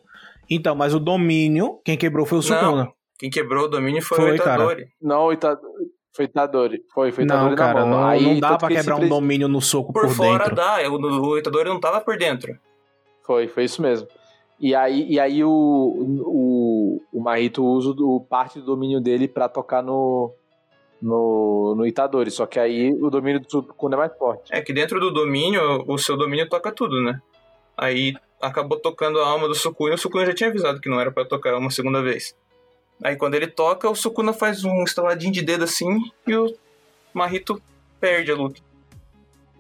Então, 0.50 0.74
mas 0.74 0.92
o 0.94 0.98
domínio, 0.98 1.78
quem 1.84 1.96
quebrou 1.96 2.26
foi 2.26 2.38
o 2.38 2.42
Sukuna. 2.42 2.88
Quem 3.24 3.30
quebrou 3.30 3.64
o 3.64 3.68
domínio 3.68 4.02
foi, 4.02 4.18
Foi, 4.18 4.30
o 4.32 4.34
Itadori. 4.34 4.88
Não, 5.00 5.24
o 5.24 5.32
Itadori. 5.32 5.72
Foi 6.14 6.26
Itadori. 6.26 6.84
Foi, 6.92 7.10
foi 7.10 7.24
Itadori 7.24 7.48
Não, 7.48 7.56
cara, 7.56 7.80
na 7.80 7.86
mão. 7.86 8.00
não, 8.00 8.06
Aí, 8.06 8.22
não 8.22 8.38
dá 8.38 8.58
pra 8.58 8.68
que 8.68 8.74
quebrar 8.74 8.96
um 8.96 9.08
domínio 9.08 9.48
no 9.48 9.62
soco 9.62 9.94
Por, 9.94 10.02
por, 10.02 10.10
fora 10.10 10.44
dentro. 10.44 10.56
dá, 10.56 10.76
o, 10.90 11.38
Itadori 11.38 11.70
não 11.70 11.80
tava 11.80 12.02
por 12.02 12.18
dentro. 12.18 12.54
Foi, 13.22 13.48
foi 13.48 13.64
isso 13.64 13.80
mesmo. 13.80 14.06
E 14.60 14.74
aí, 14.74 15.06
e 15.08 15.18
aí 15.18 15.42
o, 15.42 15.48
o, 15.50 17.00
o 17.14 17.20
Marrito 17.22 17.64
usa 17.64 17.94
o, 17.98 18.20
parte 18.20 18.58
do 18.58 18.66
domínio 18.66 19.00
dele 19.00 19.26
pra 19.26 19.48
tocar 19.48 19.82
no, 19.82 20.34
no, 21.00 21.74
no 21.78 21.86
Itadori. 21.86 22.30
Só 22.30 22.44
que 22.44 22.60
aí 22.60 22.92
o 22.92 23.08
domínio 23.08 23.40
do 23.40 23.50
Sukuna 23.50 23.96
é 23.96 23.98
mais 24.00 24.12
forte. 24.18 24.54
É 24.54 24.60
que 24.60 24.74
dentro 24.74 25.00
do 25.00 25.10
domínio, 25.10 25.82
o 25.88 25.96
seu 25.96 26.14
domínio 26.14 26.46
toca 26.46 26.70
tudo, 26.70 27.00
né? 27.00 27.18
Aí 27.74 28.12
acabou 28.38 28.78
tocando 28.78 29.18
a 29.18 29.26
alma 29.26 29.48
do 29.48 29.54
Sukuna 29.54 29.92
e 29.92 29.94
o 29.94 29.98
Sukuna 29.98 30.26
já 30.26 30.34
tinha 30.34 30.50
avisado 30.50 30.78
que 30.78 30.90
não 30.90 31.00
era 31.00 31.10
pra 31.10 31.24
tocar 31.24 31.56
uma 31.56 31.70
segunda 31.70 32.02
vez. 32.02 32.36
Aí 33.03 33.16
quando 33.16 33.34
ele 33.34 33.47
toca, 33.47 33.88
o 33.88 33.95
Sukuna 33.95 34.32
faz 34.32 34.64
um 34.64 34.82
estaladinho 34.84 35.32
de 35.32 35.42
dedo 35.42 35.64
assim 35.64 35.86
e 36.26 36.34
o 36.34 36.55
Marrito 37.12 37.61
perde 38.01 38.30
a 38.30 38.34
luta. 38.36 38.61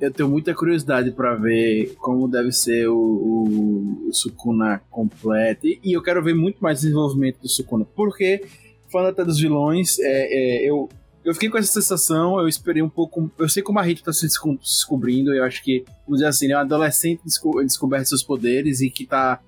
Eu 0.00 0.10
tenho 0.12 0.28
muita 0.28 0.54
curiosidade 0.54 1.12
pra 1.12 1.34
ver 1.34 1.94
como 1.98 2.26
deve 2.28 2.52
ser 2.52 2.88
o, 2.88 2.96
o, 2.96 4.08
o 4.08 4.12
Sukuna 4.12 4.82
completo. 4.90 5.66
E, 5.66 5.92
eu 5.92 6.02
quero 6.02 6.22
ver 6.22 6.34
muito 6.34 6.58
mais 6.58 6.80
desenvolvimento 6.80 7.38
do 7.40 7.48
Sukuna. 7.48 7.86
Porque, 7.94 8.44
falando 8.90 9.10
até 9.12 9.24
dos 9.24 9.38
vilões, 9.38 9.98
é, 10.00 10.04
é, 10.04 10.68
eu, 10.68 10.88
eu 11.24 11.32
fiquei 11.32 11.48
com 11.48 11.58
essa 11.58 11.72
sensação, 11.72 12.40
eu 12.40 12.48
esperei 12.48 12.82
um 12.82 12.88
pouco. 12.88 13.30
Eu 13.38 13.48
sei 13.48 13.62
que 13.62 13.70
o 13.70 13.72
Marrito 13.72 14.02
tá 14.02 14.12
se 14.12 14.22
desco- 14.22 14.58
se 14.62 14.78
descobrindo, 14.78 15.32
eu 15.32 15.44
acho 15.44 15.62
que, 15.62 15.84
vamos 16.04 16.18
dizer 16.18 16.26
assim, 16.26 16.50
é 16.50 16.56
um 16.56 16.60
adolescente 16.60 17.20
desco 17.24 17.62
descoberto 17.62 18.06
seus 18.06 18.22
poderes 18.22 18.80
e 18.80 18.90
que 18.90 19.06
tá 19.06 19.40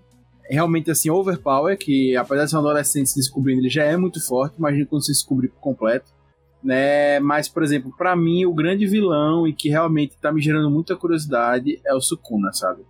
realmente 0.50 0.90
assim, 0.90 1.10
overpower, 1.10 1.76
que 1.78 2.16
apesar 2.16 2.44
de 2.44 2.50
ser 2.50 2.56
um 2.56 2.60
adolescente 2.60 3.10
se 3.10 3.16
descobrindo, 3.16 3.60
ele 3.60 3.68
já 3.68 3.84
é 3.84 3.96
muito 3.96 4.24
forte, 4.24 4.56
imagina 4.58 4.86
quando 4.86 5.04
se 5.04 5.12
descobrir 5.12 5.48
por 5.48 5.60
completo 5.60 6.16
né? 6.66 7.20
Mas, 7.20 7.48
por 7.48 7.62
exemplo, 7.62 7.94
pra 7.96 8.16
mim, 8.16 8.44
o 8.44 8.52
grande 8.52 8.86
vilão 8.86 9.46
e 9.46 9.52
que 9.52 9.68
realmente 9.68 10.16
tá 10.20 10.32
me 10.32 10.42
gerando 10.42 10.68
muita 10.68 10.96
curiosidade 10.96 11.80
é 11.86 11.94
o 11.94 12.00
Sukuna, 12.00 12.52
sabe? 12.52 12.82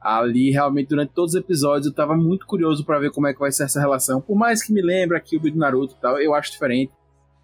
Ali, 0.00 0.50
realmente, 0.50 0.88
durante 0.88 1.12
todos 1.12 1.34
os 1.34 1.40
episódios, 1.40 1.86
eu 1.86 1.94
tava 1.94 2.16
muito 2.16 2.44
curioso 2.44 2.84
pra 2.84 2.98
ver 2.98 3.12
como 3.12 3.28
é 3.28 3.32
que 3.32 3.38
vai 3.38 3.52
ser 3.52 3.62
essa 3.62 3.78
relação. 3.78 4.20
Por 4.20 4.36
mais 4.36 4.60
que 4.60 4.72
me 4.72 4.82
lembre 4.82 5.16
aqui 5.16 5.36
o 5.36 5.40
do 5.40 5.56
Naruto 5.56 5.94
e 5.96 6.00
tal, 6.00 6.20
eu 6.20 6.34
acho 6.34 6.50
diferente. 6.50 6.92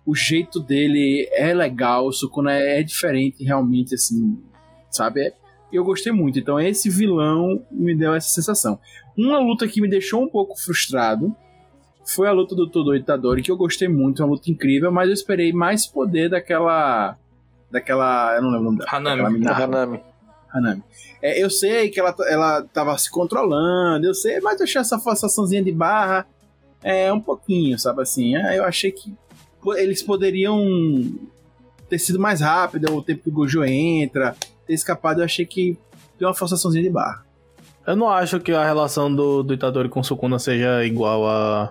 o 0.04 0.14
jeito 0.14 0.59
dele 0.59 1.28
é 1.32 1.52
legal, 1.52 2.06
o 2.06 2.12
Sukuna 2.12 2.54
é 2.54 2.82
diferente 2.82 3.44
realmente, 3.44 3.94
assim, 3.94 4.42
sabe? 4.90 5.20
É- 5.20 5.34
eu 5.72 5.84
gostei 5.84 6.12
muito. 6.12 6.38
Então 6.38 6.58
esse 6.58 6.88
vilão 6.88 7.62
me 7.70 7.94
deu 7.94 8.14
essa 8.14 8.28
sensação. 8.28 8.78
Uma 9.16 9.38
luta 9.38 9.66
que 9.66 9.80
me 9.80 9.88
deixou 9.88 10.22
um 10.22 10.28
pouco 10.28 10.58
frustrado 10.58 11.34
foi 12.04 12.26
a 12.26 12.32
luta 12.32 12.54
do 12.54 12.68
Todo 12.68 12.94
Itadori, 12.94 13.42
que 13.42 13.50
eu 13.50 13.56
gostei 13.56 13.88
muito, 13.88 14.22
é 14.22 14.24
uma 14.24 14.32
luta 14.32 14.50
incrível, 14.50 14.90
mas 14.90 15.08
eu 15.08 15.14
esperei 15.14 15.52
mais 15.52 15.86
poder 15.86 16.30
daquela. 16.30 17.16
Daquela. 17.70 18.34
Eu 18.36 18.42
não 18.42 18.50
lembro 18.50 18.68
o 18.68 18.70
nome 18.70 18.78
dela. 18.78 18.90
Hanami. 18.92 19.46
Hanami. 19.46 20.00
Hanami. 20.54 20.82
É, 21.20 21.42
eu 21.42 21.50
sei 21.50 21.90
que 21.90 22.00
ela, 22.00 22.14
ela 22.28 22.62
tava 22.62 22.96
se 22.96 23.10
controlando, 23.10 24.06
eu 24.06 24.14
sei, 24.14 24.40
mas 24.40 24.58
eu 24.58 24.64
achei 24.64 24.80
essa 24.80 24.98
forçaçãozinha 24.98 25.62
de 25.62 25.72
barra 25.72 26.26
é 26.82 27.12
um 27.12 27.20
pouquinho, 27.20 27.78
sabe 27.78 28.02
assim? 28.02 28.36
É, 28.36 28.58
eu 28.58 28.64
achei 28.64 28.92
que 28.92 29.14
eles 29.76 30.02
poderiam 30.02 30.64
ter 31.88 31.98
sido 31.98 32.18
mais 32.18 32.40
rápido, 32.40 32.94
o 32.94 33.02
tempo 33.02 33.24
que 33.24 33.28
o 33.28 33.32
Gojo 33.32 33.64
entra, 33.64 34.36
ter 34.68 34.74
escapado, 34.74 35.20
eu 35.20 35.24
achei 35.24 35.46
que 35.46 35.76
deu 36.18 36.28
uma 36.28 36.34
forçaçãozinha 36.34 36.84
de 36.84 36.90
barra. 36.90 37.24
Eu 37.86 37.96
não 37.96 38.10
acho 38.10 38.38
que 38.38 38.52
a 38.52 38.64
relação 38.64 39.12
do, 39.12 39.42
do 39.42 39.54
Itadori 39.54 39.88
com 39.88 40.02
Sukuna 40.02 40.38
seja 40.38 40.84
igual 40.84 41.26
a 41.26 41.70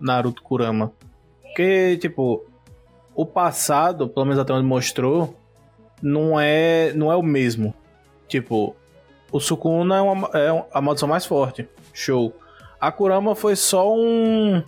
Naruto 0.00 0.42
Kurama. 0.42 0.90
Porque, 1.42 1.98
tipo, 1.98 2.42
o 3.14 3.26
passado, 3.26 4.08
pelo 4.08 4.24
menos 4.24 4.40
até 4.40 4.54
onde 4.54 4.66
mostrou, 4.66 5.36
não 6.00 6.40
é, 6.40 6.94
não 6.94 7.12
é 7.12 7.16
o 7.16 7.22
mesmo. 7.22 7.74
Tipo, 8.26 8.74
o 9.30 9.38
Sukuna 9.38 9.98
é, 9.98 10.00
uma, 10.00 10.30
é 10.32 10.64
a 10.72 10.80
maldição 10.80 11.06
mais 11.08 11.26
forte. 11.26 11.68
Show. 11.92 12.34
A 12.80 12.90
Kurama 12.90 13.34
foi 13.34 13.54
só 13.54 13.94
um. 13.94 14.62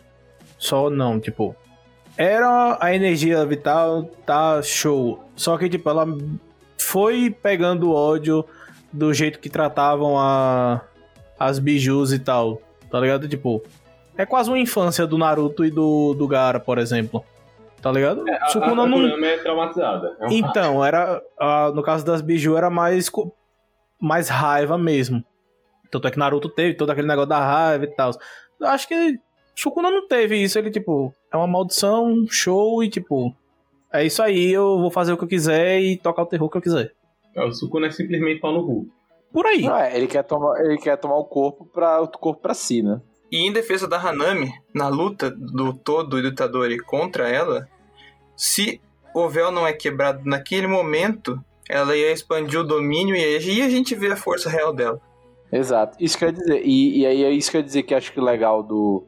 Só 0.59 0.91
não, 0.91 1.19
tipo. 1.19 1.57
Era 2.17 2.77
a 2.79 2.95
energia 2.95 3.45
vital, 3.47 4.05
tá 4.27 4.61
show. 4.63 5.25
Só 5.35 5.57
que, 5.57 5.69
tipo, 5.69 5.89
ela 5.89 6.07
foi 6.85 7.31
pegando 7.31 7.93
ódio 7.93 8.45
do 8.93 9.13
jeito 9.13 9.39
que 9.39 9.51
tratavam 9.51 10.19
a, 10.19 10.83
as 11.39 11.59
bijus 11.59 12.13
e 12.13 12.19
tal. 12.19 12.61
Tá 12.91 13.01
ligado? 13.01 13.29
Tipo, 13.29 13.63
é 14.17 14.25
quase 14.25 14.49
uma 14.49 14.59
infância 14.59 15.07
do 15.07 15.19
Naruto 15.19 15.65
e 15.65 15.71
do, 15.71 16.15
do 16.15 16.29
Gara, 16.29 16.61
por 16.61 16.79
exemplo. 16.79 17.25
Tá 17.83 17.91
ligado? 17.93 18.25
A, 18.29 18.45
a, 18.45 18.49
Sukuna 18.49 18.83
a 18.83 18.87
não. 18.87 19.01
Kurama 19.01 19.27
é 19.27 19.37
traumatizada. 19.39 20.17
É 20.21 20.27
um 20.27 20.31
Então, 20.31 20.85
era. 20.85 21.21
ah, 21.39 21.73
no 21.75 21.83
caso 21.83 22.05
das 22.05 22.23
biju, 22.23 22.57
era 22.57 22.71
mais. 22.71 23.11
Mais 24.01 24.29
raiva 24.29 24.79
mesmo. 24.79 25.25
Tanto 25.91 26.09
é 26.09 26.11
que 26.11 26.19
Naruto 26.19 26.49
teve 26.49 26.75
todo 26.75 26.91
aquele 26.91 27.07
negócio 27.07 27.29
da 27.29 27.39
raiva 27.41 27.85
e 27.85 27.89
tal. 27.89 28.11
Acho 28.63 28.89
que 28.89 29.19
Sukuna 29.55 29.91
não 29.91 30.09
teve 30.09 30.43
isso. 30.43 30.59
Ele, 30.59 30.71
tipo, 30.71 31.13
é 31.33 31.37
uma 31.37 31.47
maldição, 31.47 32.25
show 32.29 32.83
e, 32.83 32.89
tipo. 32.89 33.35
É 33.95 34.05
isso 34.05 34.21
aí, 34.21 34.53
eu 34.53 34.81
vou 34.81 34.91
fazer 34.91 35.13
o 35.13 35.17
que 35.17 35.23
eu 35.23 35.29
quiser 35.29 35.81
e 35.81 35.97
tocar 35.97 36.23
o 36.23 36.27
terror 36.27 36.51
que 36.51 36.57
eu 36.57 36.63
quiser. 36.63 36.93
O 37.37 37.53
Sukuna 37.53 37.87
é 37.87 37.91
simplesmente 37.93 38.41
pau 38.41 38.53
no 38.53 38.67
cu. 38.67 38.89
Por 39.33 39.47
aí. 39.47 39.63
Não, 39.63 39.77
é, 39.77 39.97
ele 39.97 40.09
quer 40.09 40.25
tomar, 40.25 40.61
ele 40.65 40.79
quer 40.79 40.97
tomar 40.97 41.17
o 41.17 41.25
corpo 41.25 41.65
para 41.65 42.01
o 42.01 42.09
corpo 42.09 42.43
para 42.43 42.55
si, 42.55 42.83
né? 42.83 43.01
E 43.31 43.39
em 43.39 43.53
defesa 43.53 43.87
da 43.87 43.97
Hanami, 43.97 44.53
na 44.75 44.89
luta 44.89 45.31
do 45.31 45.73
Todo 45.73 46.19
e 46.19 46.23
do 46.23 46.29
Itadori 46.29 46.79
contra 46.81 47.29
ela, 47.29 47.69
se 48.37 48.81
o 49.15 49.29
véu 49.29 49.53
não 49.53 49.65
é 49.65 49.73
quebrado 49.73 50.23
naquele 50.25 50.67
momento, 50.67 51.41
ela 51.71 51.97
ia 51.97 52.11
expandir 52.11 52.59
o 52.59 52.65
domínio 52.65 53.15
e 53.15 53.23
aí 53.23 53.63
a 53.63 53.69
gente 53.69 53.95
vê 53.95 54.09
a 54.09 54.17
força 54.17 54.51
real 54.51 54.73
dela. 54.73 55.01
Exato. 55.53 55.97
Isso 56.01 56.19
quer 56.19 56.33
dizer, 56.33 56.63
e, 56.65 57.01
e 57.01 57.07
aí 57.07 57.23
é 57.23 57.31
isso 57.31 57.49
que 57.49 57.57
eu 57.57 57.61
ia 57.61 57.65
dizer 57.65 57.83
que 57.85 57.95
acho 57.95 58.13
que 58.13 58.19
o 58.19 58.25
legal 58.25 58.61
do. 58.61 59.05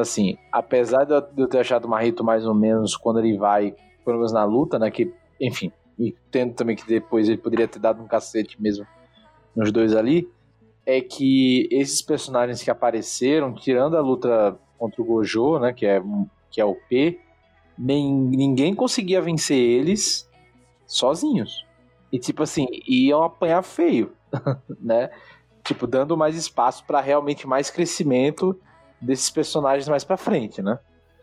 Assim, 0.00 0.38
apesar 0.50 1.04
de 1.04 1.12
eu, 1.12 1.20
de 1.20 1.42
eu 1.42 1.48
ter 1.48 1.58
achado 1.58 1.84
o 1.84 1.88
Marrito 1.88 2.24
mais 2.24 2.46
ou 2.46 2.54
menos 2.54 2.96
quando 2.96 3.18
ele 3.18 3.36
vai, 3.36 3.74
pelo 4.04 4.16
menos 4.16 4.32
na 4.32 4.44
luta, 4.44 4.78
né? 4.78 4.90
Que, 4.90 5.12
enfim, 5.40 5.72
e 5.98 6.14
tendo 6.30 6.54
também 6.54 6.76
que 6.76 6.86
depois 6.86 7.28
ele 7.28 7.38
poderia 7.38 7.68
ter 7.68 7.78
dado 7.78 8.02
um 8.02 8.06
cacete 8.06 8.60
mesmo 8.60 8.86
nos 9.54 9.70
dois 9.70 9.94
ali, 9.94 10.28
é 10.86 11.00
que 11.00 11.68
esses 11.70 12.00
personagens 12.02 12.62
que 12.62 12.70
apareceram, 12.70 13.54
tirando 13.54 13.96
a 13.96 14.00
luta 14.00 14.58
contra 14.78 15.02
o 15.02 15.04
Gojo, 15.04 15.58
né? 15.58 15.72
Que 15.72 15.86
é, 15.86 16.02
que 16.50 16.60
é 16.60 16.64
o 16.64 16.74
P, 16.74 17.20
nem, 17.78 18.12
ninguém 18.12 18.74
conseguia 18.74 19.20
vencer 19.20 19.58
eles 19.58 20.28
sozinhos. 20.86 21.66
E 22.12 22.18
tipo 22.18 22.42
assim, 22.42 22.66
iam 22.86 23.22
apanhar 23.22 23.62
feio, 23.62 24.12
né? 24.80 25.10
Tipo, 25.62 25.86
dando 25.86 26.16
mais 26.16 26.34
espaço 26.34 26.84
pra 26.84 27.00
realmente 27.00 27.46
mais 27.46 27.70
crescimento 27.70 28.58
desses 29.00 29.30
personagens 29.30 29.88
mais 29.88 30.02
pra 30.02 30.16
frente, 30.16 30.60
né? 30.62 30.78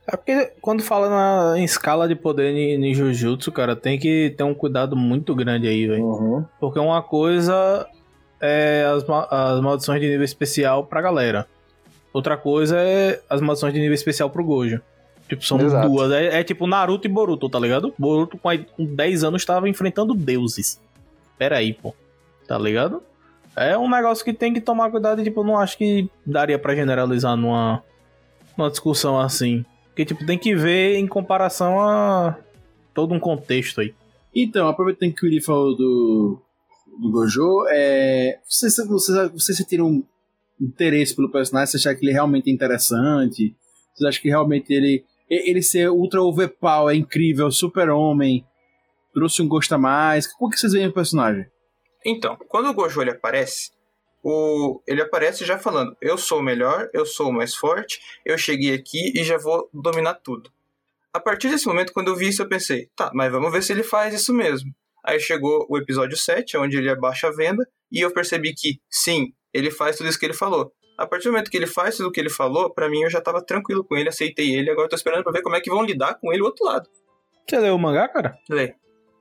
É 0.10 0.16
porque 0.16 0.54
quando 0.62 0.82
fala 0.82 1.10
na, 1.10 1.60
em 1.60 1.64
escala 1.66 2.08
de 2.08 2.16
poder 2.16 2.52
em, 2.56 2.94
Jujutsu, 2.94 3.52
cara, 3.52 3.76
tem 3.76 4.00
que 4.00 4.34
ter 4.38 4.44
um 4.44 4.54
cuidado 4.54 4.96
muito 4.96 5.36
grande 5.36 5.68
aí, 5.68 5.86
velho. 5.86 6.04
Uhum. 6.06 6.46
Porque 6.60 6.80
uma 6.80 7.02
coisa 7.02 7.86
é 8.40 8.86
as, 8.86 9.04
as 9.30 9.60
maldições 9.62 10.00
de 10.02 10.08
nível 10.08 10.24
especial 10.24 10.86
pra 10.86 11.02
galera. 11.02 11.46
Outra 12.14 12.38
coisa 12.38 12.78
é 12.80 13.20
as 13.30 13.42
maldições 13.42 13.74
de 13.74 13.80
nível 13.80 13.94
especial 13.96 14.30
pro 14.30 14.44
Gojo. 14.46 14.80
Tipo, 15.28 15.44
são 15.46 15.60
Exato. 15.60 15.90
duas. 15.90 16.10
É, 16.14 16.40
é 16.40 16.44
tipo 16.44 16.66
Naruto 16.66 17.06
e 17.06 17.10
Boruto, 17.12 17.50
tá 17.50 17.60
ligado? 17.60 17.94
Boruto 17.98 18.38
com, 18.38 18.48
a- 18.50 18.58
com 18.58 18.86
10 18.86 19.26
anos 19.26 19.44
tava 19.44 19.68
enfrentando 19.68 20.14
deuses. 20.14 20.80
Pera 21.38 21.58
aí, 21.58 21.74
pô. 21.74 21.94
Tá 22.48 22.58
ligado? 22.58 23.04
É 23.58 23.78
um 23.78 23.90
negócio 23.90 24.24
que 24.24 24.32
tem 24.32 24.54
que 24.54 24.62
tomar 24.62 24.90
cuidado 24.90 25.22
tipo, 25.22 25.42
eu 25.42 25.44
não 25.44 25.60
acho 25.60 25.78
que 25.78 26.10
daria 26.26 26.58
pra 26.58 26.74
generalizar 26.76 27.36
numa, 27.36 27.84
numa 28.58 28.70
discussão 28.70 29.20
assim. 29.20 29.66
Porque, 29.98 30.14
tipo, 30.14 30.24
tem 30.28 30.38
que 30.38 30.56
ver 30.56 30.98
em 30.98 31.08
comparação 31.08 31.82
a 31.82 32.38
todo 32.94 33.16
um 33.16 33.20
contexto 33.20 33.82
aí. 33.82 33.96
Então, 34.32 34.68
aproveitando 34.68 35.12
que 35.12 35.26
o 35.26 35.28
Yuri 35.28 35.42
falou 35.42 35.76
do, 35.76 36.40
do 37.00 37.10
Gojo, 37.10 37.66
é, 37.72 38.38
vocês, 38.48 38.76
vocês, 38.88 39.32
vocês 39.32 39.58
sentiram 39.58 39.88
um 39.88 40.04
interesse 40.62 41.16
pelo 41.16 41.32
personagem? 41.32 41.72
Você 41.72 41.78
achar 41.78 41.96
que 41.96 42.06
ele 42.06 42.12
realmente 42.12 42.48
é 42.48 42.54
interessante? 42.54 43.56
Vocês 43.96 44.08
acham 44.08 44.22
que 44.22 44.30
realmente 44.30 44.72
ele, 44.72 45.04
ele 45.28 45.64
ser 45.64 45.90
ultra 45.90 46.22
overpower, 46.22 46.96
é 46.96 47.00
incrível, 47.00 47.50
super-homem, 47.50 48.46
trouxe 49.16 49.42
um 49.42 49.48
gosto 49.48 49.74
a 49.74 49.80
mais? 49.80 50.28
Como 50.28 50.52
que 50.52 50.60
vocês 50.60 50.74
veem 50.74 50.90
o 50.90 50.94
personagem? 50.94 51.48
Então, 52.06 52.38
quando 52.48 52.70
o 52.70 52.74
Gojo 52.76 53.02
ele 53.02 53.10
aparece, 53.10 53.72
o, 54.30 54.82
ele 54.86 55.02
aparece 55.02 55.46
já 55.46 55.58
falando: 55.58 55.96
Eu 56.02 56.18
sou 56.18 56.40
o 56.40 56.44
melhor, 56.44 56.90
eu 56.94 57.06
sou 57.06 57.30
o 57.30 57.34
mais 57.34 57.56
forte, 57.56 58.02
eu 58.26 58.38
cheguei 58.38 58.74
aqui 58.74 59.14
e 59.16 59.24
já 59.24 59.38
vou 59.38 59.70
dominar 59.74 60.16
tudo. 60.16 60.52
A 61.14 61.20
partir 61.20 61.48
desse 61.48 61.66
momento, 61.66 61.94
quando 61.94 62.10
eu 62.10 62.16
vi 62.16 62.28
isso, 62.28 62.42
eu 62.42 62.50
pensei: 62.50 62.90
Tá, 62.94 63.10
mas 63.14 63.32
vamos 63.32 63.50
ver 63.54 63.64
se 63.64 63.72
ele 63.72 63.84
faz 63.84 64.14
isso 64.14 64.34
mesmo. 64.34 64.70
Aí 65.02 65.18
chegou 65.18 65.66
o 65.70 65.78
episódio 65.78 66.18
7, 66.18 66.58
onde 66.58 66.76
ele 66.76 66.90
abaixa 66.90 67.30
a 67.30 67.32
venda, 67.32 67.66
e 67.90 68.02
eu 68.02 68.12
percebi 68.12 68.54
que, 68.54 68.82
sim, 68.90 69.32
ele 69.54 69.72
faz 69.72 69.96
tudo 69.96 70.10
isso 70.10 70.20
que 70.20 70.26
ele 70.26 70.34
falou. 70.34 70.74
A 70.98 71.08
partir 71.08 71.30
do 71.30 71.32
momento 71.32 71.50
que 71.50 71.56
ele 71.56 71.68
faz 71.68 71.96
tudo 71.96 72.10
o 72.10 72.12
que 72.12 72.20
ele 72.20 72.30
falou, 72.30 72.70
pra 72.74 72.90
mim 72.90 73.04
eu 73.04 73.10
já 73.10 73.22
tava 73.22 73.42
tranquilo 73.42 73.86
com 73.86 73.96
ele, 73.96 74.10
aceitei 74.10 74.54
ele, 74.54 74.70
agora 74.70 74.88
eu 74.88 74.90
tô 74.90 74.98
esperando 74.98 75.24
pra 75.24 75.32
ver 75.32 75.42
como 75.42 75.56
é 75.56 75.62
que 75.62 75.70
vão 75.70 75.86
lidar 75.86 76.16
com 76.16 76.34
ele 76.34 76.42
o 76.42 76.46
outro 76.46 76.66
lado. 76.66 76.90
Você 77.48 77.58
leu 77.58 77.76
o 77.76 77.80
mangá, 77.80 78.10
cara? 78.10 78.38
Lê. 78.50 78.74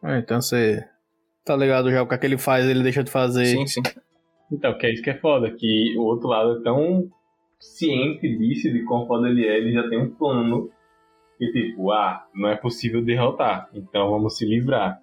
Ah, 0.03 0.19
então 0.19 0.41
você 0.41 0.85
tá 1.45 1.55
ligado 1.55 1.93
já 1.93 2.03
o 2.03 2.09
que, 2.09 2.15
é 2.15 2.19
que 2.19 2.27
ele 2.27 2.39
faz, 2.39 2.65
ele 2.65 2.83
deixa 2.83 3.05
de 3.05 3.11
fazer. 3.11 3.47
Sim, 3.47 3.67
sim. 3.69 3.83
Então, 4.51 4.77
que 4.79 4.87
é 4.87 4.93
isso 4.93 5.03
que 5.03 5.11
é 5.11 5.19
foda, 5.19 5.51
que 5.51 5.95
o 5.99 6.03
outro 6.03 6.29
lado 6.29 6.59
é 6.59 6.63
tão 6.63 7.11
ciente 7.59 8.29
disso, 8.37 8.73
de 8.73 8.85
quão 8.85 9.07
foda 9.07 9.29
ele 9.29 9.47
é, 9.47 9.57
ele 9.57 9.73
já 9.73 9.89
tem 9.89 10.01
um 10.01 10.11
plano. 10.11 10.71
E 11.41 11.53
tipo, 11.53 11.91
ah, 11.93 12.25
não 12.35 12.49
é 12.49 12.57
possível 12.57 13.03
derrotar, 13.03 13.69
então 13.75 14.11
vamos 14.11 14.39
se 14.39 14.47
livrar. 14.47 15.01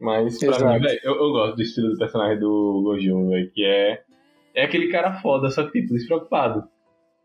Mas 0.00 0.38
pra 0.38 0.48
Exato. 0.48 0.72
mim, 0.72 0.80
velho, 0.80 1.00
eu, 1.02 1.14
eu 1.14 1.32
gosto 1.32 1.56
do 1.56 1.62
estilo 1.62 1.90
do 1.90 1.98
personagem 1.98 2.38
do 2.38 2.82
Gojo, 2.82 3.28
velho, 3.28 3.50
que 3.52 3.64
é. 3.64 4.02
É 4.54 4.64
aquele 4.64 4.88
cara 4.88 5.20
foda, 5.20 5.50
só 5.50 5.64
que 5.64 5.80
tipo, 5.80 5.94
despreocupado. 5.94 6.64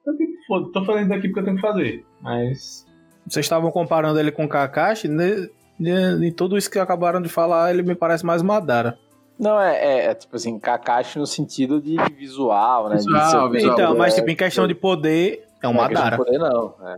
Eu 0.05 0.15
tipo, 0.15 0.33
foda, 0.47 0.71
tô 0.71 0.85
fazendo 0.85 1.05
isso 1.05 1.13
aqui 1.13 1.27
porque 1.27 1.39
eu 1.39 1.45
tenho 1.45 1.55
que 1.55 1.61
fazer. 1.61 2.05
Mas. 2.21 2.85
Vocês 3.25 3.45
estavam 3.45 3.71
comparando 3.71 4.19
ele 4.19 4.31
com 4.31 4.45
o 4.45 4.49
Kakashi, 4.49 5.07
né? 5.07 5.47
Em 5.79 6.31
tudo 6.31 6.57
isso 6.57 6.69
que 6.69 6.77
acabaram 6.77 7.21
de 7.21 7.29
falar, 7.29 7.73
ele 7.73 7.81
me 7.81 7.95
parece 7.95 8.25
mais 8.25 8.41
Madara. 8.41 8.97
Não, 9.41 9.59
é, 9.59 9.75
é, 9.75 10.05
é, 10.05 10.13
tipo 10.13 10.35
assim, 10.35 10.59
Kakashi 10.59 11.17
no 11.17 11.25
sentido 11.25 11.81
de 11.81 11.95
visual, 12.15 12.87
né? 12.89 12.97
Visual, 12.97 13.47
de 13.49 13.57
visual. 13.57 13.73
então, 13.73 13.97
mas 13.97 14.13
é, 14.13 14.17
tipo, 14.17 14.29
em 14.29 14.35
questão 14.35 14.67
de 14.67 14.75
poder, 14.75 15.43
é 15.63 15.67
um 15.67 15.73
não 15.73 15.83
é 15.83 15.87
questão 15.87 16.03
Madara. 16.05 16.23
de 16.23 16.25
poder, 16.25 16.37
não. 16.37 16.75
é. 16.87 16.97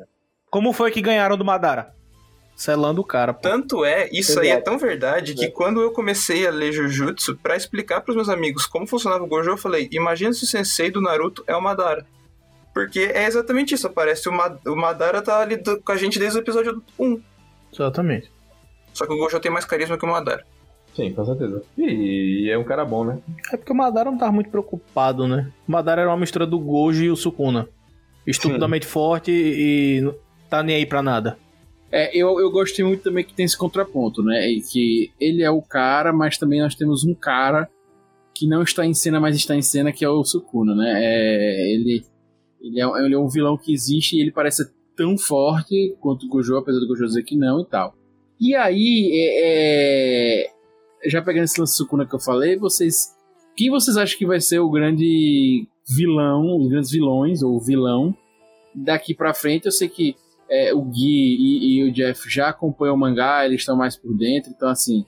Como 0.50 0.74
foi 0.74 0.92
que 0.92 1.02
ganharam 1.02 1.38
do 1.38 1.46
Madara? 1.46 1.94
Selando 2.56 3.02
o 3.02 3.04
cara, 3.04 3.34
pô. 3.34 3.40
Tanto 3.42 3.84
é, 3.84 4.08
isso 4.12 4.40
aí 4.40 4.50
é 4.50 4.60
tão 4.62 4.78
verdade 4.78 5.34
que 5.34 5.46
É. 5.46 5.50
quando 5.50 5.82
eu 5.82 5.92
comecei 5.92 6.46
a 6.46 6.52
ler 6.52 6.72
Jujutsu, 6.72 7.36
pra 7.38 7.56
explicar 7.56 8.02
pros 8.02 8.16
meus 8.16 8.30
amigos 8.30 8.66
como 8.68 8.86
funcionava 8.86 9.24
o 9.24 9.28
Gojo, 9.28 9.50
eu 9.50 9.58
falei: 9.58 9.88
imagina 9.92 10.32
se 10.34 10.44
o 10.44 10.48
sensei 10.48 10.92
do 10.92 11.02
Naruto 11.02 11.44
é 11.48 11.56
o 11.56 11.62
Madara. 11.62 12.06
Porque 12.74 13.00
é 13.14 13.26
exatamente 13.26 13.74
isso, 13.74 13.88
aparece 13.88 14.28
o, 14.30 14.32
Ma- 14.32 14.56
o 14.68 14.76
Madara 14.76 15.22
tá 15.22 15.40
ali 15.40 15.58
do- 15.58 15.80
com 15.82 15.92
a 15.92 15.96
gente 15.98 16.20
desde 16.20 16.38
o 16.38 16.42
episódio 16.42 16.84
1. 17.00 17.22
Exatamente. 17.74 18.32
Só 18.94 19.08
que 19.08 19.14
o 19.14 19.18
Gojo 19.18 19.40
tem 19.40 19.52
mais 19.52 19.66
carisma 19.66 19.98
que 19.98 20.06
o 20.06 20.10
Madara. 20.10 20.46
Sim, 20.96 21.12
com 21.12 21.26
certeza. 21.26 21.64
E, 21.78 22.46
e 22.46 22.50
é 22.50 22.58
um 22.58 22.64
cara 22.64 22.86
bom, 22.86 23.04
né? 23.04 23.20
É 23.52 23.58
porque 23.58 23.72
o 23.72 23.76
Madara 23.76 24.12
não 24.12 24.18
tava 24.18 24.32
muito 24.32 24.50
preocupado, 24.50 25.28
né? 25.28 25.52
O 25.68 25.72
Madara 25.72 26.02
era 26.02 26.10
uma 26.10 26.18
mistura 26.18 26.46
do 26.46 26.60
Gojo 26.60 27.04
e 27.04 27.10
o 27.10 27.16
Sukuna. 27.16 27.68
Estupidamente 28.26 28.86
forte 28.86 29.32
e 29.32 30.02
não 30.02 30.16
tá 30.50 30.64
nem 30.64 30.78
aí 30.78 30.86
pra 30.86 31.02
nada. 31.02 31.38
É, 31.92 32.16
eu, 32.16 32.40
eu 32.40 32.50
gostei 32.52 32.84
muito 32.86 33.04
também 33.04 33.24
que 33.24 33.34
tem 33.34 33.46
esse 33.46 33.58
contraponto, 33.58 34.24
né? 34.24 34.50
E 34.50 34.62
que 34.62 35.12
ele 35.20 35.44
é 35.44 35.50
o 35.50 35.62
cara, 35.62 36.14
mas 36.14 36.38
também 36.38 36.62
nós 36.62 36.76
temos 36.76 37.04
um 37.04 37.14
cara 37.14 37.70
que 38.34 38.48
não 38.48 38.64
está 38.64 38.86
em 38.86 38.94
cena, 38.94 39.20
mas 39.20 39.36
está 39.36 39.56
em 39.56 39.62
cena, 39.62 39.92
que 39.92 40.04
é 40.04 40.10
o 40.10 40.24
Sukuna, 40.24 40.74
né? 40.76 40.92
É, 40.96 41.72
ele, 41.72 42.04
ele, 42.62 42.82
é, 42.82 42.86
ele 43.06 43.14
é 43.14 43.18
um 43.18 43.28
vilão 43.28 43.58
que 43.58 43.74
existe 43.74 44.16
e 44.16 44.22
ele 44.22 44.32
parece 44.32 44.72
tão 44.96 45.18
forte 45.18 45.96
quanto 46.00 46.26
o 46.26 46.30
Gojo, 46.30 46.58
apesar 46.58 46.80
do 46.80 46.88
Gojo 46.88 47.06
dizer 47.06 47.24
que 47.24 47.36
não 47.36 47.62
e 47.62 47.66
tal. 47.66 47.96
E 48.40 48.56
aí, 48.56 49.12
é, 49.14 50.46
é, 50.46 50.52
já 51.06 51.22
pegando 51.22 51.46
esse 51.46 51.60
lance 51.60 51.76
Sukuna 51.76 52.06
que 52.06 52.16
eu 52.16 52.20
falei, 52.20 52.58
vocês. 52.58 53.16
Quem 53.56 53.70
vocês 53.70 53.98
acham 53.98 54.18
que 54.18 54.26
vai 54.26 54.42
ser 54.42 54.60
o 54.60 54.70
grande 54.70 55.68
vilão, 55.88 56.58
os 56.58 56.70
grandes 56.70 56.92
vilões, 56.92 57.44
ou 57.44 57.60
vilão, 57.60 58.16
daqui 58.74 59.14
pra 59.14 59.34
frente? 59.34 59.66
Eu 59.66 59.72
sei 59.72 59.88
que 59.88 60.16
é, 60.50 60.74
o 60.74 60.82
Gui 60.82 61.38
e, 61.40 61.78
e, 61.78 61.84
o 61.84 61.92
Jeff 61.92 62.30
já 62.30 62.50
acompanham 62.50 62.96
o 62.96 62.98
mangá, 62.98 63.46
eles 63.46 63.62
estão 63.62 63.76
mais 63.76 63.96
por 63.96 64.14
dentro, 64.16 64.52
então 64.52 64.70
assim, 64.70 65.06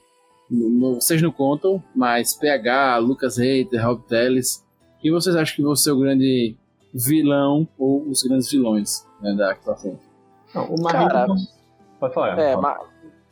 no, 0.50 0.96
vocês 0.96 1.22
não 1.22 1.32
contam, 1.32 1.84
mas 1.96 2.34
PH, 2.34 2.98
Lucas 2.98 3.38
Reiter, 3.38 3.86
Rob 3.86 4.04
Teles, 4.08 4.64
quem 5.00 5.12
vocês 5.12 5.36
acham 5.36 5.56
que 5.56 5.62
vai 5.62 5.76
ser 5.76 5.92
o 5.92 6.00
grande 6.00 6.56
vilão 6.94 7.68
ou 7.78 8.08
os 8.08 8.24
grandes 8.24 8.50
vilões 8.50 9.06
né, 9.22 9.36
daqui 9.36 9.64
pra 9.64 9.76
frente? 9.76 10.00
Não, 10.54 10.74
o 10.74 10.82
Pode 12.00 12.14
falar. 12.14 12.40
É, 12.40 12.54
fala. 12.54 12.62
ma... 12.62 12.80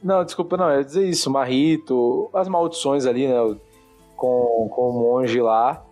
não, 0.03 0.25
desculpa, 0.25 0.57
não, 0.57 0.69
eu 0.69 0.79
ia 0.79 0.83
dizer 0.83 1.07
isso, 1.07 1.31
Marrito, 1.31 2.29
as 2.33 2.47
maldições 2.49 3.05
ali, 3.05 3.27
né, 3.27 3.55
com, 4.17 4.67
com 4.69 4.89
o 4.89 4.93
monge 4.93 5.41
lá, 5.41 5.85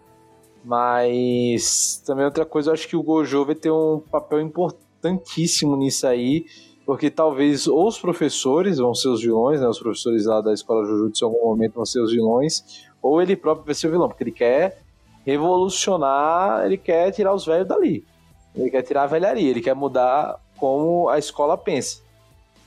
mas 0.64 2.03
também 2.05 2.26
outra 2.26 2.45
coisa, 2.45 2.70
eu 2.70 2.74
acho 2.74 2.88
que 2.88 2.95
o 2.95 3.01
Gojo 3.01 3.45
vai 3.45 3.55
ter 3.55 3.72
um 3.72 3.99
papel 4.12 4.41
importantíssimo 4.41 5.78
nisso 5.78 6.05
aí, 6.05 6.45
porque 6.86 7.09
talvez 7.09 7.68
ou 7.68 7.88
os 7.88 7.97
professores 7.97 8.80
vão 8.80 8.93
ser 8.93 9.07
os 9.07 9.22
vilões, 9.22 9.62
né, 9.62 9.68
os 9.68 9.80
professores 9.80 10.26
lá 10.26 10.41
da 10.41 10.53
escola 10.53 10.86
Jujutsu 10.86 11.24
em 11.24 11.28
algum 11.28 11.45
momento 11.45 11.76
vão 11.76 11.86
ser 11.86 12.01
os 12.01 12.12
vilões, 12.12 12.86
ou 13.01 13.22
ele 13.22 13.36
próprio 13.36 13.66
vai 13.66 13.76
ser 13.76 13.88
o 13.88 13.91
vilão, 13.91 14.09
porque 14.09 14.24
ele 14.24 14.32
quer 14.32 14.82
revolucionar, 15.26 16.66
ele 16.66 16.78
quer 16.78 17.12
tirar 17.12 17.34
os 17.34 17.45
velhos 17.45 17.68
dali, 17.68 18.05
ele 18.53 18.70
quer 18.70 18.82
tirar 18.82 19.03
a 19.03 19.07
velharia, 19.07 19.49
ele 19.49 19.62
quer 19.62 19.74
mudar 19.74 20.38
como 20.57 21.07
a 21.07 21.18
escola 21.18 21.57
pensa. 21.57 22.01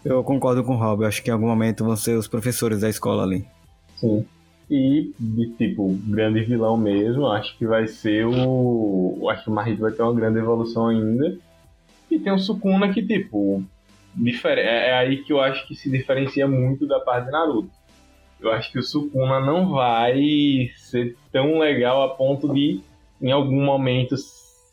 Eu 0.05 0.23
concordo 0.23 0.63
com 0.63 0.75
o 0.75 0.77
Rob, 0.77 1.05
acho 1.05 1.23
que 1.23 1.31
em 1.31 1.33
algum 1.33 1.47
momento 1.47 1.85
vão 1.85 1.97
ser 1.97 2.17
os 2.19 2.29
professores 2.29 2.81
da 2.81 2.91
escola 2.91 3.23
ali. 3.23 3.47
Sim. 3.97 4.27
E, 4.71 5.13
de 5.19 5.51
tipo, 5.57 5.93
grande 6.07 6.43
vilão 6.43 6.77
mesmo, 6.77 7.27
acho 7.27 7.57
que 7.57 7.67
vai 7.67 7.87
ser 7.87 8.27
o. 8.27 9.29
Acho 9.31 9.45
que 9.45 9.51
o 9.51 9.53
Marito 9.53 9.81
vai 9.81 9.93
ter 9.93 10.03
uma 10.03 10.15
grande 10.15 10.39
evolução 10.39 10.89
ainda. 10.89 11.37
E 12.11 12.19
tem 12.19 12.33
o 12.33 12.39
Sukuna 12.39 12.93
que, 12.93 13.03
tipo, 13.03 13.63
difer... 14.15 14.59
é 14.59 14.91
é 14.91 14.95
aí 14.95 15.23
que 15.23 15.33
eu 15.33 15.41
acho 15.41 15.67
que 15.67 15.75
se 15.75 15.91
diferencia 15.91 16.47
muito 16.47 16.87
da 16.87 17.01
parte 17.01 17.27
de 17.27 17.33
Naruto. 17.33 17.71
Eu 18.41 18.53
acho 18.53 18.71
que 18.71 18.79
o 18.79 18.83
Sukuna 18.83 19.41
não 19.41 19.71
vai 19.71 20.71
ser 20.77 21.17
tão 21.33 21.59
legal 21.59 22.03
a 22.03 22.15
ponto 22.15 22.53
de, 22.53 22.81
em 23.21 23.33
algum 23.33 23.65
momento, 23.65 24.17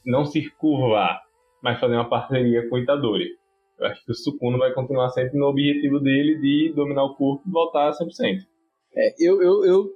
não 0.06 0.26
se 0.26 0.50
curvar, 0.52 1.22
mas 1.62 1.80
fazer 1.80 1.96
uma 1.96 2.10
parceria 2.10 2.68
com 2.68 2.76
o 2.76 2.80
Itadori. 2.80 3.41
Eu 3.82 3.88
acho 3.88 4.06
que 4.06 4.12
o 4.12 4.16
Sukuna 4.16 4.60
vai 4.60 4.74
continuar 4.74 5.10
sempre 5.10 5.38
no 5.40 5.48
objetivo 5.48 6.00
dele 6.00 6.40
de 6.40 6.72
dominar 6.76 7.04
o 7.04 7.16
corpo 7.16 7.44
e 7.48 7.52
voltar 7.52 7.90
a 7.90 7.92
100%. 7.92 8.38
É, 8.96 9.16
eu, 9.20 9.42
eu, 9.42 9.66
eu, 9.66 9.90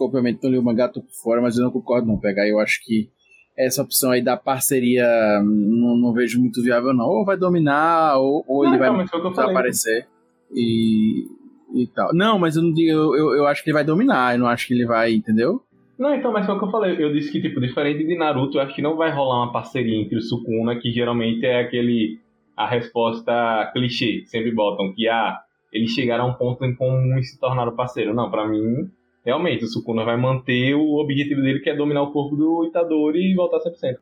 obviamente, 0.00 0.42
não 0.42 0.50
li 0.50 0.58
o 0.58 0.62
mangá, 0.62 0.88
tô 0.88 1.02
por 1.02 1.12
fora, 1.22 1.42
mas 1.42 1.58
eu 1.58 1.64
não 1.64 1.70
concordo 1.70 2.06
não, 2.06 2.18
pegar. 2.18 2.48
Eu 2.48 2.58
acho 2.58 2.80
que 2.82 3.10
essa 3.58 3.82
opção 3.82 4.10
aí 4.10 4.22
da 4.22 4.36
parceria 4.36 5.06
não, 5.42 5.96
não 5.96 6.12
vejo 6.14 6.40
muito 6.40 6.62
viável, 6.62 6.94
não. 6.94 7.06
Ou 7.06 7.24
vai 7.26 7.36
dominar, 7.36 8.16
ou, 8.18 8.42
ou 8.48 8.64
Não, 8.64 8.70
ele 8.70 8.78
vai 8.78 8.88
não, 8.88 9.06
falei. 9.06 9.30
desaparecer. 9.30 10.08
E, 10.54 11.26
e 11.74 11.86
tal. 11.94 12.14
Não, 12.14 12.38
mas 12.38 12.56
eu 12.56 12.62
não 12.62 12.72
digo, 12.72 12.90
eu, 12.90 13.16
eu, 13.16 13.34
eu 13.36 13.46
acho 13.46 13.62
que 13.62 13.70
ele 13.70 13.74
vai 13.74 13.84
dominar, 13.84 14.34
eu 14.34 14.38
não 14.38 14.46
acho 14.46 14.66
que 14.66 14.72
ele 14.72 14.86
vai, 14.86 15.12
entendeu? 15.12 15.60
Não, 15.98 16.14
então, 16.14 16.30
mas 16.30 16.44
foi 16.44 16.54
o 16.54 16.58
que 16.58 16.64
eu 16.66 16.70
falei. 16.70 17.02
Eu 17.02 17.12
disse 17.12 17.32
que, 17.32 17.40
tipo, 17.40 17.60
diferente 17.60 18.06
de 18.06 18.16
Naruto, 18.16 18.58
eu 18.58 18.62
acho 18.62 18.74
que 18.74 18.82
não 18.82 18.96
vai 18.96 19.10
rolar 19.10 19.44
uma 19.44 19.52
parceria 19.52 20.00
entre 20.00 20.16
o 20.16 20.22
Sukuna, 20.22 20.78
que 20.78 20.90
geralmente 20.90 21.44
é 21.44 21.60
aquele. 21.60 22.20
A 22.56 22.66
resposta 22.66 23.70
clichê, 23.72 24.24
sempre 24.26 24.50
botam, 24.52 24.92
que 24.94 25.06
ah, 25.08 25.38
eles 25.72 25.90
chegaram 25.90 26.24
a 26.24 26.28
um 26.28 26.34
ponto 26.34 26.64
em 26.64 26.74
comum 26.74 27.18
e 27.18 27.22
se 27.24 27.38
tornaram 27.38 27.74
parceiro. 27.76 28.14
Não, 28.14 28.30
pra 28.30 28.48
mim, 28.48 28.90
realmente, 29.24 29.64
o 29.64 29.68
Sukuna 29.68 30.04
vai 30.04 30.16
manter 30.16 30.74
o 30.74 30.94
objetivo 30.94 31.42
dele, 31.42 31.60
que 31.60 31.68
é 31.70 31.76
dominar 31.76 32.02
o 32.02 32.12
corpo 32.12 32.34
do 32.36 32.64
Itadori 32.66 33.32
e 33.32 33.34
voltar 33.34 33.58
100%. 33.60 33.96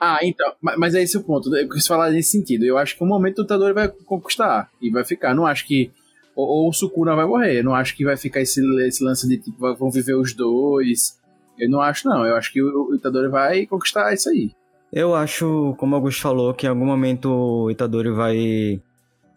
Ah, 0.00 0.20
então, 0.22 0.52
ma- 0.62 0.76
mas 0.78 0.94
é 0.94 1.02
esse 1.02 1.16
o 1.18 1.24
ponto. 1.24 1.54
Eu 1.54 1.68
quis 1.68 1.86
falar 1.86 2.10
nesse 2.10 2.30
sentido. 2.30 2.64
Eu 2.64 2.78
acho 2.78 2.96
que 2.96 3.02
um 3.02 3.06
momento 3.08 3.40
o 3.40 3.42
Itadori 3.42 3.74
vai 3.74 3.88
conquistar 3.88 4.70
e 4.80 4.90
vai 4.90 5.04
ficar. 5.04 5.34
Não 5.34 5.44
acho 5.44 5.66
que. 5.66 5.90
Ou, 6.36 6.46
ou 6.46 6.68
o 6.68 6.72
Sukuna 6.72 7.16
vai 7.16 7.26
morrer. 7.26 7.64
Não 7.64 7.74
acho 7.74 7.96
que 7.96 8.04
vai 8.04 8.16
ficar 8.16 8.40
esse, 8.40 8.60
esse 8.86 9.02
lance 9.02 9.28
de 9.28 9.38
tipo, 9.38 9.74
vão 9.74 9.90
viver 9.90 10.14
os 10.14 10.32
dois. 10.32 11.18
Eu 11.58 11.68
não 11.68 11.80
acho, 11.80 12.08
não. 12.08 12.24
Eu 12.24 12.36
acho 12.36 12.52
que 12.52 12.62
o, 12.62 12.90
o 12.90 12.94
Itadori 12.94 13.28
vai 13.28 13.66
conquistar 13.66 14.14
isso 14.14 14.28
aí. 14.30 14.52
Eu 14.92 15.14
acho, 15.14 15.74
como 15.78 15.92
o 15.92 15.96
Augusto 15.96 16.22
falou, 16.22 16.54
que 16.54 16.66
em 16.66 16.70
algum 16.70 16.86
momento 16.86 17.30
o 17.30 17.70
Itadori 17.70 18.10
vai 18.10 18.80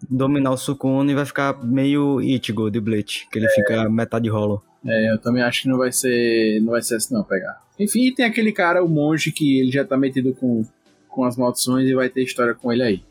dominar 0.09 0.51
o 0.51 0.57
Sukuna 0.57 1.11
e 1.11 1.15
vai 1.15 1.25
ficar 1.25 1.63
meio 1.63 2.21
Ichigo 2.21 2.71
de 2.71 2.79
Bleach, 2.79 3.27
que 3.31 3.37
ele 3.37 3.49
fica 3.49 3.89
metade 3.89 4.29
rolo. 4.29 4.63
É, 4.85 5.11
eu 5.11 5.17
também 5.19 5.43
acho 5.43 5.63
que 5.63 5.67
não 5.69 5.77
vai 5.77 5.91
ser. 5.91 6.59
Não 6.61 6.71
vai 6.71 6.81
ser 6.81 6.95
assim, 6.95 7.13
não, 7.13 7.23
pegar. 7.23 7.61
Enfim, 7.77 8.07
e 8.07 8.15
tem 8.15 8.25
aquele 8.25 8.51
cara, 8.51 8.83
o 8.83 8.89
monge, 8.89 9.31
que 9.31 9.59
ele 9.59 9.71
já 9.71 9.85
tá 9.85 9.97
metido 9.97 10.33
com, 10.33 10.65
com 11.07 11.23
as 11.23 11.37
maldições 11.37 11.87
e 11.87 11.93
vai 11.93 12.09
ter 12.09 12.23
história 12.23 12.53
com 12.53 12.71
ele 12.71 12.83
aí. 12.83 13.03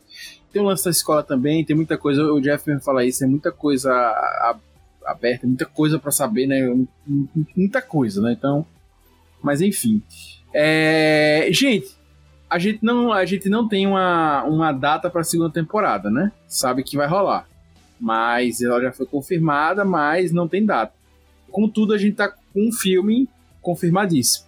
Tem 0.51 0.61
o 0.61 0.65
lance 0.65 0.83
da 0.83 0.91
escola 0.91 1.23
também, 1.23 1.63
tem 1.63 1.75
muita 1.75 1.97
coisa. 1.97 2.23
O 2.23 2.41
Jeff 2.41 2.67
mesmo 2.67 2.83
fala 2.83 3.05
isso, 3.05 3.19
tem 3.19 3.27
muita 3.27 3.51
coisa 3.51 3.91
aberta, 5.05 5.47
muita 5.47 5.65
coisa 5.65 5.97
pra 5.97 6.11
saber, 6.11 6.45
né? 6.47 6.85
Muita 7.55 7.81
coisa, 7.81 8.21
né? 8.21 8.33
Então. 8.33 8.65
Mas 9.41 9.61
enfim. 9.61 10.01
É, 10.53 11.47
gente, 11.51 11.95
a 12.51 12.59
gente 12.59 12.79
não, 12.83 13.13
a 13.13 13.25
gente 13.25 13.47
não 13.47 13.65
tem 13.67 13.87
uma, 13.87 14.43
uma 14.43 14.73
data 14.73 15.09
pra 15.09 15.23
segunda 15.23 15.49
temporada, 15.49 16.09
né? 16.11 16.31
Sabe 16.47 16.83
que 16.83 16.97
vai 16.97 17.07
rolar. 17.07 17.47
Mas 17.97 18.61
ela 18.61 18.81
já 18.81 18.91
foi 18.91 19.05
confirmada, 19.05 19.85
mas 19.85 20.33
não 20.33 20.47
tem 20.49 20.65
data. 20.65 20.93
Contudo, 21.49 21.93
a 21.93 21.97
gente 21.97 22.15
tá 22.17 22.27
com 22.27 22.67
um 22.67 22.71
filme 22.73 23.29
confirmadíssimo, 23.61 24.45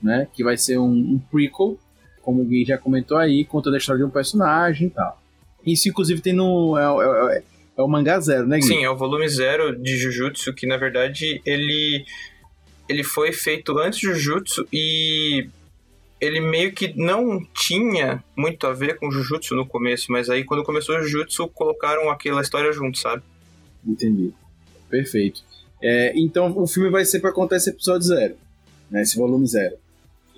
né? 0.00 0.28
Que 0.32 0.44
vai 0.44 0.56
ser 0.56 0.78
um, 0.78 0.88
um 0.92 1.18
prequel, 1.30 1.76
como 2.22 2.42
o 2.42 2.44
Gui 2.44 2.64
já 2.64 2.78
comentou 2.78 3.16
aí, 3.18 3.44
contando 3.44 3.74
a 3.74 3.78
história 3.78 3.98
de 3.98 4.04
um 4.04 4.10
personagem 4.10 4.86
e 4.86 4.90
tal. 4.90 5.20
Isso, 5.66 5.88
inclusive, 5.88 6.20
tem 6.20 6.32
no. 6.32 6.76
É, 6.78 6.82
é- 6.84 7.38
é- 7.38 7.42
é 7.74 7.82
o 7.82 7.88
mangá 7.88 8.20
zero, 8.20 8.46
né, 8.46 8.58
Gui? 8.58 8.66
Sim, 8.66 8.84
é 8.84 8.90
o 8.90 8.96
volume 8.96 9.26
zero 9.28 9.74
de 9.74 9.96
Jujutsu, 9.96 10.52
que 10.52 10.66
na 10.66 10.76
verdade 10.76 11.40
ele, 11.46 12.04
ele 12.88 13.02
foi 13.02 13.32
feito 13.32 13.76
antes 13.78 13.98
de 13.98 14.06
Jujutsu 14.12 14.68
e 14.70 15.48
ele 16.22 16.40
meio 16.40 16.72
que 16.72 16.94
não 16.96 17.44
tinha 17.52 18.22
muito 18.36 18.64
a 18.66 18.72
ver 18.72 18.96
com 18.98 19.10
Jujutsu 19.10 19.56
no 19.56 19.66
começo, 19.66 20.12
mas 20.12 20.30
aí 20.30 20.44
quando 20.44 20.62
começou 20.62 20.94
o 20.96 21.02
Jujutsu 21.02 21.48
colocaram 21.48 22.08
aquela 22.08 22.40
história 22.40 22.72
junto, 22.72 22.96
sabe? 22.98 23.22
Entendi. 23.84 24.32
Perfeito. 24.88 25.42
É, 25.82 26.12
então 26.16 26.56
o 26.56 26.66
filme 26.66 26.88
vai 26.90 27.04
ser 27.04 27.18
para 27.18 27.32
contar 27.32 27.56
esse 27.56 27.70
episódio 27.70 28.06
zero, 28.06 28.36
né? 28.88 29.02
Esse 29.02 29.18
volume 29.18 29.46
zero. 29.48 29.74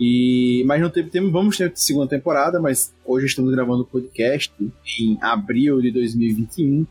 E, 0.01 0.65
mas 0.66 0.81
não 0.81 0.89
teve, 0.89 1.11
tem- 1.11 1.31
vamos 1.31 1.56
ter 1.59 1.70
segunda 1.74 2.09
temporada, 2.09 2.59
mas 2.59 2.93
hoje 3.05 3.27
estamos 3.27 3.52
gravando 3.55 3.82
o 3.82 3.86
podcast 3.86 4.52
em 4.98 5.19
abril 5.20 5.81
de 5.82 5.90
2021 5.93 6.86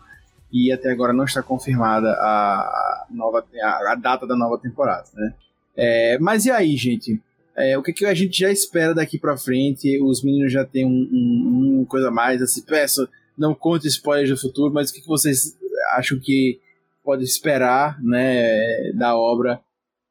e 0.51 0.71
até 0.71 0.91
agora 0.91 1.11
não 1.11 1.25
está 1.25 1.41
confirmada 1.41 2.09
a, 2.11 3.05
nova, 3.09 3.43
a, 3.61 3.91
a 3.91 3.95
data 3.95 4.27
da 4.27 4.35
nova 4.35 4.57
temporada, 4.59 5.07
né? 5.15 5.33
É, 5.75 6.17
mas 6.19 6.45
e 6.45 6.51
aí, 6.51 6.77
gente? 6.77 7.19
É, 7.55 7.77
o 7.77 7.83
que, 7.83 7.93
que 7.93 8.05
a 8.05 8.13
gente 8.13 8.39
já 8.39 8.51
espera 8.51 8.93
daqui 8.95 9.19
pra 9.19 9.37
frente? 9.37 10.01
Os 10.01 10.23
meninos 10.23 10.51
já 10.51 10.65
têm 10.65 10.85
um, 10.85 10.89
um- 11.11 11.79
um 11.81 11.85
coisa 11.85 12.07
a 12.07 12.11
mais, 12.11 12.41
assim, 12.41 12.63
peço, 12.65 13.07
não 13.37 13.53
conte 13.53 13.87
spoilers 13.87 14.29
do 14.29 14.37
futuro, 14.37 14.73
mas 14.73 14.89
o 14.89 14.93
que, 14.93 15.01
que 15.01 15.07
vocês 15.07 15.55
acham 15.95 16.19
que 16.19 16.59
pode 17.03 17.23
esperar, 17.23 18.01
né, 18.01 18.91
da 18.93 19.15
obra 19.15 19.59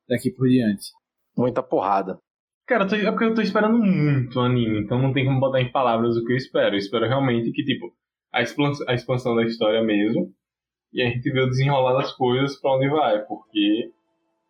daqui 0.08 0.30
por 0.30 0.46
diante? 0.48 0.86
Muita 1.36 1.62
porrada. 1.62 2.18
Cara, 2.66 2.86
tô- 2.86 2.94
é 2.94 3.10
porque 3.10 3.24
eu 3.24 3.34
tô 3.34 3.42
esperando 3.42 3.76
muito 3.78 4.38
o 4.38 4.42
anime, 4.42 4.80
então 4.80 5.00
não 5.00 5.12
tem 5.12 5.24
como 5.24 5.40
botar 5.40 5.60
em 5.60 5.72
palavras 5.72 6.16
o 6.16 6.24
que 6.24 6.32
eu 6.32 6.36
espero. 6.36 6.74
Eu 6.76 6.78
espero 6.78 7.06
realmente 7.08 7.50
que, 7.50 7.64
tipo, 7.64 7.92
a 8.32 8.40
expansão, 8.40 8.86
a 8.88 8.94
expansão 8.94 9.34
da 9.34 9.44
história 9.44 9.82
mesmo, 9.82 10.32
e 10.92 11.02
a 11.02 11.06
gente 11.08 11.28
vê 11.30 11.40
o 11.40 11.48
desenrolar 11.48 11.94
das 11.94 12.12
coisas 12.12 12.56
pra 12.60 12.76
onde 12.76 12.88
vai, 12.88 13.18
porque, 13.24 13.90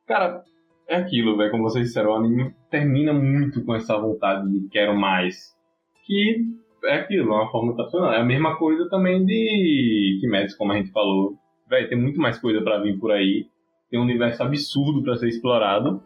cara, 0.07 0.43
é 0.89 0.97
aquilo, 0.97 1.37
velho, 1.39 1.51
como 1.51 1.63
vocês 1.63 1.87
disseram, 1.87 2.11
o 2.11 2.15
anime 2.17 2.55
termina 2.73 3.13
muito 3.13 3.63
com 3.65 3.75
essa 3.75 3.97
vontade 3.97 4.51
de 4.51 4.69
quero 4.69 4.97
mais. 4.97 5.55
Que 6.05 6.45
é 6.85 6.95
aquilo, 6.95 7.33
é 7.33 7.37
uma 7.37 7.51
forma 7.53 7.77
tradicional. 7.77 8.13
É 8.13 8.21
a 8.21 8.25
mesma 8.25 8.57
coisa 8.57 8.89
também 8.89 9.25
de 9.25 10.19
Kimetsu, 10.21 10.57
como 10.57 10.73
a 10.73 10.77
gente 10.77 10.91
falou. 10.91 11.35
Velho, 11.69 11.89
tem 11.89 12.01
muito 12.01 12.19
mais 12.19 12.39
coisa 12.39 12.61
pra 12.63 12.83
vir 12.83 12.99
por 12.99 13.13
aí. 13.13 13.47
Tem 13.91 14.01
um 14.01 14.05
universo 14.05 14.43
absurdo 14.43 15.03
pra 15.03 15.17
ser 15.17 15.29
explorado. 15.29 16.03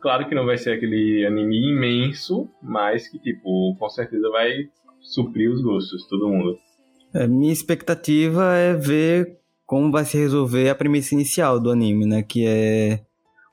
Claro 0.00 0.28
que 0.28 0.34
não 0.34 0.44
vai 0.44 0.58
ser 0.58 0.72
aquele 0.72 1.24
anime 1.24 1.70
imenso, 1.70 2.50
mas 2.60 3.08
que, 3.08 3.18
tipo, 3.20 3.76
com 3.78 3.88
certeza 3.88 4.28
vai 4.30 4.68
suprir 5.00 5.50
os 5.50 5.62
gostos 5.62 6.02
de 6.02 6.08
todo 6.08 6.28
mundo. 6.28 6.58
É, 7.14 7.26
minha 7.26 7.52
expectativa 7.52 8.54
é 8.56 8.74
ver 8.74 9.38
como 9.64 9.92
vai 9.92 10.04
se 10.04 10.18
resolver 10.18 10.68
a 10.68 10.74
premissa 10.74 11.14
inicial 11.14 11.60
do 11.60 11.70
anime, 11.70 12.04
né? 12.04 12.22
Que 12.22 12.44
é 12.46 13.00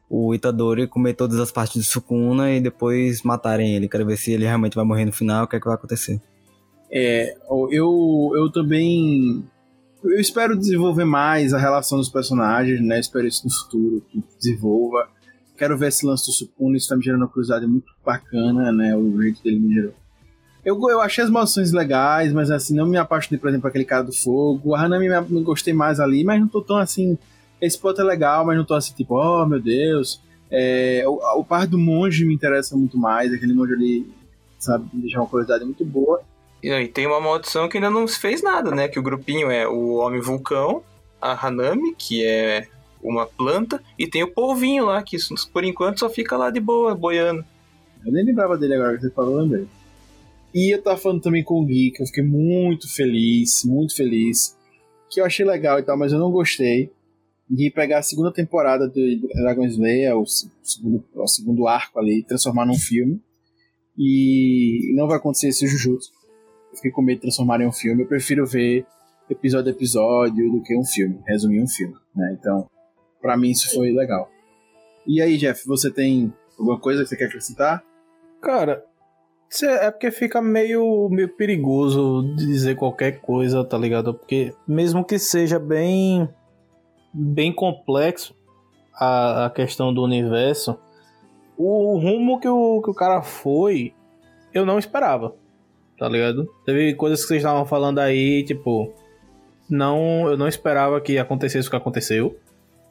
o 0.09 0.33
Itadori 0.33 0.87
comer 0.87 1.13
todas 1.13 1.39
as 1.39 1.51
partes 1.51 1.77
do 1.77 1.83
Sukuna 1.83 2.51
e 2.51 2.59
depois 2.59 3.21
matarem 3.21 3.75
ele. 3.75 3.87
Quero 3.87 4.05
ver 4.05 4.17
se 4.17 4.31
ele 4.31 4.45
realmente 4.45 4.75
vai 4.75 4.83
morrer 4.83 5.05
no 5.05 5.11
final, 5.11 5.45
o 5.45 5.47
que 5.47 5.55
é 5.55 5.59
que 5.59 5.65
vai 5.65 5.75
acontecer. 5.75 6.19
É, 6.91 7.37
eu, 7.71 8.31
eu 8.35 8.51
também. 8.51 9.43
Eu 10.03 10.19
espero 10.19 10.57
desenvolver 10.57 11.05
mais 11.05 11.53
a 11.53 11.59
relação 11.59 11.99
dos 11.99 12.09
personagens, 12.09 12.81
né? 12.81 12.99
Espero 12.99 13.27
isso 13.27 13.45
no 13.45 13.53
futuro, 13.53 14.01
que 14.09 14.23
desenvolva. 14.37 15.07
Quero 15.55 15.77
ver 15.77 15.89
esse 15.89 16.05
lance 16.05 16.25
do 16.25 16.31
Sukuna, 16.31 16.77
isso 16.77 16.87
tá 16.87 16.95
me 16.95 17.03
gerando 17.03 17.21
uma 17.21 17.27
curiosidade 17.27 17.67
muito 17.67 17.91
bacana, 18.03 18.71
né? 18.71 18.95
O 18.95 19.21
jeito 19.21 19.43
dele 19.43 19.59
me 19.59 19.73
gerou. 19.73 19.93
Eu, 20.63 20.79
eu 20.89 21.01
achei 21.01 21.23
as 21.23 21.29
moções 21.29 21.71
legais, 21.71 22.33
mas 22.33 22.49
assim, 22.49 22.75
não 22.75 22.85
me 22.85 22.97
apaixonei, 22.97 23.39
por 23.39 23.49
exemplo, 23.49 23.63
por 23.63 23.67
aquele 23.69 23.85
cara 23.85 24.03
do 24.03 24.13
fogo. 24.13 24.73
A 24.73 24.81
Hanami 24.81 25.07
me 25.29 25.43
gostei 25.43 25.73
mais 25.73 25.99
ali, 25.99 26.23
mas 26.23 26.39
não 26.39 26.47
tô 26.47 26.61
tão 26.61 26.77
assim. 26.77 27.17
Esse 27.61 27.77
ponto 27.77 27.99
é 27.99 28.03
legal, 28.03 28.45
mas 28.45 28.57
não 28.57 28.65
tô 28.65 28.73
assim, 28.73 28.93
tipo, 28.93 29.15
oh 29.15 29.45
meu 29.45 29.59
Deus. 29.59 30.21
É, 30.51 31.03
o, 31.05 31.39
o 31.39 31.43
par 31.43 31.67
do 31.67 31.77
monge 31.77 32.25
me 32.25 32.33
interessa 32.33 32.75
muito 32.75 32.97
mais, 32.97 33.31
aquele 33.31 33.53
monge 33.53 33.73
ali, 33.73 34.11
sabe, 34.57 34.89
me 34.93 35.01
deixa 35.01 35.19
uma 35.19 35.27
curiosidade 35.27 35.65
muito 35.65 35.85
boa. 35.85 36.21
E 36.61 36.71
aí 36.71 36.87
tem 36.87 37.05
uma 37.05 37.21
maldição 37.21 37.69
que 37.69 37.77
ainda 37.77 37.89
não 37.89 38.07
se 38.07 38.19
fez 38.19 38.41
nada, 38.41 38.71
né? 38.71 38.87
Que 38.87 38.99
o 38.99 39.03
grupinho 39.03 39.49
é 39.49 39.67
o 39.67 39.95
Homem 39.95 40.21
Vulcão, 40.21 40.83
a 41.21 41.47
Hanami, 41.47 41.93
que 41.95 42.25
é 42.25 42.67
uma 43.01 43.25
planta, 43.25 43.81
e 43.97 44.07
tem 44.07 44.23
o 44.23 44.31
polvinho 44.31 44.85
lá, 44.85 45.01
que 45.01 45.15
por 45.53 45.63
enquanto 45.63 45.99
só 45.99 46.09
fica 46.09 46.35
lá 46.35 46.49
de 46.49 46.59
boa, 46.59 46.93
boiando. 46.95 47.45
Eu 48.05 48.11
nem 48.11 48.25
lembrava 48.25 48.57
dele 48.57 48.75
agora 48.75 48.95
que 48.95 49.03
você 49.03 49.11
falou, 49.11 49.37
lembrei. 49.37 49.67
E 50.53 50.73
eu 50.73 50.81
tava 50.81 50.97
falando 50.97 51.21
também 51.21 51.43
com 51.43 51.61
o 51.61 51.65
Gui, 51.65 51.91
que 51.91 52.01
eu 52.01 52.07
fiquei 52.07 52.23
muito 52.23 52.93
feliz, 52.93 53.63
muito 53.63 53.95
feliz. 53.95 54.57
Que 55.09 55.21
eu 55.21 55.25
achei 55.25 55.45
legal 55.45 55.79
e 55.79 55.83
tal, 55.83 55.97
mas 55.97 56.11
eu 56.11 56.19
não 56.19 56.31
gostei 56.31 56.91
de 57.49 57.71
pegar 57.71 57.99
a 57.99 58.03
segunda 58.03 58.31
temporada 58.31 58.87
do 58.87 59.27
Dragon 59.41 59.65
Slayer, 59.65 60.15
o 60.15 60.25
segundo, 60.25 61.03
o 61.15 61.27
segundo 61.27 61.67
arco 61.67 61.99
ali, 61.99 62.23
transformar 62.23 62.65
num 62.65 62.77
filme. 62.77 63.19
E 63.97 64.93
não 64.95 65.07
vai 65.07 65.17
acontecer 65.17 65.47
esse 65.47 65.67
Jujutsu. 65.67 66.11
Eu 66.71 66.75
fiquei 66.75 66.91
com 66.91 67.01
medo 67.01 67.17
de 67.17 67.21
transformar 67.23 67.59
em 67.59 67.67
um 67.67 67.71
filme. 67.71 68.03
Eu 68.03 68.07
prefiro 68.07 68.45
ver 68.45 68.85
episódio 69.29 69.71
a 69.71 69.75
episódio 69.75 70.51
do 70.51 70.61
que 70.61 70.77
um 70.77 70.85
filme, 70.85 71.19
resumir 71.27 71.61
um 71.61 71.67
filme. 71.67 71.95
Né? 72.15 72.37
Então, 72.39 72.67
para 73.21 73.35
mim 73.35 73.49
isso 73.49 73.73
foi 73.73 73.91
legal. 73.91 74.29
E 75.07 75.21
aí, 75.21 75.37
Jeff, 75.37 75.65
você 75.65 75.91
tem 75.91 76.33
alguma 76.57 76.79
coisa 76.79 77.03
que 77.03 77.09
você 77.09 77.17
quer 77.17 77.25
acrescentar? 77.25 77.83
Cara, 78.41 78.83
é 79.63 79.89
porque 79.89 80.11
fica 80.11 80.41
meio, 80.41 81.09
meio 81.09 81.29
perigoso 81.29 82.35
dizer 82.35 82.75
qualquer 82.75 83.19
coisa, 83.19 83.63
tá 83.63 83.77
ligado? 83.77 84.13
Porque 84.13 84.53
mesmo 84.67 85.03
que 85.03 85.17
seja 85.17 85.57
bem, 85.59 86.29
bem 87.19 87.51
complexo 87.51 88.33
a, 88.93 89.45
a 89.45 89.49
questão 89.49 89.93
do 89.93 90.03
universo, 90.03 90.77
o 91.57 91.97
rumo 91.97 92.39
que 92.39 92.47
o, 92.47 92.81
que 92.81 92.89
o 92.89 92.93
cara 92.93 93.21
foi, 93.21 93.93
eu 94.53 94.65
não 94.65 94.79
esperava, 94.79 95.35
tá 95.97 96.07
ligado? 96.07 96.49
Teve 96.65 96.93
coisas 96.95 97.21
que 97.21 97.27
vocês 97.27 97.41
estavam 97.41 97.65
falando 97.65 97.99
aí, 97.99 98.43
tipo, 98.43 98.93
não, 99.69 100.27
eu 100.29 100.37
não 100.37 100.47
esperava 100.47 101.01
que 101.01 101.17
acontecesse 101.17 101.67
o 101.67 101.71
que 101.71 101.77
aconteceu. 101.77 102.39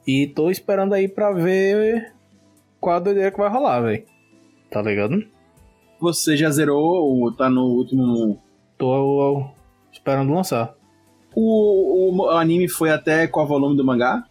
E 0.07 0.27
tô 0.27 0.49
esperando 0.49 0.93
aí 0.93 1.07
pra 1.07 1.31
ver 1.31 2.13
qual 2.79 2.95
a 2.95 2.99
doideira 2.99 3.31
que 3.31 3.37
vai 3.37 3.49
rolar, 3.49 3.81
velho. 3.81 4.05
Tá 4.71 4.81
ligado? 4.81 5.23
Você 5.99 6.37
já 6.37 6.49
zerou 6.49 6.81
ou 6.81 7.31
tá 7.31 7.49
no 7.49 7.65
último. 7.65 8.41
Tô 8.77 9.49
esperando 9.91 10.33
lançar. 10.33 10.78
O, 11.41 12.17
o 12.17 12.29
anime 12.31 12.67
foi 12.67 12.89
até 12.89 13.25
qual 13.25 13.47
volume 13.47 13.77
do 13.77 13.85
mangá? 13.85 14.25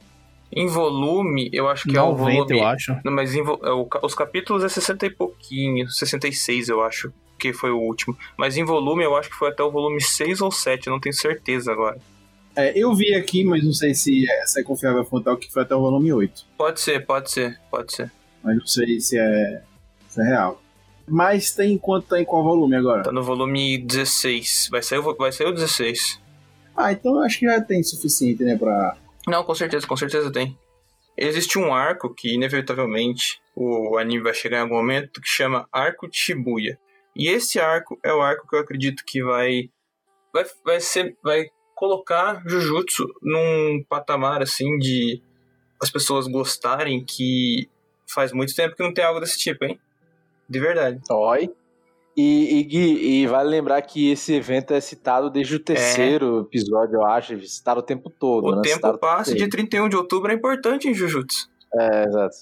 Em 0.52 0.66
volume, 0.66 1.48
eu 1.52 1.66
acho 1.66 1.89
que 1.89 1.97
é 1.97 2.02
o 2.02 2.10
90, 2.12 2.16
volume. 2.16 2.59
eu 2.59 2.66
acho. 2.66 2.97
Não, 3.02 3.12
mas 3.12 3.35
em 3.35 3.40
é, 3.40 4.02
os 4.02 4.14
capítulos 4.14 4.62
é 4.62 4.68
60 4.68 5.06
e 5.06 5.10
pouquinho, 5.10 5.89
66 5.89 6.68
eu 6.68 6.82
acho, 6.82 7.10
que 7.39 7.52
foi 7.52 7.70
o 7.70 7.78
último. 7.78 8.16
Mas 8.36 8.59
em 8.59 8.64
volume 8.64 9.05
eu 9.05 9.16
acho 9.16 9.30
que 9.30 9.36
foi 9.36 9.48
até 9.48 9.62
o 9.62 9.70
volume 9.70 10.02
6 10.02 10.43
ou 10.43 10.51
7, 10.51 10.86
eu 10.86 10.93
não 10.93 11.01
tenho 11.01 11.14
certeza 11.14 11.72
agora. 11.72 11.98
É, 12.55 12.76
eu 12.76 12.94
vi 12.94 13.14
aqui, 13.14 13.43
mas 13.43 13.64
não 13.64 13.72
sei 13.72 13.94
se 13.94 14.30
é, 14.30 14.47
se 14.47 14.60
é 14.60 14.62
confiável 14.62 15.01
apontar 15.01 15.36
que 15.36 15.51
foi 15.51 15.62
até 15.62 15.74
o 15.74 15.80
volume 15.80 16.12
8. 16.12 16.44
Pode 16.59 16.80
ser, 16.80 17.06
pode 17.06 17.30
ser, 17.30 17.59
pode 17.70 17.94
ser. 17.94 18.12
Mas 18.43 18.59
não 18.59 18.66
sei 18.66 19.01
se 19.01 19.18
é, 19.18 19.62
se 20.09 20.20
é 20.20 20.24
real. 20.24 20.60
Mas 21.06 21.52
tem 21.52 21.78
quanto 21.78 22.09
tá 22.09 22.20
em 22.20 22.24
qual 22.24 22.43
volume 22.43 22.76
agora? 22.76 23.02
Tá 23.02 23.12
no 23.12 23.22
volume 23.22 23.78
16. 23.78 24.68
Vai 24.70 24.82
sair, 24.82 25.01
vai 25.01 25.32
sair 25.32 25.47
o 25.47 25.52
16. 25.52 26.27
Ah, 26.78 26.92
então 26.92 27.16
eu 27.16 27.22
acho 27.22 27.40
que 27.40 27.44
já 27.44 27.60
tem 27.60 27.82
suficiente, 27.82 28.44
né, 28.44 28.56
pra. 28.56 28.96
Não, 29.26 29.42
com 29.42 29.52
certeza, 29.52 29.84
com 29.84 29.96
certeza 29.96 30.32
tem. 30.32 30.56
Existe 31.16 31.59
um 31.59 31.74
arco 31.74 32.14
que, 32.14 32.34
inevitavelmente, 32.34 33.40
o 33.56 33.98
anime 33.98 34.22
vai 34.22 34.32
chegar 34.32 34.59
em 34.59 34.60
algum 34.60 34.76
momento, 34.76 35.20
que 35.20 35.28
chama 35.28 35.68
Arco 35.72 36.09
de 36.09 36.16
Shibuya. 36.16 36.78
E 37.16 37.28
esse 37.28 37.59
arco 37.59 37.98
é 38.05 38.12
o 38.12 38.20
arco 38.20 38.46
que 38.48 38.55
eu 38.55 38.60
acredito 38.60 39.02
que 39.05 39.20
vai. 39.24 39.68
Vai, 40.32 40.46
vai 40.64 40.80
ser. 40.80 41.16
Vai 41.20 41.46
colocar 41.74 42.40
Jujutsu 42.46 43.05
num 43.20 43.84
patamar 43.88 44.40
assim 44.40 44.78
de 44.78 45.20
as 45.82 45.90
pessoas 45.90 46.28
gostarem 46.28 47.05
que 47.05 47.68
faz 48.06 48.32
muito 48.32 48.55
tempo 48.55 48.76
que 48.76 48.82
não 48.84 48.94
tem 48.94 49.05
algo 49.05 49.18
desse 49.18 49.36
tipo, 49.36 49.64
hein? 49.64 49.80
De 50.48 50.60
verdade. 50.60 51.00
Oi. 51.10 51.50
E, 52.20 52.59
e, 52.59 52.62
Gui, 52.65 53.23
e 53.23 53.27
vale 53.28 53.49
lembrar 53.49 53.81
que 53.81 54.11
esse 54.11 54.35
evento 54.35 54.74
é 54.74 54.81
citado 54.81 55.31
desde 55.31 55.55
o 55.55 55.61
terceiro 55.61 56.40
episódio, 56.40 56.97
eu 56.97 57.07
acho, 57.07 57.40
citado 57.47 57.78
o 57.78 57.82
tempo 57.82 58.11
todo. 58.11 58.49
O 58.49 58.57
né? 58.57 58.62
tempo 58.62 58.74
Citado 58.74 58.99
passa 58.99 59.36
de 59.36 59.49
31 59.49 59.89
de 59.89 59.95
outubro 59.95 60.32
é 60.32 60.35
importante 60.35 60.89
em 60.89 60.95
Jujutsu. 60.95 61.49
É, 61.73 62.07
exato. 62.09 62.36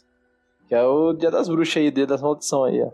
Que 0.67 0.75
é 0.75 0.83
o 0.83 1.13
dia 1.13 1.31
das 1.31 1.47
bruxas 1.47 1.77
aí, 1.77 1.91
dia 1.91 2.07
das 2.07 2.23
maldições 2.23 2.73
aí, 2.73 2.81
ó. 2.81 2.91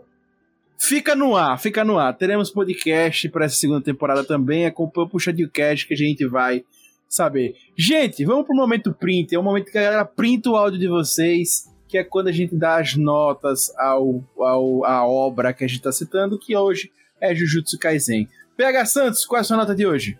Fica 0.77 1.15
no 1.15 1.37
ar, 1.37 1.57
fica 1.57 1.85
no 1.85 1.97
ar. 1.97 2.17
Teremos 2.17 2.51
podcast 2.51 3.29
pra 3.29 3.45
essa 3.45 3.55
segunda 3.55 3.79
temporada 3.79 4.21
também. 4.25 4.65
Acompanha 4.65 5.07
o 5.07 5.09
Puxa 5.09 5.31
de 5.31 5.47
Cast 5.47 5.87
que 5.87 5.93
a 5.93 5.97
gente 5.97 6.27
vai 6.27 6.65
saber. 7.07 7.55
Gente, 7.77 8.25
vamos 8.25 8.45
pro 8.45 8.53
momento 8.53 8.93
print. 8.93 9.33
É 9.33 9.39
o 9.39 9.43
momento 9.43 9.71
que 9.71 9.77
a 9.77 9.83
galera 9.83 10.05
printa 10.05 10.49
o 10.49 10.57
áudio 10.57 10.81
de 10.81 10.89
vocês, 10.89 11.72
que 11.93 11.97
é 11.99 12.03
quando 12.03 12.27
a 12.27 12.31
gente 12.31 12.55
dá 12.55 12.79
as 12.79 12.95
notas 12.95 13.71
ao, 13.77 14.23
ao 14.39 14.83
à 14.83 15.07
obra 15.07 15.53
que 15.53 15.63
a 15.63 15.67
gente 15.67 15.83
tá 15.83 15.91
citando, 15.91 16.39
que 16.39 16.57
hoje 16.57 16.91
é 17.21 17.35
Jujutsu 17.35 17.77
Kaisen. 17.77 18.27
PH 18.57 18.85
Santos, 18.85 19.25
qual 19.27 19.37
é 19.37 19.41
a 19.41 19.43
sua 19.43 19.57
nota 19.57 19.75
de 19.75 19.85
hoje? 19.85 20.17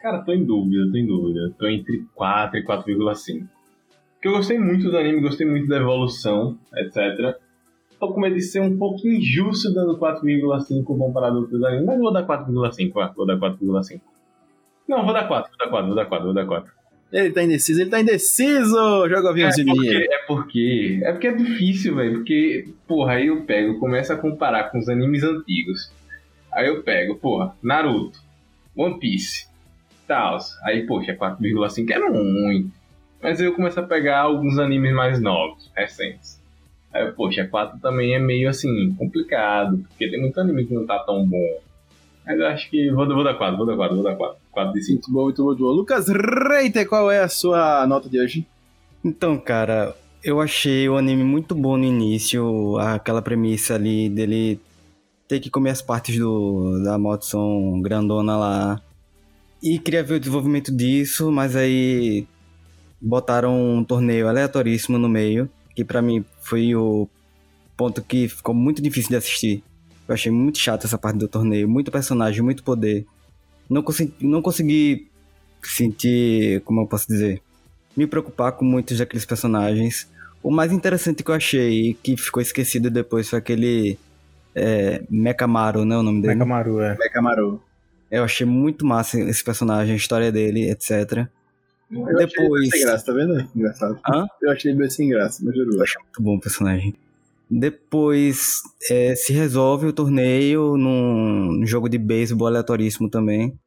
Cara, 0.00 0.20
tô 0.20 0.32
em 0.32 0.44
dúvida, 0.44 0.88
tô 0.92 0.96
em 0.96 1.04
dúvida. 1.04 1.52
Tô 1.58 1.66
entre 1.66 2.04
4 2.14 2.60
e 2.60 2.64
4,5. 2.64 3.48
Porque 4.14 4.28
eu 4.28 4.32
gostei 4.32 4.60
muito 4.60 4.88
do 4.88 4.96
anime, 4.96 5.20
gostei 5.20 5.44
muito 5.44 5.66
da 5.66 5.78
evolução, 5.78 6.56
etc. 6.76 7.36
Tô 7.98 8.12
com 8.12 8.20
medo 8.20 8.36
de 8.36 8.42
ser 8.42 8.60
um 8.60 8.78
pouco 8.78 9.04
injusto 9.08 9.74
dando 9.74 9.98
4,5 9.98 10.84
comparado 10.84 11.38
a 11.38 11.40
outros 11.40 11.64
animes, 11.64 11.84
mas 11.84 11.98
vou 11.98 12.12
dar 12.12 12.24
4,5, 12.24 12.92
vá, 12.92 13.08
vou 13.08 13.26
dar 13.26 13.36
4,5. 13.36 14.00
Não, 14.86 15.04
vou 15.04 15.12
dar 15.12 15.26
4, 15.26 15.50
vou 15.50 15.58
dar 15.58 15.68
4, 15.68 15.86
vou 15.88 15.96
dar 15.96 16.06
4, 16.06 16.24
vou 16.26 16.34
dar 16.34 16.46
4. 16.46 16.77
Ele 17.10 17.30
tá 17.30 17.42
indeciso, 17.42 17.80
ele 17.80 17.90
tá 17.90 18.00
indeciso! 18.00 19.08
Joga 19.08 19.28
o 19.28 19.28
aviãozinho 19.28 19.66
de 19.66 19.72
dinheiro. 19.72 20.12
É 20.12 20.18
porque, 20.26 21.00
é 21.02 21.12
porque 21.12 21.28
é 21.28 21.32
difícil, 21.32 21.96
velho. 21.96 22.14
Porque, 22.16 22.68
porra, 22.86 23.14
aí 23.14 23.28
eu 23.28 23.42
pego, 23.42 23.78
começo 23.78 24.12
a 24.12 24.16
comparar 24.16 24.64
com 24.70 24.78
os 24.78 24.88
animes 24.88 25.22
antigos. 25.22 25.90
Aí 26.52 26.68
eu 26.68 26.82
pego, 26.82 27.16
porra, 27.16 27.54
Naruto, 27.62 28.18
One 28.76 28.98
Piece, 28.98 29.46
tal. 30.06 30.38
Aí, 30.64 30.86
poxa, 30.86 31.14
4,5 31.14 31.90
é 31.90 31.98
muito. 31.98 32.70
Mas 33.22 33.40
aí 33.40 33.46
eu 33.46 33.54
começo 33.54 33.80
a 33.80 33.82
pegar 33.82 34.20
alguns 34.20 34.58
animes 34.58 34.92
mais 34.92 35.20
novos, 35.20 35.70
recentes. 35.74 36.38
Aí, 36.92 37.10
poxa, 37.12 37.46
4 37.46 37.80
também 37.80 38.14
é 38.14 38.18
meio 38.18 38.48
assim, 38.48 38.94
complicado. 38.94 39.78
Porque 39.88 40.10
tem 40.10 40.20
muito 40.20 40.38
anime 40.38 40.66
que 40.66 40.74
não 40.74 40.86
tá 40.86 40.98
tão 41.00 41.26
bom. 41.26 41.60
Mas 42.28 42.38
eu 42.38 42.46
acho 42.46 42.70
que 42.70 42.90
vou, 42.90 43.08
vou 43.08 43.24
dar 43.24 43.32
4, 43.32 43.56
vou 43.56 43.64
dar 43.64 43.74
4, 43.74 43.96
vou 43.96 44.04
dar 44.04 44.14
4. 44.14 44.36
4 44.52 44.72
de 44.74 44.82
5. 44.82 44.92
Muito 44.92 45.10
bom, 45.10 45.24
muito 45.24 45.36
bom, 45.38 45.46
muito 45.46 45.62
bom. 45.62 45.70
Lucas 45.70 46.08
Reiter, 46.08 46.86
qual 46.86 47.10
é 47.10 47.20
a 47.20 47.28
sua 47.28 47.86
nota 47.86 48.06
de 48.06 48.20
hoje? 48.20 48.46
Então, 49.02 49.38
cara, 49.38 49.96
eu 50.22 50.38
achei 50.38 50.86
o 50.90 50.98
anime 50.98 51.24
muito 51.24 51.54
bom 51.54 51.78
no 51.78 51.84
início, 51.84 52.76
aquela 52.76 53.22
premissa 53.22 53.76
ali 53.76 54.10
dele 54.10 54.60
ter 55.26 55.40
que 55.40 55.48
comer 55.48 55.70
as 55.70 55.80
partes 55.80 56.18
do, 56.18 56.82
da 56.84 56.98
maldição 56.98 57.80
grandona 57.80 58.36
lá. 58.36 58.82
E 59.62 59.78
queria 59.78 60.04
ver 60.04 60.16
o 60.16 60.20
desenvolvimento 60.20 60.70
disso, 60.70 61.32
mas 61.32 61.56
aí 61.56 62.26
botaram 63.00 63.78
um 63.78 63.82
torneio 63.82 64.28
aleatoríssimo 64.28 64.98
no 64.98 65.08
meio, 65.08 65.48
que 65.74 65.82
pra 65.82 66.02
mim 66.02 66.22
foi 66.42 66.74
o 66.74 67.08
ponto 67.74 68.02
que 68.02 68.28
ficou 68.28 68.54
muito 68.54 68.82
difícil 68.82 69.08
de 69.08 69.16
assistir. 69.16 69.64
Eu 70.08 70.14
achei 70.14 70.32
muito 70.32 70.58
chato 70.58 70.86
essa 70.86 70.96
parte 70.96 71.18
do 71.18 71.28
torneio, 71.28 71.68
muito 71.68 71.92
personagem, 71.92 72.42
muito 72.42 72.64
poder. 72.64 73.06
Não 73.68 73.82
consegui, 73.82 74.14
não 74.26 74.40
consegui 74.40 75.10
sentir, 75.62 76.62
como 76.62 76.80
eu 76.80 76.86
posso 76.86 77.06
dizer, 77.06 77.42
me 77.94 78.06
preocupar 78.06 78.52
com 78.52 78.64
muitos 78.64 78.98
daqueles 78.98 79.26
personagens. 79.26 80.08
O 80.42 80.50
mais 80.50 80.72
interessante 80.72 81.22
que 81.22 81.30
eu 81.30 81.34
achei 81.34 81.90
e 81.90 81.94
que 81.94 82.16
ficou 82.16 82.40
esquecido 82.40 82.88
depois 82.90 83.28
foi 83.28 83.38
aquele 83.38 83.98
é, 84.54 85.02
Mekamaru, 85.10 85.84
né? 85.84 85.96
O 85.96 86.02
nome 86.02 86.22
dele. 86.22 86.34
Mekamaru, 86.34 86.80
é. 86.80 86.96
Mekamaru. 86.96 87.62
Eu 88.10 88.24
achei 88.24 88.46
muito 88.46 88.86
massa 88.86 89.20
esse 89.20 89.44
personagem, 89.44 89.92
a 89.92 89.96
história 89.96 90.32
dele, 90.32 90.70
etc. 90.70 91.28
Eu 91.90 92.06
achei 92.06 92.16
ele 92.16 92.26
Depois. 92.26 92.70
sem 92.70 92.80
graça, 92.80 93.04
tá 93.04 93.12
vendo? 93.12 93.48
Engraçado. 93.54 94.00
Hã? 94.08 94.26
Eu 94.40 94.50
achei 94.50 94.70
ele 94.70 94.78
meio 94.78 94.90
sem 94.90 95.08
graça, 95.08 95.42
mas 95.44 95.54
juro. 95.54 95.76
Muito 95.76 96.22
bom 96.22 96.36
o 96.36 96.40
personagem. 96.40 96.94
Depois 97.50 98.60
é, 98.90 99.14
se 99.14 99.32
resolve 99.32 99.86
o 99.86 99.92
torneio 99.92 100.76
num 100.76 101.64
jogo 101.66 101.88
de 101.88 101.98
beisebol 101.98 102.46
aleatoríssimo 102.48 103.08
também. 103.10 103.58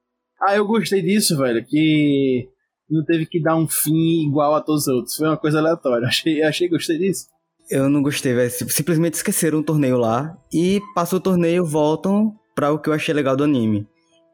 Ah, 0.41 0.55
eu 0.55 0.65
gostei 0.65 1.01
disso, 1.01 1.37
velho, 1.37 1.63
que 1.67 2.47
não 2.89 3.03
teve 3.05 3.25
que 3.25 3.41
dar 3.41 3.55
um 3.55 3.67
fim 3.67 4.27
igual 4.27 4.53
a 4.55 4.61
todos 4.61 4.87
os 4.87 4.93
outros. 4.93 5.15
Foi 5.15 5.27
uma 5.27 5.37
coisa 5.37 5.59
aleatória. 5.59 6.05
Achei, 6.07 6.41
achei 6.43 6.67
gostei 6.67 6.97
disso. 6.97 7.27
Eu 7.69 7.89
não 7.89 8.01
gostei, 8.01 8.33
velho. 8.33 8.49
Sim- 8.51 8.67
Simplesmente 8.67 9.13
esqueceram 9.15 9.59
o 9.59 9.63
torneio 9.63 9.97
lá 9.97 10.35
e 10.53 10.81
passou 10.93 11.19
o 11.19 11.21
torneio 11.21 11.65
voltam 11.65 12.33
pra 12.55 12.71
o 12.71 12.79
que 12.79 12.89
eu 12.89 12.93
achei 12.93 13.13
legal 13.13 13.35
do 13.37 13.43
anime. 13.43 13.87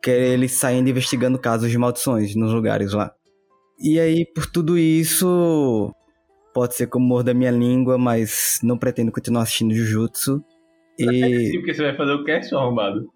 Que 0.03 0.11
é 0.11 0.27
eles 0.29 0.53
saindo 0.53 0.89
investigando 0.89 1.37
casos 1.37 1.69
de 1.69 1.77
maldições 1.77 2.35
nos 2.35 2.51
lugares 2.53 2.93
lá. 2.93 3.11
E 3.79 3.99
aí, 3.99 4.25
por 4.33 4.47
tudo 4.47 4.77
isso, 4.77 5.93
pode 6.57 6.73
ser 6.73 6.87
como 6.87 7.05
humor 7.05 7.23
da 7.23 7.35
minha 7.35 7.51
língua, 7.51 7.99
mas 7.99 8.59
não 8.63 8.79
pretendo 8.79 9.11
continuar 9.11 9.43
assistindo 9.43 9.75
Jujutsu. 9.75 10.43
E 10.97 11.51
Sim, 11.51 11.57
porque 11.59 11.75
você 11.75 11.83
vai 11.83 11.95
fazer 11.95 12.13
o 12.13 12.23
cast, 12.23 12.49
seu 12.49 12.57
arrombado. 12.57 13.07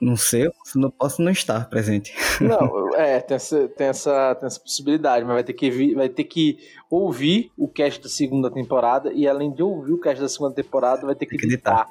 não 0.00 0.16
sei, 0.16 0.46
eu 0.46 0.52
não 0.76 0.92
posso 0.92 1.20
não 1.20 1.32
estar 1.32 1.68
presente. 1.68 2.14
Não, 2.40 2.94
é, 2.94 3.18
tem 3.18 3.34
essa, 3.34 3.66
tem 3.66 3.88
essa, 3.88 4.36
tem 4.36 4.46
essa 4.46 4.60
possibilidade, 4.60 5.24
mas 5.24 5.34
vai 5.34 5.42
ter, 5.42 5.54
que 5.54 5.68
vi- 5.72 5.92
vai 5.96 6.08
ter 6.08 6.22
que 6.22 6.56
ouvir 6.88 7.50
o 7.58 7.66
cast 7.66 8.00
da 8.00 8.08
segunda 8.08 8.48
temporada 8.48 9.12
e 9.12 9.26
além 9.26 9.52
de 9.52 9.60
ouvir 9.60 9.94
o 9.94 9.98
cast 9.98 10.22
da 10.22 10.28
segunda 10.28 10.54
temporada, 10.54 11.04
vai 11.04 11.16
ter 11.16 11.26
que 11.26 11.34
editar. 11.34 11.88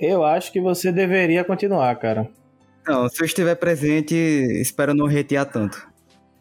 Eu 0.00 0.24
acho 0.24 0.50
que 0.50 0.60
você 0.60 0.90
deveria 0.90 1.44
continuar, 1.44 1.94
cara. 2.00 2.28
Não, 2.84 3.08
se 3.08 3.22
eu 3.22 3.26
estiver 3.26 3.54
presente, 3.54 4.12
espero 4.60 4.92
não 4.92 5.06
retear 5.06 5.46
tanto. 5.48 5.86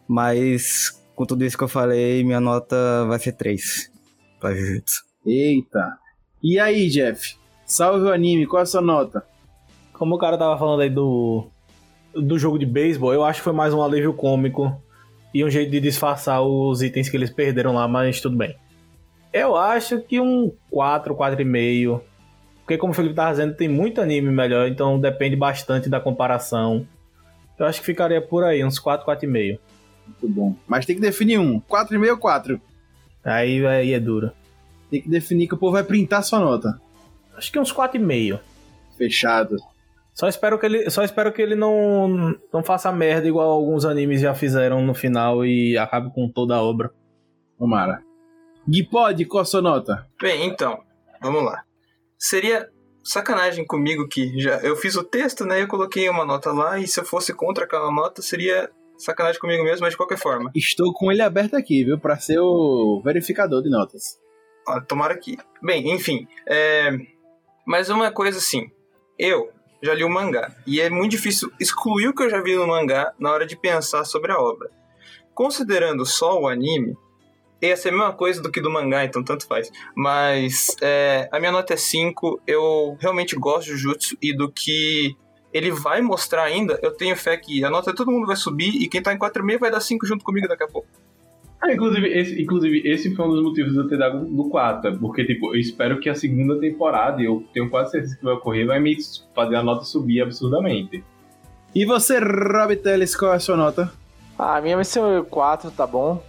Mas, 0.08 0.90
com 1.14 1.24
tudo 1.24 1.46
isso 1.46 1.56
que 1.56 1.64
eu 1.64 1.68
falei, 1.68 2.24
minha 2.24 2.40
nota 2.40 3.06
vai 3.08 3.20
ser 3.20 3.34
3 3.34 3.91
pra 4.42 4.56
Jujutsu. 4.56 5.04
Eita. 5.26 5.98
E 6.44 6.60
aí, 6.60 6.90
Jeff? 6.90 7.38
Salve 7.66 8.06
o 8.06 8.12
anime, 8.12 8.48
qual 8.48 8.60
é 8.60 8.64
a 8.64 8.66
sua 8.66 8.82
nota? 8.82 9.24
Como 9.94 10.16
o 10.16 10.18
cara 10.18 10.38
tava 10.38 10.58
falando 10.58 10.82
aí 10.82 10.90
do, 10.90 11.48
do 12.14 12.38
jogo 12.38 12.58
de 12.58 12.66
beisebol, 12.66 13.14
eu 13.14 13.24
acho 13.24 13.40
que 13.40 13.44
foi 13.44 13.54
mais 13.54 13.74
um 13.74 13.82
alívio 13.82 14.14
cômico 14.14 14.76
e 15.34 15.46
um 15.46 15.50
jeito 15.50 15.72
de 15.72 15.80
disfarçar 15.80 16.42
os 16.42 16.82
itens 16.82 17.08
que 17.08 17.16
eles 17.16 17.30
perderam 17.30 17.74
lá, 17.74 17.88
mas 17.88 18.20
tudo 18.20 18.36
bem. 18.36 18.58
Eu 19.32 19.56
acho 19.56 20.02
que 20.02 20.20
um 20.20 20.52
4, 20.70 21.16
4,5. 21.16 22.02
Porque 22.62 22.78
como 22.78 22.92
o 22.92 22.96
Felipe 22.96 23.16
tava 23.16 23.32
dizendo, 23.32 23.56
tem 23.56 23.70
muito 23.70 24.02
anime 24.02 24.32
melhor, 24.32 24.68
então 24.68 25.00
depende 25.00 25.36
bastante 25.36 25.88
da 25.88 26.00
comparação. 26.00 26.86
Eu 27.58 27.66
acho 27.66 27.80
que 27.80 27.86
ficaria 27.86 28.22
por 28.22 28.44
aí, 28.44 28.66
uns 28.66 28.80
4, 28.80 29.06
4,5. 29.06 29.60
Muito 30.06 30.28
bom. 30.28 30.56
Mas 30.68 30.86
tem 30.86 30.96
que 30.96 31.02
definir 31.02 31.38
um. 31.38 31.62
4,5 31.62 32.10
ou 32.10 32.18
4? 32.18 32.62
Aí, 33.24 33.66
aí 33.66 33.94
é 33.94 34.00
duro. 34.00 34.32
Tem 34.90 35.02
que 35.02 35.10
definir 35.10 35.48
que 35.48 35.54
o 35.54 35.58
povo 35.58 35.74
vai 35.74 35.84
printar 35.84 36.24
sua 36.24 36.40
nota. 36.40 36.80
Acho 37.36 37.52
que 37.52 37.60
uns 37.60 37.74
4,5. 37.74 38.40
Fechado. 38.98 39.58
Só 40.14 40.28
espero 40.28 40.60
que 40.60 40.66
ele, 40.66 40.90
só 40.90 41.04
espero 41.04 41.32
que 41.32 41.42
ele 41.42 41.56
não, 41.56 42.36
não 42.54 42.64
faça 42.64 42.92
merda 42.92 43.28
igual 43.28 43.50
alguns 43.50 43.86
animes 43.86 44.22
já 44.22 44.34
fizeram 44.36 44.82
no 44.86 44.94
final 44.94 45.46
e 45.46 45.78
acabe 45.78 46.14
com 46.14 46.30
toda 46.30 46.56
a 46.56 46.62
obra. 46.62 46.92
Tomara. 47.58 48.04
Gui 48.68 48.84
pode, 48.84 49.26
qual 49.26 49.42
a 49.42 49.46
sua 49.46 49.62
nota? 49.62 50.06
Bem, 50.22 50.46
então, 50.46 50.84
vamos 51.22 51.44
lá. 51.44 51.64
Seria 52.18 52.70
sacanagem 53.04 53.66
comigo 53.66 54.08
que 54.08 54.40
já 54.40 54.58
eu 54.60 54.76
fiz 54.76 54.96
o 54.96 55.04
texto, 55.04 55.46
né? 55.46 55.64
Eu 55.64 55.68
coloquei 55.68 56.08
uma 56.10 56.26
nota 56.26 56.52
lá 56.52 56.78
e 56.78 56.88
se 56.88 57.00
eu 57.00 57.06
fosse 57.06 57.34
contra 57.34 57.64
aquela 57.64 57.92
nota 57.92 58.22
seria 58.22 58.70
sacanagem 59.04 59.40
comigo 59.40 59.64
mesmo, 59.64 59.82
mas 59.82 59.92
de 59.92 59.98
qualquer 59.98 60.18
forma. 60.18 60.52
Estou 60.56 60.94
com 60.94 61.12
ele 61.12 61.22
aberto 61.22 61.56
aqui, 61.56 61.84
viu? 61.84 62.00
Pra 62.00 62.18
ser 62.18 62.40
o 62.40 63.02
verificador 63.04 63.62
de 63.62 63.70
notas. 63.70 64.20
Ó, 64.68 64.80
tomara 64.82 65.18
que. 65.18 65.38
Bem, 65.62 65.92
enfim. 65.92 66.28
É... 66.48 66.92
Mas 67.66 67.90
uma 67.90 68.12
coisa 68.12 68.38
assim. 68.38 68.70
Eu 69.18 69.52
já 69.82 69.94
li 69.94 70.04
o 70.04 70.10
mangá. 70.10 70.56
E 70.66 70.80
é 70.80 70.90
muito 70.90 71.12
difícil 71.12 71.52
excluir 71.60 72.08
o 72.08 72.14
que 72.14 72.24
eu 72.24 72.30
já 72.30 72.42
vi 72.42 72.56
no 72.56 72.68
mangá 72.68 73.14
na 73.20 73.32
hora 73.32 73.46
de 73.46 73.56
pensar 73.56 74.04
sobre 74.06 74.32
a 74.32 74.40
obra. 74.40 74.70
Considerando 75.34 76.06
só 76.06 76.40
o 76.40 76.48
anime, 76.48 76.96
ia 77.62 77.78
ser 77.78 77.90
a 77.90 77.92
mesma 77.92 78.14
coisa 78.14 78.42
do 78.42 78.52
que 78.52 78.62
do 78.62 78.70
mangá, 78.70 79.04
então 79.06 79.24
tanto 79.24 79.48
faz. 79.48 79.72
Mas 79.96 80.76
é, 80.82 81.30
a 81.32 81.40
minha 81.40 81.52
nota 81.52 81.74
é 81.74 81.78
5. 81.78 82.42
Eu 82.46 82.98
realmente 83.00 83.36
gosto 83.36 83.66
de 83.66 83.78
Jujutsu 83.78 84.18
e 84.22 84.36
do 84.36 84.52
que 84.52 85.16
ele 85.54 85.72
vai 85.72 86.02
mostrar 86.02 86.44
ainda, 86.44 86.80
eu 86.82 86.92
tenho 86.92 87.16
fé 87.16 87.36
que 87.38 87.64
a 87.64 87.70
nota 87.70 87.92
de 87.92 87.98
todo 87.98 88.12
mundo 88.12 88.28
vai 88.28 88.36
subir 88.36 88.76
e 88.76 88.88
quem 88.88 89.02
tá 89.02 89.14
em 89.14 89.18
4,5 89.18 89.60
vai 89.60 89.72
dar 89.72 89.80
5 89.80 90.06
junto 90.06 90.24
comigo 90.24 90.48
daqui 90.48 90.64
a 90.64 90.68
pouco. 90.68 90.88
Ah, 91.62 91.72
inclusive, 91.72 92.08
esse, 92.08 92.42
inclusive, 92.42 92.82
esse 92.90 93.14
foi 93.16 93.26
um 93.26 93.30
dos 93.30 93.44
motivos 93.44 93.74
de 93.74 93.78
eu 93.78 93.88
ter 93.88 93.98
dado 93.98 94.26
do 94.26 94.50
4. 94.50 94.98
Porque, 94.98 95.24
tipo, 95.24 95.54
eu 95.54 95.60
espero 95.60 96.00
que 96.00 96.10
a 96.10 96.16
segunda 96.16 96.60
temporada, 96.60 97.22
e 97.22 97.26
eu 97.26 97.44
tenho 97.54 97.70
quase 97.70 97.92
certeza 97.92 98.18
que 98.18 98.24
vai 98.24 98.34
ocorrer, 98.34 98.66
vai 98.66 98.80
me 98.80 98.98
fazer 99.36 99.56
a 99.56 99.62
nota 99.62 99.84
subir 99.84 100.22
absurdamente. 100.22 101.04
E 101.76 101.86
você, 101.86 102.18
Rob 102.18 102.76
Teles, 102.78 103.16
qual 103.16 103.34
é 103.34 103.36
a 103.36 103.40
sua 103.40 103.56
nota? 103.56 103.92
Ah, 104.40 104.58
a 104.58 104.62
minha 104.62 104.76
vai 104.76 104.86
ser 104.86 105.24
4, 105.26 105.70
tá 105.70 105.86
bom? 105.86 106.24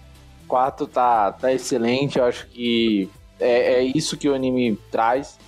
4 0.47 0.87
tá, 0.87 1.33
tá 1.33 1.51
excelente, 1.51 2.19
eu 2.19 2.25
acho 2.27 2.47
que 2.49 3.09
é, 3.41 3.77
é 3.77 3.83
isso 3.83 4.19
que 4.19 4.29
o 4.29 4.35
anime 4.35 4.79
traz. 4.91 5.39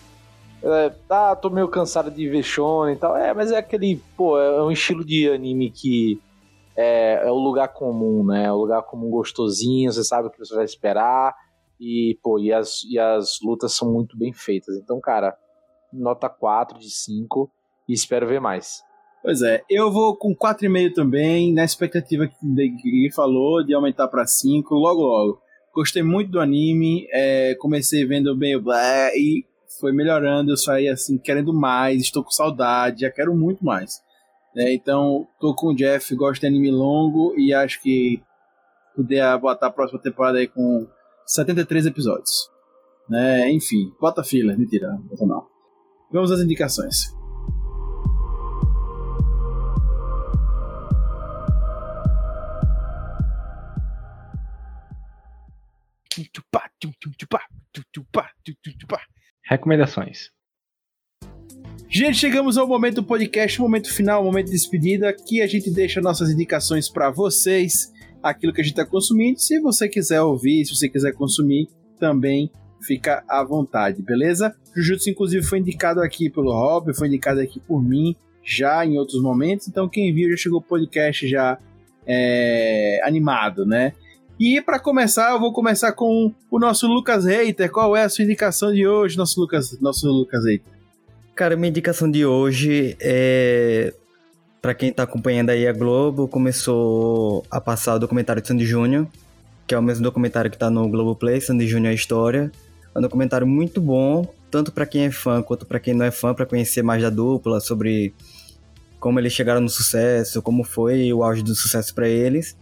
É, 0.67 0.89
tá, 1.07 1.37
tô 1.37 1.51
meio 1.51 1.69
cansado 1.69 2.11
de 2.11 2.27
ver 2.27 2.43
shonen 2.43 2.95
e 2.95 2.99
tal, 2.99 3.15
é, 3.15 3.35
mas 3.35 3.53
é 3.53 3.59
aquele, 3.59 4.01
pô, 4.17 4.41
é 4.41 4.63
um 4.63 4.71
estilo 4.71 5.05
de 5.05 5.29
anime 5.29 5.71
que 5.71 6.19
é, 6.75 7.21
é 7.23 7.31
o 7.31 7.35
lugar 7.35 7.69
comum, 7.69 8.25
né? 8.25 8.47
É 8.47 8.53
o 8.53 8.57
lugar 8.57 8.83
comum 8.83 9.11
gostosinho, 9.11 9.93
você 9.93 10.03
sabe 10.03 10.29
o 10.29 10.31
que 10.31 10.39
você 10.39 10.55
vai 10.55 10.65
esperar 10.65 11.37
e, 11.79 12.19
pô, 12.23 12.39
e 12.39 12.51
as, 12.51 12.83
e 12.85 12.99
as 12.99 13.41
lutas 13.43 13.75
são 13.75 13.93
muito 13.93 14.17
bem 14.17 14.33
feitas. 14.33 14.75
Então, 14.77 14.99
cara, 15.01 15.37
nota 15.93 16.31
4 16.31 16.79
de 16.79 16.91
5 16.91 17.51
e 17.87 17.93
espero 17.93 18.27
ver 18.27 18.41
mais. 18.41 18.83
Pois 19.23 19.43
é, 19.43 19.63
eu 19.69 19.93
vou 19.93 20.17
com 20.17 20.35
4,5 20.35 20.95
também, 20.95 21.53
na 21.53 21.65
expectativa 21.65 22.27
que 22.27 22.35
ele 22.43 23.13
falou 23.15 23.63
de 23.63 23.75
aumentar 23.75 24.09
pra 24.09 24.27
5 24.27 24.75
logo 24.75 25.03
logo. 25.03 25.43
Gostei 25.75 26.03
muito 26.03 26.31
do 26.31 26.41
anime, 26.41 27.07
é, 27.11 27.55
comecei 27.57 28.07
vendo 28.07 28.35
bem 28.35 28.57
o 28.57 28.63
Black 28.63 29.15
e 29.19 29.45
foi 29.79 29.93
melhorando, 29.93 30.53
eu 30.53 30.57
saí 30.57 30.89
assim 30.89 31.19
querendo 31.19 31.53
mais, 31.53 32.03
estou 32.03 32.23
com 32.23 32.31
saudade, 32.31 33.03
já 33.03 33.11
quero 33.11 33.35
muito 33.35 33.65
mais. 33.65 34.01
né? 34.55 34.73
então, 34.73 35.27
tô 35.41 35.55
com 35.55 35.69
o 35.69 35.75
Jeff, 35.75 36.15
gosto 36.15 36.41
de 36.41 36.47
anime 36.47 36.71
longo 36.71 37.35
e 37.39 37.53
acho 37.53 37.83
que 37.83 38.23
poder 38.95 39.39
botar 39.39 39.67
a 39.69 39.73
próxima 39.73 40.01
temporada 40.01 40.39
aí 40.39 40.47
com 40.47 40.87
73 41.27 41.87
episódios. 41.87 42.51
Né? 43.09 43.51
Enfim, 43.51 43.93
bota 44.01 44.25
fila, 44.25 44.57
mentira, 44.57 44.99
bota 45.11 45.27
não. 45.27 45.47
Vamos 46.11 46.31
às 46.31 46.41
indicações. 46.41 47.13
Recomendações. 59.45 60.31
Gente, 61.89 62.17
chegamos 62.17 62.59
ao 62.59 62.67
momento 62.67 62.97
do 62.97 63.05
podcast, 63.05 63.61
momento 63.61 63.93
final, 63.93 64.25
momento 64.25 64.47
de 64.47 64.53
despedida, 64.53 65.13
que 65.13 65.41
a 65.43 65.47
gente 65.47 65.71
deixa 65.71 66.01
nossas 66.01 66.31
indicações 66.31 66.89
para 66.89 67.11
vocês, 67.11 67.93
aquilo 68.23 68.53
que 68.53 68.61
a 68.61 68.65
gente 68.65 68.73
está 68.73 68.85
consumindo. 68.85 69.39
Se 69.39 69.61
você 69.61 69.89
quiser 69.89 70.23
ouvir, 70.23 70.65
se 70.65 70.75
você 70.75 70.89
quiser 70.89 71.13
consumir, 71.13 71.69
também 72.01 72.51
fica 72.83 73.23
à 73.29 73.45
vontade, 73.45 74.03
beleza? 74.03 74.57
Jujutsu, 74.75 75.11
inclusive, 75.11 75.45
foi 75.45 75.59
indicado 75.59 76.01
aqui 76.01 76.29
pelo 76.29 76.53
Rob, 76.53 76.95
foi 76.95 77.07
indicado 77.07 77.41
aqui 77.41 77.61
por 77.61 77.83
mim, 77.83 78.17
já 78.43 78.85
em 78.85 78.99
outros 78.99 79.23
momentos. 79.23 79.69
Então, 79.69 79.89
quem 79.89 80.13
viu 80.13 80.31
já 80.31 80.37
chegou 80.37 80.59
o 80.59 80.63
podcast 80.63 81.29
já 81.29 81.59
é, 82.07 83.01
animado, 83.05 83.65
né? 83.65 83.93
E 84.39 84.61
para 84.61 84.81
começar, 84.81 85.31
eu 85.31 85.39
vou 85.39 85.53
começar 85.53 85.93
com 85.93 86.33
o 86.51 86.59
nosso 86.59 86.89
Lucas 86.89 87.25
Reiter. 87.25 87.71
Qual 87.71 87.97
é 87.97 88.03
a 88.03 88.09
sua 88.09 88.25
indicação 88.25 88.73
de 88.73 88.87
hoje, 88.87 89.17
nosso 89.17 89.41
Lucas, 89.41 89.79
nosso 89.81 90.09
Lucas 90.09 90.45
Reiter? 90.45 90.73
Cara, 91.37 91.57
minha 91.57 91.69
indicação 91.69 92.11
de 92.11 92.27
hoje 92.27 92.97
é. 93.01 93.95
Pra 94.61 94.75
quem 94.75 94.93
tá 94.93 95.03
acompanhando 95.03 95.51
aí 95.51 95.69
a 95.69 95.73
Globo, 95.73 96.27
começou 96.27 97.45
a 97.51 97.61
passar 97.61 97.95
o 97.95 97.99
documentário 97.99 98.41
de 98.41 98.49
Sandy 98.49 98.65
Júnior, 98.65 99.07
que 99.67 99.75
é 99.75 99.79
o 99.79 99.83
mesmo 99.83 100.03
documentário 100.03 100.51
que 100.51 100.57
tá 100.57 100.71
no 100.71 100.89
Globoplay, 100.89 101.41
Sandy 101.41 101.67
Júnior 101.67 101.93
a 101.93 101.95
História. 101.95 102.51
É 102.95 102.99
um 102.99 103.03
documentário 103.03 103.47
muito 103.47 103.81
bom, 103.81 104.27
tanto 104.51 104.73
pra 104.73 104.87
quem 104.87 105.05
é 105.05 105.11
fã 105.11 105.43
quanto 105.43 105.67
pra 105.67 105.79
quem 105.79 105.93
não 105.93 106.07
é 106.07 106.11
fã, 106.11 106.33
pra 106.33 106.47
conhecer 106.47 106.83
mais 106.83 107.03
da 107.03 107.11
dupla, 107.11 107.61
sobre 107.61 108.15
como 108.99 109.21
eles 109.21 109.35
chegaram 109.35 109.61
no 109.61 109.69
sucesso, 109.69 110.41
como 110.41 110.65
foi 110.65 111.13
o 111.13 111.23
auge 111.23 111.43
do 111.43 111.55
sucesso 111.55 111.95
pra 111.95 112.09
eles. 112.09 112.57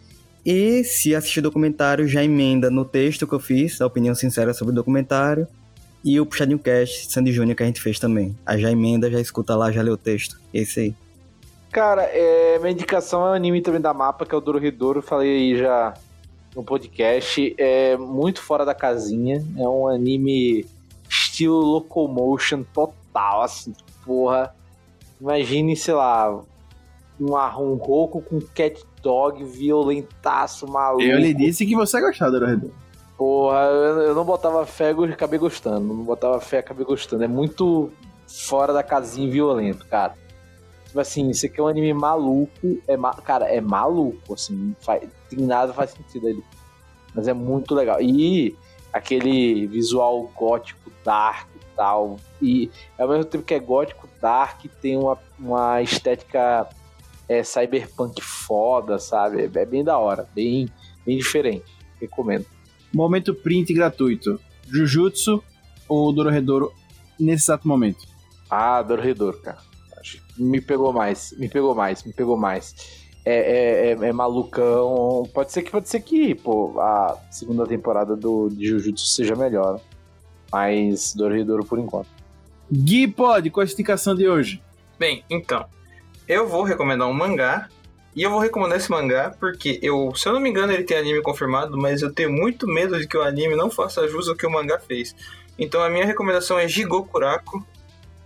E 0.45 0.83
se 0.85 1.15
assistir 1.15 1.41
o 1.41 1.43
documentário, 1.43 2.09
já 2.09 2.23
emenda 2.23 2.71
no 2.71 2.85
texto 2.85 3.27
que 3.27 3.33
eu 3.33 3.39
fiz, 3.39 3.81
a 3.81 3.87
opinião 3.87 4.15
sincera 4.15 4.53
sobre 4.53 4.73
o 4.73 4.75
documentário, 4.75 5.47
e 6.05 6.19
o 6.19 6.27
Puxadinho 6.27 6.59
Cast 6.59 7.13
Sandy 7.13 7.33
Júnior 7.33 7.57
que 7.57 7.63
a 7.63 7.67
gente 7.67 7.81
fez 7.81 7.99
também. 7.99 8.37
Aí 8.45 8.61
já 8.61 8.71
emenda, 8.71 9.11
já 9.11 9.21
escuta 9.21 9.55
lá, 9.55 9.71
já 9.71 9.83
lê 9.83 9.91
o 9.91 9.97
texto. 9.97 10.41
Esse 10.53 10.81
aí. 10.81 10.95
Cara, 11.71 12.03
é, 12.03 12.59
minha 12.59 12.73
indicação 12.73 13.27
é 13.27 13.31
um 13.31 13.35
anime 13.35 13.63
também 13.63 13.81
da 13.81 13.95
mapa, 13.95 14.27
que 14.27 14.35
é 14.35 14.39
o 14.39 14.41
Dorohedoro. 14.41 15.01
Falei 15.01 15.31
aí 15.31 15.59
já 15.59 15.95
no 16.55 16.63
podcast. 16.63 17.55
É 17.57 17.97
muito 17.97 18.43
fora 18.43 18.65
da 18.65 18.75
casinha. 18.75 19.45
É 19.57 19.69
um 19.69 19.87
anime 19.87 20.67
estilo 21.09 21.61
locomotion 21.61 22.65
total, 22.75 23.43
assim, 23.43 23.73
porra. 24.05 24.55
Imagine, 25.21 25.77
sei 25.77 25.95
lá, 25.95 26.43
um 27.21 27.37
arrum 27.37 27.75
roco 27.75 28.21
com 28.21 28.41
cat 28.41 28.85
dog 29.03 29.45
violentaço, 29.45 30.67
maluco. 30.67 31.03
Eu 31.03 31.19
lhe 31.19 31.35
disse 31.35 31.67
que 31.67 31.75
você 31.75 32.01
gostava 32.01 32.31
do 32.31 32.39
Dorohedoro. 32.39 32.75
Porra, 33.19 33.59
eu 33.59 34.15
não 34.15 34.25
botava 34.25 34.65
fé 34.65 34.93
e 34.93 35.13
acabei 35.13 35.39
gostando. 35.39 35.95
Não 35.95 36.05
botava 36.05 36.41
fé 36.41 36.57
e 36.57 36.61
acabei 36.61 36.85
gostando. 36.85 37.23
É 37.23 37.29
muito 37.29 37.93
fora 38.27 38.73
da 38.73 38.83
casinha 38.83 39.31
violento, 39.31 39.87
cara. 39.87 40.15
Tipo 40.87 41.01
assim, 41.01 41.31
isso 41.31 41.47
aqui 41.47 41.61
é 41.61 41.63
um 41.63 41.69
anime 41.69 41.93
maluco. 41.93 42.79
É 42.87 42.97
ma... 42.97 43.15
Cara, 43.15 43.47
é 43.47 43.61
maluco, 43.61 44.35
assim. 44.35 44.75
Faz... 44.81 45.09
Tem 45.29 45.41
nada 45.41 45.73
faz 45.73 45.91
sentido 45.91 46.27
ali. 46.27 46.45
Mas 47.15 47.29
é 47.29 47.33
muito 47.33 47.75
legal. 47.75 48.01
E 48.01 48.57
aquele 48.93 49.67
visual 49.67 50.31
gótico, 50.35 50.91
dark 51.05 51.49
e 51.55 51.77
tal. 51.77 52.17
E 52.41 52.71
ao 52.99 53.09
mesmo 53.09 53.25
tempo 53.25 53.45
que 53.45 53.55
é 53.55 53.59
gótico, 53.59 54.09
dark, 54.21 54.65
tem 54.81 54.97
uma, 54.97 55.19
uma 55.39 55.81
estética 55.83 56.69
é, 57.33 57.43
cyberpunk 57.43 58.21
foda, 58.21 58.99
sabe? 58.99 59.43
É, 59.43 59.67
bem 59.67 59.83
da 59.83 59.99
hora. 59.99 60.29
Bem, 60.35 60.69
bem 61.07 61.17
diferente. 61.17 61.65
Recomendo. 62.01 62.47
Momento 62.93 63.35
print 63.35 63.73
gratuito. 63.73 64.39
Jujutsu 64.69 65.43
ou 65.89 66.13
Dorohedoro 66.13 66.73
nesse 67.19 67.45
exato 67.45 67.67
momento? 67.67 68.07
Ah, 68.51 68.83
Dorohedoro, 68.83 69.39
cara. 69.39 69.59
Me 70.37 70.61
pegou 70.61 70.93
mais, 70.93 71.33
me 71.39 71.49
pegou 71.49 71.75
mais, 71.75 72.03
me 72.05 72.13
pegou 72.13 72.37
mais. 72.37 73.03
É, 73.25 73.35
é, 73.35 73.87
é, 73.93 74.09
é 74.09 74.13
malucão. 74.13 75.23
Pode 75.33 75.53
ser 75.53 75.63
que 75.63 75.71
pode 75.71 75.89
ser 75.89 76.01
que, 76.01 76.35
pô, 76.35 76.79
a 76.81 77.19
segunda 77.31 77.67
temporada 77.67 78.17
do 78.17 78.49
de 78.51 78.67
Jujutsu 78.67 79.07
seja 79.07 79.35
melhor. 79.35 79.81
Mas 80.51 81.15
Dorohedoro 81.15 81.65
por 81.65 81.79
enquanto. 81.79 82.09
Gui 82.71 83.09
Pod, 83.09 83.49
qual 83.51 83.67
a 83.67 83.71
indicação 83.71 84.15
de 84.15 84.29
hoje? 84.29 84.63
Bem, 84.99 85.25
então, 85.31 85.67
eu 86.33 86.47
vou 86.47 86.63
recomendar 86.63 87.09
um 87.09 87.13
mangá. 87.13 87.69
E 88.15 88.23
eu 88.23 88.31
vou 88.31 88.41
recomendar 88.41 88.77
esse 88.77 88.91
mangá 88.91 89.35
porque 89.41 89.79
eu, 89.83 90.15
se 90.15 90.29
eu 90.29 90.35
não 90.35 90.41
me 90.41 90.51
engano, 90.51 90.71
ele 90.71 90.85
tem 90.85 90.99
anime 90.99 91.23
confirmado, 91.23 91.79
mas 91.79 92.03
eu 92.03 92.13
tenho 92.13 92.31
muito 92.31 92.67
medo 92.67 92.99
de 92.99 93.07
que 93.07 93.17
o 93.17 93.23
anime 93.23 93.57
não 93.57 93.71
faça 93.71 94.07
jus 94.07 94.29
ao 94.29 94.37
que 94.37 94.47
o 94.47 94.51
mangá 94.51 94.79
fez. 94.79 95.15
Então 95.59 95.83
a 95.83 95.89
minha 95.89 96.05
recomendação 96.05 96.59
é 96.59 96.69
Jigokuraku. 96.69 97.65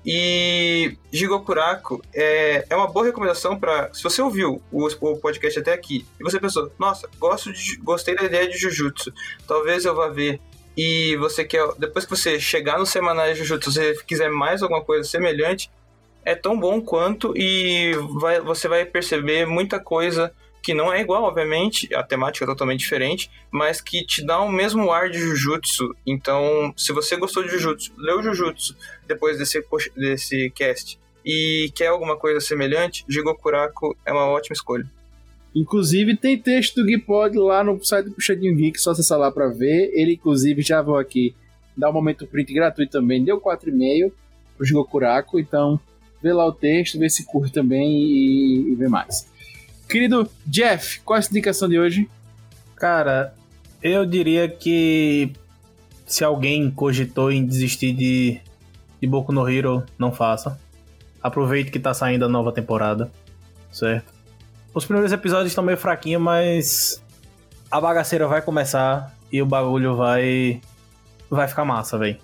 E 0.05 0.97
Jigokuraku 1.13 2.01
é, 2.15 2.65
é 2.71 2.77
uma 2.77 2.87
boa 2.87 3.07
recomendação 3.07 3.59
para 3.59 3.93
se 3.93 4.03
você 4.03 4.23
ouviu 4.23 4.63
o, 4.71 4.87
o 4.87 5.17
podcast 5.19 5.59
até 5.59 5.73
aqui 5.73 6.07
e 6.21 6.23
você 6.23 6.39
pensou, 6.39 6.71
nossa, 6.79 7.09
gosto 7.19 7.53
de, 7.53 7.77
gostei 7.79 8.15
da 8.15 8.23
ideia 8.23 8.49
de 8.49 8.57
Jujutsu, 8.57 9.13
talvez 9.49 9.85
eu 9.85 9.95
vá 9.95 10.09
ver. 10.09 10.41
E 10.77 11.17
você 11.17 11.45
quer, 11.45 11.67
depois 11.79 12.05
que 12.05 12.11
você 12.11 12.39
chegar 12.39 12.79
no 12.79 12.87
semanal 12.87 13.27
de 13.33 13.35
Jujutsu, 13.37 13.73
você 13.73 13.97
quiser 14.07 14.31
mais 14.31 14.63
alguma 14.63 14.85
coisa 14.85 15.09
semelhante, 15.09 15.71
é 16.27 16.35
tão 16.35 16.59
bom 16.59 16.81
quanto 16.81 17.33
e 17.37 17.93
vai- 18.21 18.41
você 18.41 18.67
vai 18.67 18.85
perceber 18.85 19.47
muita 19.47 19.79
coisa 19.79 20.33
que 20.61 20.75
não 20.75 20.93
é 20.93 21.01
igual, 21.01 21.23
obviamente, 21.23 21.95
a 21.95 22.03
temática 22.03 22.45
é 22.45 22.49
totalmente 22.49 22.81
diferente, 22.81 23.31
mas 23.53 23.81
que 23.81 24.05
te 24.05 24.27
dá 24.27 24.41
o 24.41 24.51
mesmo 24.51 24.91
ar 24.91 25.09
de 25.09 25.21
Jujutsu. 25.21 25.95
Então, 26.05 26.75
se 26.77 26.93
você 26.93 27.17
gostou 27.17 27.45
de 27.45 27.51
Jujutsu, 27.51 27.93
leu 27.97 28.21
Jujutsu 28.21 28.77
depois 29.07 29.39
desse, 29.39 29.65
desse 29.97 30.51
cast 30.51 30.99
e 31.25 31.71
quer 31.77 31.87
alguma 31.87 32.17
coisa 32.17 32.41
semelhante, 32.41 33.05
Jigokuraku 33.09 33.97
é 34.05 34.13
uma 34.13 34.27
ótima 34.27 34.55
escolha. 34.55 34.85
Inclusive, 35.55 36.17
tem 36.17 36.37
texto 36.37 36.75
do 36.75 36.85
Gui 36.85 36.99
Pod 36.99 37.39
lá 37.39 37.63
no 37.63 37.83
site 37.85 38.07
do 38.07 38.11
Puxadinho 38.11 38.57
Geek, 38.57 38.81
só 38.81 38.91
acessar 38.91 39.17
lá 39.19 39.31
pra 39.31 39.47
ver. 39.47 39.93
Ele, 39.95 40.15
inclusive, 40.15 40.61
já 40.61 40.83
vou 40.83 40.99
aqui 40.99 41.35
dar 41.77 41.89
um 41.89 41.93
momento 41.93 42.27
print 42.27 42.53
gratuito 42.53 42.91
também. 42.91 43.25
Deu 43.25 43.41
4,5 43.41 44.13
pro 44.57 44.67
Jigokuraku, 44.67 45.39
então 45.39 45.81
vê 46.27 46.33
lá 46.33 46.45
o 46.45 46.53
texto, 46.53 46.99
vê 46.99 47.09
se 47.09 47.25
curte 47.25 47.53
também 47.53 47.89
e, 47.89 48.73
e 48.73 48.75
vê 48.75 48.89
mais. 48.89 49.29
Querido 49.89 50.29
Jeff, 50.45 51.01
qual 51.01 51.19
é 51.19 51.23
a 51.23 51.27
indicação 51.27 51.69
de 51.69 51.79
hoje? 51.79 52.11
Cara, 52.75 53.33
eu 53.81 54.05
diria 54.05 54.49
que 54.49 55.33
se 56.05 56.25
alguém 56.25 56.69
cogitou 56.69 57.31
em 57.31 57.47
desistir 57.47 57.93
de, 57.93 58.41
de 59.01 59.07
Boku 59.07 59.33
no 59.33 59.49
Hero, 59.49 59.85
não 59.97 60.11
faça. 60.11 60.59
Aproveite 61.23 61.71
que 61.71 61.79
tá 61.79 61.95
saindo 61.95 62.25
a 62.25 62.29
nova 62.29 62.51
temporada, 62.51 63.11
certo? 63.71 64.13
Os 64.75 64.85
primeiros 64.85 65.13
episódios 65.13 65.53
estão 65.53 65.65
meio 65.65 65.79
fraquinhos, 65.79 66.21
mas 66.21 67.03
a 67.71 67.81
bagaceira 67.81 68.27
vai 68.27 68.43
começar 68.43 69.17
e 69.31 69.41
o 69.41 69.47
bagulho 69.47 69.97
vai 69.97 70.61
vai 71.31 71.47
ficar 71.47 71.65
massa, 71.65 71.97
velho. 71.97 72.19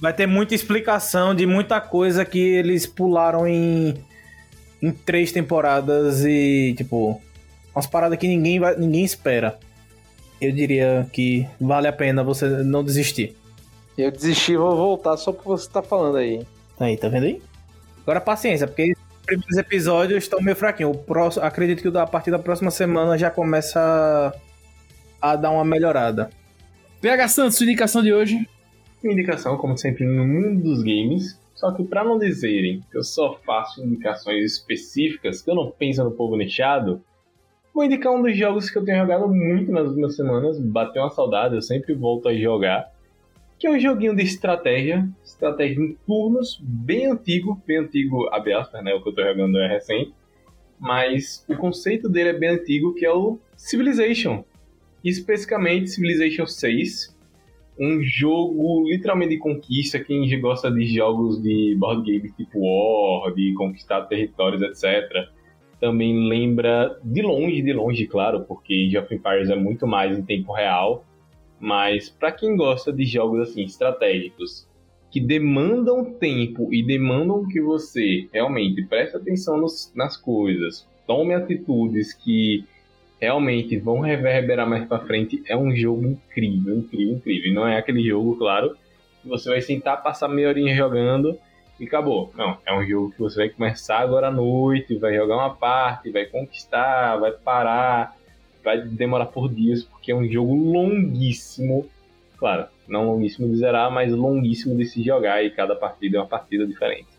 Vai 0.00 0.12
ter 0.12 0.26
muita 0.26 0.54
explicação 0.54 1.34
de 1.34 1.46
muita 1.46 1.80
coisa 1.80 2.24
que 2.24 2.38
eles 2.38 2.86
pularam 2.86 3.46
em 3.46 3.94
em 4.82 4.92
três 4.92 5.32
temporadas 5.32 6.22
e 6.24 6.74
tipo 6.76 7.20
umas 7.74 7.86
paradas 7.86 8.18
que 8.18 8.28
ninguém 8.28 8.60
vai, 8.60 8.76
ninguém 8.76 9.04
espera 9.04 9.58
eu 10.40 10.52
diria 10.52 11.06
que 11.12 11.46
vale 11.60 11.88
a 11.88 11.92
pena 11.92 12.22
você 12.22 12.46
não 12.46 12.84
desistir. 12.84 13.36
Eu 13.96 14.10
desisti 14.10 14.52
e 14.52 14.56
vou 14.56 14.76
voltar 14.76 15.16
só 15.16 15.32
por 15.32 15.44
você 15.44 15.66
estar 15.66 15.82
falando 15.82 16.16
aí. 16.18 16.46
Aí, 16.78 16.96
tá 16.96 17.08
vendo 17.08 17.24
aí? 17.24 17.42
Agora 18.02 18.20
paciência, 18.20 18.66
porque 18.66 18.92
os 18.92 19.26
primeiros 19.26 19.56
episódios 19.56 20.24
estão 20.24 20.40
meio 20.40 20.56
fraquinhos. 20.56 20.94
O 20.94 20.98
próximo, 20.98 21.44
acredito 21.44 21.80
que 21.80 21.98
a 21.98 22.06
partir 22.06 22.30
da 22.30 22.38
próxima 22.38 22.70
semana 22.70 23.16
já 23.16 23.30
começa 23.30 23.80
a, 25.20 25.30
a 25.32 25.36
dar 25.36 25.50
uma 25.50 25.64
melhorada. 25.64 26.30
PH 27.00 27.28
Santos, 27.28 27.60
indicação 27.60 28.02
de 28.02 28.12
hoje? 28.12 28.46
Minha 29.02 29.14
indicação, 29.14 29.56
como 29.56 29.76
sempre, 29.76 30.04
no 30.04 30.26
mundo 30.26 30.62
dos 30.62 30.82
games. 30.82 31.40
Só 31.54 31.72
que 31.72 31.82
pra 31.84 32.04
não 32.04 32.18
dizerem 32.18 32.82
que 32.90 32.98
eu 32.98 33.02
só 33.02 33.34
faço 33.46 33.82
indicações 33.82 34.44
específicas, 34.44 35.40
que 35.40 35.50
eu 35.50 35.54
não 35.54 35.70
penso 35.70 36.04
no 36.04 36.10
povo 36.10 36.36
nichado, 36.36 37.02
vou 37.74 37.84
indicar 37.84 38.12
um 38.12 38.22
dos 38.22 38.36
jogos 38.36 38.68
que 38.68 38.76
eu 38.76 38.84
tenho 38.84 39.00
jogado 39.00 39.26
muito 39.26 39.72
nas 39.72 39.88
últimas 39.88 40.14
semanas. 40.14 40.60
Bateu 40.60 41.02
uma 41.02 41.10
saudade, 41.10 41.54
eu 41.54 41.62
sempre 41.62 41.94
volto 41.94 42.28
a 42.28 42.34
jogar. 42.34 42.92
Que 43.58 43.66
é 43.66 43.70
um 43.70 43.80
joguinho 43.80 44.14
de 44.14 44.22
estratégia, 44.22 45.08
estratégia 45.24 45.82
em 45.82 45.96
turnos, 46.06 46.60
bem 46.62 47.06
antigo, 47.06 47.62
bem 47.66 47.78
antigo, 47.78 48.28
abre 48.30 48.52
aspas, 48.52 48.84
né? 48.84 48.92
O 48.92 49.02
que 49.02 49.08
eu 49.08 49.14
tô 49.14 49.22
jogando 49.22 49.56
é 49.56 49.66
recente. 49.66 50.12
Mas 50.78 51.42
o 51.48 51.56
conceito 51.56 52.06
dele 52.06 52.30
é 52.30 52.38
bem 52.38 52.50
antigo, 52.50 52.92
que 52.92 53.06
é 53.06 53.10
o 53.10 53.38
Civilization. 53.56 54.44
Especificamente 55.02 55.88
Civilization 55.88 56.46
6, 56.46 57.15
um 57.78 58.02
jogo 58.02 58.88
literalmente 58.88 59.30
de 59.30 59.38
conquista. 59.38 59.98
Quem 59.98 60.40
gosta 60.40 60.70
de 60.70 60.86
jogos 60.86 61.42
de 61.42 61.76
board 61.78 62.10
game 62.10 62.30
tipo 62.32 62.58
War, 62.58 63.34
de 63.34 63.52
conquistar 63.54 64.02
territórios, 64.02 64.62
etc. 64.62 65.28
Também 65.80 66.28
lembra 66.28 66.98
de 67.04 67.22
longe, 67.22 67.60
de 67.62 67.72
longe, 67.72 68.06
claro, 68.06 68.44
porque 68.44 68.86
Age 68.86 68.98
of 68.98 69.14
Empires 69.14 69.50
é 69.50 69.56
muito 69.56 69.86
mais 69.86 70.18
em 70.18 70.22
tempo 70.22 70.52
real. 70.52 71.04
Mas 71.60 72.08
para 72.08 72.32
quem 72.32 72.56
gosta 72.56 72.92
de 72.92 73.04
jogos 73.04 73.40
assim 73.40 73.62
estratégicos 73.62 74.68
que 75.10 75.20
demandam 75.20 76.04
tempo 76.04 76.72
e 76.72 76.82
demandam 76.82 77.46
que 77.48 77.60
você 77.60 78.28
realmente 78.32 78.84
preste 78.84 79.16
atenção 79.16 79.58
nos- 79.58 79.92
nas 79.94 80.16
coisas, 80.16 80.86
tome 81.06 81.32
atitudes 81.32 82.12
que 82.12 82.64
realmente 83.20 83.76
vão 83.78 84.00
reverberar 84.00 84.68
mais 84.68 84.86
pra 84.86 84.98
frente, 84.98 85.42
é 85.46 85.56
um 85.56 85.74
jogo 85.74 86.06
incrível, 86.06 86.76
incrível, 86.76 87.16
incrível. 87.16 87.54
Não 87.54 87.66
é 87.66 87.78
aquele 87.78 88.02
jogo, 88.02 88.36
claro, 88.36 88.76
que 89.22 89.28
você 89.28 89.48
vai 89.48 89.60
sentar, 89.60 90.02
passar 90.02 90.28
meia 90.28 90.48
horinha 90.48 90.74
jogando 90.74 91.38
e 91.80 91.84
acabou. 91.84 92.32
Não, 92.36 92.58
é 92.64 92.74
um 92.74 92.86
jogo 92.86 93.12
que 93.12 93.18
você 93.18 93.36
vai 93.38 93.48
começar 93.48 93.98
agora 93.98 94.28
à 94.28 94.30
noite, 94.30 94.96
vai 94.96 95.14
jogar 95.14 95.36
uma 95.36 95.54
parte, 95.54 96.10
vai 96.10 96.26
conquistar, 96.26 97.16
vai 97.16 97.32
parar, 97.32 98.16
vai 98.62 98.80
demorar 98.80 99.26
por 99.26 99.52
dias, 99.52 99.82
porque 99.84 100.12
é 100.12 100.14
um 100.14 100.28
jogo 100.28 100.54
longuíssimo. 100.54 101.88
Claro, 102.36 102.66
não 102.86 103.06
longuíssimo 103.06 103.48
de 103.48 103.56
zerar, 103.56 103.90
mas 103.90 104.12
longuíssimo 104.12 104.76
de 104.76 104.84
se 104.84 105.02
jogar 105.02 105.42
e 105.42 105.50
cada 105.50 105.74
partida 105.74 106.18
é 106.18 106.20
uma 106.20 106.26
partida 106.26 106.66
diferente. 106.66 107.15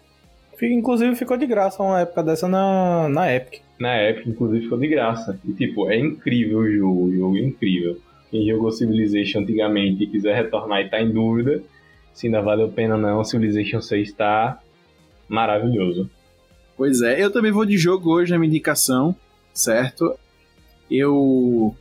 Inclusive 0.62 1.16
ficou 1.16 1.38
de 1.38 1.46
graça 1.46 1.84
uma 1.84 2.02
época 2.02 2.24
dessa 2.24 2.48
na, 2.48 3.08
na 3.10 3.34
Epic. 3.34 3.62
Na 3.80 3.94
época, 3.94 4.30
inclusive, 4.30 4.64
ficou 4.64 4.80
de 4.80 4.88
graça. 4.88 5.40
E, 5.46 5.54
tipo, 5.54 5.90
é 5.90 6.00
incrível 6.00 6.60
o 6.60 6.72
jogo, 6.72 7.04
o 7.04 7.16
jogo 7.16 7.38
é 7.38 7.42
incrível. 7.42 7.98
Quem 8.32 8.48
jogou 8.48 8.72
Civilization 8.72 9.42
antigamente 9.42 10.04
e 10.04 10.08
quiser 10.08 10.36
retornar 10.36 10.82
e 10.82 10.90
tá 10.90 11.00
em 11.00 11.12
dúvida 11.12 11.62
se 12.18 12.26
ainda 12.26 12.42
vale 12.42 12.64
a 12.64 12.68
pena 12.68 12.96
ou 12.96 13.02
não, 13.02 13.24
Civilization 13.24 13.80
6 13.80 14.12
tá 14.14 14.60
maravilhoso. 15.30 16.10
Pois 16.76 17.04
é, 17.04 17.24
eu 17.24 17.32
também 17.32 17.52
vou 17.52 17.64
de 17.64 17.78
jogo 17.78 18.10
hoje 18.10 18.32
na 18.32 18.40
minha 18.40 18.50
indicação, 18.50 19.16
certo? 19.54 20.18
Eu 20.90 21.76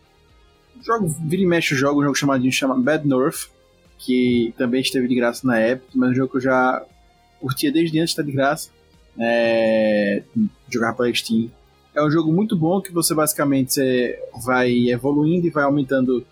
jogo, 0.84 1.08
vira 1.24 1.42
e 1.42 1.46
mexe, 1.46 1.74
jogo 1.74 2.00
um 2.00 2.04
jogo 2.04 2.14
chamadinho 2.14 2.52
chama 2.52 2.78
Bad 2.78 3.08
North, 3.08 3.48
que 3.98 4.52
também 4.58 4.82
esteve 4.82 5.08
de 5.08 5.14
graça 5.14 5.46
na 5.46 5.58
Epic, 5.58 5.88
mas 5.94 6.10
é 6.10 6.12
um 6.12 6.14
jogo 6.14 6.32
que 6.32 6.36
eu 6.36 6.42
já 6.42 6.84
curtia 7.40 7.72
desde 7.72 7.98
antes 7.98 8.10
estar 8.10 8.22
de 8.22 8.32
graça. 8.32 8.70
É, 9.18 10.22
jogava 10.68 10.96
pela 10.96 11.14
Steam. 11.14 11.50
É 11.94 12.02
um 12.04 12.10
jogo 12.10 12.30
muito 12.32 12.56
bom 12.56 12.80
que 12.80 12.92
você 12.92 13.14
basicamente 13.14 13.72
você 13.72 14.18
vai 14.44 14.90
evoluindo 14.90 15.46
e 15.46 15.50
vai 15.50 15.64
aumentando, 15.64 16.26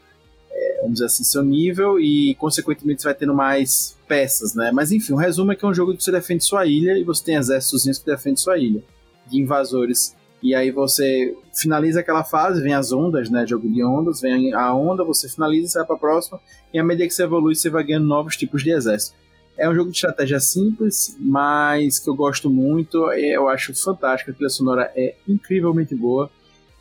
é, 0.51 0.79
vamos 0.83 0.95
dizer 0.95 1.07
assim, 1.07 1.25
seu 1.25 1.43
nível 1.43 1.99
e, 1.99 2.35
consequentemente, 2.35 3.01
você 3.01 3.09
vai 3.09 3.15
tendo 3.15 3.35
mais 3.35 3.97
peças, 4.07 4.55
né? 4.55 4.71
Mas 4.71 4.93
enfim, 4.93 5.15
o 5.15 5.17
resumo 5.17 5.53
é 5.53 5.57
que 5.57 5.65
é 5.65 5.69
um 5.69 5.73
jogo 5.75 5.97
que 5.97 6.05
você 6.05 6.13
defende 6.13 6.45
sua 6.45 6.67
ilha 6.67 6.99
e 6.99 7.05
você 7.05 7.25
tem 7.25 7.37
exércitos 7.37 7.99
que 7.99 8.07
defendem 8.07 8.37
sua 8.37 8.59
ilha 8.59 8.83
de 9.27 9.41
invasores. 9.41 10.15
E 10.43 10.55
aí 10.55 10.71
você 10.71 11.35
finaliza 11.55 12.01
aquela 12.01 12.23
fase, 12.23 12.61
vem 12.61 12.75
as 12.75 12.93
ondas, 12.93 13.31
né? 13.31 13.47
Jogo 13.47 13.67
de 13.67 13.83
ondas, 13.83 14.21
vem 14.21 14.53
a 14.53 14.75
onda, 14.75 15.03
você 15.03 15.27
finaliza, 15.27 15.69
sai 15.69 15.87
pra 15.87 15.97
próxima, 15.97 16.39
e 16.71 16.79
à 16.79 16.85
medida 16.85 17.09
que 17.09 17.15
você 17.15 17.23
evolui, 17.23 17.55
você 17.55 17.71
vai 17.71 17.83
ganhando 17.83 18.07
novos 18.07 18.37
tipos 18.37 18.63
de 18.63 18.71
exército. 18.71 19.17
É 19.57 19.69
um 19.69 19.75
jogo 19.75 19.91
de 19.91 19.97
estratégia 19.97 20.41
simples, 20.41 21.17
mas 21.21 21.99
que 21.99 22.11
eu 22.11 22.15
gosto 22.15 22.51
muito. 22.51 23.13
Eu 23.13 23.49
acho 23.49 23.75
fantástico. 23.75 24.31
A 24.31 24.35
trilha 24.35 24.49
sonora 24.49 24.93
é 24.97 25.15
incrivelmente 25.29 25.95
boa. 25.95 26.31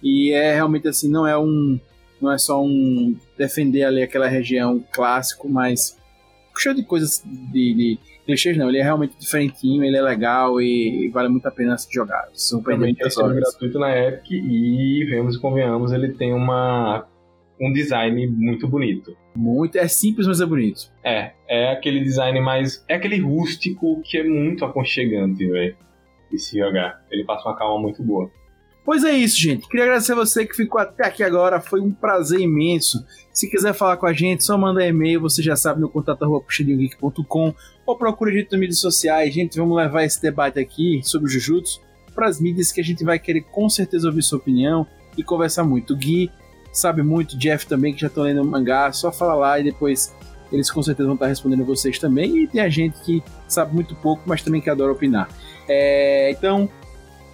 E 0.01 0.31
é 0.31 0.53
realmente 0.53 0.87
assim, 0.87 1.09
não 1.09 1.25
é 1.25 1.37
um. 1.37 1.79
Não 2.19 2.31
é 2.31 2.37
só 2.37 2.63
um 2.63 3.15
defender 3.37 3.83
ali 3.83 4.01
aquela 4.01 4.27
região 4.27 4.83
clássico, 4.93 5.49
mas 5.49 5.97
cheio 6.57 6.75
de 6.75 6.83
coisas 6.83 7.21
de, 7.25 7.73
de 7.73 7.99
clichês, 8.25 8.57
não. 8.57 8.69
Ele 8.69 8.79
é 8.79 8.83
realmente 8.83 9.15
diferentinho, 9.19 9.83
ele 9.83 9.97
é 9.97 10.01
legal 10.01 10.61
e 10.61 11.09
vale 11.13 11.29
muito 11.29 11.45
a 11.47 11.51
pena 11.51 11.77
se 11.77 11.91
jogar. 11.91 12.29
Também 12.63 12.93
está 12.93 13.09
sendo 13.09 13.35
gratuito 13.35 13.79
na 13.79 13.97
Epic 13.97 14.31
e, 14.31 15.05
vemos 15.09 15.35
e 15.35 15.39
convenhamos, 15.39 15.91
ele 15.91 16.13
tem 16.13 16.33
uma 16.33 17.05
um 17.59 17.71
design 17.71 18.27
muito 18.27 18.67
bonito. 18.67 19.15
Muito, 19.35 19.77
é 19.77 19.88
simples, 19.88 20.27
mas 20.27 20.41
é 20.41 20.45
bonito. 20.45 20.91
É, 21.03 21.31
é 21.47 21.72
aquele 21.72 22.01
design 22.01 22.39
mais. 22.39 22.84
É 22.88 22.95
aquele 22.95 23.19
rústico 23.19 24.01
que 24.03 24.18
é 24.18 24.23
muito 24.23 24.64
aconchegante, 24.64 25.47
velho. 25.47 25.76
De 26.31 26.39
se 26.39 26.57
jogar. 26.57 27.03
Ele 27.11 27.23
passa 27.23 27.47
uma 27.47 27.57
calma 27.57 27.81
muito 27.81 28.03
boa. 28.03 28.31
Pois 28.85 29.03
é 29.03 29.14
isso, 29.14 29.39
gente. 29.39 29.68
Queria 29.68 29.85
agradecer 29.85 30.11
a 30.11 30.15
você 30.15 30.45
que 30.45 30.55
ficou 30.55 30.80
até 30.80 31.07
aqui 31.07 31.23
agora. 31.23 31.61
Foi 31.61 31.80
um 31.80 31.91
prazer 31.91 32.41
imenso. 32.41 33.05
Se 33.31 33.49
quiser 33.49 33.73
falar 33.73 33.95
com 33.95 34.05
a 34.05 34.14
gente, 34.14 34.43
só 34.43 34.57
manda 34.57 34.85
e-mail. 34.85 35.22
Você 35.22 35.41
já 35.41 35.55
sabe 35.55 35.80
no 35.80 35.89
contato.puxadinhogeek.com 35.89 37.53
ou 37.85 37.97
procura 37.97 38.31
a 38.31 38.34
gente 38.34 38.51
nas 38.51 38.60
mídias 38.60 38.80
sociais. 38.80 39.34
Gente, 39.34 39.57
vamos 39.57 39.77
levar 39.77 40.03
esse 40.03 40.22
debate 40.22 40.60
aqui 40.60 40.99
sobre 41.03 41.27
o 41.27 41.31
Jujutsu 41.31 41.81
para 42.14 42.27
as 42.27 42.39
mídias 42.39 42.72
que 42.72 42.81
a 42.81 42.84
gente 42.84 43.03
vai 43.03 43.18
querer 43.18 43.41
com 43.41 43.69
certeza 43.69 44.07
ouvir 44.07 44.22
sua 44.22 44.38
opinião 44.38 44.85
e 45.18 45.23
conversar 45.23 45.64
muito. 45.64 45.93
O 45.93 45.97
Gui 45.97 46.30
sabe 46.73 47.03
muito, 47.03 47.37
Jeff 47.37 47.67
também, 47.67 47.93
que 47.93 48.01
já 48.01 48.07
estão 48.07 48.23
lendo 48.23 48.43
mangá, 48.43 48.91
só 48.91 49.11
fala 49.11 49.35
lá 49.35 49.59
e 49.59 49.63
depois 49.63 50.13
eles 50.51 50.69
com 50.69 50.83
certeza 50.83 51.07
vão 51.07 51.15
estar 51.15 51.27
respondendo 51.27 51.63
vocês 51.63 51.97
também. 51.97 52.43
E 52.43 52.47
tem 52.47 52.61
a 52.61 52.69
gente 52.69 52.99
que 53.01 53.23
sabe 53.47 53.73
muito 53.73 53.95
pouco, 53.95 54.23
mas 54.25 54.41
também 54.41 54.59
que 54.59 54.69
adora 54.69 54.91
opinar. 54.91 55.29
É, 55.67 56.31
então, 56.31 56.67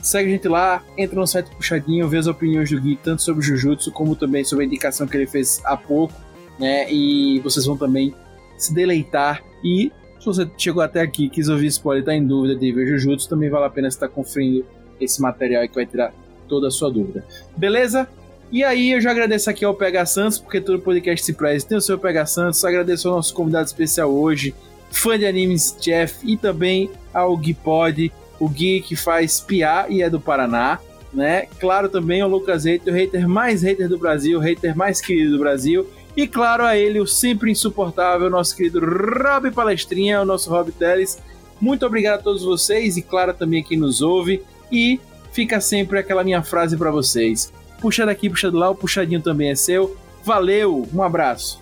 segue 0.02 0.30
a 0.30 0.34
gente 0.34 0.48
lá, 0.48 0.84
entra 0.98 1.20
no 1.20 1.26
site 1.26 1.50
Puxadinho, 1.56 2.08
vê 2.08 2.18
as 2.18 2.28
opiniões 2.28 2.70
do 2.70 2.80
Gui, 2.80 2.98
tanto 3.02 3.22
sobre 3.22 3.44
Jujutsu, 3.44 3.92
como 3.92 4.16
também 4.16 4.44
sobre 4.44 4.66
a 4.66 4.68
indicação 4.68 5.08
que 5.08 5.18
ele 5.18 5.28
fez 5.28 5.62
há 5.66 5.76
pouco, 5.76 6.14
né? 6.60 6.92
E 6.92 7.40
vocês 7.42 7.66
vão 7.66 7.78
também 7.78 8.14
se 8.58 8.74
deleitar. 8.74 9.44
E 9.64 9.92
se 10.20 10.26
você 10.26 10.50
chegou 10.58 10.84
até 10.84 11.02
aqui, 11.02 11.30
quis 11.30 11.48
ouvir 11.50 11.68
spoiler, 11.68 12.04
tá 12.04 12.14
em 12.14 12.26
dúvida 12.26 12.56
de 12.56 12.72
ver 12.72 12.88
Jujutsu, 12.88 13.28
também 13.28 13.50
vale 13.50 13.66
a 13.66 13.70
pena 13.70 13.88
estar 13.88 14.08
conferindo 14.10 14.66
esse 15.00 15.22
material 15.22 15.68
que 15.68 15.76
vai 15.76 15.86
tirar 15.86 16.14
toda 16.48 16.68
a 16.68 16.72
sua 16.72 16.92
dúvida. 16.92 17.26
Beleza? 17.56 18.08
E 18.52 18.64
aí 18.64 18.94
eu 18.94 19.00
já 19.02 19.12
agradeço 19.12 19.48
aqui 19.48 19.64
ao 19.64 19.76
PH 19.76 20.06
Santos, 20.08 20.40
porque 20.40 20.60
todo 20.60 20.80
podcast 20.80 21.24
se 21.24 21.34
preze 21.34 21.68
tem 21.68 21.78
o 21.78 21.82
seu 21.82 22.00
PH 22.00 22.26
Santos. 22.26 22.66
Agradeço 22.66 23.08
ao 23.08 23.16
nosso 23.16 23.34
convidado 23.34 23.68
especial 23.68 24.12
hoje, 24.12 24.56
fã 24.90 25.20
de 25.20 25.28
animes 25.28 25.76
Jeff, 25.80 26.20
e 26.24 26.36
também 26.36 26.90
ao 27.14 27.38
Gui 27.38 27.54
Pod, 27.54 28.12
o 28.40 28.50
Gui 28.50 28.82
que 28.82 28.96
faz 28.96 29.40
piar 29.40 29.92
e 29.92 30.02
é 30.02 30.10
do 30.10 30.20
Paraná. 30.20 30.80
Né? 31.14 31.48
Claro 31.60 31.90
também 31.90 32.22
ao 32.22 32.30
Lucas 32.30 32.66
Hater, 32.66 32.94
o 32.94 32.96
hater 32.96 33.28
mais 33.28 33.64
hater 33.64 33.88
do 33.88 33.98
Brasil, 33.98 34.40
o 34.40 34.42
hater 34.42 34.76
mais 34.76 35.00
querido 35.00 35.32
do 35.32 35.40
Brasil. 35.40 35.88
E 36.18 36.28
claro 36.28 36.64
a 36.66 36.76
ele, 36.76 37.00
o 37.00 37.08
sempre 37.08 37.52
insuportável, 37.52 38.30
nosso 38.30 38.56
querido 38.56 38.80
Rob 38.80 39.52
Palestrinha, 39.52 40.22
o 40.22 40.26
nosso 40.26 40.50
Rob 40.50 40.72
Teles. 40.72 41.20
Muito 41.62 41.86
obrigado 41.86 42.20
a 42.20 42.24
todos 42.24 42.44
vocês 42.44 42.98
e 42.98 43.02
claro 43.02 43.34
também 43.34 43.64
quem 43.64 43.78
nos 43.78 44.02
ouve. 44.02 44.42
E 44.72 45.00
fica 45.32 45.62
sempre 45.62 46.00
aquela 46.00 46.24
minha 46.24 46.44
frase 46.44 46.76
para 46.76 46.92
vocês 46.92 47.52
puxa 47.80 48.06
daqui, 48.06 48.30
puxa 48.30 48.52
de 48.52 48.58
lá, 48.58 48.70
o 48.70 48.76
puxadinho 48.76 49.22
também 49.22 49.50
é 49.50 49.56
seu. 49.56 49.96
Valeu, 50.24 50.88
um 50.94 51.02
abraço. 51.02 51.62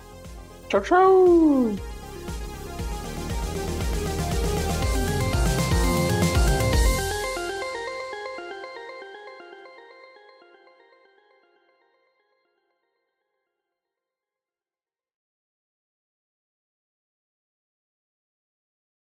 Tchau, 0.68 0.80
tchau. 0.80 1.97